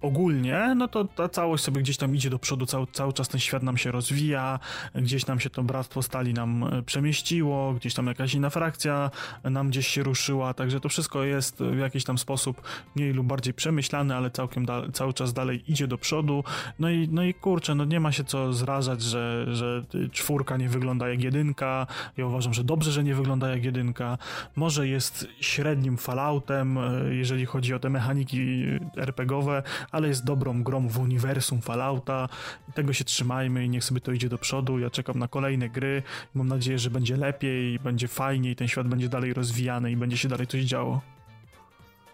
ogólnie, 0.00 0.74
no 0.76 0.88
to 0.88 1.04
ta 1.04 1.28
całość 1.28 1.64
sobie 1.64 1.80
gdzieś 1.82 1.96
tam 1.96 2.14
idzie 2.14 2.30
do 2.30 2.38
przodu, 2.38 2.66
cały, 2.66 2.86
cały 2.92 3.12
czas 3.12 3.28
ten 3.28 3.40
świat 3.40 3.62
nam 3.62 3.76
się 3.76 3.90
rozwija, 3.90 4.58
gdzieś 4.94 5.26
nam 5.26 5.40
się 5.40 5.50
to 5.50 5.62
bractwo 5.62 6.02
stali 6.02 6.34
nam 6.34 6.64
e, 6.64 6.82
przemieściło, 6.82 7.74
gdzieś 7.74 7.94
tam 7.94 8.06
jakaś 8.06 8.34
inna 8.34 8.50
frakcja 8.50 9.10
nam 9.44 9.68
gdzieś 9.68 9.86
się 9.86 10.02
ruszyła, 10.02 10.54
także 10.54 10.80
to 10.80 10.88
wszystko 10.88 11.24
jest 11.24 11.58
w 11.58 11.78
jakiś 11.78 12.04
tam 12.04 12.18
sposób 12.18 12.62
mniej 12.96 13.12
lub 13.12 13.26
bardziej 13.26 13.54
przemyślane, 13.54 14.16
ale 14.16 14.30
całkiem 14.30 14.66
da, 14.66 14.82
cały 14.92 15.12
czas 15.12 15.32
dalej 15.32 15.72
idzie 15.72 15.86
do 15.86 15.98
przodu, 15.98 16.44
no 16.78 16.90
i, 16.90 17.08
no 17.12 17.24
i 17.24 17.34
kurczę, 17.34 17.74
no 17.74 17.84
nie 17.84 18.00
ma 18.00 18.12
się 18.12 18.24
co 18.24 18.52
zrażać, 18.52 19.02
że, 19.02 19.46
że 19.54 19.84
czwórka 20.12 20.56
nie 20.56 20.68
wygląda 20.68 21.08
jak 21.08 21.22
jedynka, 21.22 21.86
ja 22.16 22.26
uważam, 22.26 22.54
że 22.54 22.64
dobrze, 22.64 22.92
że 22.92 23.04
nie 23.04 23.14
wygląda 23.14 23.48
jak 23.48 23.64
jedynka, 23.64 24.18
może 24.56 24.88
jest 24.88 25.28
średnim 25.40 25.96
Falloutem, 25.96 26.78
e, 26.78 27.14
jeżeli 27.14 27.46
chodzi 27.46 27.74
o 27.74 27.78
te 27.78 27.90
mechaniki 27.90 28.64
RPGowe, 28.96 29.62
ale 29.90 30.08
jest 30.08 30.24
dobrą 30.24 30.62
grą 30.62 30.88
w 30.88 30.98
uniwersum 30.98 31.60
Fallouta. 31.60 32.28
Tego 32.74 32.92
się 32.92 33.04
trzymajmy 33.04 33.64
i 33.64 33.68
niech 33.68 33.84
sobie 33.84 34.00
to 34.00 34.12
idzie 34.12 34.28
do 34.28 34.38
przodu. 34.38 34.78
Ja 34.78 34.90
czekam 34.90 35.18
na 35.18 35.28
kolejne 35.28 35.68
gry. 35.68 36.02
Mam 36.34 36.48
nadzieję, 36.48 36.78
że 36.78 36.90
będzie 36.90 37.16
lepiej, 37.16 37.78
będzie 37.78 38.08
fajniej, 38.08 38.56
ten 38.56 38.68
świat 38.68 38.88
będzie 38.88 39.08
dalej 39.08 39.34
rozwijany 39.34 39.92
i 39.92 39.96
będzie 39.96 40.16
się 40.16 40.28
dalej 40.28 40.46
coś 40.46 40.62
działo. 40.62 41.00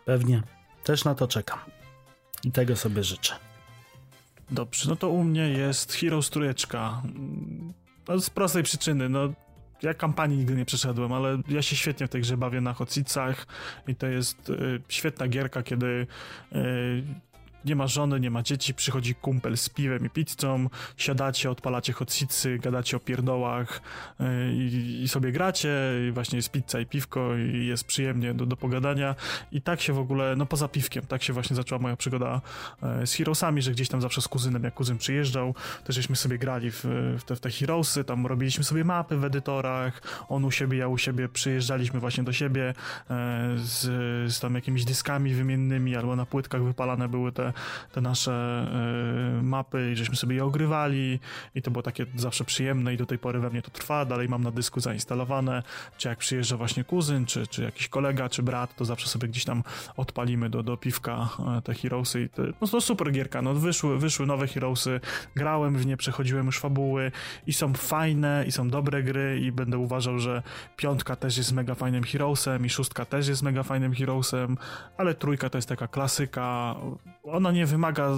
Pewnie. 0.05 0.43
Też 0.85 1.05
na 1.05 1.15
to 1.15 1.29
czekam. 1.29 1.59
I 2.45 2.53
tego 2.53 2.77
sobie 2.77 3.05
życzę. 3.05 3.35
Dobrze, 4.51 4.91
no 4.91 4.97
to 4.97 5.09
u 5.09 5.25
mnie 5.25 5.49
jest 5.49 5.93
Heroes 5.93 6.31
trójeczka. 6.31 7.03
No 8.09 8.21
z 8.21 8.31
prostej 8.31 8.63
przyczyny, 8.63 9.09
no 9.09 9.29
ja 9.83 9.95
kampanii 9.95 10.39
nigdy 10.39 10.55
nie 10.55 10.65
przeszedłem, 10.65 11.13
ale 11.13 11.39
ja 11.49 11.63
się 11.63 11.77
świetnie 11.77 12.07
w 12.07 12.11
tej 12.11 12.21
grze 12.21 12.37
bawię 12.37 12.61
na 12.61 12.73
Hocicach 12.73 13.47
i 13.89 13.95
to 13.95 14.07
jest 14.07 14.51
y, 14.51 14.81
świetna 14.89 15.29
gierka, 15.29 15.63
kiedy 15.63 15.87
y, 15.87 17.05
nie 17.65 17.77
ma 17.77 17.86
żony, 17.86 18.20
nie 18.20 18.31
ma 18.31 18.43
dzieci, 18.43 18.74
przychodzi 18.74 19.15
kumpel 19.15 19.57
z 19.57 19.69
piwem 19.69 20.07
i 20.07 20.11
pizzą, 20.11 20.69
siadacie, 20.97 21.51
odpalacie 21.51 21.93
hocicy, 21.93 22.59
gadacie 22.59 22.97
o 22.97 23.01
pierdołach 23.01 23.81
yy, 24.20 24.55
i, 25.03 25.09
sobie 25.09 25.32
gracie 25.32 25.70
i 26.09 26.12
właśnie 26.12 26.36
jest 26.36 26.51
pizza 26.51 26.81
i 26.81 26.86
piwko 26.86 27.36
i 27.36 27.66
jest 27.66 27.85
przyjemnie 27.85 28.35
do, 28.35 28.47
do 28.47 28.57
pogadania. 28.57 29.15
I 29.53 29.61
tak 29.61 29.81
się 29.81 29.93
w 29.93 29.99
ogóle, 29.99 30.36
no 30.36 30.47
poza 30.47 30.69
piwkiem, 30.69 31.07
tak 31.07 31.23
się 31.23 31.32
właśnie 31.32 31.57
zaczęła 31.57 31.78
moja 31.78 31.97
przygoda 31.97 32.41
yy, 32.82 33.07
z 33.07 33.15
Heroesami, 33.15 33.62
że 33.62 33.73
gdzieś 33.73 33.89
tam 33.89 34.01
zawsze 34.01 34.23
z 34.23 34.28
kuzynem, 34.28 34.65
jak 34.65 34.74
kuzyn 34.74 34.99
przyjeżdżał, 34.99 35.55
to 35.85 35.93
żeśmy 35.93 36.16
sobie 36.16 36.39
grali 36.39 36.70
w, 36.70 36.85
w, 37.19 37.24
te, 37.24 37.36
w 37.36 37.41
te 37.41 37.51
Heroesy, 37.51 38.05
tam 38.05 38.27
robiliśmy 38.27 38.65
sobie 38.65 38.85
mapy 38.85 39.16
w 39.16 39.24
edytorach, 39.24 40.03
on 40.28 40.45
u 40.45 40.51
siebie, 40.51 40.78
ja 40.78 40.89
u 40.89 40.99
siebie, 40.99 41.28
przyjeżdżaliśmy 41.28 42.01
właśnie 42.01 42.24
do 42.24 42.32
siebie 42.32 42.74
yy, 43.11 43.15
z, 43.59 43.82
z 44.35 44.41
tam 44.41 44.55
jakimiś 44.55 44.85
dyskami 44.85 45.35
wymiennymi 45.35 45.97
albo 45.97 46.16
na 46.16 46.27
płytkach 46.27 46.62
wypalane 46.62 47.09
były 47.09 47.32
te 47.32 47.54
te 47.93 48.01
nasze 48.01 48.67
y, 49.39 49.43
mapy 49.43 49.91
i 49.93 49.97
żeśmy 49.97 50.17
sobie 50.17 50.37
je 50.37 50.45
ogrywali 50.45 51.21
i 51.55 51.63
to 51.63 51.71
było 51.71 51.83
takie 51.83 52.07
zawsze 52.17 52.45
przyjemne 52.45 52.95
i 52.95 52.97
do 52.97 53.07
tej 53.07 53.19
pory 53.19 53.41
we 53.41 53.51
mnie 53.51 53.63
to 53.63 53.71
trwa, 53.71 54.05
dalej 54.05 54.29
mam 54.29 54.43
na 54.43 54.51
dysku 54.51 54.81
zainstalowane, 54.81 55.63
czy 55.99 56.09
jak 56.09 56.19
przyjeżdża 56.19 56.57
właśnie 56.57 56.85
kuzyn, 56.85 57.27
czy, 57.27 57.47
czy 57.47 57.63
jakiś 57.63 57.89
kolega, 57.89 58.29
czy 58.29 58.43
brat, 58.43 58.77
to 58.77 58.85
zawsze 58.85 59.09
sobie 59.09 59.29
gdzieś 59.29 59.45
tam 59.45 59.63
odpalimy 59.97 60.51
do, 60.51 60.63
do 60.63 60.77
piwka 60.77 61.29
e, 61.59 61.63
te 61.63 61.75
Heroesy. 61.75 62.23
I 62.23 62.29
te, 62.29 62.43
no 62.61 62.67
to 62.67 62.81
super 62.81 63.13
gierka, 63.13 63.43
no 63.43 63.55
wyszły, 63.55 63.99
wyszły 63.99 64.27
nowe 64.27 64.47
Heroesy, 64.47 65.01
grałem 65.37 65.79
w 65.79 65.87
nie, 65.87 65.97
przechodziłem 65.97 66.47
już 66.47 66.59
fabuły 66.59 67.13
i 67.47 67.53
są 67.53 67.75
fajne 67.75 68.45
i 68.47 68.53
są 68.53 68.69
dobre 68.69 69.03
gry 69.03 69.41
i 69.41 69.53
będę 69.53 69.79
uważał, 69.79 70.19
że 70.19 70.43
piątka 70.77 71.17
też 71.17 71.37
jest 71.37 71.53
mega 71.53 71.75
fajnym 71.75 72.05
Heroesem 72.05 72.67
i 72.67 72.71
szóstka 72.71 73.05
też 73.05 73.29
jest 73.29 73.43
mega 73.43 73.63
fajnym 73.63 73.95
Heroesem, 73.95 74.57
ale 74.97 75.15
trójka 75.15 75.51
to 75.51 75.59
jest 75.59 75.69
taka 75.69 75.89
klasyka, 75.89 76.75
ona 77.45 77.53
nie 77.53 77.66
wymaga 77.66 78.11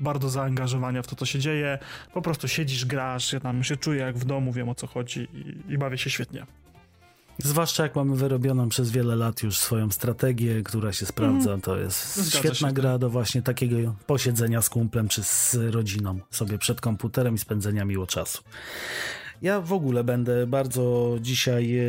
bardzo 0.00 0.28
zaangażowania 0.28 1.02
w 1.02 1.06
to, 1.06 1.16
co 1.16 1.26
się 1.26 1.38
dzieje, 1.38 1.78
po 2.14 2.22
prostu 2.22 2.48
siedzisz, 2.48 2.84
grasz, 2.84 3.32
ja 3.32 3.40
tam 3.40 3.64
się 3.64 3.76
czuję 3.76 4.00
jak 4.00 4.18
w 4.18 4.24
domu, 4.24 4.52
wiem 4.52 4.68
o 4.68 4.74
co 4.74 4.86
chodzi 4.86 5.28
i, 5.32 5.72
i 5.72 5.78
bawię 5.78 5.98
się 5.98 6.10
świetnie. 6.10 6.46
Zwłaszcza 7.38 7.82
jak 7.82 7.96
mamy 7.96 8.16
wyrobioną 8.16 8.68
przez 8.68 8.90
wiele 8.90 9.16
lat 9.16 9.42
już 9.42 9.58
swoją 9.58 9.90
strategię, 9.90 10.62
która 10.62 10.92
się 10.92 11.06
sprawdza, 11.06 11.50
mm. 11.50 11.60
to 11.60 11.78
jest 11.78 12.16
Zgadza 12.16 12.38
świetna 12.38 12.68
się, 12.68 12.74
gra 12.74 12.92
tak. 12.92 13.00
do 13.00 13.10
właśnie 13.10 13.42
takiego 13.42 13.94
posiedzenia 14.06 14.62
z 14.62 14.68
kumplem 14.68 15.08
czy 15.08 15.22
z 15.22 15.54
rodziną 15.70 16.18
sobie 16.30 16.58
przed 16.58 16.80
komputerem 16.80 17.34
i 17.34 17.38
spędzenia 17.38 17.84
miło 17.84 18.06
czasu. 18.06 18.42
Ja 19.42 19.60
w 19.60 19.72
ogóle 19.72 20.04
będę 20.04 20.46
bardzo 20.46 21.16
dzisiaj 21.20 21.78
e, 21.78 21.82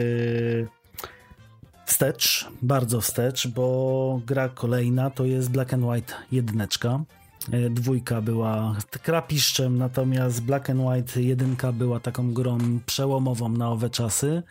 wstecz, 1.94 2.48
bardzo 2.61 3.02
wstecz, 3.02 3.48
bo 3.48 4.22
gra 4.26 4.49
kolejna 4.49 5.10
to 5.10 5.26
jest 5.26 5.52
Black 5.52 5.74
and 5.74 5.84
White 5.84 6.14
jedyneczka. 6.32 7.03
E, 7.52 7.70
dwójka 7.70 8.22
była 8.22 8.76
krapiszczem, 9.03 9.78
natomiast 9.78 10.44
Black 10.44 10.70
and 10.70 10.82
White 10.82 11.22
jedynka 11.22 11.72
była 11.72 11.99
taką 11.99 12.34
grą 12.34 12.57
przełomową 12.86 13.49
na 13.49 13.70
owe 13.70 13.90
czasy. 13.90 14.44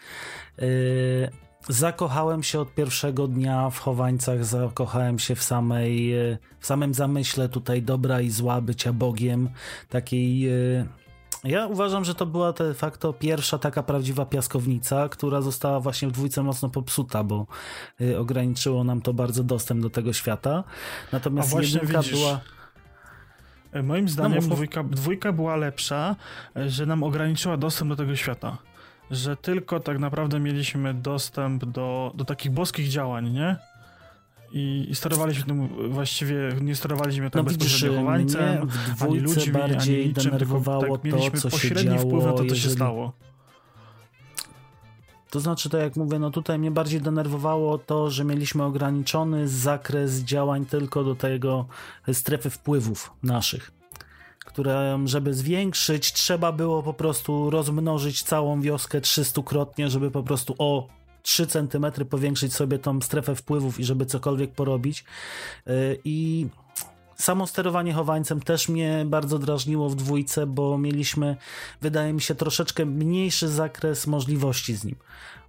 E, 0.59 0.65
zakochałem 1.69 2.43
się 2.43 2.61
od 2.61 2.75
pierwszego 2.75 3.29
dnia 3.29 3.71
w 3.71 3.79
chowańcach, 3.79 4.45
zakochałem 4.45 5.19
się 5.19 5.35
w 5.35 5.43
samej, 5.43 6.15
w 6.61 6.67
samym 6.67 6.95
zamyśle 6.95 7.49
tutaj 7.49 7.83
dobra 7.83 8.21
i 8.21 8.31
zła 8.31 8.61
bycia 8.61 8.93
Bogiem, 8.93 9.51
takiej 9.89 10.49
ja 11.45 11.67
uważam, 11.67 12.05
że 12.05 12.15
to 12.15 12.27
była 12.27 12.53
de 12.53 12.75
facto 12.75 13.13
pierwsza 13.13 13.59
taka 13.59 13.83
prawdziwa 13.83 14.27
piaskownica, 14.27 15.09
która 15.09 15.41
została 15.41 15.81
właśnie 15.81 16.09
w 16.09 16.13
dwójce 16.13 16.43
mocno 16.43 16.69
popsuta, 16.69 17.25
bo 17.25 17.47
y, 18.01 18.19
ograniczyło 18.19 18.85
nam 18.85 19.01
to 19.01 19.15
bardzo 19.15 19.45
dostęp 19.45 19.83
do 19.83 19.91
tego 19.91 20.13
świata. 20.13 20.65
Natomiast 21.13 21.55
jedynka 21.55 22.03
widzisz, 22.03 22.13
była. 22.13 22.41
E, 23.73 23.83
moim 23.83 24.09
zdaniem 24.09 24.49
no, 24.49 24.55
dwójka, 24.55 24.83
dwójka 24.83 25.33
była 25.33 25.57
lepsza, 25.57 26.17
e, 26.57 26.71
że 26.71 26.87
nam 26.87 27.03
ograniczyła 27.03 27.57
dostęp 27.57 27.89
do 27.89 27.97
tego 27.97 28.17
świata. 28.17 28.59
Że 29.11 29.37
tylko 29.37 29.81
tak 29.81 29.99
naprawdę 29.99 30.41
mieliśmy 30.41 30.95
dostęp 30.95 31.65
do, 31.65 32.13
do 32.15 32.25
takich 32.25 32.53
boskich 32.53 32.89
działań, 32.89 33.31
nie? 33.31 33.57
I, 34.53 34.87
i 34.91 34.95
sterowaliśmy 34.95 35.45
tym 35.45 35.69
właściwie, 35.91 36.37
nie 36.61 36.77
sterowaliśmy 36.77 37.31
tak 37.31 37.43
no, 37.43 37.43
bezpośrednio 37.43 37.99
chowańcem, 37.99 38.69
ani 39.01 39.21
ludźmi, 39.21 39.53
bardziej 39.53 40.01
ani 40.01 40.09
niczym, 40.09 40.25
denerwowało 40.25 40.99
tylko 40.99 41.19
tak, 41.19 41.41
to, 41.41 41.51
co 41.51 41.59
się 41.59 41.75
działo, 41.75 41.99
wpływ 41.99 42.25
na 42.25 42.31
to, 42.31 42.37
co 42.37 42.45
jeżeli... 42.45 42.61
się 42.61 42.71
stało. 42.71 43.13
To 45.31 45.41
znaczy, 45.41 45.71
to 45.71 45.79
jak 45.79 45.97
mówię, 45.97 46.19
no 46.19 46.31
tutaj 46.31 46.59
mnie 46.59 46.71
bardziej 46.71 47.01
denerwowało 47.01 47.79
to, 47.79 48.11
że 48.11 48.25
mieliśmy 48.25 48.65
ograniczony 48.65 49.49
zakres 49.49 50.19
działań 50.19 50.67
tylko 50.67 51.05
do 51.05 51.15
tego 51.15 51.67
strefy 52.13 52.51
wpływów 52.51 53.11
naszych 53.23 53.83
które, 54.45 54.99
żeby 55.05 55.35
zwiększyć, 55.35 56.13
trzeba 56.13 56.53
było 56.53 56.83
po 56.83 56.95
prostu 56.95 57.51
rozmnożyć 57.51 58.23
całą 58.23 58.61
wioskę 58.61 59.01
300-krotnie, 59.01 59.89
żeby 59.89 60.11
po 60.11 60.23
prostu 60.23 60.55
o 60.59 60.89
3 61.23 61.47
cm 61.47 61.87
powiększyć 62.11 62.55
sobie 62.55 62.79
tą 62.79 63.01
strefę 63.01 63.35
wpływów 63.35 63.81
i 63.81 63.85
żeby 63.85 64.07
cokolwiek 64.07 64.53
porobić. 64.53 65.05
Y, 65.69 65.99
I 66.05 66.47
samo 67.17 67.47
sterowanie 67.47 67.93
chowańcem 67.93 68.41
też 68.41 68.69
mnie 68.69 69.05
bardzo 69.07 69.39
drażniło 69.39 69.89
w 69.89 69.95
dwójce, 69.95 70.47
bo 70.47 70.79
mieliśmy, 70.79 71.37
wydaje 71.81 72.13
mi 72.13 72.21
się, 72.21 72.35
troszeczkę 72.35 72.87
mniejszy 72.87 73.49
zakres 73.49 74.07
możliwości 74.07 74.75
z 74.75 74.85
nim. 74.85 74.97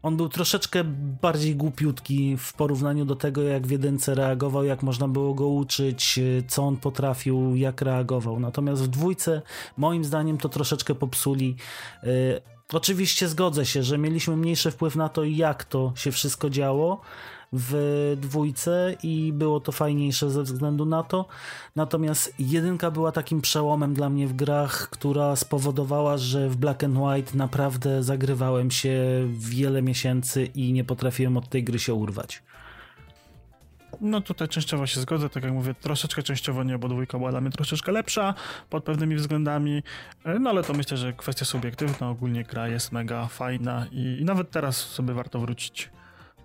On 0.03 0.17
był 0.17 0.29
troszeczkę 0.29 0.83
bardziej 1.21 1.55
głupiutki 1.55 2.37
w 2.37 2.53
porównaniu 2.53 3.05
do 3.05 3.15
tego, 3.15 3.41
jak 3.41 3.67
w 3.67 3.71
jedynce 3.71 4.15
reagował, 4.15 4.63
jak 4.63 4.83
można 4.83 5.07
było 5.07 5.33
go 5.33 5.47
uczyć, 5.47 6.17
y, 6.17 6.43
co 6.47 6.63
on 6.63 6.77
potrafił, 6.77 7.55
jak 7.55 7.81
reagował. 7.81 8.39
Natomiast 8.39 8.83
w 8.83 8.87
dwójce, 8.87 9.41
moim 9.77 10.03
zdaniem, 10.03 10.37
to 10.37 10.49
troszeczkę 10.49 10.95
popsuli. 10.95 11.55
Oczywiście 12.73 13.27
zgodzę 13.27 13.65
się, 13.65 13.83
że 13.83 13.97
mieliśmy 13.97 14.37
mniejszy 14.37 14.71
wpływ 14.71 14.95
na 14.95 15.09
to, 15.09 15.23
jak 15.23 15.63
to 15.63 15.93
się 15.95 16.11
wszystko 16.11 16.49
działo 16.49 17.01
w 17.53 18.13
dwójce 18.21 18.95
i 19.03 19.33
było 19.33 19.59
to 19.59 19.71
fajniejsze 19.71 20.31
ze 20.31 20.43
względu 20.43 20.85
na 20.85 21.03
to. 21.03 21.25
Natomiast 21.75 22.33
jedynka 22.39 22.91
była 22.91 23.11
takim 23.11 23.41
przełomem 23.41 23.93
dla 23.93 24.09
mnie 24.09 24.27
w 24.27 24.33
grach, 24.33 24.89
która 24.89 25.35
spowodowała, 25.35 26.17
że 26.17 26.49
w 26.49 26.55
Black 26.55 26.83
and 26.83 26.97
White 26.97 27.37
naprawdę 27.37 28.03
zagrywałem 28.03 28.71
się 28.71 28.99
wiele 29.29 29.81
miesięcy 29.81 30.45
i 30.45 30.73
nie 30.73 30.83
potrafiłem 30.83 31.37
od 31.37 31.49
tej 31.49 31.63
gry 31.63 31.79
się 31.79 31.93
urwać. 31.93 32.43
No 34.01 34.21
tutaj 34.21 34.47
częściowo 34.47 34.87
się 34.87 35.01
zgodzę, 35.01 35.29
tak 35.29 35.43
jak 35.43 35.53
mówię, 35.53 35.73
troszeczkę 35.73 36.23
częściowo 36.23 36.63
nie, 36.63 36.77
bo 36.77 36.89
dwójka 36.89 37.17
była 37.17 37.31
dla 37.31 37.41
mnie 37.41 37.51
troszeczkę 37.51 37.91
lepsza 37.91 38.33
pod 38.69 38.83
pewnymi 38.83 39.15
względami, 39.15 39.83
e, 40.23 40.39
no 40.39 40.49
ale 40.49 40.63
to 40.63 40.73
myślę, 40.73 40.97
że 40.97 41.13
kwestia 41.13 41.45
subiektywna, 41.45 42.09
ogólnie 42.09 42.43
gra 42.43 42.67
jest 42.67 42.91
mega 42.91 43.27
fajna 43.27 43.85
i, 43.91 44.17
i 44.21 44.25
nawet 44.25 44.51
teraz 44.51 44.77
sobie 44.77 45.13
warto 45.13 45.39
wrócić 45.39 45.89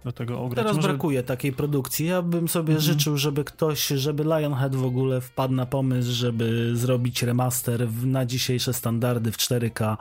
do 0.04 0.12
tego 0.12 0.40
ograć. 0.40 0.56
Teraz 0.56 0.76
Może... 0.76 0.88
brakuje 0.88 1.22
takiej 1.22 1.52
produkcji. 1.52 2.06
Ja 2.06 2.22
bym 2.22 2.48
sobie 2.48 2.70
mm. 2.70 2.82
życzył, 2.82 3.16
żeby 3.16 3.44
ktoś, 3.44 3.86
żeby 3.86 4.24
Lionhead 4.24 4.76
w 4.76 4.84
ogóle 4.84 5.20
wpadł 5.20 5.54
na 5.54 5.66
pomysł, 5.66 6.12
żeby 6.12 6.76
zrobić 6.76 7.22
remaster 7.22 7.88
na 8.04 8.26
dzisiejsze 8.26 8.72
standardy 8.72 9.32
w 9.32 9.36
4K. 9.36 9.96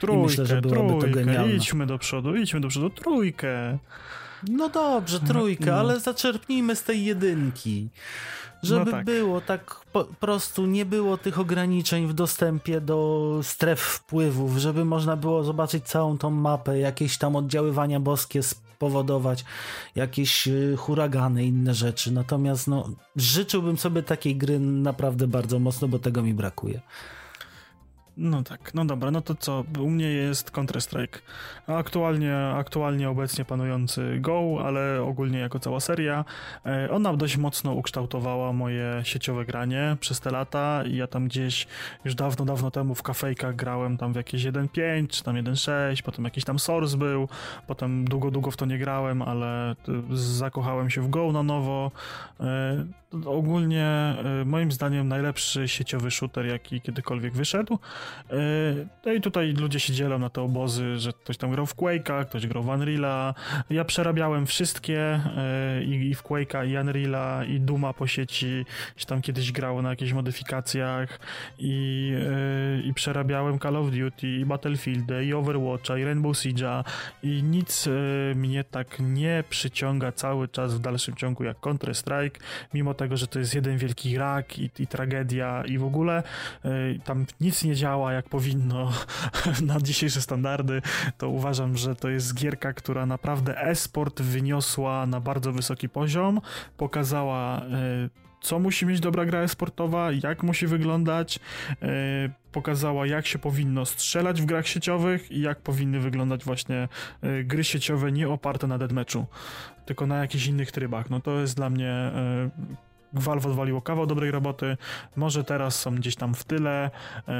Trójkę, 0.00 0.20
I 0.20 0.26
myślę, 0.26 0.46
że 0.46 0.60
byłoby 0.60 0.88
trójkę. 0.88 1.08
to 1.08 1.14
genialne. 1.14 1.54
Idźmy 1.54 1.86
do 1.86 1.98
przodu, 1.98 2.36
idźmy 2.36 2.60
do 2.60 2.68
przodu, 2.68 2.90
trójkę. 2.90 3.78
No 4.50 4.68
dobrze, 4.68 5.20
trójkę, 5.20 5.66
no. 5.66 5.76
ale 5.76 6.00
zaczerpnijmy 6.00 6.76
z 6.76 6.82
tej 6.82 7.04
jedynki. 7.04 7.88
Żeby 8.62 8.84
no 8.84 8.90
tak. 8.90 9.04
było 9.04 9.40
tak 9.40 9.80
po 9.92 10.04
prostu, 10.04 10.66
nie 10.66 10.84
było 10.84 11.18
tych 11.18 11.38
ograniczeń 11.38 12.06
w 12.06 12.14
dostępie 12.14 12.80
do 12.80 13.40
stref 13.42 13.80
wpływów, 13.80 14.56
żeby 14.56 14.84
można 14.84 15.16
było 15.16 15.44
zobaczyć 15.44 15.84
całą 15.84 16.18
tą 16.18 16.30
mapę, 16.30 16.78
jakieś 16.78 17.18
tam 17.18 17.36
oddziaływania 17.36 18.00
boskie 18.00 18.42
spowodować, 18.42 19.44
jakieś 19.94 20.48
y, 20.48 20.74
huragany, 20.78 21.44
inne 21.44 21.74
rzeczy. 21.74 22.12
Natomiast 22.12 22.68
no, 22.68 22.90
życzyłbym 23.16 23.78
sobie 23.78 24.02
takiej 24.02 24.36
gry 24.36 24.60
naprawdę 24.60 25.26
bardzo 25.28 25.58
mocno, 25.58 25.88
bo 25.88 25.98
tego 25.98 26.22
mi 26.22 26.34
brakuje. 26.34 26.80
No 28.16 28.42
tak, 28.42 28.74
no 28.74 28.84
dobra, 28.84 29.10
no 29.10 29.20
to 29.20 29.34
co? 29.34 29.64
U 29.80 29.90
mnie 29.90 30.06
jest 30.06 30.50
Counter-Strike. 30.50 31.18
Aktualnie, 31.66 32.36
aktualnie 32.36 33.10
obecnie 33.10 33.44
panujący 33.44 34.18
Go, 34.20 34.58
ale 34.64 35.02
ogólnie 35.02 35.38
jako 35.38 35.58
cała 35.58 35.80
seria. 35.80 36.24
E, 36.66 36.90
ona 36.90 37.16
dość 37.16 37.36
mocno 37.36 37.72
ukształtowała 37.72 38.52
moje 38.52 39.00
sieciowe 39.04 39.44
granie 39.44 39.96
przez 40.00 40.20
te 40.20 40.30
lata 40.30 40.82
ja 40.90 41.06
tam 41.06 41.28
gdzieś 41.28 41.66
już 42.04 42.14
dawno, 42.14 42.44
dawno 42.44 42.70
temu 42.70 42.94
w 42.94 43.02
kafejkach 43.02 43.56
grałem 43.56 43.96
tam 43.96 44.12
w 44.12 44.16
jakieś 44.16 44.44
1.5 44.44 45.08
czy 45.08 45.24
tam 45.24 45.36
1.6, 45.36 46.02
potem 46.02 46.24
jakiś 46.24 46.44
tam 46.44 46.58
Source 46.58 46.96
był, 46.96 47.28
potem 47.66 48.04
długo, 48.04 48.30
długo 48.30 48.50
w 48.50 48.56
to 48.56 48.66
nie 48.66 48.78
grałem, 48.78 49.22
ale 49.22 49.76
zakochałem 50.12 50.90
się 50.90 51.00
w 51.00 51.10
Go 51.10 51.32
na 51.32 51.42
nowo. 51.42 51.90
E, 52.40 52.86
ogólnie 53.26 53.86
e, 53.86 54.44
moim 54.44 54.72
zdaniem 54.72 55.08
najlepszy 55.08 55.68
sieciowy 55.68 56.10
shooter, 56.10 56.46
jaki 56.46 56.80
kiedykolwiek 56.80 57.34
wyszedł. 57.34 57.78
E, 58.30 58.36
no 59.06 59.12
i 59.12 59.20
tutaj 59.20 59.52
ludzie 59.52 59.80
się 59.80 59.92
dzielą 59.92 60.18
na 60.18 60.30
te 60.30 60.42
obozy, 60.42 60.98
że 60.98 61.12
ktoś 61.12 61.36
tam 61.36 61.50
grał 61.50 61.66
w 61.66 61.76
Quake'a, 61.76 62.24
ktoś 62.24 62.46
grał 62.46 62.62
w 62.62 62.66
Unreal'a. 62.66 63.34
Ja 63.70 63.84
przerabiałem 63.84 64.46
wszystkie 64.46 65.00
e, 65.00 65.84
i 65.84 66.14
w 66.14 66.22
Quake'a, 66.22 66.68
i 66.68 66.72
Unreal'a, 66.72 67.50
i 67.50 67.60
Duma 67.60 67.92
po 67.92 68.06
sieci, 68.06 68.64
się 68.96 69.06
tam 69.06 69.22
kiedyś 69.22 69.52
grało 69.52 69.82
na 69.82 69.90
jakichś 69.90 70.12
modyfikacjach. 70.12 71.20
I, 71.58 72.12
i 72.84 72.94
przerabiałem 72.94 73.58
Call 73.58 73.76
of 73.76 73.90
Duty, 73.90 74.28
i 74.28 74.44
Battlefield, 74.44 75.04
i 75.24 75.34
Overwatcha, 75.34 75.98
i 75.98 76.04
Rainbow 76.04 76.36
Siege'a. 76.36 76.84
I 77.22 77.42
nic 77.42 77.88
mnie 78.34 78.64
tak 78.64 78.96
nie 79.00 79.44
przyciąga 79.48 80.12
cały 80.12 80.48
czas 80.48 80.74
w 80.74 80.78
dalszym 80.78 81.14
ciągu 81.14 81.44
jak 81.44 81.56
Counter-Strike, 81.60 82.40
mimo 82.74 82.94
tego, 82.94 83.16
że 83.16 83.26
to 83.26 83.38
jest 83.38 83.54
jeden 83.54 83.78
wielki 83.78 84.18
rak 84.18 84.58
i, 84.58 84.70
i 84.78 84.86
tragedia 84.86 85.62
i 85.66 85.78
w 85.78 85.84
ogóle 85.84 86.22
tam 87.04 87.26
nic 87.40 87.64
nie 87.64 87.74
działa 87.74 87.95
działa 87.96 88.12
jak 88.12 88.28
powinno 88.28 88.92
na 89.72 89.80
dzisiejsze 89.80 90.20
standardy, 90.20 90.82
to 91.18 91.28
uważam, 91.28 91.76
że 91.76 91.94
to 91.94 92.08
jest 92.08 92.34
gierka, 92.34 92.72
która 92.72 93.06
naprawdę 93.06 93.62
e-sport 93.62 94.22
wyniosła 94.22 95.06
na 95.06 95.20
bardzo 95.20 95.52
wysoki 95.52 95.88
poziom, 95.88 96.40
pokazała 96.76 97.62
co 98.40 98.58
musi 98.58 98.86
mieć 98.86 99.00
dobra 99.00 99.24
gra 99.24 99.48
sportowa, 99.48 100.12
jak 100.12 100.42
musi 100.42 100.66
wyglądać, 100.66 101.38
yy, 101.70 101.88
pokazała 102.52 103.06
jak 103.06 103.26
się 103.26 103.38
powinno 103.38 103.86
strzelać 103.86 104.42
w 104.42 104.44
grach 104.44 104.66
sieciowych 104.66 105.32
i 105.32 105.40
jak 105.40 105.60
powinny 105.60 106.00
wyglądać 106.00 106.44
właśnie 106.44 106.88
yy, 107.22 107.44
gry 107.44 107.64
sieciowe 107.64 108.12
nie 108.12 108.28
oparte 108.28 108.66
na 108.66 108.78
deadmatchu, 108.78 109.26
tylko 109.86 110.06
na 110.06 110.16
jakichś 110.16 110.46
innych 110.46 110.72
trybach. 110.72 111.10
No 111.10 111.20
to 111.20 111.40
jest 111.40 111.56
dla 111.56 111.70
mnie 111.70 112.12
Valve 113.20 113.46
odwaliło 113.46 113.82
kawał 113.82 114.06
dobrej 114.06 114.30
roboty, 114.30 114.76
może 115.16 115.44
teraz 115.44 115.80
są 115.80 115.94
gdzieś 115.94 116.16
tam 116.16 116.34
w 116.34 116.44
tyle, 116.44 116.90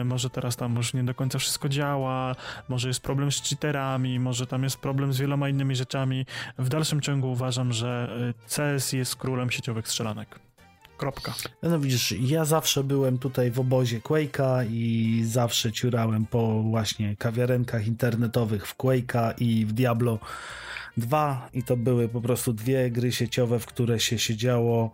może 0.04 0.30
teraz 0.30 0.56
tam 0.56 0.76
już 0.76 0.94
nie 0.94 1.04
do 1.04 1.14
końca 1.14 1.38
wszystko 1.38 1.68
działa, 1.68 2.34
może 2.68 2.88
jest 2.88 3.00
problem 3.00 3.32
z 3.32 3.42
cheaterami, 3.42 4.20
może 4.20 4.46
tam 4.46 4.62
jest 4.62 4.76
problem 4.76 5.12
z 5.12 5.18
wieloma 5.18 5.48
innymi 5.48 5.76
rzeczami. 5.76 6.26
W 6.58 6.68
dalszym 6.68 7.00
ciągu 7.00 7.32
uważam, 7.32 7.72
że 7.72 8.18
CS 8.56 8.92
jest 8.92 9.16
królem 9.16 9.50
sieciowych 9.50 9.88
strzelanek. 9.88 10.38
Kropka. 10.96 11.34
No 11.62 11.78
widzisz, 11.78 12.12
ja 12.12 12.44
zawsze 12.44 12.84
byłem 12.84 13.18
tutaj 13.18 13.50
w 13.50 13.60
obozie 13.60 14.00
Quake'a 14.00 14.66
i 14.70 15.22
zawsze 15.24 15.72
ciurałem 15.72 16.26
po 16.26 16.62
właśnie 16.62 17.16
kawiarenkach 17.16 17.86
internetowych 17.86 18.66
w 18.66 18.76
Quake'a 18.76 19.34
i 19.38 19.66
w 19.66 19.72
Diablo 19.72 20.18
2 20.96 21.48
i 21.52 21.62
to 21.62 21.76
były 21.76 22.08
po 22.08 22.20
prostu 22.20 22.52
dwie 22.52 22.90
gry 22.90 23.12
sieciowe, 23.12 23.58
w 23.58 23.66
które 23.66 24.00
się 24.00 24.18
siedziało 24.18 24.90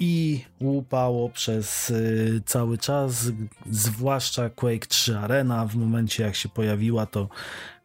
i 0.00 0.44
łupało 0.60 1.28
przez 1.28 1.90
y, 1.90 2.42
cały 2.46 2.78
czas, 2.78 3.30
zwłaszcza 3.70 4.50
Quake 4.50 4.86
3 4.88 5.18
Arena. 5.18 5.66
W 5.66 5.76
momencie 5.76 6.22
jak 6.22 6.34
się 6.34 6.48
pojawiła 6.48 7.06
to 7.06 7.28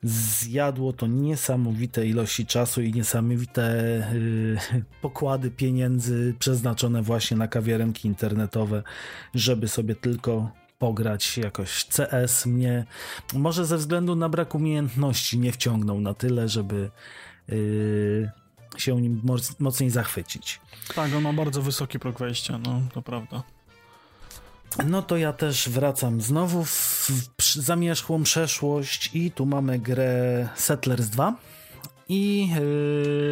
zjadło 0.04 0.94
to 0.94 1.08
niesamowite 1.08 2.08
ilości 2.08 2.45
czasu 2.45 2.82
i 2.82 2.94
niesamowite 2.94 3.62
yy, 4.74 4.84
pokłady 5.02 5.52
pieniędzy 5.52 6.36
przeznaczone 6.40 7.02
właśnie 7.02 7.38
na 7.38 7.48
kawiarenki 7.48 8.08
internetowe, 8.08 8.84
żeby 9.36 9.68
sobie 9.68 9.95
tylko 9.95 10.52
pograć 10.80 11.38
jakoś. 11.38 11.86
CS 11.86 12.45
mnie 12.45 12.86
może 13.34 13.66
ze 13.66 13.78
względu 13.78 14.16
na 14.16 14.30
brak 14.30 14.56
umiejętności 14.56 15.40
nie 15.40 15.52
wciągnął 15.52 16.02
na 16.02 16.14
tyle, 16.14 16.48
żeby 16.48 16.90
się 18.82 19.02
nim 19.02 19.22
mocniej 19.60 19.90
zachwycić. 19.90 20.60
Tak, 20.95 21.14
on 21.14 21.24
ma 21.24 21.34
bardzo 21.34 21.62
wysoki 21.62 21.99
próg 21.99 22.20
wejścia, 22.20 22.58
no 22.58 22.82
to 22.94 23.02
prawda. 23.02 23.44
No 24.86 25.02
to 25.02 25.18
ja 25.18 25.34
też 25.34 25.70
wracam 25.70 26.22
znowu 26.22 26.66
w, 26.66 27.12
zamierzchłą 27.54 28.24
przeszłość 28.24 29.10
i 29.14 29.32
tu 29.32 29.45
mamy 29.45 29.80
grę 29.80 30.49
Settlers 30.56 31.08
2 31.08 31.36
i 32.10 32.49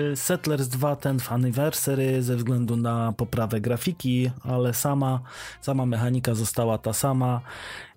yy, 0.10 0.16
Settlers 0.16 0.68
2 0.68 0.96
ten 0.96 1.20
w 1.20 1.32
Anniversary 1.32 2.24
ze 2.24 2.36
względu 2.36 2.78
na 2.78 3.14
poprawę 3.18 3.62
grafiki, 3.62 4.32
ale 4.44 4.74
sama, 4.74 5.20
sama 5.62 5.86
mechanika 5.86 6.36
została 6.36 6.78
ta 6.78 6.94
sama. 6.94 7.42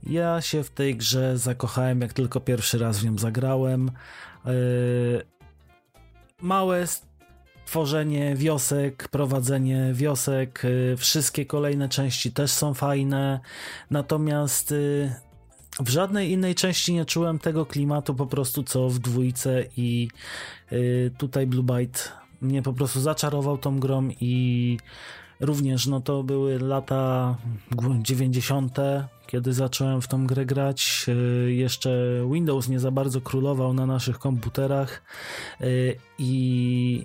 Ja 0.03 0.41
się 0.41 0.63
w 0.63 0.71
tej 0.71 0.97
grze 0.97 1.39
zakochałem 1.39 2.01
jak 2.01 2.13
tylko 2.13 2.41
pierwszy 2.41 2.79
raz 2.79 2.99
w 2.99 3.05
nią 3.05 3.19
zagrałem. 3.19 3.91
Yy, 4.45 4.53
małe 6.41 6.87
tworzenie 7.69 8.37
wiosek, 8.37 9.09
prowadzenie 9.09 9.91
wiosek, 9.95 10.65
y, 10.65 10.97
wszystkie 10.97 11.47
kolejne 11.47 11.89
części 11.89 12.33
też 12.33 12.51
są 12.51 12.75
fajne, 12.75 13.41
natomiast 13.91 14.73
y, 14.73 15.13
w 15.81 15.89
żadnej 15.89 16.31
innej 16.31 16.55
części 16.55 16.95
nie 16.95 17.05
czułem 17.05 17.39
tego 17.39 17.67
klimatu 17.67 18.15
po 18.15 18.27
prostu 18.27 18.63
co 18.63 18.89
w 18.89 18.99
dwójce 18.99 19.65
i 19.77 20.09
y, 20.73 21.11
tutaj 21.19 21.47
Blue 21.47 21.63
Byte 21.63 22.01
mnie 22.41 22.63
po 22.63 22.73
prostu 22.73 23.01
zaczarował 23.01 23.59
tą 23.59 23.81
grą 23.81 24.09
i 24.21 24.79
również 25.41 25.87
no 25.87 26.01
to 26.01 26.23
były 26.23 26.59
lata 26.59 27.37
90 28.03 28.77
kiedy 29.27 29.53
zacząłem 29.53 30.03
w 30.03 30.09
tą 30.09 30.27
grę 30.27 30.47
grać. 30.47 31.07
Jeszcze 31.47 31.91
Windows 32.33 32.69
nie 32.69 32.81
za 32.81 32.91
bardzo 32.91 33.21
królował 33.21 33.75
na 33.75 33.87
naszych 33.87 34.19
komputerach 34.19 35.03
i 36.19 37.05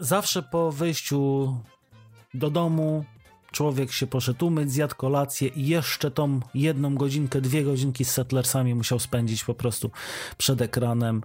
Zawsze 0.00 0.42
po 0.42 0.72
wyjściu 0.72 1.54
do 2.34 2.50
domu 2.50 3.04
człowiek 3.52 3.92
się 3.92 4.06
poszedł 4.06 4.46
umyć, 4.46 4.72
zjadł 4.72 4.94
kolację 4.94 5.48
i 5.48 5.66
jeszcze 5.66 6.10
tą 6.10 6.40
jedną 6.54 6.94
godzinkę, 6.94 7.40
dwie 7.40 7.64
godzinki 7.64 8.04
z 8.04 8.10
Settlersami 8.10 8.74
musiał 8.74 8.98
spędzić 8.98 9.44
po 9.44 9.54
prostu 9.54 9.90
przed 10.38 10.60
ekranem, 10.60 11.22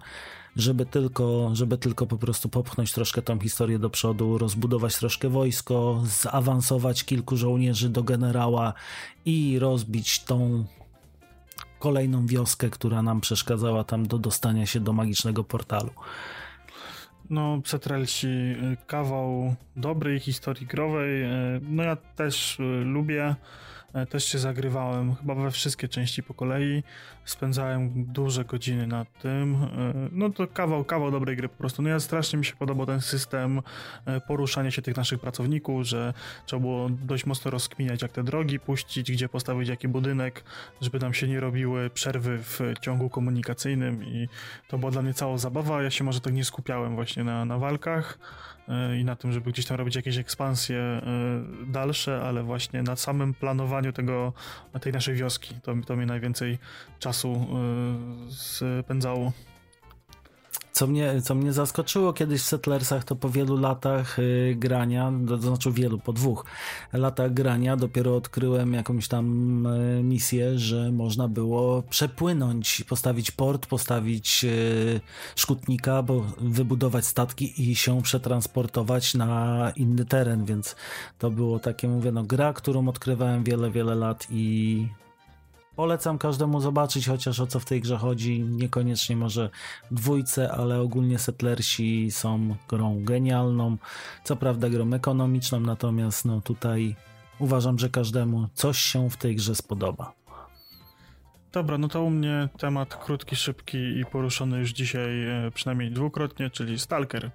żeby 0.56 0.86
tylko, 0.86 1.50
żeby 1.52 1.78
tylko 1.78 2.06
po 2.06 2.18
prostu 2.18 2.48
popchnąć 2.48 2.92
troszkę 2.92 3.22
tą 3.22 3.40
historię 3.40 3.78
do 3.78 3.90
przodu, 3.90 4.38
rozbudować 4.38 4.96
troszkę 4.96 5.28
wojsko, 5.28 6.02
zaawansować 6.04 7.04
kilku 7.04 7.36
żołnierzy 7.36 7.88
do 7.88 8.02
generała 8.02 8.74
i 9.24 9.58
rozbić 9.58 10.20
tą 10.20 10.64
kolejną 11.78 12.26
wioskę, 12.26 12.70
która 12.70 13.02
nam 13.02 13.20
przeszkadzała 13.20 13.84
tam 13.84 14.06
do 14.06 14.18
dostania 14.18 14.66
się 14.66 14.80
do 14.80 14.92
magicznego 14.92 15.44
portalu. 15.44 15.90
No, 17.32 17.62
Cetrelsi, 17.64 18.26
y, 18.26 18.76
kawał 18.86 19.54
dobrej 19.76 20.20
historii 20.20 20.66
growej. 20.66 21.22
Y, 21.22 21.60
no 21.62 21.82
ja 21.82 21.96
też 21.96 22.60
y, 22.60 22.62
lubię 22.84 23.34
też 24.10 24.24
się 24.24 24.38
zagrywałem 24.38 25.14
chyba 25.14 25.34
we 25.34 25.50
wszystkie 25.50 25.88
części 25.88 26.22
po 26.22 26.34
kolei. 26.34 26.82
Spędzałem 27.24 28.04
duże 28.04 28.44
godziny 28.44 28.86
nad 28.86 29.18
tym. 29.18 29.54
E, 29.54 29.68
no 30.12 30.30
to 30.30 30.46
kawał, 30.46 30.84
kawał 30.84 31.10
dobrej 31.10 31.36
gry 31.36 31.48
po 31.48 31.56
prostu. 31.56 31.82
No 31.82 31.88
ja 31.88 32.00
strasznie 32.00 32.38
mi 32.38 32.44
się 32.44 32.56
podobał 32.56 32.86
ten 32.86 33.00
system 33.00 33.62
e, 34.06 34.20
poruszania 34.20 34.70
się 34.70 34.82
tych 34.82 34.96
naszych 34.96 35.20
pracowników, 35.20 35.82
że 35.82 36.14
trzeba 36.46 36.60
było 36.60 36.90
dość 36.90 37.26
mocno 37.26 37.50
rozkminiać, 37.50 38.02
jak 38.02 38.12
te 38.12 38.24
drogi 38.24 38.60
puścić, 38.60 39.12
gdzie 39.12 39.28
postawić 39.28 39.68
jaki 39.68 39.88
budynek, 39.88 40.44
żeby 40.80 40.98
nam 40.98 41.14
się 41.14 41.28
nie 41.28 41.40
robiły 41.40 41.90
przerwy 41.90 42.38
w 42.38 42.60
ciągu 42.80 43.10
komunikacyjnym 43.10 44.04
i 44.04 44.28
to 44.68 44.78
była 44.78 44.92
dla 44.92 45.02
mnie 45.02 45.14
cała 45.14 45.38
zabawa. 45.38 45.82
Ja 45.82 45.90
się 45.90 46.04
może 46.04 46.20
tak 46.20 46.34
nie 46.34 46.44
skupiałem 46.44 46.94
właśnie 46.94 47.24
na, 47.24 47.44
na 47.44 47.58
walkach 47.58 48.18
E, 48.61 48.61
i 49.00 49.04
na 49.04 49.16
tym, 49.16 49.32
żeby 49.32 49.52
gdzieś 49.52 49.66
tam 49.66 49.76
robić 49.76 49.96
jakieś 49.96 50.16
ekspansje 50.16 50.78
e, 50.78 51.02
dalsze, 51.66 52.22
ale 52.22 52.42
właśnie 52.42 52.82
na 52.82 52.96
samym 52.96 53.34
planowaniu 53.34 53.92
tego, 53.92 54.32
tej 54.80 54.92
naszej 54.92 55.14
wioski. 55.14 55.54
To, 55.62 55.74
to 55.86 55.96
mi 55.96 56.06
najwięcej 56.06 56.58
czasu 56.98 57.46
e, 58.28 58.82
spędzało. 58.82 59.32
Co 60.82 60.86
mnie, 60.86 61.22
co 61.22 61.34
mnie 61.34 61.52
zaskoczyło 61.52 62.12
kiedyś 62.12 62.42
w 62.42 62.44
Settlersach, 62.44 63.04
to 63.04 63.16
po 63.16 63.28
wielu 63.28 63.56
latach 63.56 64.18
y, 64.18 64.54
grania, 64.58 65.12
to 65.28 65.38
znaczy 65.38 65.72
wielu, 65.72 65.98
po 65.98 66.12
dwóch 66.12 66.44
latach 66.92 67.34
grania, 67.34 67.76
dopiero 67.76 68.16
odkryłem 68.16 68.74
jakąś 68.74 69.08
tam 69.08 69.66
y, 69.66 70.02
misję, 70.02 70.58
że 70.58 70.92
można 70.92 71.28
było 71.28 71.82
przepłynąć, 71.82 72.84
postawić 72.88 73.30
port, 73.30 73.66
postawić 73.66 74.44
y, 74.44 75.00
szkutnika, 75.36 76.02
bo 76.02 76.24
wybudować 76.38 77.06
statki 77.06 77.70
i 77.70 77.76
się 77.76 78.02
przetransportować 78.02 79.14
na 79.14 79.72
inny 79.76 80.04
teren, 80.04 80.44
więc 80.44 80.76
to 81.18 81.30
było 81.30 81.58
takie, 81.58 81.88
mówię, 81.88 82.12
no 82.12 82.22
gra, 82.24 82.52
którą 82.52 82.88
odkrywałem 82.88 83.44
wiele, 83.44 83.70
wiele 83.70 83.94
lat 83.94 84.26
i 84.30 84.86
Polecam 85.82 86.18
każdemu 86.18 86.60
zobaczyć 86.60 87.08
chociaż 87.08 87.40
o 87.40 87.46
co 87.46 87.60
w 87.60 87.64
tej 87.64 87.80
grze 87.80 87.96
chodzi. 87.96 88.40
Niekoniecznie 88.40 89.16
może 89.16 89.50
dwójce, 89.90 90.52
ale 90.52 90.80
ogólnie 90.80 91.18
Settlersi 91.18 92.10
są 92.10 92.56
grą 92.68 93.04
genialną. 93.04 93.76
Co 94.24 94.36
prawda 94.36 94.70
grą 94.70 94.92
ekonomiczną, 94.92 95.60
natomiast 95.60 96.24
no 96.24 96.40
tutaj 96.40 96.96
uważam, 97.38 97.78
że 97.78 97.88
każdemu 97.88 98.48
coś 98.54 98.78
się 98.78 99.10
w 99.10 99.16
tej 99.16 99.36
grze 99.36 99.54
spodoba. 99.54 100.12
Dobra, 101.52 101.78
no 101.78 101.88
to 101.88 102.02
u 102.02 102.10
mnie 102.10 102.48
temat 102.58 102.96
krótki, 102.96 103.36
szybki 103.36 103.78
i 103.78 104.04
poruszony 104.04 104.58
już 104.58 104.70
dzisiaj 104.70 105.28
e, 105.28 105.50
przynajmniej 105.50 105.90
dwukrotnie, 105.90 106.50
czyli 106.50 106.78
Stalker. 106.78 107.30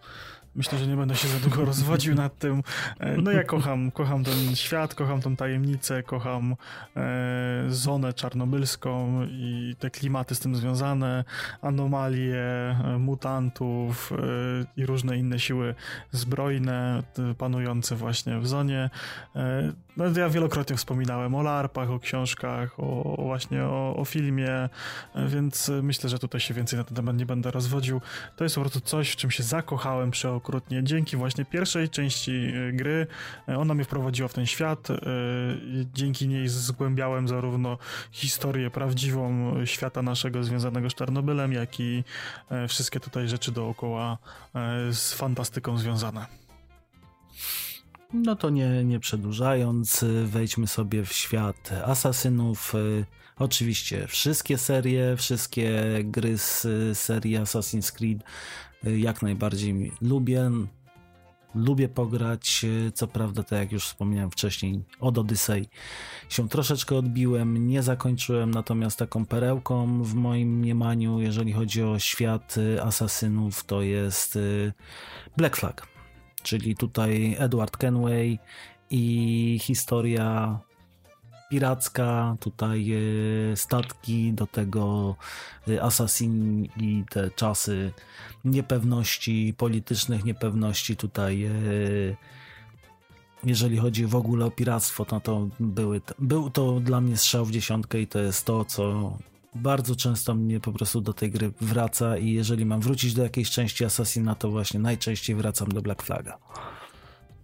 Myślę, 0.57 0.77
że 0.77 0.87
nie 0.87 0.95
będę 0.95 1.15
się 1.15 1.27
za 1.27 1.39
długo 1.39 1.65
rozwodził 1.71 2.15
nad 2.15 2.37
tym. 2.37 2.63
E, 2.99 3.17
no 3.17 3.31
ja 3.31 3.43
kocham, 3.43 3.91
kocham 3.91 4.23
ten 4.23 4.55
świat, 4.55 4.95
kocham 4.95 5.21
tą 5.21 5.35
tajemnicę, 5.35 6.03
kocham 6.03 6.55
e, 6.95 7.65
zonę 7.69 8.13
czarnobylską 8.13 9.23
i 9.29 9.75
te 9.79 9.89
klimaty 9.89 10.35
z 10.35 10.39
tym 10.39 10.55
związane, 10.55 11.23
anomalie, 11.61 12.37
e, 12.37 12.97
mutantów 12.99 14.11
e, 14.11 14.81
i 14.81 14.85
różne 14.85 15.17
inne 15.17 15.39
siły 15.39 15.75
zbrojne 16.11 17.03
panujące 17.37 17.95
właśnie 17.95 18.39
w 18.39 18.47
zonie. 18.47 18.89
E, 19.35 19.73
no 19.97 20.05
ja 20.19 20.29
wielokrotnie 20.29 20.77
wspominałem 20.77 21.35
o 21.35 21.41
larpach, 21.41 21.91
o 21.91 21.99
książkach, 21.99 22.79
o, 22.79 23.15
właśnie 23.19 23.63
o, 23.63 23.95
o 23.95 24.05
filmie, 24.05 24.69
więc 25.27 25.71
myślę, 25.83 26.09
że 26.09 26.19
tutaj 26.19 26.41
się 26.41 26.53
więcej 26.53 26.79
na 26.79 26.83
ten 26.83 26.95
temat 26.95 27.17
nie 27.17 27.25
będę 27.25 27.51
rozwodził. 27.51 28.01
To 28.35 28.43
jest 28.43 28.55
po 28.55 28.61
prostu 28.61 28.81
coś, 28.81 29.11
w 29.11 29.15
czym 29.15 29.31
się 29.31 29.43
zakochałem 29.43 30.11
przy 30.11 30.29
oko 30.29 30.47
okrutnie. 30.47 30.83
Dzięki 30.83 31.17
właśnie 31.17 31.45
pierwszej 31.45 31.89
części 31.89 32.53
gry 32.73 33.07
ona 33.47 33.73
mnie 33.73 33.83
wprowadziła 33.83 34.27
w 34.27 34.33
ten 34.33 34.45
świat. 34.45 34.87
Dzięki 35.93 36.27
niej 36.27 36.47
zgłębiałem 36.47 37.27
zarówno 37.27 37.77
historię 38.11 38.71
prawdziwą 38.71 39.53
świata 39.65 40.01
naszego 40.01 40.43
związanego 40.43 40.89
z 40.89 40.95
Czarnobylem, 40.95 41.53
jak 41.53 41.79
i 41.79 42.03
wszystkie 42.67 42.99
tutaj 42.99 43.27
rzeczy 43.27 43.51
dookoła 43.51 44.17
z 44.91 45.13
fantastyką 45.13 45.77
związane. 45.77 46.46
No 48.13 48.35
to 48.35 48.49
nie, 48.49 48.83
nie 48.83 48.99
przedłużając, 48.99 50.05
wejdźmy 50.25 50.67
sobie 50.67 51.05
w 51.05 51.13
świat 51.13 51.71
asasynów. 51.85 52.73
Oczywiście 53.39 54.07
wszystkie 54.07 54.57
serie, 54.57 55.15
wszystkie 55.17 55.83
gry 56.03 56.37
z 56.37 56.67
serii 56.97 57.37
Assassin's 57.37 57.91
Creed 57.91 58.23
jak 58.83 59.21
najbardziej 59.21 59.91
lubię. 60.01 60.51
Lubię 61.55 61.89
pograć, 61.89 62.65
co 62.93 63.07
prawda, 63.07 63.43
tak 63.43 63.59
jak 63.59 63.71
już 63.71 63.85
wspomniałem 63.85 64.31
wcześniej, 64.31 64.83
od 64.99 65.17
Odyssey 65.17 65.69
się 66.29 66.49
troszeczkę 66.49 66.95
odbiłem, 66.95 67.67
nie 67.67 67.83
zakończyłem, 67.83 68.51
natomiast 68.51 68.99
taką 68.99 69.25
perełką 69.25 70.03
w 70.03 70.13
moim 70.13 70.57
mniemaniu, 70.59 71.19
jeżeli 71.19 71.53
chodzi 71.53 71.83
o 71.83 71.99
świat 71.99 72.55
asasynów, 72.83 73.63
to 73.63 73.81
jest 73.81 74.39
Black 75.37 75.55
Flag 75.55 75.96
czyli 76.47 76.75
tutaj 76.75 77.35
Edward 77.39 77.77
Kenway 77.77 78.39
i 78.89 79.59
historia 79.61 80.59
piracka, 81.49 82.35
tutaj 82.39 82.91
e, 82.91 83.55
statki, 83.55 84.33
do 84.33 84.47
tego 84.47 85.15
e, 85.67 85.83
Assassin 85.83 86.65
i 86.77 87.03
te 87.09 87.31
czasy 87.31 87.91
niepewności 88.45 89.53
politycznych, 89.57 90.25
niepewności 90.25 90.95
tutaj 90.95 91.43
e, 91.43 91.51
jeżeli 93.43 93.77
chodzi 93.77 94.05
w 94.05 94.15
ogóle 94.15 94.45
o 94.45 94.51
piractwo, 94.51 95.05
no 95.11 95.19
to 95.19 95.47
były, 95.59 96.01
był 96.19 96.49
to 96.49 96.79
dla 96.79 97.01
mnie 97.01 97.17
strzał 97.17 97.45
w 97.45 97.51
dziesiątkę 97.51 98.01
i 98.01 98.07
to 98.07 98.19
jest 98.19 98.45
to, 98.45 98.65
co 98.65 99.17
bardzo 99.57 99.95
często 99.95 100.35
mnie 100.35 100.59
po 100.59 100.71
prostu 100.71 101.01
do 101.01 101.13
tej 101.13 101.31
gry 101.31 101.51
wraca 101.61 102.17
i 102.17 102.31
jeżeli 102.31 102.65
mam 102.65 102.81
wrócić 102.81 103.13
do 103.13 103.23
jakiejś 103.23 103.49
części 103.49 103.85
Assassina, 103.85 104.35
to 104.35 104.49
właśnie 104.49 104.79
najczęściej 104.79 105.35
wracam 105.35 105.69
do 105.69 105.81
Black 105.81 106.03
Flaga. 106.03 106.37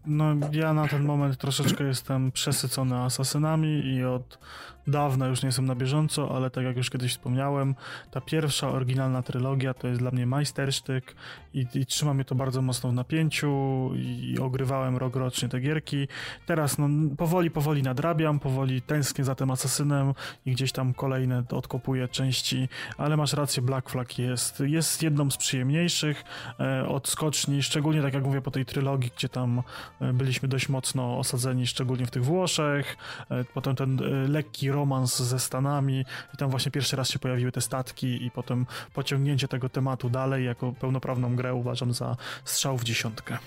No 0.06 0.36
ja 0.52 0.74
na 0.74 0.88
ten 0.88 1.04
moment 1.04 1.38
troszeczkę 1.38 1.84
jestem 1.84 2.32
przesycony 2.32 2.96
asasynami 2.98 3.86
i 3.86 4.04
od 4.04 4.40
dawna 4.88 5.28
już 5.28 5.44
nie 5.44 5.48
jestem 5.48 5.66
na 5.66 5.76
bieżąco, 5.76 6.36
ale 6.36 6.50
tak 6.50 6.64
jak 6.64 6.78
już 6.78 6.90
kiedyś 6.90 7.12
wspomniałem, 7.12 7.76
ta 8.12 8.22
pierwsza 8.22 8.70
oryginalna 8.70 9.22
trylogia 9.22 9.74
to 9.74 9.88
jest 9.88 10.00
dla 10.00 10.12
mnie 10.12 10.26
majstersztyk 10.26 11.16
i, 11.54 11.66
i 11.74 11.86
trzyma 11.86 12.14
mnie 12.14 12.26
to 12.26 12.36
bardzo 12.36 12.62
mocno 12.62 12.90
w 12.90 12.94
napięciu 12.94 13.90
i, 13.96 14.38
ogrywałem 14.42 14.98
rok 14.98 15.16
rocznie 15.16 15.50
te 15.50 15.60
gierki. 15.60 16.08
Teraz 16.46 16.78
no, 16.78 16.88
powoli, 17.18 17.52
powoli 17.52 17.84
nadrabiam, 17.84 18.40
powoli 18.40 18.82
tęsknię 18.82 19.24
za 19.24 19.36
tym 19.36 19.52
asasynem 19.52 20.14
i 20.46 20.52
gdzieś 20.52 20.72
tam 20.72 20.94
kolejne 20.94 21.44
odkopuję 21.50 22.08
części, 22.08 22.70
ale 22.98 23.18
masz 23.18 23.34
rację, 23.34 23.64
Black 23.64 23.90
Flag 23.90 24.20
jest, 24.20 24.60
jest 24.60 25.04
jedną 25.04 25.32
z 25.32 25.38
przyjemniejszych 25.38 26.24
e, 26.60 26.88
od 26.88 27.08
skoczni, 27.08 27.64
szczególnie 27.64 28.02
tak 28.02 28.14
jak 28.14 28.24
mówię 28.24 28.42
po 28.42 28.52
tej 28.52 28.66
trylogii, 28.66 29.12
gdzie 29.16 29.30
tam 29.30 29.64
e, 30.02 30.14
byliśmy 30.14 30.48
dość 30.50 30.70
mocno 30.70 31.20
osadzeni, 31.20 31.68
szczególnie 31.68 32.06
w 32.06 32.12
tych 32.12 32.26
Włoszech, 32.26 32.98
e, 33.30 33.44
potem 33.44 33.76
ten 33.76 34.00
e, 34.00 34.28
lekki 34.28 34.72
romans 34.74 35.22
ze 35.22 35.40
Stanami 35.40 36.06
i 36.34 36.38
tam 36.38 36.50
właśnie 36.50 36.72
pierwszy 36.72 36.96
raz 36.96 37.10
się 37.10 37.20
pojawiły 37.20 37.52
te 37.52 37.62
statki 37.62 38.26
i 38.26 38.32
potem 38.32 38.66
pociągnięcie 38.94 39.48
tego 39.48 39.70
tematu 39.70 40.10
dalej 40.10 40.46
jako 40.46 40.72
pełnoprawną 40.72 41.36
grę 41.36 41.54
uważam 41.54 41.94
za 41.94 42.16
strzał 42.46 42.78
w 42.78 42.84
dziesiątkę. 42.84 43.38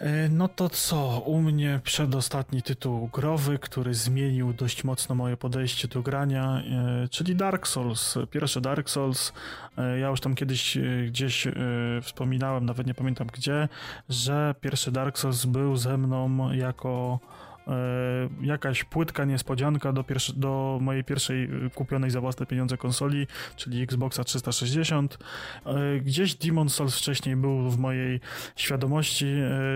E, 0.00 0.28
no 0.28 0.48
to 0.48 0.68
co, 0.68 1.22
u 1.26 1.42
mnie 1.42 1.80
przedostatni 1.84 2.62
tytuł 2.62 3.08
growy, 3.12 3.58
który 3.58 3.94
zmienił 3.94 4.52
dość 4.52 4.84
mocno 4.84 5.14
moje 5.14 5.36
podejście 5.36 5.88
do 5.88 6.02
grania, 6.02 6.62
e, 7.04 7.08
czyli 7.08 7.36
Dark 7.36 7.66
Souls. 7.66 8.18
Pierwszy 8.30 8.60
Dark 8.60 8.90
Souls, 8.90 9.32
e, 9.78 9.98
ja 9.98 10.08
już 10.08 10.20
tam 10.20 10.34
kiedyś 10.34 10.78
gdzieś 11.06 11.48
wspominałem, 12.02 12.64
nawet 12.64 12.86
nie 12.86 12.94
pamiętam 12.94 13.26
gdzie, 13.26 13.68
że 14.08 14.54
pierwszy 14.60 14.92
Dark 14.92 15.18
Souls 15.18 15.44
był 15.44 15.76
ze 15.76 15.98
mną 15.98 16.52
jako 16.52 17.18
E, 17.68 18.28
jakaś 18.42 18.84
płytka 18.84 19.24
niespodzianka 19.24 19.92
do, 19.92 20.04
pierwszy, 20.04 20.32
do 20.36 20.78
mojej 20.80 21.04
pierwszej 21.04 21.44
e, 21.44 21.70
kupionej 21.74 22.10
za 22.10 22.20
własne 22.20 22.46
pieniądze 22.46 22.76
konsoli, 22.76 23.26
czyli 23.56 23.82
Xboxa 23.82 24.24
360. 24.24 25.18
E, 25.66 26.00
gdzieś 26.00 26.34
Demon 26.34 26.68
Souls 26.68 26.98
wcześniej 26.98 27.36
był 27.36 27.70
w 27.70 27.78
mojej 27.78 28.20
świadomości, 28.56 29.26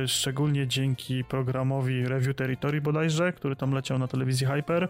szczególnie 0.06 0.66
dzięki 0.66 1.24
programowi 1.24 2.08
Review 2.08 2.36
Territory 2.36 2.80
bodajże, 2.80 3.32
który 3.32 3.56
tam 3.56 3.72
leciał 3.72 3.98
na 3.98 4.08
telewizji 4.08 4.46
Hyper. 4.46 4.88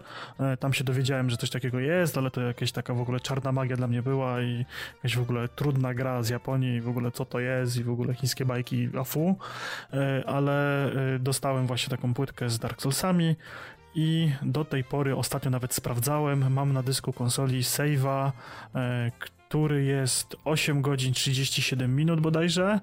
Tam 0.59 0.73
się 0.73 0.83
dowiedziałem, 0.83 1.29
że 1.29 1.37
coś 1.37 1.49
takiego 1.49 1.79
jest, 1.79 2.17
ale 2.17 2.31
to 2.31 2.41
jakaś 2.41 2.71
taka 2.71 2.93
w 2.93 3.01
ogóle 3.01 3.19
czarna 3.19 3.51
magia 3.51 3.75
dla 3.75 3.87
mnie 3.87 4.01
była 4.01 4.41
i 4.41 4.65
jakaś 4.95 5.17
w 5.17 5.21
ogóle 5.21 5.47
trudna 5.47 5.93
gra 5.93 6.23
z 6.23 6.29
Japonii 6.29 6.75
i 6.75 6.81
w 6.81 6.89
ogóle 6.89 7.11
co 7.11 7.25
to 7.25 7.39
jest 7.39 7.77
i 7.77 7.83
w 7.83 7.89
ogóle 7.89 8.13
chińskie 8.13 8.45
bajki 8.45 8.89
afu, 8.99 9.37
ale 10.25 10.89
dostałem 11.19 11.67
właśnie 11.67 11.89
taką 11.89 12.13
płytkę 12.13 12.49
z 12.49 12.59
Dark 12.59 12.81
Souls 12.81 12.88
Soulsami 12.91 13.35
i 13.95 14.31
do 14.41 14.65
tej 14.65 14.83
pory, 14.83 15.15
ostatnio 15.15 15.51
nawet 15.51 15.73
sprawdzałem, 15.73 16.53
mam 16.53 16.73
na 16.73 16.83
dysku 16.83 17.13
konsoli 17.13 17.61
save'a, 17.61 18.31
e, 18.75 19.11
który 19.19 19.83
jest 19.83 20.35
8 20.45 20.81
godzin 20.81 21.13
37 21.13 21.95
minut 21.95 22.19
bodajże 22.19 22.79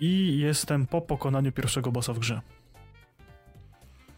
i 0.00 0.38
jestem 0.38 0.86
po 0.86 1.00
pokonaniu 1.00 1.52
pierwszego 1.52 1.92
bossa 1.92 2.12
w 2.12 2.18
grze. 2.18 2.40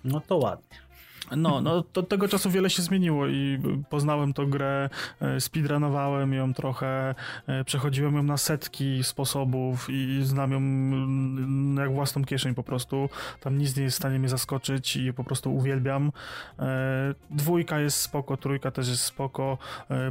No 0.04 0.20
to 0.20 0.36
ładnie. 0.36 0.89
No, 1.36 1.61
no 1.61 1.82
to 1.82 2.02
tego 2.02 2.28
czasu 2.28 2.51
wiele 2.51 2.70
się 2.70 2.82
zmieniło 2.82 3.27
i 3.27 3.59
poznałem 3.90 4.32
tą 4.32 4.51
grę, 4.51 4.90
e, 5.20 5.40
speedrunowałem 5.40 6.32
ją 6.32 6.55
trochę, 6.55 7.15
e, 7.47 7.65
przechodziłem 7.65 8.15
ją 8.15 8.23
na 8.23 8.36
setki 8.36 9.05
sposobów 9.05 9.86
i 9.90 10.20
znam 10.24 10.52
ją 10.52 10.59
mm, 10.59 11.77
jak 11.77 11.94
własną 11.94 12.24
kieszeń 12.24 12.55
po 12.55 12.62
prostu. 12.62 13.09
Tam 13.40 13.59
nic 13.59 13.77
nie 13.77 13.82
jest 13.82 13.97
w 13.97 14.01
stanie 14.01 14.19
mnie 14.19 14.28
zaskoczyć 14.28 14.97
i 14.97 15.12
po 15.12 15.24
prostu 15.24 15.55
uwielbiam. 15.55 16.12
E, 16.59 17.15
dwójka 17.31 17.81
jest 17.81 17.97
spoko, 17.97 18.36
trójka 18.36 18.70
też 18.70 18.89
jest 18.89 19.02
spoko. 19.02 19.59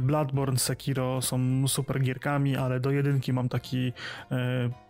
Bloodborne, 0.02 0.58
Sekiro 0.58 1.22
są 1.22 1.68
super 1.68 2.00
gierkami, 2.00 2.56
ale 2.56 2.80
do 2.80 2.90
jedynki 2.90 3.32
mam 3.32 3.48
taki 3.48 3.92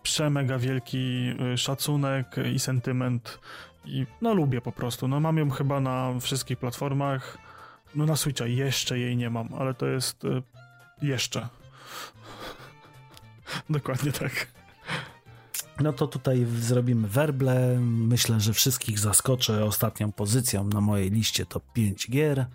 przemega 0.02 0.58
wielki 0.58 1.34
szacunek 1.56 2.36
i 2.54 2.58
sentyment 2.58 3.38
i 3.84 4.06
no 4.20 4.34
lubię 4.34 4.60
po 4.60 4.72
prostu. 4.72 5.08
No 5.08 5.20
mam 5.20 5.38
ją 5.38 5.50
chyba 5.50 5.80
na 5.80 6.20
wszystkich 6.20 6.58
platformach. 6.58 7.38
No 7.94 8.06
na 8.06 8.16
Switcha 8.16 8.46
jeszcze 8.46 8.98
jej 8.98 9.16
nie 9.16 9.30
mam, 9.30 9.48
ale 9.58 9.74
to 9.74 9.86
jest 9.86 10.24
y, 10.24 10.42
jeszcze. 11.02 11.48
Dokładnie 13.70 14.12
tak. 14.12 14.46
No 15.80 15.92
to 15.92 16.06
tutaj 16.06 16.46
zrobimy 16.58 17.08
werble. 17.08 17.78
Myślę, 17.80 18.40
że 18.40 18.52
wszystkich 18.52 18.98
zaskoczę 18.98 19.64
ostatnią 19.64 20.12
pozycją 20.12 20.64
na 20.64 20.80
mojej 20.80 21.10
liście 21.10 21.46
top 21.46 21.72
5 21.72 22.10
gier, 22.10 22.46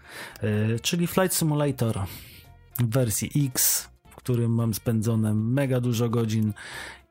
yy, 0.42 0.80
czyli 0.80 1.08
Flight 1.08 1.38
Simulator 1.38 2.00
w 2.80 2.90
wersji 2.90 3.46
X, 3.46 3.90
w 4.10 4.16
którym 4.16 4.52
mam 4.52 4.74
spędzone 4.74 5.34
mega 5.34 5.82
dużo 5.82 6.10
godzin 6.10 6.54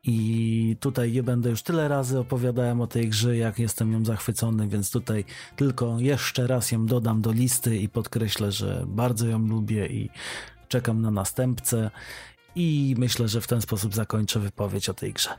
i 0.07 0.77
tutaj 0.79 1.11
nie 1.11 1.23
będę 1.23 1.49
już 1.49 1.61
tyle 1.61 1.87
razy 1.87 2.19
opowiadałem 2.19 2.81
o 2.81 2.87
tej 2.87 3.09
grze, 3.09 3.37
jak 3.37 3.59
jestem 3.59 3.91
ją 3.91 4.05
zachwycony, 4.05 4.67
więc 4.67 4.91
tutaj 4.91 5.25
tylko 5.55 5.99
jeszcze 5.99 6.47
raz 6.47 6.71
ją 6.71 6.85
dodam 6.85 7.21
do 7.21 7.31
listy 7.31 7.77
i 7.77 7.89
podkreślę, 7.89 8.51
że 8.51 8.83
bardzo 8.87 9.27
ją 9.27 9.47
lubię 9.47 9.87
i 9.87 10.09
czekam 10.67 11.01
na 11.01 11.11
następcę. 11.11 11.91
I 12.55 12.95
myślę, 12.97 13.27
że 13.27 13.41
w 13.41 13.47
ten 13.47 13.61
sposób 13.61 13.95
zakończę 13.95 14.39
wypowiedź 14.39 14.89
o 14.89 14.93
tej 14.93 15.13
grze. 15.13 15.29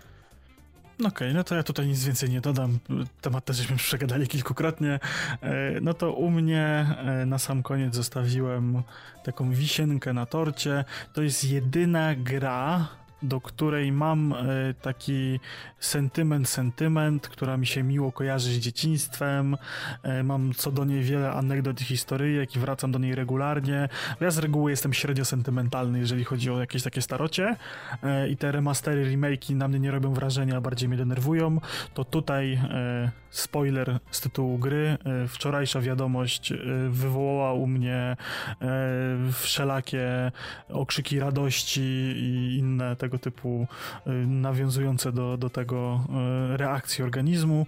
Okej, 0.99 1.09
okay, 1.09 1.35
no 1.35 1.45
to 1.45 1.55
ja 1.55 1.63
tutaj 1.63 1.87
nic 1.87 2.05
więcej 2.05 2.31
nie 2.31 2.41
dodam. 2.41 2.79
Temat 3.21 3.45
też 3.45 3.57
żeśmy 3.57 3.77
przegadali 3.77 4.29
kilkukrotnie. 4.29 5.01
E, 5.43 5.81
no 5.81 5.95
to 5.95 6.13
u 6.13 6.31
mnie 6.31 6.87
e, 6.99 7.27
na 7.27 7.39
sam 7.39 7.63
koniec 7.63 7.95
zostawiłem 7.95 8.83
taką 9.25 9.51
wisienkę 9.51 10.13
na 10.13 10.27
torcie. 10.27 10.85
To 11.13 11.23
jest 11.23 11.45
jedyna 11.45 12.15
gra, 12.15 12.89
do 13.27 13.41
której 13.41 13.93
mam 13.93 14.33
e, 14.33 14.37
taki 14.75 15.41
sentyment, 15.81 16.49
sentyment, 16.49 17.29
która 17.29 17.57
mi 17.57 17.67
się 17.67 17.83
miło 17.83 18.13
kojarzy 18.13 18.53
z 18.53 18.59
dzieciństwem. 18.59 19.57
E, 20.03 20.23
mam 20.23 20.55
co 20.55 20.73
do 20.73 20.85
niej 20.85 21.03
wiele 21.03 21.33
anegdot 21.33 21.81
i 21.81 21.85
historyjek 21.85 22.57
i 22.57 22.59
wracam 22.59 22.93
do 22.93 22.99
niej 22.99 23.15
regularnie. 23.15 23.89
Ja 24.21 24.31
z 24.31 24.39
reguły 24.39 24.71
jestem 24.71 24.93
średnio 24.93 25.25
sentymentalny, 25.25 25.99
jeżeli 25.99 26.25
chodzi 26.25 26.51
o 26.51 26.61
jakieś 26.61 26.83
takie 26.83 27.03
starocie 27.03 27.57
e, 28.03 28.29
i 28.29 28.37
te 28.37 28.53
remastery, 28.53 29.17
remake'i 29.17 29.57
na 29.57 29.69
mnie 29.69 29.81
nie 29.81 29.91
robią 29.91 30.15
wrażenia, 30.15 30.61
bardziej 30.61 30.89
mnie 30.89 30.99
denerwują. 30.99 31.61
To 31.95 32.05
tutaj 32.05 32.61
spoiler 33.31 33.99
z 34.11 34.21
tytułu 34.21 34.59
gry. 34.59 34.99
Wczorajsza 35.29 35.81
wiadomość 35.81 36.53
wywołała 36.89 37.53
u 37.53 37.67
mnie 37.67 38.17
wszelakie 39.33 40.33
okrzyki 40.69 41.21
radości 41.21 41.81
i 42.17 42.57
inne 42.59 42.97
tego 42.97 43.16
tego 43.19 43.25
typu 43.25 43.67
nawiązujące 44.27 45.13
do, 45.13 45.37
do 45.37 45.51
tego 45.51 46.01
reakcji 46.51 47.05
organizmu. 47.05 47.67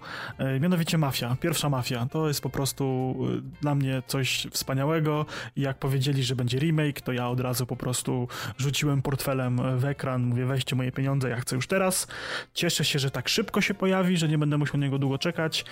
Mianowicie 0.59 0.97
mafia, 0.97 1.35
pierwsza 1.41 1.69
mafia. 1.69 2.05
To 2.05 2.27
jest 2.27 2.41
po 2.41 2.49
prostu 2.49 3.15
dla 3.61 3.75
mnie 3.75 4.03
coś 4.07 4.47
wspaniałego 4.51 5.25
jak 5.55 5.77
powiedzieli, 5.77 6.23
że 6.23 6.35
będzie 6.35 6.59
remake, 6.59 7.01
to 7.01 7.11
ja 7.11 7.29
od 7.29 7.39
razu 7.39 7.65
po 7.65 7.75
prostu 7.75 8.27
rzuciłem 8.57 9.01
portfelem 9.01 9.79
w 9.79 9.85
ekran, 9.85 10.23
mówię 10.23 10.45
weźcie 10.45 10.75
moje 10.75 10.91
pieniądze, 10.91 11.29
ja 11.29 11.35
chcę 11.35 11.55
już 11.55 11.67
teraz. 11.67 12.07
Cieszę 12.53 12.85
się, 12.85 12.99
że 12.99 13.11
tak 13.11 13.29
szybko 13.29 13.61
się 13.61 13.73
pojawi, 13.73 14.17
że 14.17 14.27
nie 14.27 14.37
będę 14.37 14.57
musiał 14.57 14.79
niego 14.79 14.99
długo 14.99 15.17
czekać. 15.17 15.65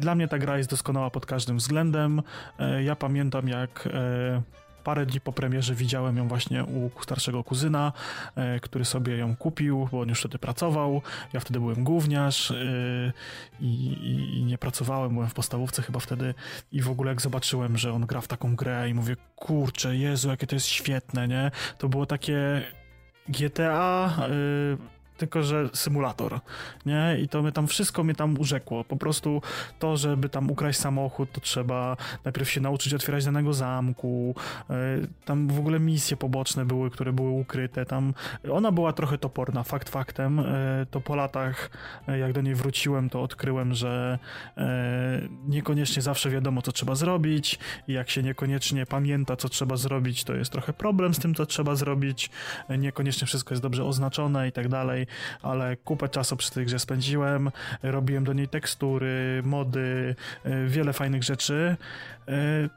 Dla 0.00 0.14
mnie 0.14 0.28
ta 0.28 0.38
gra 0.38 0.58
jest 0.58 0.70
doskonała 0.70 1.10
pod 1.10 1.26
każdym 1.26 1.56
względem. 1.56 2.22
Ja 2.84 2.96
pamiętam 2.96 3.48
jak 3.48 3.88
parę 4.84 5.06
dni 5.06 5.20
po 5.20 5.32
premierze 5.32 5.74
widziałem 5.74 6.16
ją 6.16 6.28
właśnie 6.28 6.64
u 6.64 6.90
starszego 7.02 7.44
kuzyna, 7.44 7.92
e, 8.36 8.60
który 8.60 8.84
sobie 8.84 9.16
ją 9.16 9.36
kupił, 9.36 9.88
bo 9.92 10.00
on 10.00 10.08
już 10.08 10.20
wtedy 10.20 10.38
pracował. 10.38 11.02
Ja 11.32 11.40
wtedy 11.40 11.60
byłem 11.60 11.84
gówniarz 11.84 12.50
e, 12.50 12.54
i, 13.60 13.98
i, 14.38 14.44
nie 14.44 14.58
pracowałem, 14.58 15.12
byłem 15.12 15.28
w 15.28 15.34
podstawówce 15.34 15.82
chyba 15.82 16.00
wtedy 16.00 16.34
i 16.72 16.82
w 16.82 16.90
ogóle 16.90 17.10
jak 17.10 17.20
zobaczyłem, 17.20 17.78
że 17.78 17.92
on 17.92 18.06
gra 18.06 18.20
w 18.20 18.28
taką 18.28 18.56
grę 18.56 18.90
i 18.90 18.94
mówię, 18.94 19.16
kurczę, 19.36 19.96
Jezu, 19.96 20.28
jakie 20.28 20.46
to 20.46 20.56
jest 20.56 20.66
świetne, 20.66 21.28
nie? 21.28 21.50
To 21.78 21.88
było 21.88 22.06
takie 22.06 22.62
GTA... 23.28 24.16
E, 24.28 24.92
tylko 25.22 25.42
że 25.42 25.68
symulator, 25.72 26.40
nie? 26.86 27.16
I 27.22 27.28
to 27.28 27.42
mnie 27.42 27.52
tam, 27.52 27.66
wszystko 27.66 28.04
mnie 28.04 28.14
tam 28.14 28.40
urzekło. 28.40 28.84
Po 28.84 28.96
prostu 28.96 29.42
to, 29.78 29.96
żeby 29.96 30.28
tam 30.28 30.50
ukraść 30.50 30.78
samochód, 30.78 31.32
to 31.32 31.40
trzeba 31.40 31.96
najpierw 32.24 32.50
się 32.50 32.60
nauczyć 32.60 32.94
otwierać 32.94 33.24
danego 33.24 33.54
zamku, 33.54 34.34
e, 34.70 34.74
tam 35.24 35.48
w 35.48 35.58
ogóle 35.58 35.80
misje 35.80 36.16
poboczne 36.16 36.64
były, 36.64 36.90
które 36.90 37.12
były 37.12 37.30
ukryte, 37.30 37.86
tam 37.86 38.14
ona 38.52 38.72
była 38.72 38.92
trochę 38.92 39.18
toporna, 39.18 39.62
fakt 39.62 39.88
faktem, 39.88 40.38
e, 40.38 40.86
to 40.90 41.00
po 41.00 41.16
latach, 41.16 41.70
e, 42.08 42.18
jak 42.18 42.32
do 42.32 42.40
niej 42.40 42.54
wróciłem, 42.54 43.10
to 43.10 43.22
odkryłem, 43.22 43.74
że 43.74 44.18
niekoniecznie 45.48 46.02
zawsze 46.02 46.30
wiadomo, 46.30 46.62
co 46.62 46.72
trzeba 46.72 46.94
zrobić. 46.94 47.58
I 47.88 47.92
jak 47.92 48.10
się 48.10 48.22
niekoniecznie 48.22 48.86
pamięta, 48.86 49.36
co 49.36 49.48
trzeba 49.48 49.76
zrobić, 49.76 50.24
to 50.24 50.34
jest 50.34 50.52
trochę 50.52 50.72
problem 50.72 51.14
z 51.14 51.18
tym, 51.18 51.34
co 51.34 51.46
trzeba 51.46 51.74
zrobić, 51.74 52.30
niekoniecznie 52.78 53.26
wszystko 53.26 53.54
jest 53.54 53.62
dobrze 53.62 53.84
oznaczone 53.84 54.48
i 54.48 54.52
tak 54.52 54.68
dalej, 54.68 55.06
ale 55.42 55.76
kupę 55.76 56.08
czasu 56.08 56.36
przy 56.36 56.50
tej 56.50 56.66
grze 56.66 56.78
spędziłem, 56.78 57.50
robiłem 57.82 58.24
do 58.24 58.32
niej 58.32 58.48
tekstury, 58.48 59.42
mody, 59.44 60.14
e, 60.44 60.66
wiele 60.66 60.92
fajnych 60.92 61.22
rzeczy. 61.22 61.76
E, 62.28 62.68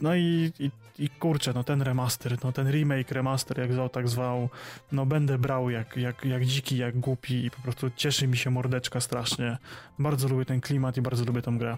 no 0.00 0.14
i, 0.14 0.52
i, 0.58 0.70
i 0.98 1.08
kurczę, 1.08 1.52
no 1.54 1.64
ten 1.64 1.82
remaster, 1.82 2.36
no 2.44 2.52
ten 2.52 2.70
remake, 2.70 3.10
remaster, 3.10 3.58
jak 3.58 3.72
zwał, 3.72 3.88
tak 3.88 4.08
zwał, 4.08 4.48
no 4.92 5.06
będę 5.06 5.38
brał 5.38 5.70
jak, 5.70 5.96
jak, 5.96 6.24
jak 6.24 6.44
dziki, 6.44 6.76
jak 6.76 7.00
głupi 7.00 7.44
i 7.44 7.50
po 7.50 7.62
prostu 7.62 7.90
cieszy 7.96 8.26
mi 8.26 8.36
się 8.36 8.50
mordeczka 8.50 9.00
strasznie. 9.00 9.58
Bardzo 9.98 10.28
lubię 10.28 10.44
ten 10.44 10.60
klimat 10.60 10.96
i 10.96 11.02
bardzo 11.02 11.24
lubię 11.24 11.42
tę 11.42 11.52
grę. 11.52 11.76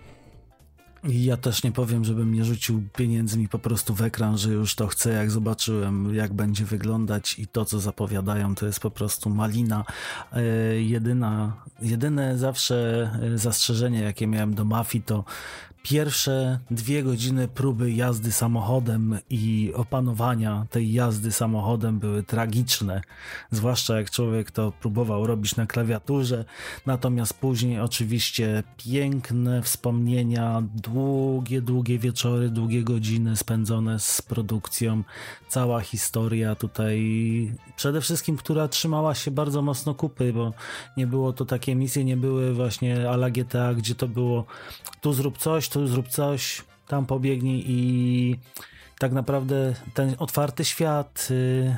Ja 1.09 1.37
też 1.37 1.62
nie 1.62 1.73
powiem, 1.73 2.05
żebym 2.05 2.35
nie 2.35 2.45
rzucił 2.45 2.83
pieniędzmi 2.97 3.49
po 3.49 3.59
prostu 3.59 3.95
w 3.95 4.03
ekran, 4.03 4.39
że 4.39 4.51
już 4.51 4.74
to 4.74 4.87
chcę, 4.87 5.12
jak 5.12 5.31
zobaczyłem, 5.31 6.15
jak 6.15 6.33
będzie 6.33 6.65
wyglądać 6.65 7.39
i 7.39 7.47
to, 7.47 7.65
co 7.65 7.81
zapowiadają, 7.81 8.55
to 8.55 8.66
jest 8.66 8.81
po 8.81 8.91
prostu 8.91 9.31
malina. 9.31 9.85
E, 10.33 10.43
jedyna, 10.81 11.53
jedyne 11.83 12.39
zawsze 12.39 13.11
e, 13.23 13.39
zastrzeżenie, 13.39 14.01
jakie 14.01 14.27
miałem 14.27 14.55
do 14.55 14.65
mafii, 14.65 15.05
to 15.05 15.24
Pierwsze 15.88 16.58
dwie 16.70 17.02
godziny 17.02 17.48
próby 17.48 17.92
jazdy 17.92 18.32
samochodem 18.32 19.18
i 19.30 19.72
opanowania 19.74 20.66
tej 20.70 20.92
jazdy 20.92 21.32
samochodem 21.32 21.98
były 21.98 22.22
tragiczne, 22.22 23.00
zwłaszcza 23.50 23.96
jak 23.96 24.10
człowiek 24.10 24.50
to 24.50 24.72
próbował 24.72 25.26
robić 25.26 25.56
na 25.56 25.66
klawiaturze. 25.66 26.44
Natomiast 26.86 27.34
później, 27.34 27.80
oczywiście, 27.80 28.62
piękne 28.76 29.62
wspomnienia, 29.62 30.62
długie, 30.74 31.62
długie 31.62 31.98
wieczory, 31.98 32.48
długie 32.48 32.82
godziny 32.82 33.36
spędzone 33.36 34.00
z 34.00 34.22
produkcją, 34.22 35.02
cała 35.48 35.80
historia 35.80 36.54
tutaj, 36.54 36.98
przede 37.76 38.00
wszystkim, 38.00 38.36
która 38.36 38.68
trzymała 38.68 39.14
się 39.14 39.30
bardzo 39.30 39.62
mocno 39.62 39.94
kupy, 39.94 40.32
bo 40.32 40.52
nie 40.96 41.06
było 41.06 41.32
to 41.32 41.44
takie 41.44 41.74
misje, 41.74 42.04
nie 42.04 42.16
były 42.16 42.54
właśnie 42.54 43.10
ala 43.10 43.30
GTA, 43.30 43.74
gdzie 43.74 43.94
to 43.94 44.08
było 44.08 44.44
tu 45.00 45.12
zrób 45.12 45.38
coś, 45.38 45.68
tu 45.77 45.86
zrób 45.86 46.09
coś, 46.09 46.65
tam 46.89 47.07
pobiegnij 47.07 47.65
i 47.66 48.36
tak 48.98 49.12
naprawdę 49.12 49.74
ten 49.94 50.15
otwarty 50.19 50.65
świat, 50.65 51.28
y, 51.31 51.77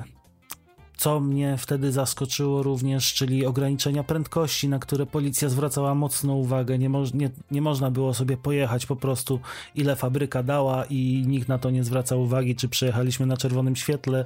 co 0.97 1.20
mnie 1.20 1.57
wtedy 1.59 1.93
zaskoczyło 1.93 2.62
również, 2.62 3.15
czyli 3.15 3.47
ograniczenia 3.47 4.05
prędkości, 4.05 4.69
na 4.69 4.79
które 4.79 5.07
policja 5.07 5.49
zwracała 5.49 5.95
mocną 5.95 6.35
uwagę. 6.35 6.79
Nie, 6.79 6.89
mo 6.89 7.05
nie, 7.15 7.31
nie 7.51 7.62
można 7.62 7.91
było 7.91 8.15
sobie 8.15 8.37
pojechać 8.37 8.87
po 8.87 8.97
prostu 8.97 9.41
ile 9.75 9.97
fabryka 9.97 10.43
dała 10.43 10.85
i 10.85 11.25
nikt 11.27 11.49
na 11.49 11.59
to 11.59 11.70
nie 11.70 11.85
zwracał 11.85 12.23
uwagi, 12.23 12.57
czy 12.57 12.69
przejechaliśmy 12.69 13.27
na 13.27 13.37
czerwonym 13.37 13.77
świetle. 13.77 14.25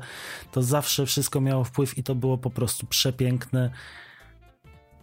To 0.53 0.63
zawsze 0.63 1.07
wszystko 1.07 1.41
miało 1.41 1.65
wpływ 1.65 1.99
i 1.99 2.03
to 2.03 2.15
było 2.15 2.39
po 2.39 2.51
prostu 2.51 2.87
przepiękne 2.87 3.71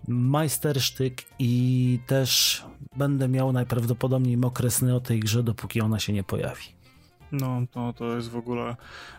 majstersztyk 0.08 1.26
i 1.40 2.00
też 2.08 2.64
będę 2.96 3.28
miał 3.28 3.52
najprawdopodobniej 3.52 4.38
mokre 4.38 4.72
sny 4.72 4.96
o 4.96 5.00
tej 5.00 5.20
grze, 5.20 5.44
dopóki 5.44 5.82
ona 5.82 6.00
się 6.00 6.14
nie 6.14 6.24
pojawi. 6.24 6.79
No, 7.32 7.62
to, 7.72 7.94
to 7.94 8.16
jest 8.16 8.30
w 8.30 8.38
ogóle. 8.38 8.76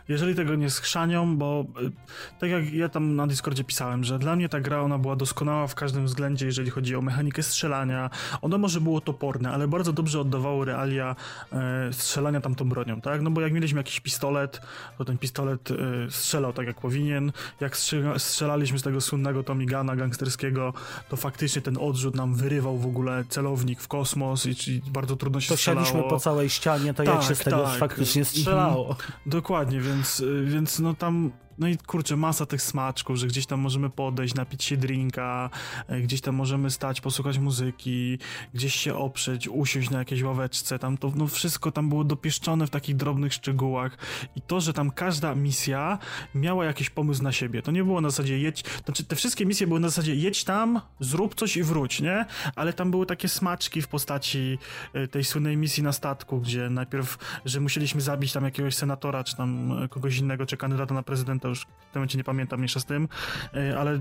Jeżeli 0.07 0.35
tego 0.35 0.55
nie 0.55 0.69
schrzanią, 0.69 1.37
bo 1.37 1.65
y, 1.81 1.91
tak 2.39 2.49
jak 2.49 2.73
ja 2.73 2.89
tam 2.89 3.15
na 3.15 3.27
Discordzie 3.27 3.63
pisałem, 3.63 4.03
że 4.03 4.19
dla 4.19 4.35
mnie 4.35 4.49
ta 4.49 4.59
gra 4.59 4.81
ona 4.81 4.97
była 4.97 5.15
doskonała 5.15 5.67
w 5.67 5.75
każdym 5.75 6.05
względzie, 6.05 6.45
jeżeli 6.45 6.69
chodzi 6.69 6.95
o 6.95 7.01
mechanikę 7.01 7.43
strzelania. 7.43 8.09
Ono 8.41 8.57
może 8.57 8.81
było 8.81 9.01
toporne, 9.01 9.51
ale 9.51 9.67
bardzo 9.67 9.93
dobrze 9.93 10.19
oddawało 10.19 10.65
realia 10.65 11.15
e, 11.53 11.93
strzelania 11.93 12.41
tamtą 12.41 12.69
bronią, 12.69 13.01
tak? 13.01 13.21
No 13.21 13.31
bo 13.31 13.41
jak 13.41 13.53
mieliśmy 13.53 13.79
jakiś 13.79 13.99
pistolet, 13.99 14.61
to 14.97 15.05
ten 15.05 15.17
pistolet 15.17 15.71
e, 15.71 15.75
strzelał 16.11 16.53
tak 16.53 16.67
jak 16.67 16.81
powinien. 16.81 17.31
Jak 17.59 17.77
strzelaliśmy 18.17 18.79
z 18.79 18.81
tego 18.83 19.01
słynnego 19.01 19.43
Tomigana 19.43 19.95
gangsterskiego, 19.95 20.73
to 21.09 21.17
faktycznie 21.17 21.61
ten 21.61 21.77
odrzut 21.77 22.15
nam 22.15 22.35
wyrywał 22.35 22.77
w 22.77 22.85
ogóle 22.85 23.23
celownik 23.29 23.81
w 23.81 23.87
kosmos 23.87 24.45
i, 24.45 24.71
i 24.71 24.81
bardzo 24.91 25.15
trudno 25.15 25.41
się 25.41 25.49
to 25.49 25.57
strzelało. 25.57 26.03
To 26.03 26.03
po 26.03 26.19
całej 26.19 26.49
ścianie, 26.49 26.93
to 26.93 27.03
tak, 27.03 27.15
jak 27.15 27.23
się 27.23 27.35
z 27.35 27.39
tego 27.39 27.63
tak. 27.63 27.79
Faktycznie 28.01 28.25
faktycznie 28.25 28.41
strzelało. 28.41 28.95
Dokładnie, 29.25 29.79
więc, 29.81 30.19
y, 30.19 30.45
więc 30.45 30.79
no 30.79 30.93
tam 30.93 31.31
no 31.61 31.67
i 31.67 31.77
kurczę, 31.77 32.17
masa 32.17 32.45
tych 32.45 32.61
smaczków, 32.61 33.17
że 33.17 33.27
gdzieś 33.27 33.45
tam 33.45 33.59
możemy 33.59 33.89
podejść, 33.89 34.35
napić 34.35 34.63
się 34.63 34.77
drinka, 34.77 35.49
e, 35.87 36.01
gdzieś 36.01 36.21
tam 36.21 36.35
możemy 36.35 36.69
stać, 36.69 37.01
posłuchać 37.01 37.37
muzyki, 37.37 38.19
gdzieś 38.53 38.75
się 38.75 38.95
oprzeć, 38.95 39.47
usiąść 39.47 39.89
na 39.89 39.99
jakiejś 39.99 40.23
ławeczce, 40.23 40.79
tam 40.79 40.97
to 40.97 41.11
no 41.15 41.27
wszystko 41.27 41.71
tam 41.71 41.89
było 41.89 42.03
dopieszczone 42.03 42.67
w 42.67 42.69
takich 42.69 42.95
drobnych 42.95 43.33
szczegółach 43.33 43.97
i 44.35 44.41
to, 44.41 44.61
że 44.61 44.73
tam 44.73 44.91
każda 44.91 45.35
misja 45.35 45.97
miała 46.35 46.65
jakiś 46.65 46.89
pomysł 46.89 47.23
na 47.23 47.31
siebie. 47.31 47.61
To 47.61 47.71
nie 47.71 47.83
było 47.83 48.01
na 48.01 48.09
zasadzie 48.09 48.39
jedź, 48.39 48.63
znaczy 48.85 49.03
te 49.03 49.15
wszystkie 49.15 49.45
misje 49.45 49.67
były 49.67 49.79
na 49.79 49.89
zasadzie 49.89 50.15
jedź 50.15 50.43
tam, 50.43 50.81
zrób 50.99 51.35
coś 51.35 51.57
i 51.57 51.63
wróć, 51.63 52.01
nie? 52.01 52.25
Ale 52.55 52.73
tam 52.73 52.91
były 52.91 53.05
takie 53.05 53.27
smaczki 53.27 53.81
w 53.81 53.87
postaci 53.87 54.57
e, 54.93 55.07
tej 55.07 55.23
słynnej 55.23 55.57
misji 55.57 55.83
na 55.83 55.91
statku, 55.91 56.41
gdzie 56.41 56.69
najpierw, 56.69 57.17
że 57.45 57.59
musieliśmy 57.59 58.01
zabić 58.01 58.33
tam 58.33 58.43
jakiegoś 58.43 58.75
senatora, 58.75 59.23
czy 59.23 59.35
tam 59.37 59.71
e, 59.83 59.87
kogoś 59.87 60.17
innego, 60.17 60.45
czy 60.45 60.57
kandydata 60.57 60.93
na 60.93 61.03
prezydenta 61.03 61.50
już 61.51 61.67
w 61.91 61.93
tym 61.93 61.99
momencie 61.99 62.17
nie 62.17 62.23
pamiętam 62.23 62.59
mniejsza 62.59 62.79
z 62.79 62.85
tym, 62.85 63.07
e, 63.53 63.79
ale 63.79 63.99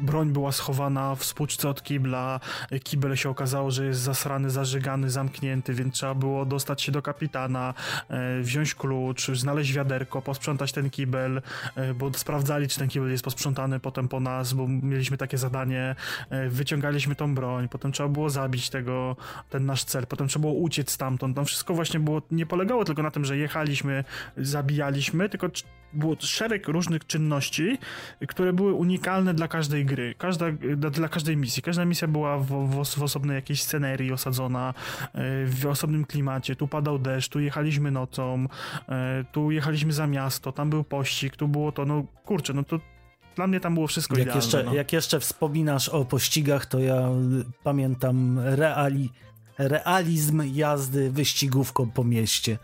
broń 0.00 0.32
była 0.32 0.52
schowana 0.52 1.14
w 1.14 1.24
spłuczce 1.24 1.68
od 1.68 1.82
kibla, 1.82 2.40
e, 2.70 2.80
kibel 2.80 3.16
się 3.16 3.30
okazało, 3.30 3.70
że 3.70 3.86
jest 3.86 4.00
zasrany, 4.00 4.50
zażygany, 4.50 5.10
zamknięty, 5.10 5.74
więc 5.74 5.94
trzeba 5.94 6.14
było 6.14 6.46
dostać 6.46 6.82
się 6.82 6.92
do 6.92 7.02
kapitana, 7.02 7.74
e, 8.08 8.40
wziąć 8.40 8.74
klucz, 8.74 9.30
znaleźć 9.30 9.72
wiaderko, 9.72 10.22
posprzątać 10.22 10.72
ten 10.72 10.90
kibel, 10.90 11.42
bo 11.94 12.12
sprawdzali, 12.14 12.68
czy 12.68 12.78
ten 12.78 12.88
kibel 12.88 13.10
jest 13.10 13.24
posprzątany 13.24 13.80
potem 13.80 14.08
po 14.08 14.20
nas, 14.20 14.52
bo 14.52 14.68
mieliśmy 14.68 15.16
takie 15.16 15.38
zadanie, 15.38 15.96
wyciągaliśmy 16.48 17.14
tą 17.14 17.34
broń, 17.34 17.68
potem 17.68 17.92
trzeba 17.92 18.08
było 18.08 18.30
zabić 18.30 18.70
tego, 18.70 19.16
ten 19.50 19.66
nasz 19.66 19.84
cel, 19.84 20.06
potem 20.06 20.28
trzeba 20.28 20.40
było 20.40 20.52
uciec 20.52 20.90
stamtąd, 20.90 21.36
tam 21.36 21.44
wszystko 21.44 21.74
właśnie 21.74 22.00
było, 22.00 22.22
nie 22.30 22.46
polegało 22.46 22.84
tylko 22.84 23.02
na 23.02 23.10
tym, 23.10 23.24
że 23.24 23.36
jechaliśmy, 23.36 24.04
zabijaliśmy, 24.36 25.28
tylko 25.28 25.48
było 25.92 26.16
szereg 26.20 26.68
różnych 26.78 27.06
czynności, 27.06 27.78
które 28.28 28.52
były 28.52 28.72
unikalne 28.72 29.34
dla 29.34 29.48
każdej 29.48 29.84
gry, 29.84 30.14
każda, 30.18 30.46
dla 30.90 31.08
każdej 31.08 31.36
misji. 31.36 31.62
Każda 31.62 31.84
misja 31.84 32.08
była 32.08 32.38
w, 32.38 32.46
w, 32.46 32.84
w 32.98 33.02
osobnej 33.02 33.34
jakiejś 33.34 33.62
scenerii 33.62 34.12
osadzona, 34.12 34.74
e, 35.14 35.46
w 35.46 35.66
osobnym 35.66 36.04
klimacie. 36.04 36.56
Tu 36.56 36.68
padał 36.68 36.98
deszcz, 36.98 37.28
tu 37.28 37.40
jechaliśmy 37.40 37.90
nocą, 37.90 38.46
e, 38.88 39.24
tu 39.32 39.50
jechaliśmy 39.50 39.92
za 39.92 40.06
miasto, 40.06 40.52
tam 40.52 40.70
był 40.70 40.84
pościg, 40.84 41.36
tu 41.36 41.48
było 41.48 41.72
to, 41.72 41.84
no 41.84 42.04
kurczę, 42.24 42.54
no 42.54 42.62
to 42.62 42.80
dla 43.36 43.46
mnie 43.46 43.60
tam 43.60 43.74
było 43.74 43.86
wszystko 43.86 44.14
jak 44.14 44.22
idealne. 44.22 44.44
Jeszcze, 44.44 44.64
no. 44.64 44.74
Jak 44.74 44.92
jeszcze 44.92 45.20
wspominasz 45.20 45.88
o 45.88 46.04
pościgach, 46.04 46.66
to 46.66 46.78
ja 46.78 47.08
pamiętam 47.62 48.38
reali 48.38 49.10
realizm 49.58 50.42
jazdy 50.54 51.10
wyścigówką 51.10 51.90
po 51.90 52.04
mieście. 52.04 52.58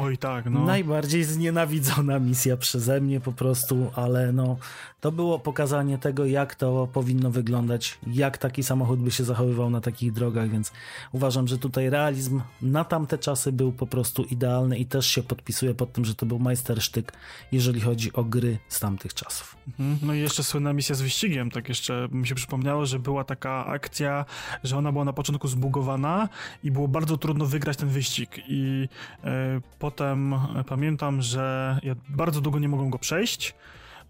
Oj 0.00 0.18
tak, 0.18 0.50
no. 0.50 0.64
Najbardziej 0.64 1.24
znienawidzona 1.24 2.18
misja 2.18 2.56
przeze 2.56 3.00
mnie 3.00 3.20
po 3.20 3.32
prostu, 3.32 3.90
ale 3.94 4.32
no 4.32 4.56
to 5.00 5.12
było 5.12 5.38
pokazanie 5.38 5.98
tego, 5.98 6.26
jak 6.26 6.54
to 6.54 6.88
powinno 6.92 7.30
wyglądać, 7.30 7.98
jak 8.06 8.38
taki 8.38 8.62
samochód 8.62 9.00
by 9.00 9.10
się 9.10 9.24
zachowywał 9.24 9.70
na 9.70 9.80
takich 9.80 10.12
drogach, 10.12 10.50
więc 10.50 10.72
uważam, 11.12 11.48
że 11.48 11.58
tutaj 11.58 11.90
realizm 11.90 12.40
na 12.62 12.84
tamte 12.84 13.18
czasy 13.18 13.52
był 13.52 13.72
po 13.72 13.86
prostu 13.86 14.22
idealny 14.22 14.78
i 14.78 14.86
też 14.86 15.06
się 15.06 15.22
podpisuję 15.22 15.74
pod 15.74 15.92
tym, 15.92 16.04
że 16.04 16.14
to 16.14 16.26
był 16.26 16.38
majstersztyk, 16.38 17.12
jeżeli 17.52 17.80
chodzi 17.80 18.12
o 18.12 18.24
gry 18.24 18.58
z 18.68 18.80
tamtych 18.80 19.14
czasów. 19.14 19.56
Mhm. 19.68 19.98
No 20.02 20.14
i 20.14 20.18
jeszcze 20.18 20.44
słynna 20.44 20.72
misja 20.72 20.94
z 20.94 21.02
wyścigiem, 21.02 21.50
tak 21.50 21.68
jeszcze 21.68 22.08
mi 22.12 22.26
się 22.26 22.34
przypomniało, 22.34 22.86
że 22.86 22.98
była 22.98 23.24
taka 23.24 23.66
akcja, 23.66 24.24
że 24.64 24.76
ona 24.76 24.92
była 24.92 25.04
na 25.04 25.12
początku 25.12 25.48
zbugowana 25.48 26.23
i 26.64 26.70
było 26.70 26.88
bardzo 26.88 27.16
trudno 27.16 27.46
wygrać 27.46 27.76
ten 27.76 27.88
wyścig 27.88 28.38
i 28.48 28.88
e, 29.24 29.60
potem 29.78 30.34
e, 30.34 30.38
pamiętam, 30.68 31.22
że 31.22 31.78
ja 31.82 31.94
bardzo 32.08 32.40
długo 32.40 32.58
nie 32.58 32.68
mogłem 32.68 32.90
go 32.90 32.98
przejść, 32.98 33.54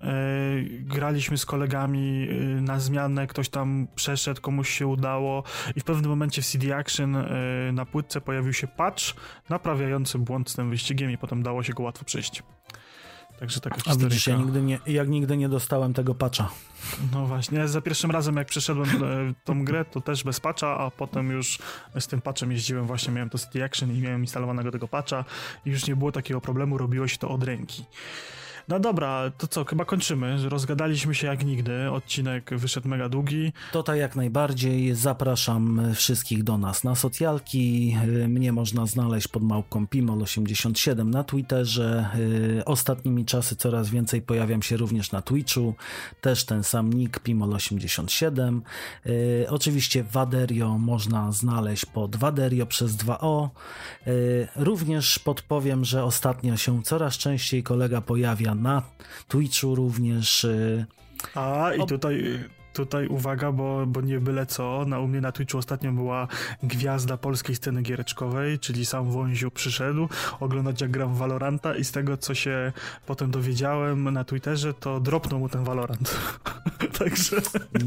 e, 0.01 0.07
graliśmy 0.81 1.39
z 1.39 1.47
kolegami 1.47 2.29
na 2.61 2.81
zmianę, 2.81 3.27
ktoś 3.27 3.49
tam 3.49 3.87
przeszedł, 3.95 4.41
komuś 4.41 4.71
się 4.71 4.87
udało 4.87 5.43
i 5.77 5.81
w 5.81 5.85
pewnym 5.85 6.11
momencie 6.11 6.43
w 6.43 6.47
CD 6.47 6.77
Action 6.77 7.17
na 7.73 7.87
płytce 7.87 8.21
pojawił 8.21 8.53
się 8.53 8.67
patch 8.67 9.03
naprawiający 9.49 10.19
błąd 10.19 10.51
z 10.51 10.55
tym 10.55 10.71
wyścigiem 10.71 11.11
i 11.11 11.19
potem 11.19 11.43
dało 11.43 11.63
się 11.63 11.73
go 11.73 11.83
łatwo 11.83 12.05
przejść. 12.05 12.43
Także 13.45 13.61
taka 13.61 13.77
A 13.87 13.97
widzisz, 13.97 14.27
ja 14.27 14.37
nigdy 14.37 14.63
nie, 14.63 14.79
jak 14.87 15.09
nigdy 15.09 15.37
nie 15.37 15.49
dostałem 15.49 15.95
tego 15.95 16.15
patcha. 16.15 16.51
No 17.13 17.27
właśnie, 17.27 17.69
za 17.69 17.81
pierwszym 17.81 18.11
razem 18.11 18.37
jak 18.37 18.47
przeszedłem 18.47 18.89
e, 18.89 19.35
tą 19.45 19.65
grę, 19.65 19.85
to 19.85 20.01
też 20.01 20.25
bez 20.25 20.41
patcha, 20.41 20.79
a 20.79 20.91
potem 20.91 21.31
już 21.31 21.59
z 22.01 22.07
tym 22.07 22.21
patchem 22.21 22.53
jeździłem, 22.53 22.87
właśnie 22.87 23.13
miałem 23.13 23.31
to 23.31 23.39
City 23.39 23.65
Action 23.65 23.93
i 23.93 24.01
miałem 24.01 24.21
instalowanego 24.21 24.71
tego 24.71 24.89
patcha 24.89 25.25
i 25.67 25.71
już 25.71 25.87
nie 25.87 25.97
było 25.97 26.13
takiego 26.13 26.41
problemu, 26.41 26.79
robiło 26.79 27.09
się 27.09 27.19
to 27.19 27.29
od 27.29 27.43
ręki. 27.43 27.85
No 28.69 28.81
dobra, 28.81 29.31
to 29.39 29.47
co, 29.47 29.65
chyba 29.65 29.85
kończymy. 29.85 30.49
Rozgadaliśmy 30.49 31.15
się 31.15 31.27
jak 31.27 31.45
nigdy. 31.45 31.91
Odcinek 31.91 32.51
wyszedł 32.57 32.89
mega 32.89 33.09
długi. 33.09 33.53
To 33.73 33.83
tak 33.83 33.99
jak 33.99 34.17
najbardziej. 34.17 34.95
Zapraszam 34.95 35.81
wszystkich 35.95 36.45
do 36.45 36.59
nas 36.59 36.85
na 36.85 36.95
socjalki. 36.95 37.97
Mnie 38.29 38.53
można 38.53 38.87
znaleźć 38.87 39.29
pod 39.29 39.43
małpką 39.43 39.85
Pimol87 39.85 41.07
na 41.07 41.25
Twitterze. 41.25 42.09
Ostatnimi 42.67 43.25
czasy 43.25 43.57
coraz 43.57 43.91
więcej 43.91 44.23
pojawiam 44.23 44.63
się 44.63 44.77
również 44.77 45.13
na 45.13 45.23
Twitchu. 45.23 45.75
Też 46.21 46.45
ten 46.45 46.65
sam 46.65 46.93
nick 46.93 47.21
Pimol87. 47.21 48.61
Oczywiście 49.49 50.05
Waderio 50.05 50.79
można 50.79 51.33
znaleźć 51.33 51.87
pod 51.87 52.17
Waderio 52.17 52.67
przez 52.67 52.97
2O. 52.97 53.49
Również 54.57 55.19
podpowiem, 55.19 55.85
że 55.85 56.05
ostatnio 56.05 56.57
się 56.57 56.83
coraz 56.83 57.19
częściej 57.19 57.63
kolega 57.63 58.01
pojawia 58.01 58.54
na 58.55 58.83
Twitchu 59.29 59.75
również. 59.75 60.45
Y, 60.45 60.87
A 61.35 61.73
i 61.75 61.87
tutaj 61.87 62.45
tutaj 62.75 63.07
uwaga, 63.07 63.53
bo, 63.53 63.87
bo 63.87 64.01
nie 64.01 64.21
byle 64.21 64.47
co, 64.47 64.85
na, 64.87 64.99
u 64.99 65.09
mnie 65.09 65.21
na 65.21 65.33
Twitchu 65.33 65.59
ostatnio 65.59 65.93
była 65.93 66.29
gwiazda 66.63 67.17
polskiej 67.17 67.57
sceny 67.57 67.83
giereczkowej, 67.83 68.59
czyli 68.59 68.87
sam 68.87 69.11
Wąziu 69.11 69.51
przyszedł 69.51 70.09
oglądać 70.41 70.81
jak 70.81 70.91
gram 70.91 71.15
Valoranta 71.15 71.77
i 71.77 71.85
z 71.85 71.93
tego, 71.93 72.17
co 72.17 72.35
się 72.35 72.73
potem 73.07 73.31
dowiedziałem 73.31 74.13
na 74.13 74.25
Twitterze, 74.25 74.75
to 74.75 75.01
dropnął 75.01 75.41
mu 75.41 75.49
ten 75.49 75.65
Valorant. 75.65 76.17
Także... 76.99 77.37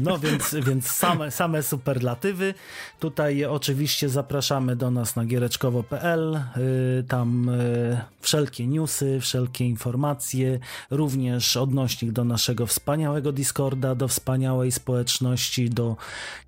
No 0.00 0.18
więc, 0.18 0.54
więc 0.66 0.90
same, 0.90 1.30
same 1.30 1.62
superlatywy. 1.62 2.54
Tutaj 3.00 3.44
oczywiście 3.44 4.08
zapraszamy 4.08 4.76
do 4.76 4.90
nas 4.90 5.16
na 5.16 5.24
giereczkowo.pl, 5.24 6.40
yy, 6.56 7.04
tam 7.08 7.50
yy, 7.90 7.98
wszelkie 8.20 8.66
newsy, 8.66 9.20
wszelkie 9.20 9.64
informacje, 9.64 10.58
również 10.90 11.56
odnośnik 11.56 12.12
do 12.12 12.24
naszego 12.24 12.66
wspaniałego 12.66 13.32
Discorda, 13.32 13.94
do 13.94 14.08
wspaniałej 14.08 14.72
społeczności, 14.78 15.70
do 15.70 15.96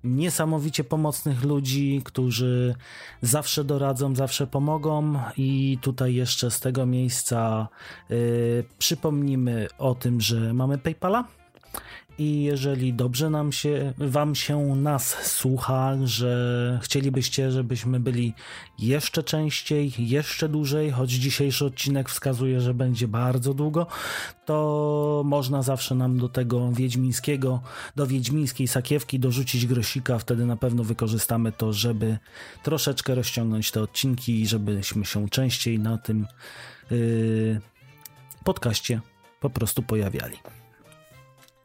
niesamowicie 0.03 0.83
pomocnych 0.83 1.43
ludzi, 1.43 2.01
którzy 2.05 2.75
zawsze 3.21 3.63
doradzą, 3.63 4.15
zawsze 4.15 4.47
pomogą. 4.47 5.19
I 5.37 5.77
tutaj 5.81 6.15
jeszcze 6.15 6.51
z 6.51 6.59
tego 6.59 6.85
miejsca 6.85 7.67
yy, 8.09 8.63
przypomnimy 8.77 9.67
o 9.77 9.95
tym, 9.95 10.21
że 10.21 10.53
mamy 10.53 10.77
PayPala 10.77 11.25
i 12.17 12.43
jeżeli 12.43 12.93
dobrze 12.93 13.29
nam 13.29 13.51
się, 13.51 13.93
wam 13.97 14.35
się 14.35 14.75
nas 14.75 15.07
słucha, 15.23 15.97
że 16.03 16.79
chcielibyście, 16.83 17.51
żebyśmy 17.51 17.99
byli 17.99 18.33
jeszcze 18.79 19.23
częściej, 19.23 19.93
jeszcze 19.97 20.49
dłużej, 20.49 20.91
choć 20.91 21.11
dzisiejszy 21.11 21.65
odcinek 21.65 22.09
wskazuje, 22.09 22.61
że 22.61 22.73
będzie 22.73 23.07
bardzo 23.07 23.53
długo, 23.53 23.87
to 24.45 25.21
można 25.25 25.61
zawsze 25.61 25.95
nam 25.95 26.17
do 26.17 26.29
tego 26.29 26.71
wiedźmińskiego, 26.71 27.61
do 27.95 28.07
wiedźmińskiej 28.07 28.67
sakiewki 28.67 29.19
dorzucić 29.19 29.65
grosika, 29.65 30.19
wtedy 30.19 30.45
na 30.45 30.55
pewno 30.55 30.83
wykorzystamy 30.83 31.51
to, 31.51 31.73
żeby 31.73 32.17
troszeczkę 32.63 33.15
rozciągnąć 33.15 33.71
te 33.71 33.81
odcinki 33.81 34.41
i 34.41 34.47
żebyśmy 34.47 35.05
się 35.05 35.29
częściej 35.29 35.79
na 35.79 35.97
tym 35.97 36.27
yy, 36.91 37.61
podcaście 38.43 39.01
po 39.39 39.49
prostu 39.49 39.83
pojawiali. 39.83 40.37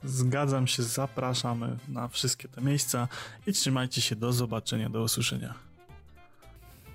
Zgadzam 0.04 0.66
się, 0.66 0.82
zapraszamy 0.82 1.76
na 1.88 2.08
wszystkie 2.08 2.48
te 2.48 2.60
miejsca 2.60 3.08
i 3.46 3.52
trzymajcie 3.52 4.00
się 4.00 4.16
do 4.16 4.32
zobaczenia, 4.32 4.90
do 4.90 5.02
usłyszenia. 5.02 5.54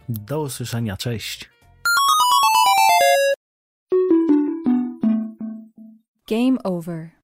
Do 0.09 0.41
usłyszenia, 0.41 0.97
cześć. 0.97 1.49
Game 6.27 6.63
over. 6.63 7.20